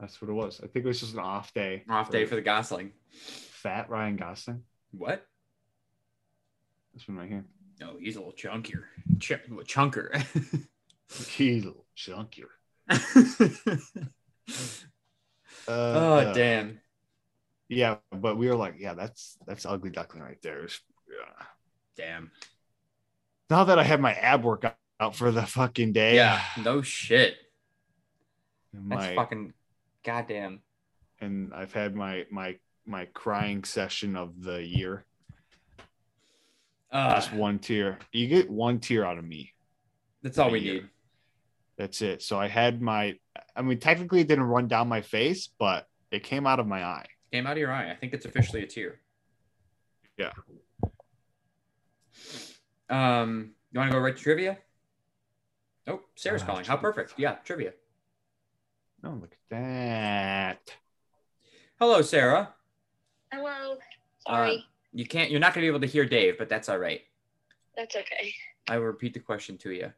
That's 0.00 0.20
what 0.22 0.30
it 0.30 0.34
was. 0.34 0.60
I 0.62 0.66
think 0.68 0.84
it 0.84 0.88
was 0.88 1.00
just 1.00 1.14
an 1.14 1.18
off 1.20 1.52
day. 1.54 1.84
Off 1.88 2.10
day 2.10 2.24
for 2.26 2.34
the 2.36 2.42
Gosling. 2.42 2.92
fat 3.10 3.90
Ryan 3.90 4.16
Gosling. 4.16 4.62
What? 4.92 5.26
This 6.94 7.06
one 7.08 7.16
right 7.18 7.28
here. 7.28 7.44
No, 7.80 7.96
he's 7.98 8.16
a 8.16 8.20
little 8.20 8.32
chunkier. 8.34 8.84
Ch- 9.20 9.32
a 9.32 9.40
little 9.48 9.64
chunker. 9.64 10.14
He's 11.28 11.64
a 11.64 11.68
little 11.68 11.86
chunkier. 11.96 12.48
Uh, 12.88 12.96
oh 15.68 16.14
uh, 16.14 16.32
damn. 16.32 16.80
Yeah, 17.68 17.96
but 18.10 18.38
we 18.38 18.48
were 18.48 18.56
like, 18.56 18.76
yeah, 18.78 18.94
that's 18.94 19.36
that's 19.46 19.66
ugly 19.66 19.90
duckling 19.90 20.22
right 20.22 20.40
there. 20.42 20.62
Yeah. 20.62 21.44
Damn. 21.96 22.30
Now 23.50 23.64
that 23.64 23.78
I 23.78 23.84
have 23.84 24.00
my 24.00 24.14
ab 24.14 24.44
workout 24.44 24.76
out 25.00 25.14
for 25.14 25.30
the 25.30 25.42
fucking 25.42 25.92
day, 25.92 26.14
Yeah. 26.14 26.40
No 26.62 26.82
shit. 26.82 27.36
That's 28.72 28.84
my, 28.84 29.14
fucking 29.14 29.52
goddamn. 30.04 30.60
and 31.20 31.52
I've 31.54 31.72
had 31.72 31.94
my 31.94 32.24
my 32.30 32.56
my 32.86 33.06
crying 33.06 33.64
session 33.64 34.16
of 34.16 34.42
the 34.42 34.62
year. 34.62 35.04
Uh, 36.90 37.14
Just 37.14 37.32
one 37.34 37.58
tear. 37.58 37.98
You 38.12 38.28
get 38.28 38.50
one 38.50 38.80
tear 38.80 39.04
out 39.04 39.18
of 39.18 39.24
me. 39.24 39.52
that's 40.22 40.38
all 40.38 40.50
we 40.50 40.60
year. 40.60 40.74
need. 40.74 40.88
That's 41.78 42.02
it. 42.02 42.22
So 42.22 42.38
I 42.38 42.48
had 42.48 42.82
my. 42.82 43.14
I 43.56 43.62
mean, 43.62 43.78
technically, 43.78 44.20
it 44.20 44.28
didn't 44.28 44.44
run 44.44 44.68
down 44.68 44.88
my 44.88 45.00
face, 45.00 45.48
but 45.58 45.86
it 46.10 46.24
came 46.24 46.46
out 46.46 46.58
of 46.60 46.66
my 46.66 46.84
eye. 46.84 47.06
Came 47.32 47.46
out 47.46 47.52
of 47.52 47.58
your 47.58 47.72
eye. 47.72 47.90
I 47.90 47.94
think 47.94 48.12
it's 48.12 48.26
officially 48.26 48.62
a 48.62 48.66
tear. 48.66 49.00
Yeah. 50.16 50.32
Um, 52.90 53.52
you 53.70 53.78
want 53.78 53.90
to 53.90 53.96
go 53.96 54.02
right 54.02 54.16
to 54.16 54.22
trivia? 54.22 54.58
Oh, 55.86 56.00
Sara's 56.16 56.42
Ah, 56.42 56.46
calling. 56.46 56.64
How 56.64 56.76
perfect. 56.76 57.14
Yeah, 57.16 57.36
trivia. 57.44 57.72
Oh, 59.04 59.10
look 59.10 59.32
at 59.32 59.38
that. 59.50 60.74
Hello, 61.78 62.02
Sara. 62.02 62.54
Hello. 63.32 63.76
Uh, 64.26 64.32
Sorry. 64.32 64.64
You 64.92 65.06
can't. 65.06 65.30
You're 65.30 65.38
not 65.40 65.54
going 65.54 65.62
to 65.64 65.70
be 65.70 65.74
able 65.76 65.86
to 65.86 65.92
hear 65.92 66.04
Dave, 66.04 66.38
but 66.38 66.48
that's 66.48 66.68
all 66.68 66.78
right. 66.78 67.02
That's 67.76 67.94
okay. 67.94 68.32
I 68.68 68.78
will 68.78 68.86
repeat 68.86 69.14
the 69.14 69.20
question 69.20 69.56
to 69.58 69.70
you. 69.70 69.92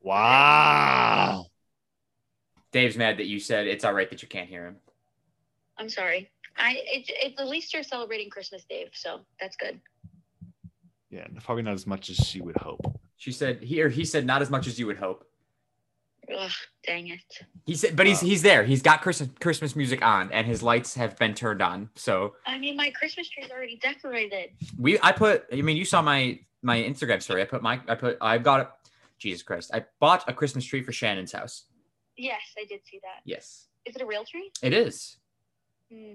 Wow. 0.00 1.46
Dave's 2.72 2.96
mad 2.96 3.18
that 3.18 3.26
you 3.26 3.40
said 3.40 3.66
it's 3.66 3.84
all 3.84 3.92
right 3.94 4.08
that 4.10 4.22
you 4.22 4.28
can't 4.28 4.48
hear 4.48 4.66
him. 4.66 4.76
I'm 5.78 5.88
sorry. 5.88 6.30
I 6.56 6.80
it, 6.84 7.08
it, 7.08 7.34
at 7.38 7.48
least 7.48 7.72
you're 7.72 7.82
celebrating 7.82 8.30
Christmas, 8.30 8.64
Dave, 8.68 8.88
so 8.92 9.20
that's 9.40 9.56
good. 9.56 9.80
Yeah, 11.10 11.26
probably 11.42 11.62
not 11.62 11.74
as 11.74 11.86
much 11.86 12.10
as 12.10 12.16
she 12.16 12.40
would 12.40 12.56
hope. 12.56 13.00
She 13.16 13.32
said 13.32 13.62
he 13.62 13.82
or 13.82 13.88
he 13.88 14.04
said 14.04 14.26
not 14.26 14.42
as 14.42 14.50
much 14.50 14.66
as 14.66 14.78
you 14.78 14.86
would 14.86 14.98
hope. 14.98 15.24
Ugh, 16.36 16.50
dang 16.86 17.08
it. 17.08 17.20
He 17.64 17.74
said, 17.74 17.96
but 17.96 18.06
he's 18.06 18.22
Wow. 18.22 18.28
he's 18.28 18.42
there. 18.42 18.64
He's 18.64 18.82
got 18.82 19.00
Christmas 19.00 19.30
Christmas 19.40 19.74
music 19.74 20.04
on, 20.04 20.30
and 20.32 20.46
his 20.46 20.62
lights 20.62 20.94
have 20.94 21.16
been 21.16 21.32
turned 21.32 21.62
on. 21.62 21.88
So 21.94 22.34
I 22.44 22.58
mean, 22.58 22.76
my 22.76 22.90
Christmas 22.90 23.28
tree's 23.30 23.50
already 23.50 23.78
decorated. 23.82 24.50
we, 24.78 24.98
I 25.02 25.12
put. 25.12 25.46
I 25.52 25.62
mean, 25.62 25.76
you 25.78 25.86
saw 25.86 26.02
my 26.02 26.40
my 26.62 26.76
Instagram 26.76 27.22
story. 27.22 27.40
I 27.40 27.44
put 27.44 27.62
my, 27.62 27.80
I 27.88 27.94
put, 27.94 28.18
I've 28.20 28.42
got 28.42 28.60
it. 28.60 28.68
Jesus 29.18 29.42
Christ! 29.42 29.70
I 29.74 29.84
bought 30.00 30.28
a 30.28 30.32
Christmas 30.32 30.64
tree 30.64 30.82
for 30.82 30.92
Shannon's 30.92 31.32
house. 31.32 31.64
Yes, 32.16 32.40
I 32.58 32.64
did 32.64 32.80
see 32.84 32.98
that. 33.02 33.20
Yes, 33.24 33.66
Is 33.84 33.94
it 33.96 34.02
a 34.02 34.06
real 34.06 34.24
tree? 34.24 34.50
it 34.62 34.72
is 34.72 35.16
Hmm. 35.92 36.14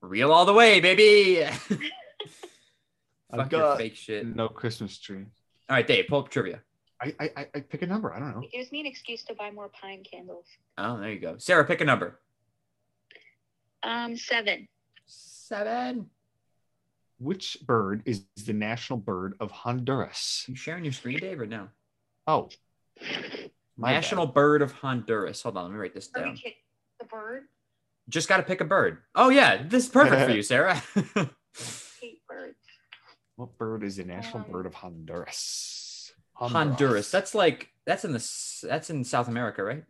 real 0.00 0.32
all 0.32 0.44
the 0.44 0.52
way, 0.52 0.80
baby. 0.80 1.44
I've 3.32 3.40
Fuck 3.40 3.52
your 3.52 3.76
fake 3.76 3.96
shit. 3.96 4.26
no 4.26 4.48
Christmas 4.48 4.98
tree. 4.98 5.24
All 5.70 5.76
right, 5.76 5.86
Dave, 5.86 6.06
pull 6.08 6.18
up 6.20 6.28
trivia. 6.28 6.60
I, 7.00 7.14
I 7.18 7.30
I- 7.36 7.46
I 7.54 7.60
pick 7.60 7.82
a 7.82 7.86
number. 7.86 8.12
I 8.12 8.18
don't 8.18 8.30
know. 8.36 8.42
It 8.42 8.52
gives 8.52 8.70
me 8.70 8.80
an 8.80 8.86
excuse 8.86 9.22
to 9.24 9.34
buy 9.34 9.50
more 9.50 9.68
pine 9.70 10.02
candles. 10.04 10.44
Oh, 10.78 10.98
there 11.00 11.10
you 11.10 11.18
go. 11.18 11.36
Sara, 11.38 11.64
pick 11.64 11.80
a 11.80 11.84
number. 11.84 12.20
Um, 13.82 14.16
seven. 14.16 14.68
Seven. 15.06 16.10
Which 17.18 17.56
bird 17.64 18.02
is 18.04 18.24
the 18.46 18.52
national 18.52 18.98
bird 18.98 19.34
of 19.40 19.50
Honduras? 19.50 20.44
You 20.48 20.54
sharing 20.54 20.84
your 20.84 20.92
screen, 20.92 21.18
Dave, 21.18 21.40
or 21.40 21.46
no? 21.46 21.68
Oh, 22.26 22.48
my 23.76 23.92
National 23.92 24.26
bird 24.26 24.62
of 24.62 24.72
Honduras. 24.72 25.42
Hold 25.42 25.56
on, 25.56 25.64
let 25.64 25.72
me 25.72 25.78
write 25.78 25.94
this 25.94 26.08
down. 26.08 26.38
the 27.00 27.04
bird? 27.06 27.44
Just 28.08 28.28
got 28.28 28.36
to 28.38 28.42
pick 28.42 28.60
a 28.60 28.64
bird. 28.64 28.98
Oh 29.14 29.28
yeah, 29.28 29.62
this 29.62 29.84
is 29.84 29.90
perfect 29.90 30.22
for 30.26 30.30
you, 30.36 30.42
Sara. 30.42 30.82
Birds. 31.14 32.56
What 33.36 33.56
bird 33.58 33.82
is 33.84 33.96
the 33.96 34.04
national 34.04 34.44
Um, 34.44 34.50
bird 34.50 34.66
of 34.66 34.74
Honduras? 34.74 36.12
Honduras. 36.34 37.10
That's 37.10 37.34
like 37.34 37.68
that's 37.86 38.04
in 38.04 38.12
the 38.12 38.66
that's 38.68 38.90
in 38.90 39.04
South 39.04 39.28
America, 39.28 39.62
right? 39.62 39.84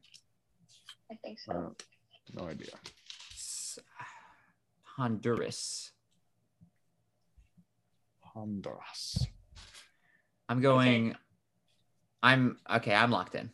I 1.10 1.14
think 1.24 1.38
so. 1.38 1.52
Uh, 1.52 1.70
no 2.40 2.48
idea. 2.48 2.68
Honduras. 4.96 5.90
Honduras. 8.34 9.26
I'm 10.48 10.60
going. 10.60 11.14
I'm 12.22 12.58
okay. 12.70 12.94
I'm 12.94 13.10
locked 13.10 13.34
in. 13.34 13.50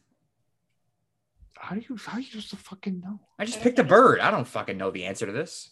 How 1.58 1.74
do 1.74 1.82
you 1.88 1.96
how 1.96 2.18
are 2.18 2.20
you 2.20 2.26
supposed 2.26 2.50
to 2.50 2.56
fucking 2.56 3.00
know? 3.00 3.20
I 3.38 3.44
just 3.44 3.60
picked 3.60 3.78
a 3.78 3.84
bird. 3.84 4.20
I 4.20 4.30
don't 4.30 4.46
fucking 4.46 4.76
know 4.76 4.90
the 4.90 5.06
answer 5.06 5.26
to 5.26 5.32
this. 5.32 5.70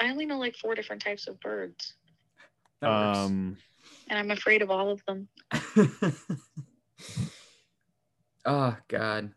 I 0.00 0.10
only 0.10 0.26
know 0.26 0.38
like 0.38 0.56
four 0.56 0.74
different 0.74 1.02
types 1.02 1.28
of 1.28 1.38
birds. 1.40 1.94
That 2.80 2.90
works. 2.90 3.18
Um, 3.18 3.56
And 4.08 4.18
I'm 4.18 4.30
afraid 4.32 4.62
of 4.62 4.70
all 4.70 4.90
of 4.90 5.02
them. 5.06 5.28
oh 8.44 8.76
God, 8.88 9.32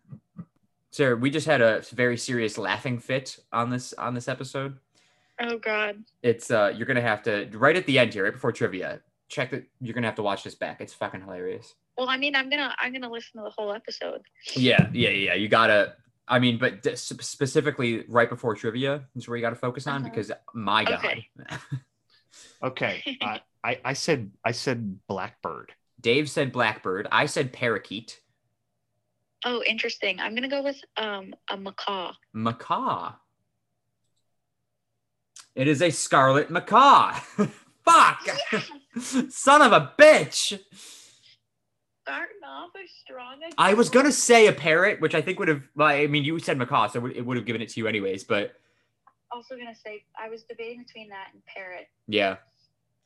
Sara, 0.91 1.16
we 1.16 1.30
just 1.30 1.45
had 1.45 1.61
a 1.61 1.84
very 1.91 2.18
serious 2.18 2.57
laughing 2.57 2.97
fit 2.99 3.38
on 3.51 3.70
this 3.70 3.93
on 3.93 4.16
this 4.16 4.28
episode. 4.28 4.78
Oh 5.39 5.57
God. 5.57 6.03
It's 6.24 6.49
uh, 6.49 6.74
you're 6.76 6.88
gonna 6.88 7.01
have 7.01 7.22
to 7.24 7.47
right 7.53 7.76
at 7.76 7.86
the 7.86 7.99
end 7.99 8.13
here, 8.13 8.24
right 8.24 8.34
before 8.34 8.51
trivia. 8.51 9.01
Check 9.28 9.51
that 9.51 9.66
you're 9.82 9.93
gonna 9.93 10.07
have 10.07 10.16
to 10.16 10.24
watch 10.24 10.43
this 10.43 10.55
back. 10.55 10.82
It's 10.82 10.93
fucking 10.93 11.22
hilarious. 11.22 11.76
Well, 11.98 12.10
I 12.10 12.18
mean, 12.18 12.36
I'm 12.36 12.50
gonna 12.50 12.76
I'm 12.78 12.91
gonna 12.93 13.10
listen 13.12 13.38
to 13.39 13.43
the 13.43 13.52
whole 13.52 13.72
episode. 13.74 14.22
Yeah, 14.56 14.89
yeah, 14.93 15.10
yeah. 15.10 15.34
You 15.34 15.48
gotta. 15.48 15.96
I 16.28 16.39
mean, 16.39 16.58
but 16.58 16.82
d- 16.82 16.96
specifically 16.96 18.04
right 18.08 18.28
before 18.30 18.56
trivia 18.56 19.06
is 19.16 19.28
where 19.28 19.38
you 19.38 19.41
got 19.41 19.52
to 19.52 19.56
focus 19.56 19.86
on 19.88 20.02
Uh-huh. 20.02 20.10
because 20.10 20.32
my 20.54 20.84
God, 20.84 20.96
Okay. 21.04 21.30
okay. 22.64 23.18
I, 23.22 23.41
I 23.64 23.80
I 23.86 23.93
said 23.93 24.32
I 24.43 24.52
said 24.52 25.00
blackbird. 25.08 25.72
Dave 26.02 26.30
said 26.30 26.52
blackbird. 26.52 27.08
I 27.12 27.28
said 27.28 27.54
parakeet. 27.54 28.20
Oh, 29.46 29.62
interesting. 29.68 30.20
I'm 30.20 30.34
gonna 30.36 30.50
go 30.50 30.64
with 30.64 30.82
um 30.98 31.34
a 31.50 31.56
macaw. 31.58 32.14
Macaw. 32.34 33.14
It 35.56 35.68
is 35.70 35.82
a 35.82 35.89
scarlet 35.91 36.50
macaw. 36.50 37.14
Fuck! 37.86 38.28
Son 39.30 39.62
of 39.62 39.72
a 39.72 39.93
bitch! 39.98 40.60
Starting 42.08 42.43
off 42.45 42.70
as 42.76 42.89
strong 43.01 43.41
as 43.43 43.53
I 43.58 43.74
was 43.74 43.89
gonna 43.89 44.12
say 44.12 44.45
a 44.45 44.53
parrot, 44.53 45.01
which 45.01 45.16
I 45.16 45.22
think 45.22 45.39
would 45.39 45.47
have. 45.47 45.64
Well, 45.76 45.88
I 45.88 46.06
mean, 46.06 46.24
you 46.24 46.38
said 46.38 46.58
macaw, 46.58 46.88
so 46.88 47.06
it 47.08 47.26
would 47.26 47.36
have 47.36 47.47
given 47.47 47.62
it 47.62 47.70
to 47.70 47.80
you 47.80 47.88
anyways. 47.88 48.24
But 48.24 48.53
also 49.32 49.56
gonna 49.56 49.76
say 49.76 50.03
I 50.20 50.30
was 50.30 50.43
debating 50.43 50.84
between 50.84 51.10
that 51.10 51.30
and 51.34 51.41
parrot. 51.45 51.88
yeah, 52.08 52.38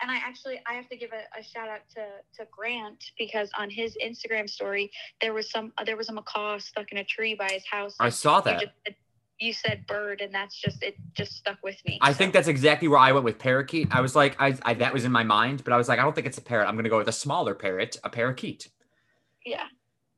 And 0.02 0.12
I 0.12 0.18
actually 0.18 0.62
I 0.68 0.74
have 0.74 0.89
to 0.89 0.97
give 0.97 1.12
a, 1.14 1.39
a 1.39 1.41
shout 1.41 1.70
out 1.70 1.82
to 1.95 2.06
to 2.38 2.50
Grant 2.52 3.12
because 3.18 3.50
on 3.58 3.70
his 3.70 3.97
Instagram 4.04 4.50
story 4.50 4.91
there 5.22 5.34
was 5.34 5.50
some 5.50 5.72
there 5.86 5.97
was 5.97 6.10
a 6.10 6.14
macaw 6.14 6.58
stuck 6.60 6.91
in 6.91 6.97
a 6.97 7.04
tree 7.04 7.36
by 7.36 7.50
his 7.52 7.66
house. 7.66 7.95
I 8.00 8.10
saw 8.10 8.38
you 8.38 8.43
that. 8.43 8.60
just 8.60 8.97
you 9.39 9.54
said 9.54 9.88
bird, 9.88 10.20
and 10.22 10.34
that's 10.34 10.60
just 10.60 10.84
it. 10.84 10.95
Just 11.14 11.38
stuck 11.38 11.58
with 11.64 11.78
me. 11.86 11.97
I 12.02 12.12
so. 12.12 12.18
think 12.18 12.34
that's 12.34 12.50
exactly 12.50 12.88
where 12.88 13.00
I 13.00 13.12
went 13.14 13.24
with 13.24 13.39
parakeet. 13.39 13.88
I 13.91 14.02
was 14.02 14.16
like, 14.16 14.36
I, 14.39 14.58
I 14.64 14.74
that 14.76 14.93
was 14.93 15.06
in 15.06 15.12
my 15.12 15.24
mind, 15.24 15.64
but 15.64 15.74
I 15.74 15.78
was 15.78 15.88
like, 15.88 16.00
I 16.00 16.04
don't 16.04 16.14
think 16.14 16.28
it's 16.28 16.38
a 16.38 16.41
parrot. 16.41 16.68
I'm 16.68 16.76
gonna 16.76 16.89
go 16.89 16.97
with 16.97 17.08
a 17.08 17.14
smaller 17.14 17.56
parrot, 17.56 17.97
a 18.04 18.10
parakeet. 18.10 18.70
Yeah. 19.50 19.66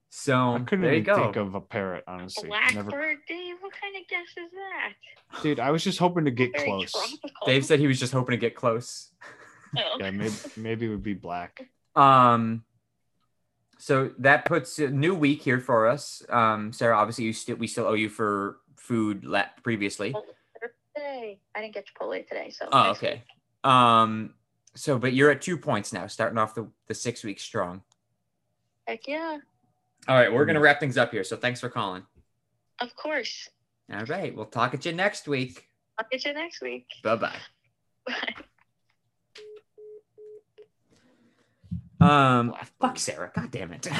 So 0.10 0.56
I 0.56 0.60
couldn't 0.60 0.82
there 0.84 0.94
you 0.94 1.00
even 1.02 1.16
go. 1.16 1.24
think 1.24 1.36
of 1.38 1.56
a 1.56 1.62
parrot, 1.62 2.04
honestly. 2.06 2.50
Blackbird, 2.50 2.86
Never, 2.86 3.16
Dave. 3.30 3.56
What 3.62 3.72
kind 3.80 3.96
of 3.96 4.08
guess 4.10 4.28
is 4.38 4.52
that? 4.52 5.42
dude. 5.42 5.60
I 5.60 5.72
was 5.72 5.84
just 5.84 6.00
hoping 6.00 6.26
to 6.26 6.32
get 6.32 6.52
Very 6.54 6.66
close. 6.66 6.92
tropical. 6.92 7.30
Dave 7.46 7.64
said 7.66 7.80
he 7.80 7.88
was 7.88 7.98
just 8.00 8.12
hoping 8.12 8.32
to 8.34 8.38
get 8.38 8.56
close. 8.56 9.10
Oh. 9.78 9.98
Yeah, 10.02 10.12
maybe 10.12 10.34
maybe 10.58 10.86
it 10.86 10.90
would 10.90 11.02
be 11.02 11.14
black. 11.14 11.66
Um, 11.96 12.66
so 13.78 14.12
that 14.20 14.44
puts 14.44 14.78
a 14.80 14.90
new 14.90 15.16
week 15.16 15.42
here 15.42 15.62
for 15.62 15.88
us. 15.88 16.22
Um, 16.28 16.74
Sara, 16.74 16.98
obviously 16.98 17.24
you 17.24 17.32
still 17.32 17.56
we 17.56 17.68
still 17.68 17.86
owe 17.86 17.94
you 17.94 18.10
for 18.10 18.58
food 18.76 19.24
la- 19.24 19.46
previously. 19.64 20.14
Today. 20.94 21.40
I 21.56 21.62
didn't 21.62 21.74
get 21.74 21.86
Chipotle 21.88 22.28
today, 22.28 22.50
so. 22.50 22.68
Oh, 22.70 22.90
okay. 22.92 23.24
week. 23.64 23.72
Um, 23.72 24.34
so 24.76 25.00
but 25.00 25.14
you're 25.14 25.32
at 25.32 25.42
two 25.42 25.58
points 25.58 25.94
now, 25.94 26.06
starting 26.08 26.38
off 26.38 26.54
the 26.54 26.68
the 26.88 26.94
six 26.94 27.24
weeks 27.24 27.42
strong. 27.42 27.82
Heck 28.92 29.08
yeah. 29.08 29.38
All 30.10 30.16
right, 30.18 30.34
we're 30.34 30.44
gonna 30.44 30.60
wrap 30.60 30.82
things 30.82 30.98
up 30.98 31.12
here. 31.12 31.24
So 31.24 31.38
thanks 31.38 31.62
for 31.62 31.70
calling. 31.70 32.04
Of 32.82 32.94
course. 32.98 33.48
All 33.90 34.04
right, 34.04 34.36
we'll 34.36 34.48
talk 34.48 34.74
at 34.74 34.86
you 34.86 34.92
next 34.92 35.30
week. 35.30 35.66
I'll 35.98 36.06
get 36.12 36.26
you 36.26 36.34
next 36.34 36.62
week. 36.62 36.88
Bye 37.02 37.16
bye. 37.16 37.38
Bye. 38.06 38.36
Um, 42.06 42.54
fuck 42.82 43.00
Sara. 43.00 43.32
God 43.34 43.50
damn 43.50 43.72
it. 43.72 43.88
I 43.92 43.96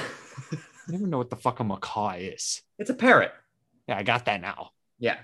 don't 0.88 0.96
even 0.96 1.10
know 1.10 1.20
what 1.20 1.30
the 1.30 1.38
fuck 1.38 1.62
a 1.62 1.64
macaw 1.64 2.16
is. 2.18 2.62
it's 2.78 2.90
a 2.90 2.94
parrot. 2.94 3.32
Yeah, 3.88 3.96
I 3.96 4.04
got 4.04 4.26
that 4.26 4.42
now. 4.42 4.72
Yeah. 5.00 5.20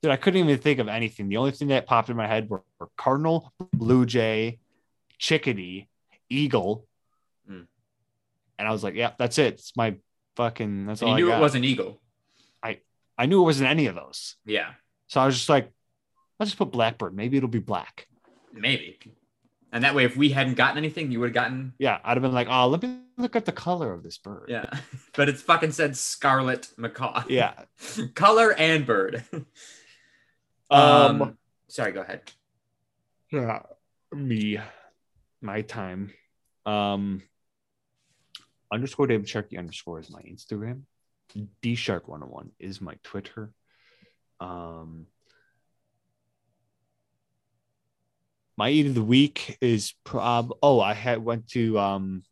Dude, 0.00 0.10
I 0.10 0.16
couldn't 0.16 0.40
even 0.40 0.56
think 0.56 0.78
of 0.78 0.88
anything. 0.88 1.28
The 1.28 1.36
only 1.36 1.50
thing 1.50 1.68
that 1.68 1.84
popped 1.84 2.08
in 2.08 2.16
my 2.16 2.28
head 2.28 2.48
were, 2.48 2.62
were 2.80 2.88
cardinal, 2.96 3.52
blue 3.74 4.06
jay, 4.06 4.58
chickadee, 5.18 5.88
eagle. 6.30 6.86
And 8.62 8.68
I 8.68 8.70
was 8.70 8.84
like, 8.84 8.94
"Yeah, 8.94 9.10
that's 9.18 9.38
it. 9.38 9.54
It's 9.54 9.76
my 9.76 9.96
fucking. 10.36 10.86
That's 10.86 11.02
And 11.02 11.10
all 11.10 11.18
you 11.18 11.24
I 11.24 11.26
knew 11.26 11.32
got." 11.32 11.38
it 11.40 11.42
was 11.42 11.54
an 11.56 11.64
eagle. 11.64 12.00
I 12.62 12.78
I 13.18 13.26
knew 13.26 13.40
it 13.42 13.44
wasn't 13.44 13.68
any 13.70 13.86
of 13.86 13.96
those, 13.96 14.36
Yeah, 14.46 14.70
so 15.08 15.20
I 15.20 15.26
was 15.26 15.34
just 15.36 15.48
like, 15.48 15.72
"Let's 16.38 16.50
just 16.52 16.58
put 16.58 16.70
blackbird. 16.70 17.12
Maybe 17.14 17.36
it'll 17.36 17.48
be 17.48 17.58
black." 17.58 18.06
maybe. 18.52 18.98
And 19.72 19.82
that 19.84 19.94
way, 19.94 20.04
if 20.04 20.16
we 20.18 20.28
hadn't 20.30 20.54
gotten 20.54 20.76
anything, 20.76 21.10
you 21.10 21.18
would 21.20 21.30
have 21.30 21.34
gotten. 21.34 21.72
Yeah, 21.78 21.98
I'd 22.04 22.16
have 22.18 22.22
been 22.22 22.32
like, 22.32 22.46
"Oh, 22.48 22.68
let 22.68 22.82
me 22.82 23.00
look 23.16 23.34
at 23.34 23.46
the 23.46 23.52
color 23.52 23.92
of 23.92 24.02
this 24.04 24.18
bird." 24.18 24.46
Yeah, 24.48 24.66
but 25.16 25.28
it's 25.28 25.42
fucking 25.42 25.72
said 25.72 25.96
scarlet 25.96 26.68
macaw. 26.76 27.24
yeah. 27.28 27.54
color 28.14 28.54
and 28.56 28.86
bird. 28.86 29.24
Um, 30.70 31.20
um, 31.22 31.38
sorry, 31.68 31.92
go 31.92 32.00
ahead. 32.00 32.22
Yeah, 33.30 33.60
me, 34.10 34.58
my 35.42 35.60
time. 35.62 36.12
Um, 36.64 37.22
underscore 38.72 39.06
David 39.06 39.28
Sharkey 39.28 39.58
underscore 39.58 40.00
is 40.00 40.10
my 40.10 40.22
Instagram. 40.22 40.82
D 41.60 41.74
Shark 41.74 42.08
101 42.08 42.50
is 42.58 42.80
my 42.80 42.94
Twitter. 43.02 43.52
Um, 44.40 45.06
my 48.56 48.70
eat 48.70 48.86
of 48.86 48.94
the 48.94 49.04
week 49.04 49.56
is 49.60 49.94
prob. 50.04 50.52
Oh, 50.62 50.80
I 50.80 50.94
had 50.94 51.24
went 51.24 51.48
to 51.48 51.78
um 51.78 52.22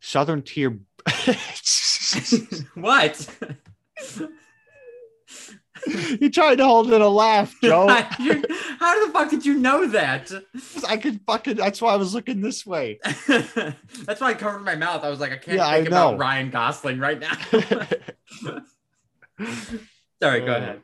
Southern 0.00 0.42
Tier. 0.42 0.78
what? 2.74 3.28
you 5.86 6.30
tried 6.30 6.56
to 6.56 6.64
hold 6.64 6.92
in 6.92 7.00
a 7.02 7.08
laugh, 7.08 7.54
Joe. 7.62 7.88
How 7.88 9.06
the 9.06 9.12
fuck 9.12 9.30
did 9.30 9.44
you 9.46 9.54
know 9.58 9.86
that? 9.88 10.30
I 10.88 10.96
could 10.96 11.20
fucking. 11.26 11.56
That's 11.56 11.80
why 11.82 11.92
I 11.92 11.96
was 11.96 12.14
looking 12.14 12.40
this 12.40 12.64
way. 12.66 13.00
That's 13.26 14.20
why 14.20 14.28
I 14.30 14.34
covered 14.34 14.64
my 14.64 14.74
mouth. 14.76 15.04
I 15.04 15.08
was 15.10 15.20
like, 15.20 15.32
I 15.32 15.36
can't 15.36 15.56
Yeah, 15.58 15.68
I 15.68 15.76
think 15.76 15.88
about. 15.88 16.18
Ryan 16.18 16.50
Gosling 16.50 16.98
right 16.98 17.18
now. 17.18 17.32
Sorry, 20.22 20.40
go 20.40 20.52
Uh, 20.52 20.56
ahead. 20.56 20.80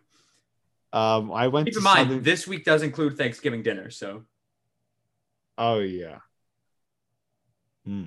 Um, 0.92 1.30
I 1.32 1.48
went 1.48 1.66
Keep 1.66 1.74
to 1.74 1.78
in 1.80 1.84
mind, 1.84 2.08
Southern- 2.08 2.22
this 2.22 2.46
week 2.46 2.64
does 2.64 2.82
include 2.82 3.18
Thanksgiving 3.18 3.62
dinner, 3.62 3.90
so 3.90 4.24
Oh 5.58 5.78
yeah. 5.80 6.18
Hmm. 7.84 8.04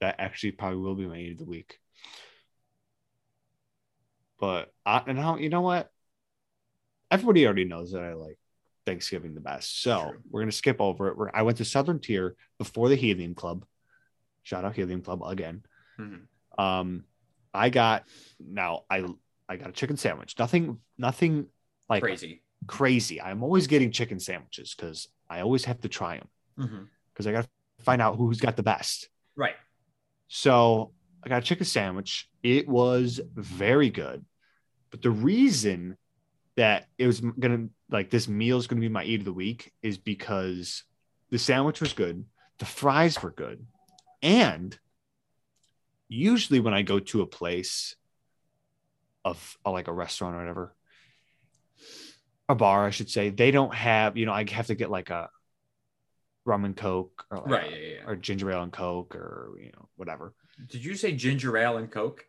That 0.00 0.16
actually 0.18 0.52
probably 0.52 0.78
will 0.78 0.94
be 0.94 1.06
my 1.06 1.16
eat 1.18 1.32
of 1.32 1.38
the 1.38 1.44
week. 1.44 1.78
But 4.40 4.72
I 4.84 5.02
and 5.06 5.18
how 5.18 5.36
you 5.36 5.48
know 5.50 5.60
what? 5.60 5.90
Everybody 7.10 7.44
already 7.44 7.64
knows 7.64 7.92
that 7.92 8.02
I 8.02 8.14
like 8.14 8.38
Thanksgiving 8.86 9.34
the 9.34 9.40
best. 9.40 9.82
So 9.82 10.10
True. 10.10 10.18
we're 10.30 10.40
gonna 10.42 10.52
skip 10.52 10.80
over 10.80 11.08
it. 11.08 11.16
We're, 11.16 11.30
I 11.32 11.42
went 11.42 11.58
to 11.58 11.64
Southern 11.64 12.00
Tier 12.00 12.36
before 12.58 12.88
the 12.88 12.96
Helium 12.96 13.34
Club. 13.34 13.64
Shout 14.42 14.64
out 14.64 14.74
Helium 14.74 15.02
Club 15.02 15.22
again. 15.22 15.62
mhm. 15.98 16.22
Um, 16.58 17.04
I 17.52 17.68
got 17.70 18.04
now 18.38 18.84
I 18.90 19.04
I 19.48 19.56
got 19.56 19.68
a 19.68 19.72
chicken 19.72 19.96
sandwich. 19.96 20.36
Nothing, 20.38 20.78
nothing 20.96 21.46
like 21.88 22.02
crazy. 22.02 22.42
crazy. 22.68 23.20
I'm 23.20 23.42
always 23.42 23.66
getting 23.66 23.90
chicken 23.90 24.20
sandwiches 24.20 24.74
because 24.74 25.08
I 25.28 25.40
always 25.40 25.64
have 25.64 25.80
to 25.80 25.88
try 25.88 26.18
them 26.18 26.28
because 27.12 27.26
I 27.26 27.32
got 27.32 27.42
to 27.44 27.84
find 27.84 28.00
out 28.00 28.16
who's 28.16 28.40
got 28.40 28.56
the 28.56 28.62
best. 28.62 29.08
Right. 29.34 29.56
So 30.28 30.92
I 31.24 31.28
got 31.28 31.42
a 31.42 31.44
chicken 31.44 31.66
sandwich. 31.66 32.28
It 32.44 32.68
was 32.68 33.20
very 33.34 33.90
good. 33.90 34.24
But 34.90 35.02
the 35.02 35.10
reason 35.10 35.96
that 36.56 36.86
it 36.98 37.06
was 37.06 37.20
gonna 37.20 37.68
like 37.90 38.10
this 38.10 38.28
meal 38.28 38.58
is 38.58 38.66
gonna 38.66 38.80
be 38.80 38.88
my 38.88 39.04
eat 39.04 39.20
of 39.20 39.24
the 39.24 39.32
week 39.32 39.72
is 39.82 39.98
because 39.98 40.84
the 41.30 41.38
sandwich 41.38 41.80
was 41.80 41.92
good, 41.92 42.24
the 42.58 42.64
fries 42.64 43.22
were 43.22 43.30
good, 43.30 43.64
and 44.22 44.78
usually 46.08 46.60
when 46.60 46.74
I 46.74 46.82
go 46.82 46.98
to 46.98 47.22
a 47.22 47.26
place 47.26 47.94
of 49.24 49.56
uh, 49.64 49.70
like 49.70 49.88
a 49.88 49.92
restaurant 49.92 50.34
or 50.34 50.38
whatever, 50.38 50.74
a 52.48 52.54
bar, 52.54 52.86
I 52.86 52.90
should 52.90 53.10
say, 53.10 53.30
they 53.30 53.50
don't 53.52 53.72
have, 53.74 54.16
you 54.16 54.26
know, 54.26 54.32
I 54.32 54.44
have 54.50 54.66
to 54.68 54.74
get 54.74 54.90
like 54.90 55.10
a 55.10 55.30
rum 56.44 56.64
and 56.64 56.76
coke 56.76 57.24
or 57.30 57.38
like 57.38 57.46
Right. 57.46 57.70
Yeah, 57.70 57.76
yeah. 57.76 58.06
or 58.06 58.16
ginger 58.16 58.50
ale 58.50 58.62
and 58.62 58.72
coke 58.72 59.14
or 59.14 59.50
you 59.60 59.70
know 59.72 59.88
whatever 59.96 60.34
Did 60.66 60.84
you 60.84 60.94
say 60.96 61.12
ginger 61.12 61.56
ale 61.56 61.76
and 61.76 61.90
Coke? 61.90 62.24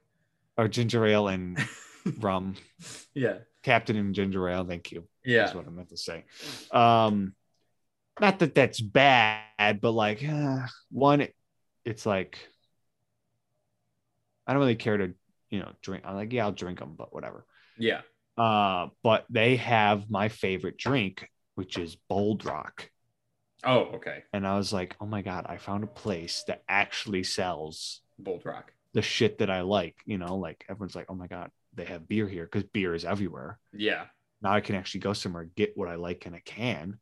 or 0.57 0.67
ginger 0.67 1.05
ale 1.07 1.29
and 1.29 1.57
rum 2.19 2.55
yeah. 3.13 3.37
captain 3.63 3.95
and 3.97 4.15
ginger 4.15 4.47
ale 4.49 4.65
thank 4.65 4.91
you 4.91 5.07
Yeah. 5.25 5.47
is 5.49 5.55
what 5.55 5.67
i 5.67 5.69
meant 5.69 5.89
to 5.89 5.97
say 5.97 6.25
um 6.71 7.33
not 8.19 8.39
that 8.39 8.55
that's 8.55 8.79
bad 8.81 9.81
but 9.81 9.91
like 9.91 10.23
uh, 10.27 10.65
one 10.91 11.27
it's 11.85 12.05
like 12.05 12.37
i 14.47 14.53
don't 14.53 14.61
really 14.61 14.75
care 14.75 14.97
to 14.97 15.13
you 15.49 15.59
know 15.59 15.71
drink 15.81 16.03
i'm 16.05 16.15
like 16.15 16.33
yeah 16.33 16.45
i'll 16.45 16.51
drink 16.51 16.79
them 16.79 16.95
but 16.97 17.13
whatever 17.13 17.45
Yeah. 17.77 18.01
uh 18.37 18.87
but 19.03 19.25
they 19.29 19.55
have 19.57 20.09
my 20.09 20.29
favorite 20.29 20.77
drink 20.77 21.27
which 21.55 21.77
is 21.77 21.95
bold 22.09 22.45
rock 22.45 22.89
Oh, 23.63 23.91
okay. 23.97 24.23
and 24.33 24.47
I 24.47 24.57
was 24.57 24.73
like, 24.73 24.95
oh 24.99 25.05
my 25.05 25.21
god, 25.21 25.45
I 25.47 25.57
found 25.57 25.83
a 25.83 25.87
place 25.87 26.43
that 26.47 26.63
actually 26.67 27.21
sells 27.23 28.01
Bold 28.17 28.43
Rock. 28.43 28.73
the 28.95 29.03
shit 29.03 29.37
that 29.37 29.51
I 29.51 29.61
like. 29.61 29.95
You 30.03 30.17
know, 30.17 30.37
like 30.37 30.65
everyone's 30.67 30.95
like, 30.95 31.05
oh 31.09 31.13
my 31.13 31.27
god, 31.27 31.51
they 31.73 31.85
have 31.85 32.07
beer 32.07 32.27
here 32.27 32.45
because 32.45 32.64
beer 32.64 32.93
is 32.93 33.06
everywhere. 33.06 33.60
Yeah. 33.73 34.06
Now 34.41 34.53
I 34.53 34.61
can 34.61 34.76
actually 34.76 35.02
go 35.02 35.14
somewhere, 35.14 35.43
get 35.56 35.77
what 35.77 35.88
I 35.89 35.95
like 35.95 36.26
in 36.26 36.34
a 36.34 36.39
can, 36.41 36.99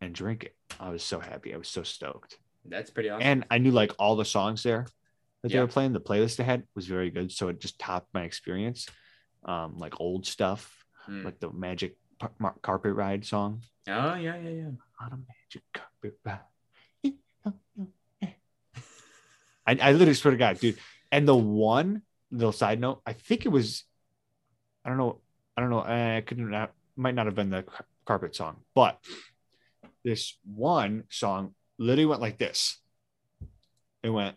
and 0.00 0.14
drink 0.14 0.44
it. 0.44 0.56
I 0.80 0.90
was 0.90 1.02
so 1.02 1.18
happy. 1.20 1.52
I 1.54 1.56
was 1.56 1.68
so 1.68 1.82
stoked. 1.82 2.38
That's 2.64 2.90
pretty 2.90 3.10
awesome. 3.10 3.26
and 3.26 3.44
I 3.50 3.58
knew 3.58 3.72
like 3.72 3.92
all 3.98 4.14
the 4.16 4.24
songs 4.24 4.62
there 4.62 4.86
that 5.42 5.50
they 5.50 5.58
were 5.58 5.66
playing. 5.66 5.92
The 5.92 6.00
playlist 6.00 6.36
they 6.36 6.44
had 6.44 6.62
was 6.76 6.86
very 6.86 7.10
good, 7.10 7.32
so 7.32 7.48
it 7.48 7.60
just 7.60 7.78
topped 7.78 8.14
my 8.14 8.22
experience. 8.22 8.86
Um, 9.44 9.78
like 9.78 10.00
old 10.00 10.24
stuff, 10.26 10.84
Hmm. 11.06 11.24
like 11.24 11.40
the 11.40 11.52
Magic 11.52 11.96
Par- 12.20 12.54
Carpet 12.62 12.94
Ride 12.94 13.24
song. 13.26 13.62
oh, 13.88 14.14
yeah, 14.14 14.36
yeah, 14.36 14.48
yeah. 14.50 14.70
On 15.00 15.12
a 15.12 15.16
magic 15.18 15.64
carpet 15.74 16.16
ride. 16.24 16.38
I, 19.66 19.78
I 19.80 19.92
literally 19.92 20.14
swear 20.14 20.30
to 20.32 20.36
God, 20.38 20.58
dude. 20.60 20.78
And 21.10 21.26
the 21.26 21.36
one 21.36 22.02
little 22.32 22.52
side 22.52 22.80
note, 22.80 23.02
I 23.06 23.12
think 23.12 23.44
it 23.44 23.50
was, 23.50 23.84
I 24.84 24.88
don't 24.88 24.98
know, 24.98 25.20
I 25.56 25.60
don't 25.60 25.70
know, 25.70 25.80
I 25.80 26.22
couldn't 26.26 26.50
not, 26.50 26.72
might 26.96 27.14
not 27.14 27.26
have 27.26 27.34
been 27.34 27.50
the 27.50 27.64
carpet 28.04 28.34
song, 28.34 28.56
but 28.74 28.98
this 30.04 30.36
one 30.44 31.04
song 31.10 31.54
literally 31.78 32.06
went 32.06 32.20
like 32.20 32.38
this. 32.38 32.78
It 34.02 34.10
went, 34.10 34.36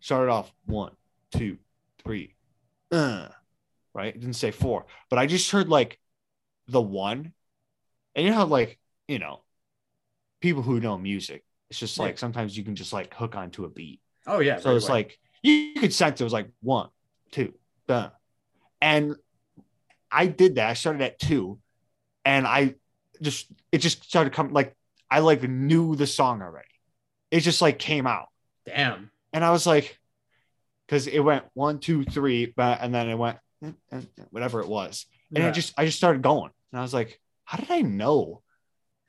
started 0.00 0.30
off 0.30 0.52
one, 0.66 0.92
two, 1.32 1.58
three, 2.04 2.34
uh, 2.92 3.28
right? 3.94 4.14
It 4.14 4.20
didn't 4.20 4.36
say 4.36 4.50
four, 4.50 4.86
but 5.10 5.18
I 5.18 5.26
just 5.26 5.50
heard 5.50 5.68
like 5.68 5.98
the 6.68 6.80
one, 6.80 7.32
and 8.14 8.24
you 8.24 8.30
know 8.30 8.36
how 8.36 8.44
like 8.44 8.78
you 9.08 9.18
know, 9.18 9.40
people 10.40 10.62
who 10.62 10.80
know 10.80 10.98
music, 10.98 11.42
it's 11.70 11.78
just 11.78 11.98
like 11.98 12.16
Yeah. 12.16 12.20
sometimes 12.20 12.56
you 12.56 12.62
can 12.62 12.76
just 12.76 12.92
like 12.92 13.14
hook 13.14 13.34
onto 13.34 13.64
a 13.64 13.68
beat. 13.68 14.00
Oh, 14.26 14.40
yeah. 14.40 14.60
So 14.60 14.76
it's 14.76 14.86
away. 14.86 14.98
like 14.98 15.18
you 15.42 15.72
could 15.80 15.94
sense 15.94 16.20
it 16.20 16.24
was 16.24 16.32
like 16.32 16.50
one, 16.60 16.90
two, 17.30 17.54
done. 17.86 18.10
And 18.80 19.16
I 20.10 20.26
did 20.26 20.56
that. 20.56 20.70
I 20.70 20.74
started 20.74 21.02
at 21.02 21.18
two, 21.18 21.58
and 22.24 22.46
I 22.46 22.74
just 23.20 23.46
it 23.72 23.78
just 23.78 24.04
started 24.04 24.32
coming 24.32 24.52
like 24.52 24.74
I 25.10 25.20
like 25.20 25.42
knew 25.42 25.96
the 25.96 26.06
song 26.06 26.42
already. 26.42 26.68
It 27.30 27.40
just 27.40 27.60
like 27.60 27.78
came 27.78 28.06
out, 28.06 28.28
damn. 28.64 29.10
and 29.32 29.44
I 29.44 29.50
was 29.50 29.66
like, 29.66 29.98
because 30.86 31.06
it 31.06 31.18
went 31.20 31.44
one, 31.54 31.78
two, 31.78 32.04
three, 32.04 32.46
but 32.46 32.78
and 32.80 32.94
then 32.94 33.08
it 33.08 33.16
went 33.16 33.38
whatever 34.30 34.60
it 34.60 34.68
was, 34.68 35.06
and 35.34 35.42
Yeah. 35.44 35.50
it 35.50 35.52
just 35.52 35.74
I 35.76 35.84
just 35.84 35.98
started 35.98 36.22
going, 36.22 36.50
and 36.72 36.78
I 36.78 36.82
was 36.82 36.94
like, 36.94 37.20
how 37.44 37.58
did 37.58 37.70
I 37.70 37.82
know? 37.82 38.42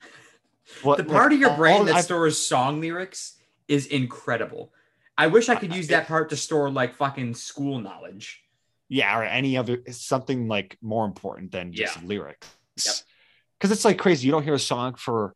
What 0.82 0.98
the 0.98 1.04
part 1.04 1.32
like, 1.32 1.34
of 1.34 1.40
your 1.40 1.56
brain 1.56 1.86
that 1.86 1.96
I- 1.96 2.00
stores 2.00 2.38
song 2.38 2.80
lyrics 2.80 3.36
is 3.68 3.86
incredible. 3.86 4.72
I 5.20 5.26
wish 5.26 5.48
I 5.48 5.54
could 5.54 5.74
use 5.74 5.88
that 5.88 6.06
part 6.08 6.30
to 6.30 6.36
store 6.36 6.70
like 6.70 6.94
fucking 6.94 7.34
school 7.34 7.78
knowledge. 7.78 8.42
yeah, 8.88 9.16
or 9.18 9.22
any 9.22 9.56
other 9.56 9.82
something 9.90 10.48
like 10.48 10.76
more 10.82 11.04
important 11.04 11.52
than 11.52 11.72
just 11.72 11.96
Yeah. 11.96 12.06
lyrics. 12.06 12.48
Yep. 12.84 12.94
Because 13.58 13.70
it's 13.72 13.84
like 13.84 13.98
crazy. 13.98 14.26
You 14.26 14.32
don't 14.32 14.42
hear 14.42 14.54
a 14.54 14.58
song 14.58 14.94
for 14.94 15.34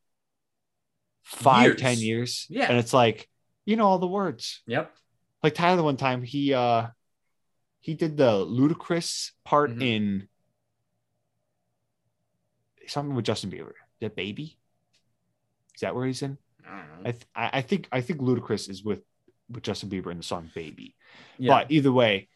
five, 1.23 1.67
Years. 1.67 1.81
ten 1.81 1.99
years. 1.99 2.47
Yeah. 2.51 2.67
And 2.69 2.79
it's 2.79 2.93
like, 2.93 3.29
you 3.67 3.77
know 3.77 3.87
all 3.87 3.99
the 3.99 4.07
words. 4.21 4.63
Yep. 4.67 4.93
Like 5.43 5.55
Tyler 5.55 5.83
one 5.83 5.97
time, 5.99 6.23
he 6.23 6.53
uh 6.55 6.89
he 7.81 7.93
did 7.95 8.17
the 8.17 8.33
Ludacris 8.47 9.33
part 9.45 9.71
Mhm. 9.71 9.83
in 9.83 10.29
something 12.87 13.15
with 13.15 13.25
Justin 13.25 13.51
Bieber. 13.51 13.73
The 14.01 14.09
baby? 14.11 14.59
Is 15.75 15.81
that 15.83 15.95
where 15.95 16.07
he's 16.07 16.23
in? 16.23 16.39
I. 16.67 16.83
I 17.05 17.13
th- 17.13 17.27
I 17.35 17.51
I 17.59 17.63
think 17.63 17.89
I 17.93 18.01
think 18.01 18.21
Ludacris 18.21 18.69
is 18.71 18.83
with 18.83 19.03
with 19.51 19.63
Justin 19.63 19.91
Bieber 19.91 20.11
in 20.11 20.17
the 20.19 20.23
song 20.23 20.51
Baby. 20.55 20.95
yeah. 21.39 21.53
But 21.53 21.71
either 21.71 21.93
way, 21.93 22.29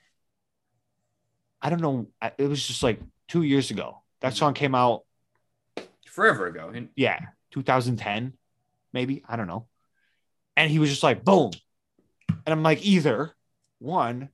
I 1.61 1.71
don't 1.71 1.81
know. 1.81 2.07
It 2.39 2.47
was 2.49 2.67
just 2.67 2.83
like 2.83 3.01
two 3.27 3.43
years 3.43 3.71
ago. 3.71 4.03
That 4.21 4.33
Mhm. 4.33 4.37
song 4.37 4.55
came 4.55 4.75
out, 4.75 5.05
forever 6.07 6.47
ago. 6.47 6.69
And 6.69 6.89
yeah, 6.97 7.19
2010, 7.51 8.35
maybe. 8.93 9.23
I 9.29 9.37
don't 9.37 9.47
know. 9.47 9.67
And 10.57 10.71
he 10.71 10.79
was 10.79 10.91
just 10.91 11.03
like, 11.03 11.25
boom. 11.25 11.53
And 12.29 12.49
I'm 12.49 12.63
like, 12.63 12.85
either 12.85 13.35
one, 13.79 14.29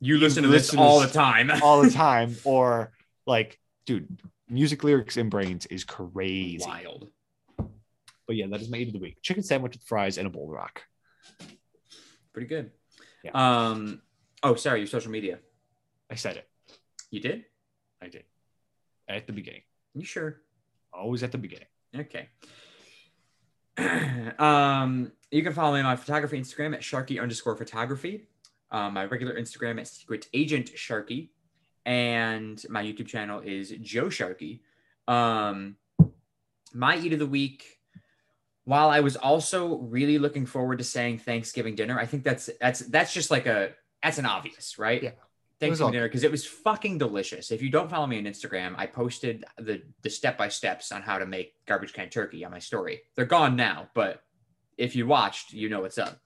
you 0.00 0.18
listen 0.18 0.42
to 0.44 0.48
this 0.48 0.74
all 0.74 1.00
the 1.00 1.08
time. 1.08 1.50
all 1.62 1.82
the 1.82 1.90
time, 1.90 2.36
or 2.44 2.92
like, 3.26 3.58
dude, 3.84 4.20
music 4.48 4.82
lyrics 4.84 5.16
in 5.16 5.28
brains 5.28 5.66
is 5.66 5.84
crazy. 5.84 6.58
Wild. 6.64 7.08
But 8.26 8.36
yeah, 8.36 8.46
that 8.48 8.60
is 8.60 8.68
my 8.70 8.78
eat 8.78 8.88
of 8.88 8.92
the 8.94 9.00
week 9.00 9.18
chicken 9.22 9.42
sandwich 9.42 9.72
with 9.74 9.82
fries 9.82 10.16
and 10.18 10.26
a 10.26 10.30
bowl 10.30 10.44
of 10.44 10.50
rock. 10.50 10.82
Pretty 12.40 12.54
good. 12.54 12.70
Yeah. 13.22 13.32
Um. 13.34 14.00
Oh, 14.42 14.54
sorry. 14.54 14.78
Your 14.78 14.86
social 14.86 15.10
media. 15.10 15.40
I 16.10 16.14
said 16.14 16.38
it. 16.38 16.48
You 17.10 17.20
did? 17.20 17.44
I 18.00 18.08
did. 18.08 18.24
At 19.06 19.26
the 19.26 19.34
beginning. 19.34 19.60
You 19.94 20.06
sure? 20.06 20.40
Always 20.90 21.22
at 21.22 21.32
the 21.32 21.36
beginning. 21.36 21.66
Okay. 21.94 22.30
um, 24.38 25.12
you 25.30 25.42
can 25.42 25.52
follow 25.52 25.74
me 25.74 25.80
on 25.80 25.84
my 25.84 25.96
photography 25.96 26.40
Instagram 26.40 26.74
at 26.74 26.82
Sharkey 26.82 27.20
underscore 27.20 27.56
photography. 27.58 28.26
Um, 28.70 28.94
my 28.94 29.04
regular 29.04 29.38
Instagram 29.38 29.78
at 29.78 29.86
Secret 29.86 30.26
Agent 30.32 30.70
Sharkey, 30.74 31.32
and 31.84 32.64
my 32.70 32.82
YouTube 32.82 33.08
channel 33.08 33.40
is 33.44 33.74
Joe 33.82 34.08
Sharkey. 34.08 34.62
Um, 35.06 35.76
my 36.72 36.96
eat 36.96 37.12
of 37.12 37.18
the 37.18 37.26
week. 37.26 37.79
While 38.70 38.90
I 38.90 39.00
was 39.00 39.16
also 39.16 39.78
really 39.78 40.16
looking 40.20 40.46
forward 40.46 40.78
to 40.78 40.84
saying 40.84 41.18
Thanksgiving 41.18 41.74
dinner, 41.74 41.98
I 41.98 42.06
think 42.06 42.22
that's 42.22 42.48
that's 42.60 42.78
that's 42.78 43.12
just 43.12 43.28
like 43.28 43.46
a 43.46 43.70
that's 44.00 44.18
an 44.18 44.26
obvious, 44.26 44.78
right? 44.78 45.02
Yeah. 45.02 45.10
Thanksgiving 45.58 45.94
dinner 45.94 46.06
because 46.06 46.22
it 46.22 46.30
was 46.30 46.46
fucking 46.46 46.96
delicious. 46.96 47.50
If 47.50 47.62
you 47.62 47.68
don't 47.68 47.90
follow 47.90 48.06
me 48.06 48.18
on 48.18 48.26
Instagram, 48.26 48.76
I 48.78 48.86
posted 48.86 49.44
the 49.58 49.82
the 50.02 50.08
step 50.08 50.38
by 50.38 50.50
steps 50.50 50.92
on 50.92 51.02
how 51.02 51.18
to 51.18 51.26
make 51.26 51.56
garbage 51.66 51.92
can 51.92 52.10
turkey 52.10 52.44
on 52.44 52.52
my 52.52 52.60
story. 52.60 53.00
They're 53.16 53.24
gone 53.24 53.56
now, 53.56 53.88
but 53.92 54.22
if 54.78 54.94
you 54.94 55.04
watched, 55.04 55.52
you 55.52 55.68
know 55.68 55.80
what's 55.80 55.98
up. 55.98 56.20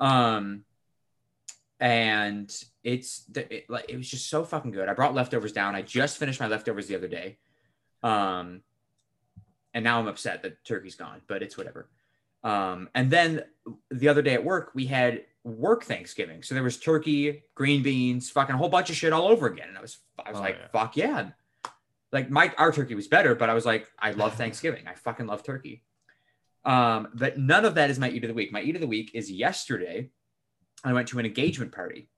Um, 0.00 0.64
and 1.78 2.52
it's 2.82 3.22
it, 3.36 3.70
like 3.70 3.84
it 3.88 3.96
was 3.96 4.10
just 4.10 4.28
so 4.28 4.42
fucking 4.42 4.72
good. 4.72 4.88
I 4.88 4.94
brought 4.94 5.14
leftovers 5.14 5.52
down. 5.52 5.76
I 5.76 5.82
just 5.82 6.18
finished 6.18 6.40
my 6.40 6.48
leftovers 6.48 6.88
the 6.88 6.96
other 6.96 7.06
day. 7.06 7.38
Um, 8.02 8.62
and 9.78 9.84
now 9.84 10.00
I'm 10.00 10.08
upset 10.08 10.42
that 10.42 10.64
turkey's 10.64 10.96
gone, 10.96 11.20
but 11.28 11.40
it's 11.40 11.56
whatever. 11.56 11.88
Um, 12.42 12.88
and 12.96 13.12
then 13.12 13.44
the 13.92 14.08
other 14.08 14.22
day 14.22 14.34
at 14.34 14.44
work, 14.44 14.72
we 14.74 14.86
had 14.86 15.22
work 15.44 15.84
Thanksgiving. 15.84 16.42
So 16.42 16.56
there 16.56 16.64
was 16.64 16.78
turkey, 16.78 17.44
green 17.54 17.84
beans, 17.84 18.28
fucking 18.28 18.56
a 18.56 18.58
whole 18.58 18.68
bunch 18.68 18.90
of 18.90 18.96
shit 18.96 19.12
all 19.12 19.28
over 19.28 19.46
again. 19.46 19.68
And 19.68 19.78
I 19.78 19.80
was, 19.80 19.98
I 20.18 20.30
was 20.32 20.40
Oh, 20.40 20.42
like, 20.42 20.56
yeah. 20.58 20.66
fuck 20.72 20.96
yeah. 20.96 21.30
Like 22.10 22.28
my, 22.28 22.52
our 22.58 22.72
turkey 22.72 22.96
was 22.96 23.06
better, 23.06 23.36
but 23.36 23.48
I 23.48 23.54
was 23.54 23.64
like, 23.64 23.86
I 24.00 24.10
love 24.10 24.34
Thanksgiving. 24.42 24.88
I 24.88 24.94
fucking 24.94 25.28
love 25.28 25.44
turkey. 25.44 25.84
Um, 26.64 27.08
but 27.14 27.38
none 27.38 27.64
of 27.64 27.76
that 27.76 27.88
is 27.88 28.00
my 28.00 28.10
eat 28.10 28.24
of 28.24 28.28
the 28.28 28.34
week. 28.34 28.50
My 28.52 28.62
eat 28.62 28.74
of 28.74 28.80
the 28.80 28.88
week 28.88 29.12
is 29.14 29.30
yesterday. 29.30 30.10
I 30.82 30.92
went 30.92 31.06
to 31.08 31.20
an 31.20 31.24
engagement 31.24 31.70
party. 31.70 32.08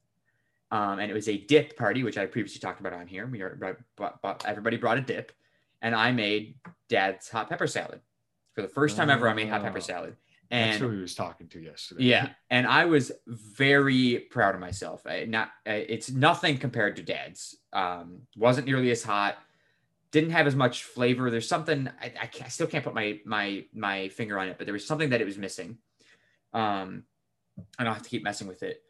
Um, 0.70 0.98
and 0.98 1.10
it 1.10 1.14
was 1.14 1.28
a 1.28 1.36
dip 1.36 1.76
party, 1.76 2.04
which 2.04 2.16
I 2.16 2.24
previously 2.24 2.58
talked 2.60 2.80
about 2.80 2.94
on 2.94 3.06
here. 3.06 3.26
We 3.26 3.42
are, 3.42 3.76
but, 3.98 4.22
but 4.22 4.46
everybody 4.46 4.78
brought 4.78 4.96
a 4.96 5.02
dip, 5.02 5.32
and 5.82 5.94
I 5.94 6.12
made 6.12 6.56
dad's 6.88 7.28
hot 7.28 7.48
pepper 7.48 7.66
salad 7.66 8.00
for 8.54 8.62
the 8.62 8.68
first 8.68 8.96
time 8.96 9.10
ever. 9.10 9.28
I 9.28 9.34
made 9.34 9.48
hot 9.48 9.62
pepper 9.62 9.78
Oh. 9.78 9.80
salad, 9.80 10.16
That's 10.50 10.78
who 10.78 10.90
he 10.90 10.98
was 11.00 11.14
talking 11.14 11.48
to 11.48 11.60
yesterday. 11.60 12.04
yeah, 12.04 12.28
and 12.50 12.66
I 12.66 12.84
was 12.86 13.12
very 13.26 14.26
proud 14.30 14.54
of 14.54 14.60
myself. 14.60 15.06
I, 15.06 15.24
not, 15.24 15.50
it's 15.64 16.10
nothing 16.10 16.58
compared 16.58 16.96
to 16.96 17.02
Dad's. 17.02 17.56
Um, 17.72 18.22
wasn't 18.36 18.66
nearly 18.66 18.90
as 18.90 19.02
hot. 19.02 19.38
Didn't 20.10 20.30
have 20.30 20.48
as 20.48 20.56
much 20.56 20.82
flavor. 20.84 21.30
There's 21.30 21.46
something 21.46 21.88
I, 22.02 22.06
I, 22.20 22.26
can't, 22.26 22.46
I 22.46 22.48
still 22.48 22.66
can't 22.66 22.82
put 22.84 22.94
my 22.94 23.20
my 23.24 23.64
my 23.72 24.08
finger 24.08 24.40
on 24.40 24.48
it, 24.48 24.58
but 24.58 24.66
there 24.66 24.72
was 24.72 24.84
something 24.84 25.10
that 25.10 25.20
it 25.20 25.24
was 25.24 25.38
missing. 25.38 25.78
Um, 26.52 27.04
and 27.78 27.86
I'll 27.86 27.94
have 27.94 28.02
to 28.02 28.08
keep 28.08 28.24
messing 28.24 28.48
with 28.48 28.64
it, 28.64 28.82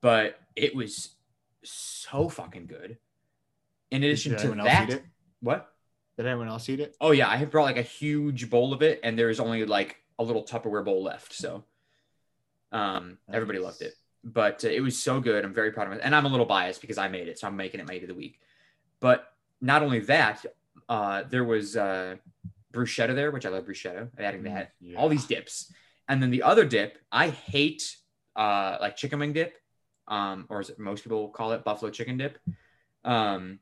but 0.00 0.40
it 0.56 0.74
was 0.74 1.14
so 1.62 2.28
fucking 2.28 2.66
good. 2.66 2.98
In 3.92 4.02
addition 4.02 4.32
Did 4.32 4.40
to 4.40 4.48
that, 4.64 5.02
what? 5.40 5.73
Did 6.16 6.26
anyone 6.26 6.48
else 6.48 6.68
eat 6.68 6.80
it? 6.80 6.96
Oh 7.00 7.10
yeah, 7.10 7.28
I 7.28 7.36
had 7.36 7.50
brought 7.50 7.64
like 7.64 7.76
a 7.76 7.82
huge 7.82 8.48
bowl 8.50 8.72
of 8.72 8.82
it, 8.82 9.00
and 9.02 9.18
there's 9.18 9.40
only 9.40 9.64
like 9.64 9.96
a 10.18 10.22
little 10.24 10.44
Tupperware 10.44 10.84
bowl 10.84 11.02
left. 11.02 11.32
So, 11.32 11.64
um, 12.72 13.18
everybody 13.32 13.58
loved 13.58 13.82
it, 13.82 13.94
but 14.22 14.64
uh, 14.64 14.68
it 14.68 14.80
was 14.80 14.96
so 15.00 15.20
good. 15.20 15.44
I'm 15.44 15.52
very 15.54 15.72
proud 15.72 15.88
of 15.88 15.94
it, 15.94 16.00
and 16.04 16.14
I'm 16.14 16.24
a 16.24 16.28
little 16.28 16.46
biased 16.46 16.80
because 16.80 16.98
I 16.98 17.08
made 17.08 17.28
it, 17.28 17.38
so 17.38 17.46
I'm 17.48 17.56
making 17.56 17.80
it 17.80 17.88
my 17.88 17.94
eat 17.94 18.02
of 18.02 18.08
the 18.08 18.14
week. 18.14 18.40
But 19.00 19.32
not 19.60 19.82
only 19.82 20.00
that, 20.00 20.44
uh, 20.88 21.24
there 21.28 21.44
was 21.44 21.76
uh, 21.76 22.16
bruschetta 22.72 23.14
there, 23.14 23.30
which 23.30 23.46
I 23.46 23.48
love 23.48 23.64
bruschetta. 23.64 24.08
Adding 24.18 24.42
Mm, 24.42 24.54
that, 24.54 24.72
yeah. 24.80 24.98
all 24.98 25.08
these 25.08 25.26
dips, 25.26 25.72
and 26.08 26.22
then 26.22 26.30
the 26.30 26.42
other 26.44 26.64
dip, 26.64 26.98
I 27.10 27.30
hate 27.30 27.96
uh, 28.36 28.78
like 28.80 28.96
chicken 28.96 29.18
wing 29.18 29.32
dip, 29.32 29.56
um, 30.06 30.46
or 30.48 30.60
as 30.60 30.70
most 30.78 31.02
people 31.02 31.28
call 31.30 31.52
it, 31.52 31.64
buffalo 31.64 31.90
chicken 31.90 32.18
dip, 32.18 32.38
um, 33.04 33.58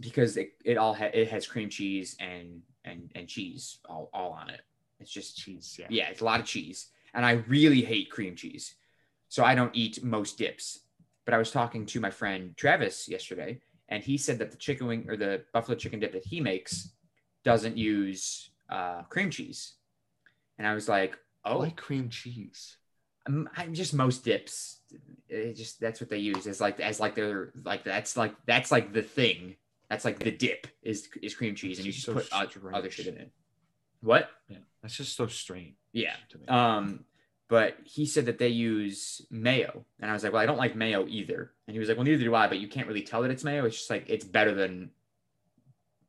because 0.00 0.36
it, 0.36 0.52
it 0.64 0.78
all 0.78 0.94
ha- 0.94 1.10
it 1.12 1.28
has 1.28 1.46
cream 1.46 1.68
cheese 1.68 2.16
and 2.18 2.62
and 2.84 3.10
and 3.14 3.28
cheese 3.28 3.78
all, 3.88 4.10
all 4.12 4.32
on 4.32 4.50
it. 4.50 4.62
It's 4.98 5.10
just 5.10 5.36
cheese. 5.36 5.76
Yeah. 5.78 5.86
yeah, 5.88 6.08
it's 6.08 6.20
a 6.20 6.24
lot 6.24 6.40
of 6.40 6.46
cheese, 6.46 6.88
and 7.14 7.24
I 7.24 7.32
really 7.48 7.82
hate 7.82 8.10
cream 8.10 8.36
cheese, 8.36 8.74
so 9.28 9.44
I 9.44 9.54
don't 9.54 9.74
eat 9.74 10.02
most 10.02 10.38
dips. 10.38 10.80
But 11.24 11.34
I 11.34 11.38
was 11.38 11.50
talking 11.50 11.86
to 11.86 12.00
my 12.00 12.10
friend 12.10 12.56
Travis 12.56 13.08
yesterday, 13.08 13.60
and 13.88 14.02
he 14.02 14.16
said 14.16 14.38
that 14.38 14.50
the 14.50 14.56
chicken 14.56 14.86
wing 14.86 15.06
or 15.08 15.16
the 15.16 15.44
buffalo 15.52 15.76
chicken 15.76 16.00
dip 16.00 16.12
that 16.12 16.24
he 16.24 16.40
makes 16.40 16.90
doesn't 17.44 17.76
use 17.76 18.50
uh, 18.68 19.02
cream 19.02 19.30
cheese, 19.30 19.74
and 20.58 20.66
I 20.66 20.74
was 20.74 20.88
like, 20.88 21.18
oh, 21.44 21.58
like 21.58 21.76
cream 21.76 22.08
cheese. 22.08 22.76
I'm, 23.26 23.48
I'm 23.56 23.74
just 23.74 23.94
most 23.94 24.24
dips. 24.24 24.80
It 25.28 25.54
just 25.54 25.80
that's 25.80 26.00
what 26.00 26.10
they 26.10 26.18
use 26.18 26.46
as 26.46 26.60
like 26.60 26.80
as 26.80 27.00
like 27.00 27.14
their 27.14 27.52
like 27.64 27.84
that's 27.84 28.16
like 28.16 28.34
that's 28.46 28.72
like 28.72 28.92
the 28.92 29.02
thing. 29.02 29.56
That's 29.90 30.04
like 30.04 30.20
the 30.20 30.30
dip 30.30 30.68
is 30.82 31.08
is 31.20 31.34
cream 31.34 31.54
cheese, 31.56 31.78
and 31.78 31.84
you 31.86 31.92
just 31.92 32.06
So 32.06 32.14
put 32.14 32.26
strange. 32.26 32.56
other 32.72 32.90
shit 32.90 33.08
in 33.08 33.16
it. 33.16 33.30
What? 34.00 34.30
Yeah, 34.48 34.58
that's 34.80 34.96
just 34.96 35.16
so 35.16 35.26
strange. 35.26 35.74
Yeah. 35.92 36.14
Um, 36.48 37.04
but 37.48 37.76
he 37.84 38.06
said 38.06 38.26
that 38.26 38.38
they 38.38 38.48
use 38.48 39.20
mayo, 39.30 39.84
and 39.98 40.08
I 40.08 40.14
was 40.14 40.22
like, 40.22 40.32
well, 40.32 40.40
I 40.40 40.46
don't 40.46 40.56
like 40.58 40.76
mayo 40.76 41.06
either. 41.08 41.50
And 41.66 41.74
he 41.74 41.80
was 41.80 41.88
like, 41.88 41.98
well, 41.98 42.04
neither 42.06 42.22
do 42.22 42.34
I. 42.34 42.46
But 42.46 42.60
you 42.60 42.68
can't 42.68 42.86
really 42.86 43.02
tell 43.02 43.22
that 43.22 43.32
it's 43.32 43.42
mayo. 43.42 43.64
It's 43.64 43.76
just 43.76 43.90
like 43.90 44.04
it's 44.08 44.24
better 44.24 44.54
than 44.54 44.90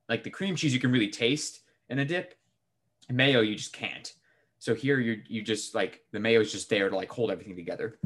like 0.08 0.24
the 0.24 0.30
cream 0.30 0.56
cheese. 0.56 0.74
You 0.76 0.80
can 0.80 0.92
really 0.92 1.10
taste 1.10 1.62
in 1.90 1.98
a 1.98 2.06
dip. 2.06 2.36
Mayo, 3.10 3.42
you 3.42 3.56
just 3.56 3.74
can't. 3.74 4.14
So 4.60 4.76
here, 4.76 5.00
you 5.00 5.24
you 5.28 5.42
just 5.42 5.74
like 5.74 6.02
the 6.12 6.20
mayo 6.20 6.40
is 6.42 6.52
just 6.52 6.70
there 6.70 6.88
to 6.88 6.96
like 6.96 7.10
hold 7.10 7.32
everything 7.32 7.56
together. 7.56 7.98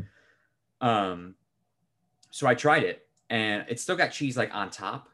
Um, 0.80 1.36
so 2.32 2.48
I 2.48 2.56
tried 2.56 2.84
it, 2.84 3.06
and 3.30 3.66
it 3.68 3.82
still 3.82 3.98
got 3.98 4.14
cheese 4.14 4.38
like 4.38 4.56
on 4.56 4.70
top. 4.70 5.10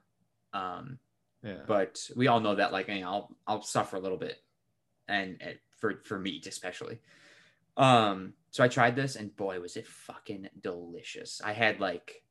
Um, 0.53 0.99
yeah, 1.44 1.64
but 1.68 2.07
we 2.15 2.28
all 2.28 2.40
know 2.40 2.56
that 2.56 2.72
like 2.72 2.88
you 2.88 3.02
know, 3.02 3.10
I'll 3.10 3.38
I'll 3.48 3.61
suffer 3.64 3.98
a 3.98 3.99
little 3.99 4.18
bit, 4.18 4.38
and, 5.07 5.38
and 5.41 5.57
for 5.80 6.02
for 6.03 6.19
meat 6.19 6.48
especially. 6.48 6.99
Um, 7.78 8.34
so 8.52 8.64
I 8.64 8.68
tried 8.68 8.95
this, 8.95 9.15
and 9.15 9.36
boy, 9.36 9.60
was 9.60 9.78
it 9.78 9.88
fucking 9.88 10.49
delicious! 10.61 11.41
I 11.44 11.53
had 11.53 11.80
like 11.80 12.23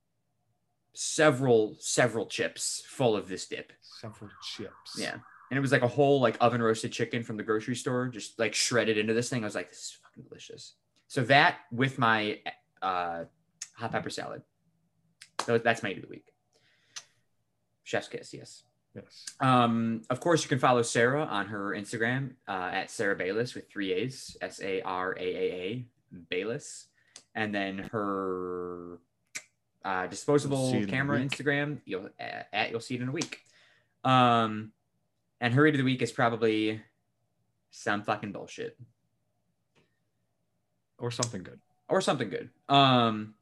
several 0.92 1.76
several 1.78 2.26
chips 2.26 2.82
full 2.86 3.16
of 3.16 3.28
this 3.28 3.46
dip. 3.46 3.72
several 3.80 4.30
chips. 4.54 4.96
Yeah, 4.96 5.14
and 5.50 5.56
it 5.56 5.60
was 5.60 5.72
like 5.72 5.82
a 5.82 5.88
whole 5.88 6.20
like 6.20 6.36
oven 6.40 6.62
roasted 6.62 6.92
chicken 6.92 7.22
from 7.22 7.36
the 7.36 7.42
grocery 7.42 7.76
store, 7.76 8.08
just 8.08 8.38
like 8.38 8.54
shredded 8.54 8.98
into 8.98 9.14
this 9.14 9.28
thing. 9.28 9.42
I 9.42 9.46
was 9.46 9.54
like, 9.54 9.70
this 9.70 9.78
is 9.78 9.98
fucking 10.02 10.24
delicious. 10.24 10.74
So 11.08 11.24
that 11.24 11.56
with 11.72 11.98
my 11.98 12.38
uh, 12.80 13.24
hot 13.74 13.92
pepper 13.92 14.10
salad. 14.10 14.42
So 15.44 15.58
that's 15.58 15.82
my 15.82 15.88
eight 15.90 15.96
of 15.96 16.02
the 16.02 16.08
week. 16.08 16.32
Chef's 17.90 18.06
kiss, 18.06 18.32
yes. 18.32 18.62
Yes. 18.94 19.26
Um, 19.40 20.02
of 20.10 20.20
course, 20.20 20.42
you 20.44 20.48
can 20.48 20.60
follow 20.60 20.82
Sara 20.82 21.24
on 21.24 21.46
her 21.46 21.70
Instagram 21.70 22.34
uh, 22.46 22.70
at 22.72 22.88
Sara 22.90 23.16
Bayles 23.16 23.54
with 23.54 23.68
three 23.68 23.92
A's, 23.92 24.36
S 24.40 24.60
A 24.62 24.80
R 24.82 25.16
A 25.18 25.22
A 25.22 25.52
A 25.52 25.86
Bayles, 26.30 26.86
and 27.34 27.52
then 27.52 27.78
her 27.92 28.98
uh, 29.84 30.06
disposable 30.06 30.70
camera. 30.86 31.18
Instagram. 31.18 31.80
You'll 31.84 32.10
at, 32.20 32.48
at 32.52 32.70
you'll 32.70 32.80
see 32.80 32.94
it 32.94 33.00
in 33.02 33.08
a 33.08 33.12
week. 33.12 33.40
Um, 34.04 34.70
and 35.40 35.52
her 35.54 35.62
read 35.62 35.74
of 35.74 35.78
the 35.78 35.84
week 35.84 36.02
is 36.02 36.12
probably 36.12 36.80
some 37.72 38.02
fucking 38.02 38.32
bullshit 38.32 38.76
Or 40.98 41.10
something 41.10 41.42
good. 41.42 41.60
or 41.88 42.00
something 42.00 42.28
good. 42.30 42.50
Um, 42.68 43.34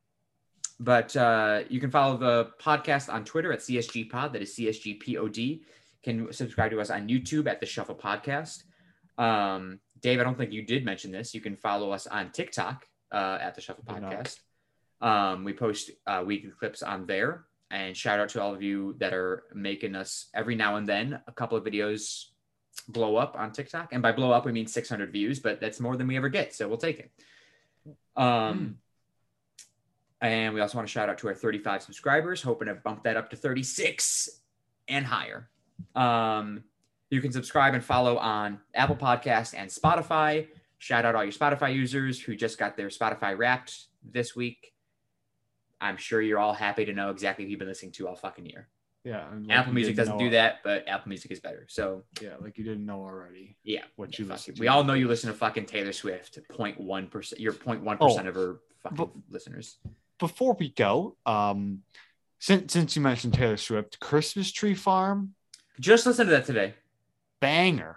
but 0.80 1.16
uh, 1.16 1.60
you 1.68 1.80
can 1.80 1.90
follow 1.90 2.16
the 2.16 2.50
podcast 2.60 3.12
on 3.12 3.24
Twitter 3.24 3.52
at 3.52 3.60
CSG 3.60 4.10
Pod. 4.10 4.32
That 4.32 4.42
is 4.42 4.54
CSG 4.54 5.00
Pod. 5.00 5.60
Can 6.02 6.32
subscribe 6.32 6.70
to 6.70 6.80
us 6.80 6.90
on 6.90 7.08
YouTube 7.08 7.48
at 7.48 7.60
the 7.60 7.66
Shuffle 7.66 7.96
Podcast. 7.96 8.62
Um, 9.18 9.80
Dave, 10.00 10.20
I 10.20 10.24
don't 10.24 10.38
think 10.38 10.52
you 10.52 10.62
did 10.62 10.84
mention 10.84 11.10
this. 11.10 11.34
You 11.34 11.40
can 11.40 11.56
follow 11.56 11.90
us 11.90 12.06
on 12.06 12.30
TikTok 12.30 12.86
uh, 13.10 13.38
at 13.40 13.56
the 13.56 13.60
Shuffle 13.60 13.84
Podcast. 13.84 14.38
Um, 15.00 15.44
we 15.44 15.52
post 15.52 15.90
uh, 16.06 16.22
weekly 16.24 16.50
clips 16.50 16.82
on 16.82 17.06
there. 17.06 17.44
And 17.70 17.96
shout 17.96 18.20
out 18.20 18.30
to 18.30 18.42
all 18.42 18.54
of 18.54 18.62
you 18.62 18.94
that 18.98 19.12
are 19.12 19.44
making 19.52 19.94
us 19.94 20.28
every 20.34 20.54
now 20.54 20.76
and 20.76 20.88
then 20.88 21.20
a 21.26 21.32
couple 21.32 21.58
of 21.58 21.64
videos 21.64 22.26
blow 22.88 23.16
up 23.16 23.36
on 23.36 23.52
TikTok. 23.52 23.92
And 23.92 24.00
by 24.00 24.12
blow 24.12 24.32
up, 24.32 24.46
we 24.46 24.52
mean 24.52 24.66
600 24.66 25.12
views, 25.12 25.40
but 25.40 25.60
that's 25.60 25.80
more 25.80 25.96
than 25.96 26.06
we 26.06 26.16
ever 26.16 26.28
get. 26.28 26.54
So 26.54 26.66
we'll 26.68 26.78
take 26.78 27.00
it. 27.00 27.10
Um, 28.16 28.78
and 30.20 30.54
we 30.54 30.60
also 30.60 30.76
want 30.78 30.88
to 30.88 30.92
shout 30.92 31.08
out 31.08 31.18
to 31.18 31.28
our 31.28 31.34
35 31.34 31.82
subscribers, 31.82 32.42
hoping 32.42 32.68
to 32.68 32.74
bump 32.74 33.04
that 33.04 33.16
up 33.16 33.30
to 33.30 33.36
36 33.36 34.28
and 34.88 35.04
higher. 35.06 35.48
Um, 35.94 36.64
you 37.10 37.20
can 37.20 37.32
subscribe 37.32 37.74
and 37.74 37.84
follow 37.84 38.16
on 38.18 38.60
Apple 38.74 38.96
Podcast 38.96 39.54
and 39.56 39.70
Spotify. 39.70 40.48
Shout 40.78 41.04
out 41.04 41.14
all 41.14 41.24
your 41.24 41.32
Spotify 41.32 41.74
users 41.74 42.20
who 42.20 42.36
just 42.36 42.58
got 42.58 42.76
their 42.76 42.88
Spotify 42.88 43.36
wrapped 43.36 43.86
this 44.02 44.34
week. 44.36 44.72
I'm 45.80 45.96
sure 45.96 46.20
you're 46.20 46.38
all 46.40 46.52
happy 46.54 46.84
to 46.84 46.92
know 46.92 47.10
exactly 47.10 47.44
who 47.44 47.50
you've 47.50 47.58
been 47.60 47.68
listening 47.68 47.92
to 47.92 48.08
all 48.08 48.16
fucking 48.16 48.46
year. 48.46 48.68
Yeah. 49.04 49.26
like 49.32 49.50
Apple 49.56 49.72
Music 49.72 49.94
doesn't 49.96 50.14
know- 50.18 50.24
do 50.24 50.30
that, 50.30 50.56
but 50.64 50.86
Apple 50.88 51.08
Music 51.08 51.30
is 51.30 51.40
better. 51.40 51.66
So 51.68 52.02
Yeah, 52.20 52.34
like 52.40 52.58
you 52.58 52.64
didn't 52.64 52.84
know 52.84 53.00
already 53.00 53.56
yeah, 53.62 53.82
what 53.96 54.18
you 54.18 54.24
listen 54.26 54.54
to. 54.56 54.60
we 54.60 54.66
all 54.68 54.82
know 54.84 54.94
you 54.94 55.06
listen 55.08 55.30
to 55.30 55.36
fucking 55.38 55.66
Taylor 55.66 55.92
Swift. 55.92 56.38
0.1 56.50 57.10
percent. 57.10 57.40
You're 57.40 57.52
0.1 57.52 57.96
Oh, 58.00 58.18
of 58.18 58.34
her 58.34 58.60
fucking 58.82 58.96
but- 58.96 59.10
listeners. 59.30 59.78
Before 60.18 60.54
we 60.58 60.70
go, 60.70 61.16
um, 61.26 61.82
since 62.38 62.72
since 62.72 62.96
you 62.96 63.02
mentioned 63.02 63.34
Taylor 63.34 63.56
Swift, 63.56 64.00
Christmas 64.00 64.50
Tree 64.52 64.74
Farm 64.74 65.34
Just 65.80 66.06
listen 66.06 66.26
to 66.26 66.32
that 66.32 66.44
today. 66.46 66.74
banger. 67.40 67.96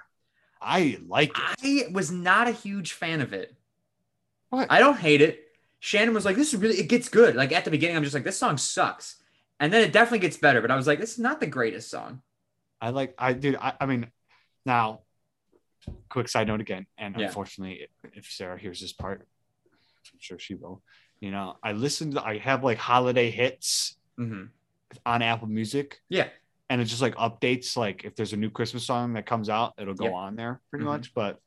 I 0.61 0.99
like 1.07 1.31
it. 1.63 1.87
I 1.89 1.91
was 1.91 2.11
not 2.11 2.47
a 2.47 2.51
huge 2.51 2.93
fan 2.93 3.21
of 3.21 3.33
it. 3.33 3.55
What? 4.49 4.67
I 4.71 4.77
don't 4.79 4.97
hate 4.97 5.21
it. 5.21 5.47
Shannon 5.79 6.13
was 6.13 6.25
like, 6.25 6.35
"This 6.35 6.53
is 6.53 6.59
really 6.59 6.77
it 6.79 6.87
gets 6.87 7.09
good." 7.09 7.35
Like 7.35 7.51
at 7.51 7.65
the 7.65 7.71
beginning, 7.71 7.97
I'm 7.97 8.03
just 8.03 8.13
like, 8.13 8.23
"This 8.23 8.37
song 8.37 8.57
sucks," 8.57 9.15
and 9.59 9.73
then 9.73 9.81
it 9.83 9.91
definitely 9.91 10.19
gets 10.19 10.37
better. 10.37 10.61
But 10.61 10.69
I 10.69 10.75
was 10.75 10.85
like, 10.85 10.99
"This 10.99 11.13
is 11.13 11.19
not 11.19 11.39
the 11.39 11.47
greatest 11.47 11.89
song." 11.89 12.21
I 12.79 12.89
like 12.89 13.15
I 13.17 13.33
did 13.33 13.55
I, 13.55 13.73
I 13.79 13.85
mean 13.87 14.11
now 14.65 15.01
quick 16.09 16.27
side 16.27 16.45
note 16.47 16.61
again 16.61 16.85
and 16.97 17.15
Yeah. 17.17 17.27
unfortunately 17.27 17.87
if 18.13 18.25
Sara 18.31 18.57
hears 18.59 18.79
this 18.81 18.91
part 18.93 19.27
I'm 20.13 20.19
sure 20.19 20.37
she 20.39 20.53
will 20.55 20.81
you 21.21 21.31
know 21.31 21.55
I 21.63 21.71
listen 21.71 22.11
to 22.11 22.23
I 22.23 22.37
have 22.39 22.63
like 22.63 22.77
holiday 22.77 23.31
hits 23.31 23.95
hmm 24.17 24.45
on 25.05 25.21
Apple 25.21 25.47
Music 25.47 26.01
Yeah, 26.09 26.27
and 26.69 26.81
it 26.81 26.85
just 26.85 27.01
like 27.01 27.15
updates 27.15 27.77
like 27.77 28.03
if 28.03 28.15
there's 28.15 28.33
a 28.33 28.37
new 28.37 28.49
Christmas 28.49 28.85
song 28.85 29.13
that 29.13 29.25
comes 29.25 29.47
out 29.47 29.73
it'll 29.77 29.93
go 29.93 30.05
Yeah. 30.05 30.11
on 30.11 30.35
there 30.35 30.59
pretty 30.69 30.83
Mhm. 30.83 30.89
much 30.89 31.13
but 31.13 31.39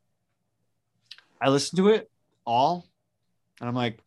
I 1.39 1.49
listen 1.49 1.77
to 1.77 1.89
it 1.89 2.09
all 2.45 2.87
and 3.59 3.69
I'm 3.69 3.75
like 3.75 3.99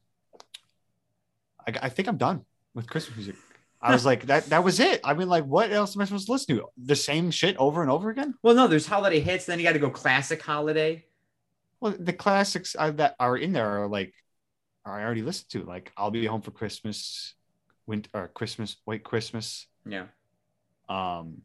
I, 1.66 1.74
I 1.82 1.88
think 1.88 2.08
I'm 2.08 2.16
done 2.16 2.44
with 2.74 2.88
Christmas 2.88 3.16
music 3.16 3.36
I 3.80 3.92
was 3.92 4.04
like 4.10 4.26
that 4.26 4.46
that 4.46 4.64
was 4.64 4.80
it 4.80 5.00
I 5.04 5.14
mean 5.14 5.28
like 5.28 5.44
what 5.44 5.70
else 5.70 5.94
am 5.94 6.02
I 6.02 6.06
supposed 6.06 6.26
to 6.26 6.32
listen 6.32 6.56
to 6.56 6.66
the 6.76 6.96
same 6.96 7.30
shit 7.30 7.56
over 7.58 7.82
and 7.82 7.90
over 7.90 8.10
again 8.10 8.34
Well, 8.42 8.54
no, 8.54 8.66
there's 8.66 8.86
holiday 8.86 9.20
hits. 9.20 9.44
Then 9.46 9.58
you 9.60 9.64
got 9.64 9.74
to 9.74 9.78
go 9.78 9.90
classic 9.90 10.42
holiday. 10.42 11.04
Well, 11.80 11.94
the 11.98 12.12
classics 12.12 12.74
uh, 12.76 12.90
that 12.92 13.14
are 13.20 13.36
in 13.36 13.52
there 13.52 13.82
are 13.82 13.88
like, 13.88 14.12
I 14.90 15.02
already 15.04 15.22
listened 15.22 15.50
to. 15.50 15.62
Like, 15.64 15.92
I'll 15.96 16.10
be 16.10 16.24
home 16.26 16.42
for 16.42 16.50
Christmas, 16.50 17.34
winter 17.86 18.08
or 18.14 18.28
Christmas, 18.28 18.76
White 18.84 19.04
Christmas. 19.04 19.66
Yeah, 19.86 20.06
Um, 20.88 21.42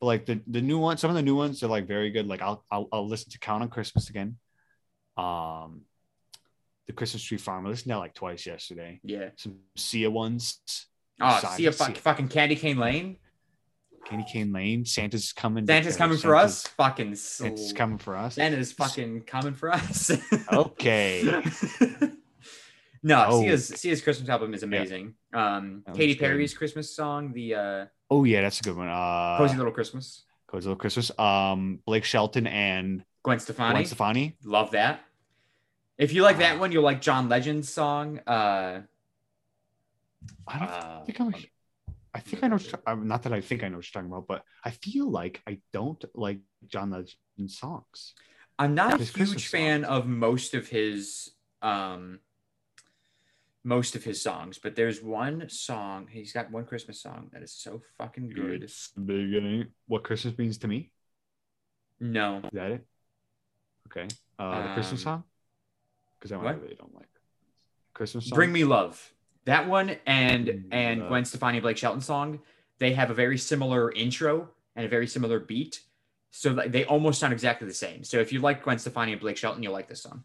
but 0.00 0.06
like 0.06 0.26
the 0.26 0.40
the 0.46 0.60
new 0.60 0.78
ones, 0.78 1.00
some 1.00 1.10
of 1.10 1.16
the 1.16 1.22
new 1.22 1.36
ones 1.36 1.62
are 1.62 1.68
like 1.68 1.86
very 1.86 2.10
good. 2.10 2.26
Like 2.26 2.42
I'll 2.42 2.64
I'll, 2.70 2.88
I'll 2.92 3.08
listen 3.08 3.30
to 3.30 3.38
Count 3.38 3.62
on 3.62 3.68
Christmas 3.70 4.10
again. 4.10 4.36
Um, 5.16 5.82
the 6.86 6.92
Christmas 6.92 7.22
Tree 7.22 7.38
Farm. 7.38 7.66
I 7.66 7.70
listened 7.70 7.84
to 7.90 7.94
that 7.94 7.98
like 7.98 8.14
twice 8.14 8.46
yesterday. 8.46 9.00
yeah. 9.02 9.30
Some 9.36 9.56
Sia 9.76 10.10
ones. 10.10 10.60
Oh, 11.20 11.38
Simon 11.40 11.72
Sia. 11.72 11.92
fucking 11.94 12.28
Candy 12.28 12.56
Cane 12.56 12.76
Lane. 12.78 13.16
Candy 14.04 14.24
Cane 14.30 14.52
Lane. 14.52 14.84
Santa's 14.84 15.32
coming. 15.32 15.66
Santa's 15.66 15.96
coming 15.96 16.18
for 16.18 16.36
us. 16.36 16.62
Santa's- 16.62 16.74
Fucking 16.76 17.14
Santa's 17.16 17.72
coming 17.72 17.98
for 17.98 18.14
us. 18.16 18.34
Santa's 18.34 18.72
fucking 18.72 19.22
coming 19.22 19.54
for 19.54 19.72
us. 19.72 20.10
Okay. 20.52 21.24
no, 23.06 23.26
Oh. 23.28 23.40
Sia's 23.42 23.68
Sia's 23.68 24.00
Christmas 24.02 24.28
album 24.28 24.52
is 24.54 24.62
amazing. 24.62 25.14
Um, 25.32 25.82
That 25.86 25.94
Katy 25.94 26.06
one's 26.08 26.14
good. 26.18 26.24
Perry's 26.26 26.54
Christmas 26.54 26.94
song, 26.94 27.32
the 27.32 27.54
uh, 27.54 27.86
Oh 28.10 28.24
yeah, 28.24 28.42
that's 28.42 28.60
a 28.60 28.62
good 28.62 28.76
one. 28.76 28.88
Uh, 28.88 29.36
Cozy 29.38 29.56
Little 29.56 29.72
Christmas. 29.72 30.24
Cozy 30.46 30.66
Little 30.68 30.78
Christmas. 30.78 31.10
Um, 31.18 31.80
Blake 31.86 32.04
Shelton 32.04 32.46
and 32.46 33.04
Gwen 33.22 33.38
Stefani. 33.40 33.72
Gwen 33.74 33.86
Stefani. 33.86 34.36
Love 34.44 34.70
that. 34.72 35.00
If 35.98 36.12
you 36.12 36.22
like 36.22 36.38
that 36.38 36.56
Ah. 36.56 36.60
one, 36.60 36.72
you'll 36.72 36.82
like 36.84 37.00
John 37.00 37.28
Legend's 37.28 37.68
song. 37.68 38.18
Uh, 38.26 38.82
I 40.46 40.58
don't 40.58 40.68
uh, 40.68 41.04
think 41.04 41.20
I'm. 41.20 41.34
I 42.14 42.20
think 42.20 42.42
I 42.44 42.48
know. 42.48 42.58
You're, 42.58 42.80
uh, 42.86 42.94
not 42.94 43.22
that 43.24 43.32
I 43.32 43.40
think 43.40 43.62
I 43.62 43.68
know 43.68 43.76
what 43.78 43.86
you're 43.86 44.02
talking 44.02 44.10
about, 44.12 44.26
but 44.26 44.42
I 44.64 44.70
feel 44.70 45.10
like 45.10 45.42
I 45.46 45.58
don't 45.72 46.02
like 46.14 46.40
John 46.66 46.90
Legend's 46.90 47.58
songs. 47.58 48.14
I'm 48.58 48.74
not 48.74 48.94
a 48.94 48.98
huge 48.98 49.12
Christmas 49.12 49.44
fan 49.44 49.82
songs. 49.84 49.90
of 49.98 50.06
most 50.06 50.54
of 50.54 50.68
his 50.68 51.30
um 51.62 52.20
most 53.66 53.96
of 53.96 54.04
his 54.04 54.22
songs, 54.22 54.58
but 54.62 54.76
there's 54.76 55.02
one 55.02 55.48
song, 55.48 56.06
he's 56.08 56.32
got 56.32 56.52
one 56.52 56.64
Christmas 56.64 57.02
song 57.02 57.28
that 57.32 57.42
is 57.42 57.50
so 57.50 57.82
fucking 57.98 58.28
good. 58.30 58.62
It's 58.62 58.90
the 58.94 59.00
beginning. 59.00 59.66
What 59.88 60.04
Christmas 60.04 60.38
means 60.38 60.58
to 60.58 60.68
me. 60.68 60.92
No. 61.98 62.38
Is 62.44 62.50
that 62.52 62.70
it? 62.70 62.86
Okay. 63.88 64.06
Uh, 64.38 64.68
the 64.68 64.74
Christmas 64.74 65.00
Um, 65.00 65.04
song? 65.04 65.24
Because 66.16 66.30
that 66.30 66.38
one 66.38 66.46
I 66.54 66.58
really 66.58 66.76
don't 66.76 66.94
like. 66.94 67.08
Christmas 67.92 68.28
song? 68.28 68.36
Bring 68.36 68.52
Me 68.52 68.62
Love. 68.62 69.12
That 69.46 69.66
one 69.66 69.96
and 70.06 70.66
and 70.70 71.00
Love. 71.00 71.08
Gwen 71.08 71.24
Stefani 71.24 71.58
Blake 71.58 71.76
Shelton 71.76 72.00
song, 72.00 72.40
they 72.78 72.92
have 72.92 73.10
a 73.10 73.14
very 73.14 73.36
similar 73.38 73.90
intro 73.90 74.48
and 74.76 74.86
a 74.86 74.88
very 74.88 75.08
similar 75.08 75.40
beat. 75.40 75.80
So 76.30 76.52
they 76.52 76.84
almost 76.84 77.18
sound 77.18 77.32
exactly 77.32 77.66
the 77.66 77.74
same. 77.74 78.04
So 78.04 78.18
if 78.18 78.32
you 78.32 78.40
like 78.40 78.62
Gwen 78.62 78.78
Stefani 78.78 79.10
and 79.12 79.20
Blake 79.20 79.36
Shelton, 79.38 79.62
you'll 79.62 79.72
like 79.72 79.88
this 79.88 80.02
song. 80.02 80.22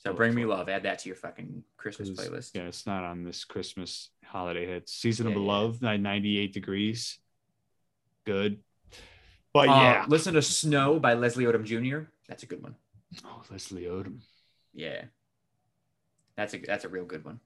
So 0.00 0.14
Bring 0.14 0.34
Me. 0.34 0.46
Love. 0.46 0.68
Add 0.68 0.84
that 0.84 0.98
to 1.00 1.08
your 1.08 1.16
fucking 1.16 1.62
Christmas 1.76 2.10
playlist. 2.10 2.54
Yeah, 2.54 2.62
it's 2.62 2.86
not 2.86 3.04
on 3.04 3.22
this 3.22 3.44
Christmas 3.44 4.08
holiday 4.24 4.66
hits. 4.66 4.92
Season 4.94 5.26
of 5.26 5.34
Yeah, 5.34 5.38
yeah. 5.40 5.46
Love, 5.46 5.82
ni- 5.82 5.98
98 5.98 6.52
degrees. 6.54 7.18
Good. 8.24 8.60
But 9.52 9.68
Uh, 9.68 9.72
yeah, 9.72 10.04
listen 10.08 10.34
to 10.34 10.42
Snow 10.42 10.98
by 10.98 11.14
Leslie 11.14 11.44
Odom 11.44 11.64
Jr. 11.64 12.08
That's 12.28 12.42
a 12.42 12.46
good 12.46 12.62
one. 12.62 12.76
Oh, 13.24 13.42
Leslie 13.50 13.84
Odom. 13.84 14.20
Yeah. 14.72 15.04
That's 16.36 16.54
a 16.54 16.58
that's 16.58 16.84
a 16.84 16.88
real 16.88 17.04
good 17.04 17.24
one. 17.24 17.40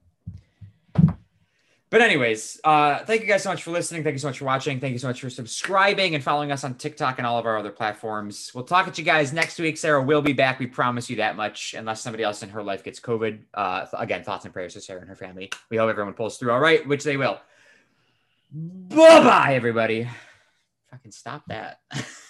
But 1.91 2.01
anyways, 2.01 2.59
uh, 2.63 3.05
thank 3.05 3.21
you 3.21 3.27
guys 3.27 3.43
so 3.43 3.49
much 3.49 3.63
for 3.63 3.71
listening. 3.71 4.03
Thank 4.03 4.15
you 4.15 4.19
so 4.19 4.27
much 4.27 4.39
for 4.39 4.45
watching. 4.45 4.79
Thank 4.79 4.93
you 4.93 4.99
so 4.99 5.07
much 5.07 5.21
for 5.21 5.29
subscribing 5.29 6.15
and 6.15 6.23
following 6.23 6.51
us 6.51 6.63
on 6.63 6.73
TikTok 6.73 7.19
and 7.19 7.27
all 7.27 7.37
of 7.37 7.45
our 7.45 7.57
other 7.57 7.71
platforms. 7.71 8.51
We'll 8.55 8.63
talk 8.63 8.87
at 8.87 8.97
you 8.97 9.03
guys 9.03 9.31
next 9.31 9.59
week. 9.59 9.77
Sara 9.77 10.01
will 10.01 10.21
be 10.21 10.33
back. 10.33 10.59
We 10.59 10.65
promise 10.65 11.09
you 11.09 11.17
that 11.17 11.35
much, 11.35 11.75
unless 11.75 12.01
somebody 12.01 12.23
else 12.23 12.41
in 12.41 12.49
her 12.49 12.63
life 12.63 12.83
gets 12.83 12.99
COVID. 12.99 13.39
Uh, 13.53 13.85
again, 13.93 14.23
thoughts 14.23 14.45
and 14.45 14.53
prayers 14.53 14.73
to 14.73 14.81
Sara 14.81 14.99
and 14.99 15.09
her 15.09 15.15
family. 15.15 15.51
We 15.69 15.77
hope 15.77 15.89
everyone 15.89 16.13
pulls 16.13 16.37
through 16.37 16.51
all 16.51 16.59
right, 16.59 16.85
which 16.87 17.03
they 17.03 17.17
will. 17.17 17.39
Bye 18.51 19.23
bye, 19.23 19.53
everybody. 19.55 20.09
Fucking 20.89 21.11
stop 21.11 21.43
that. 21.47 21.79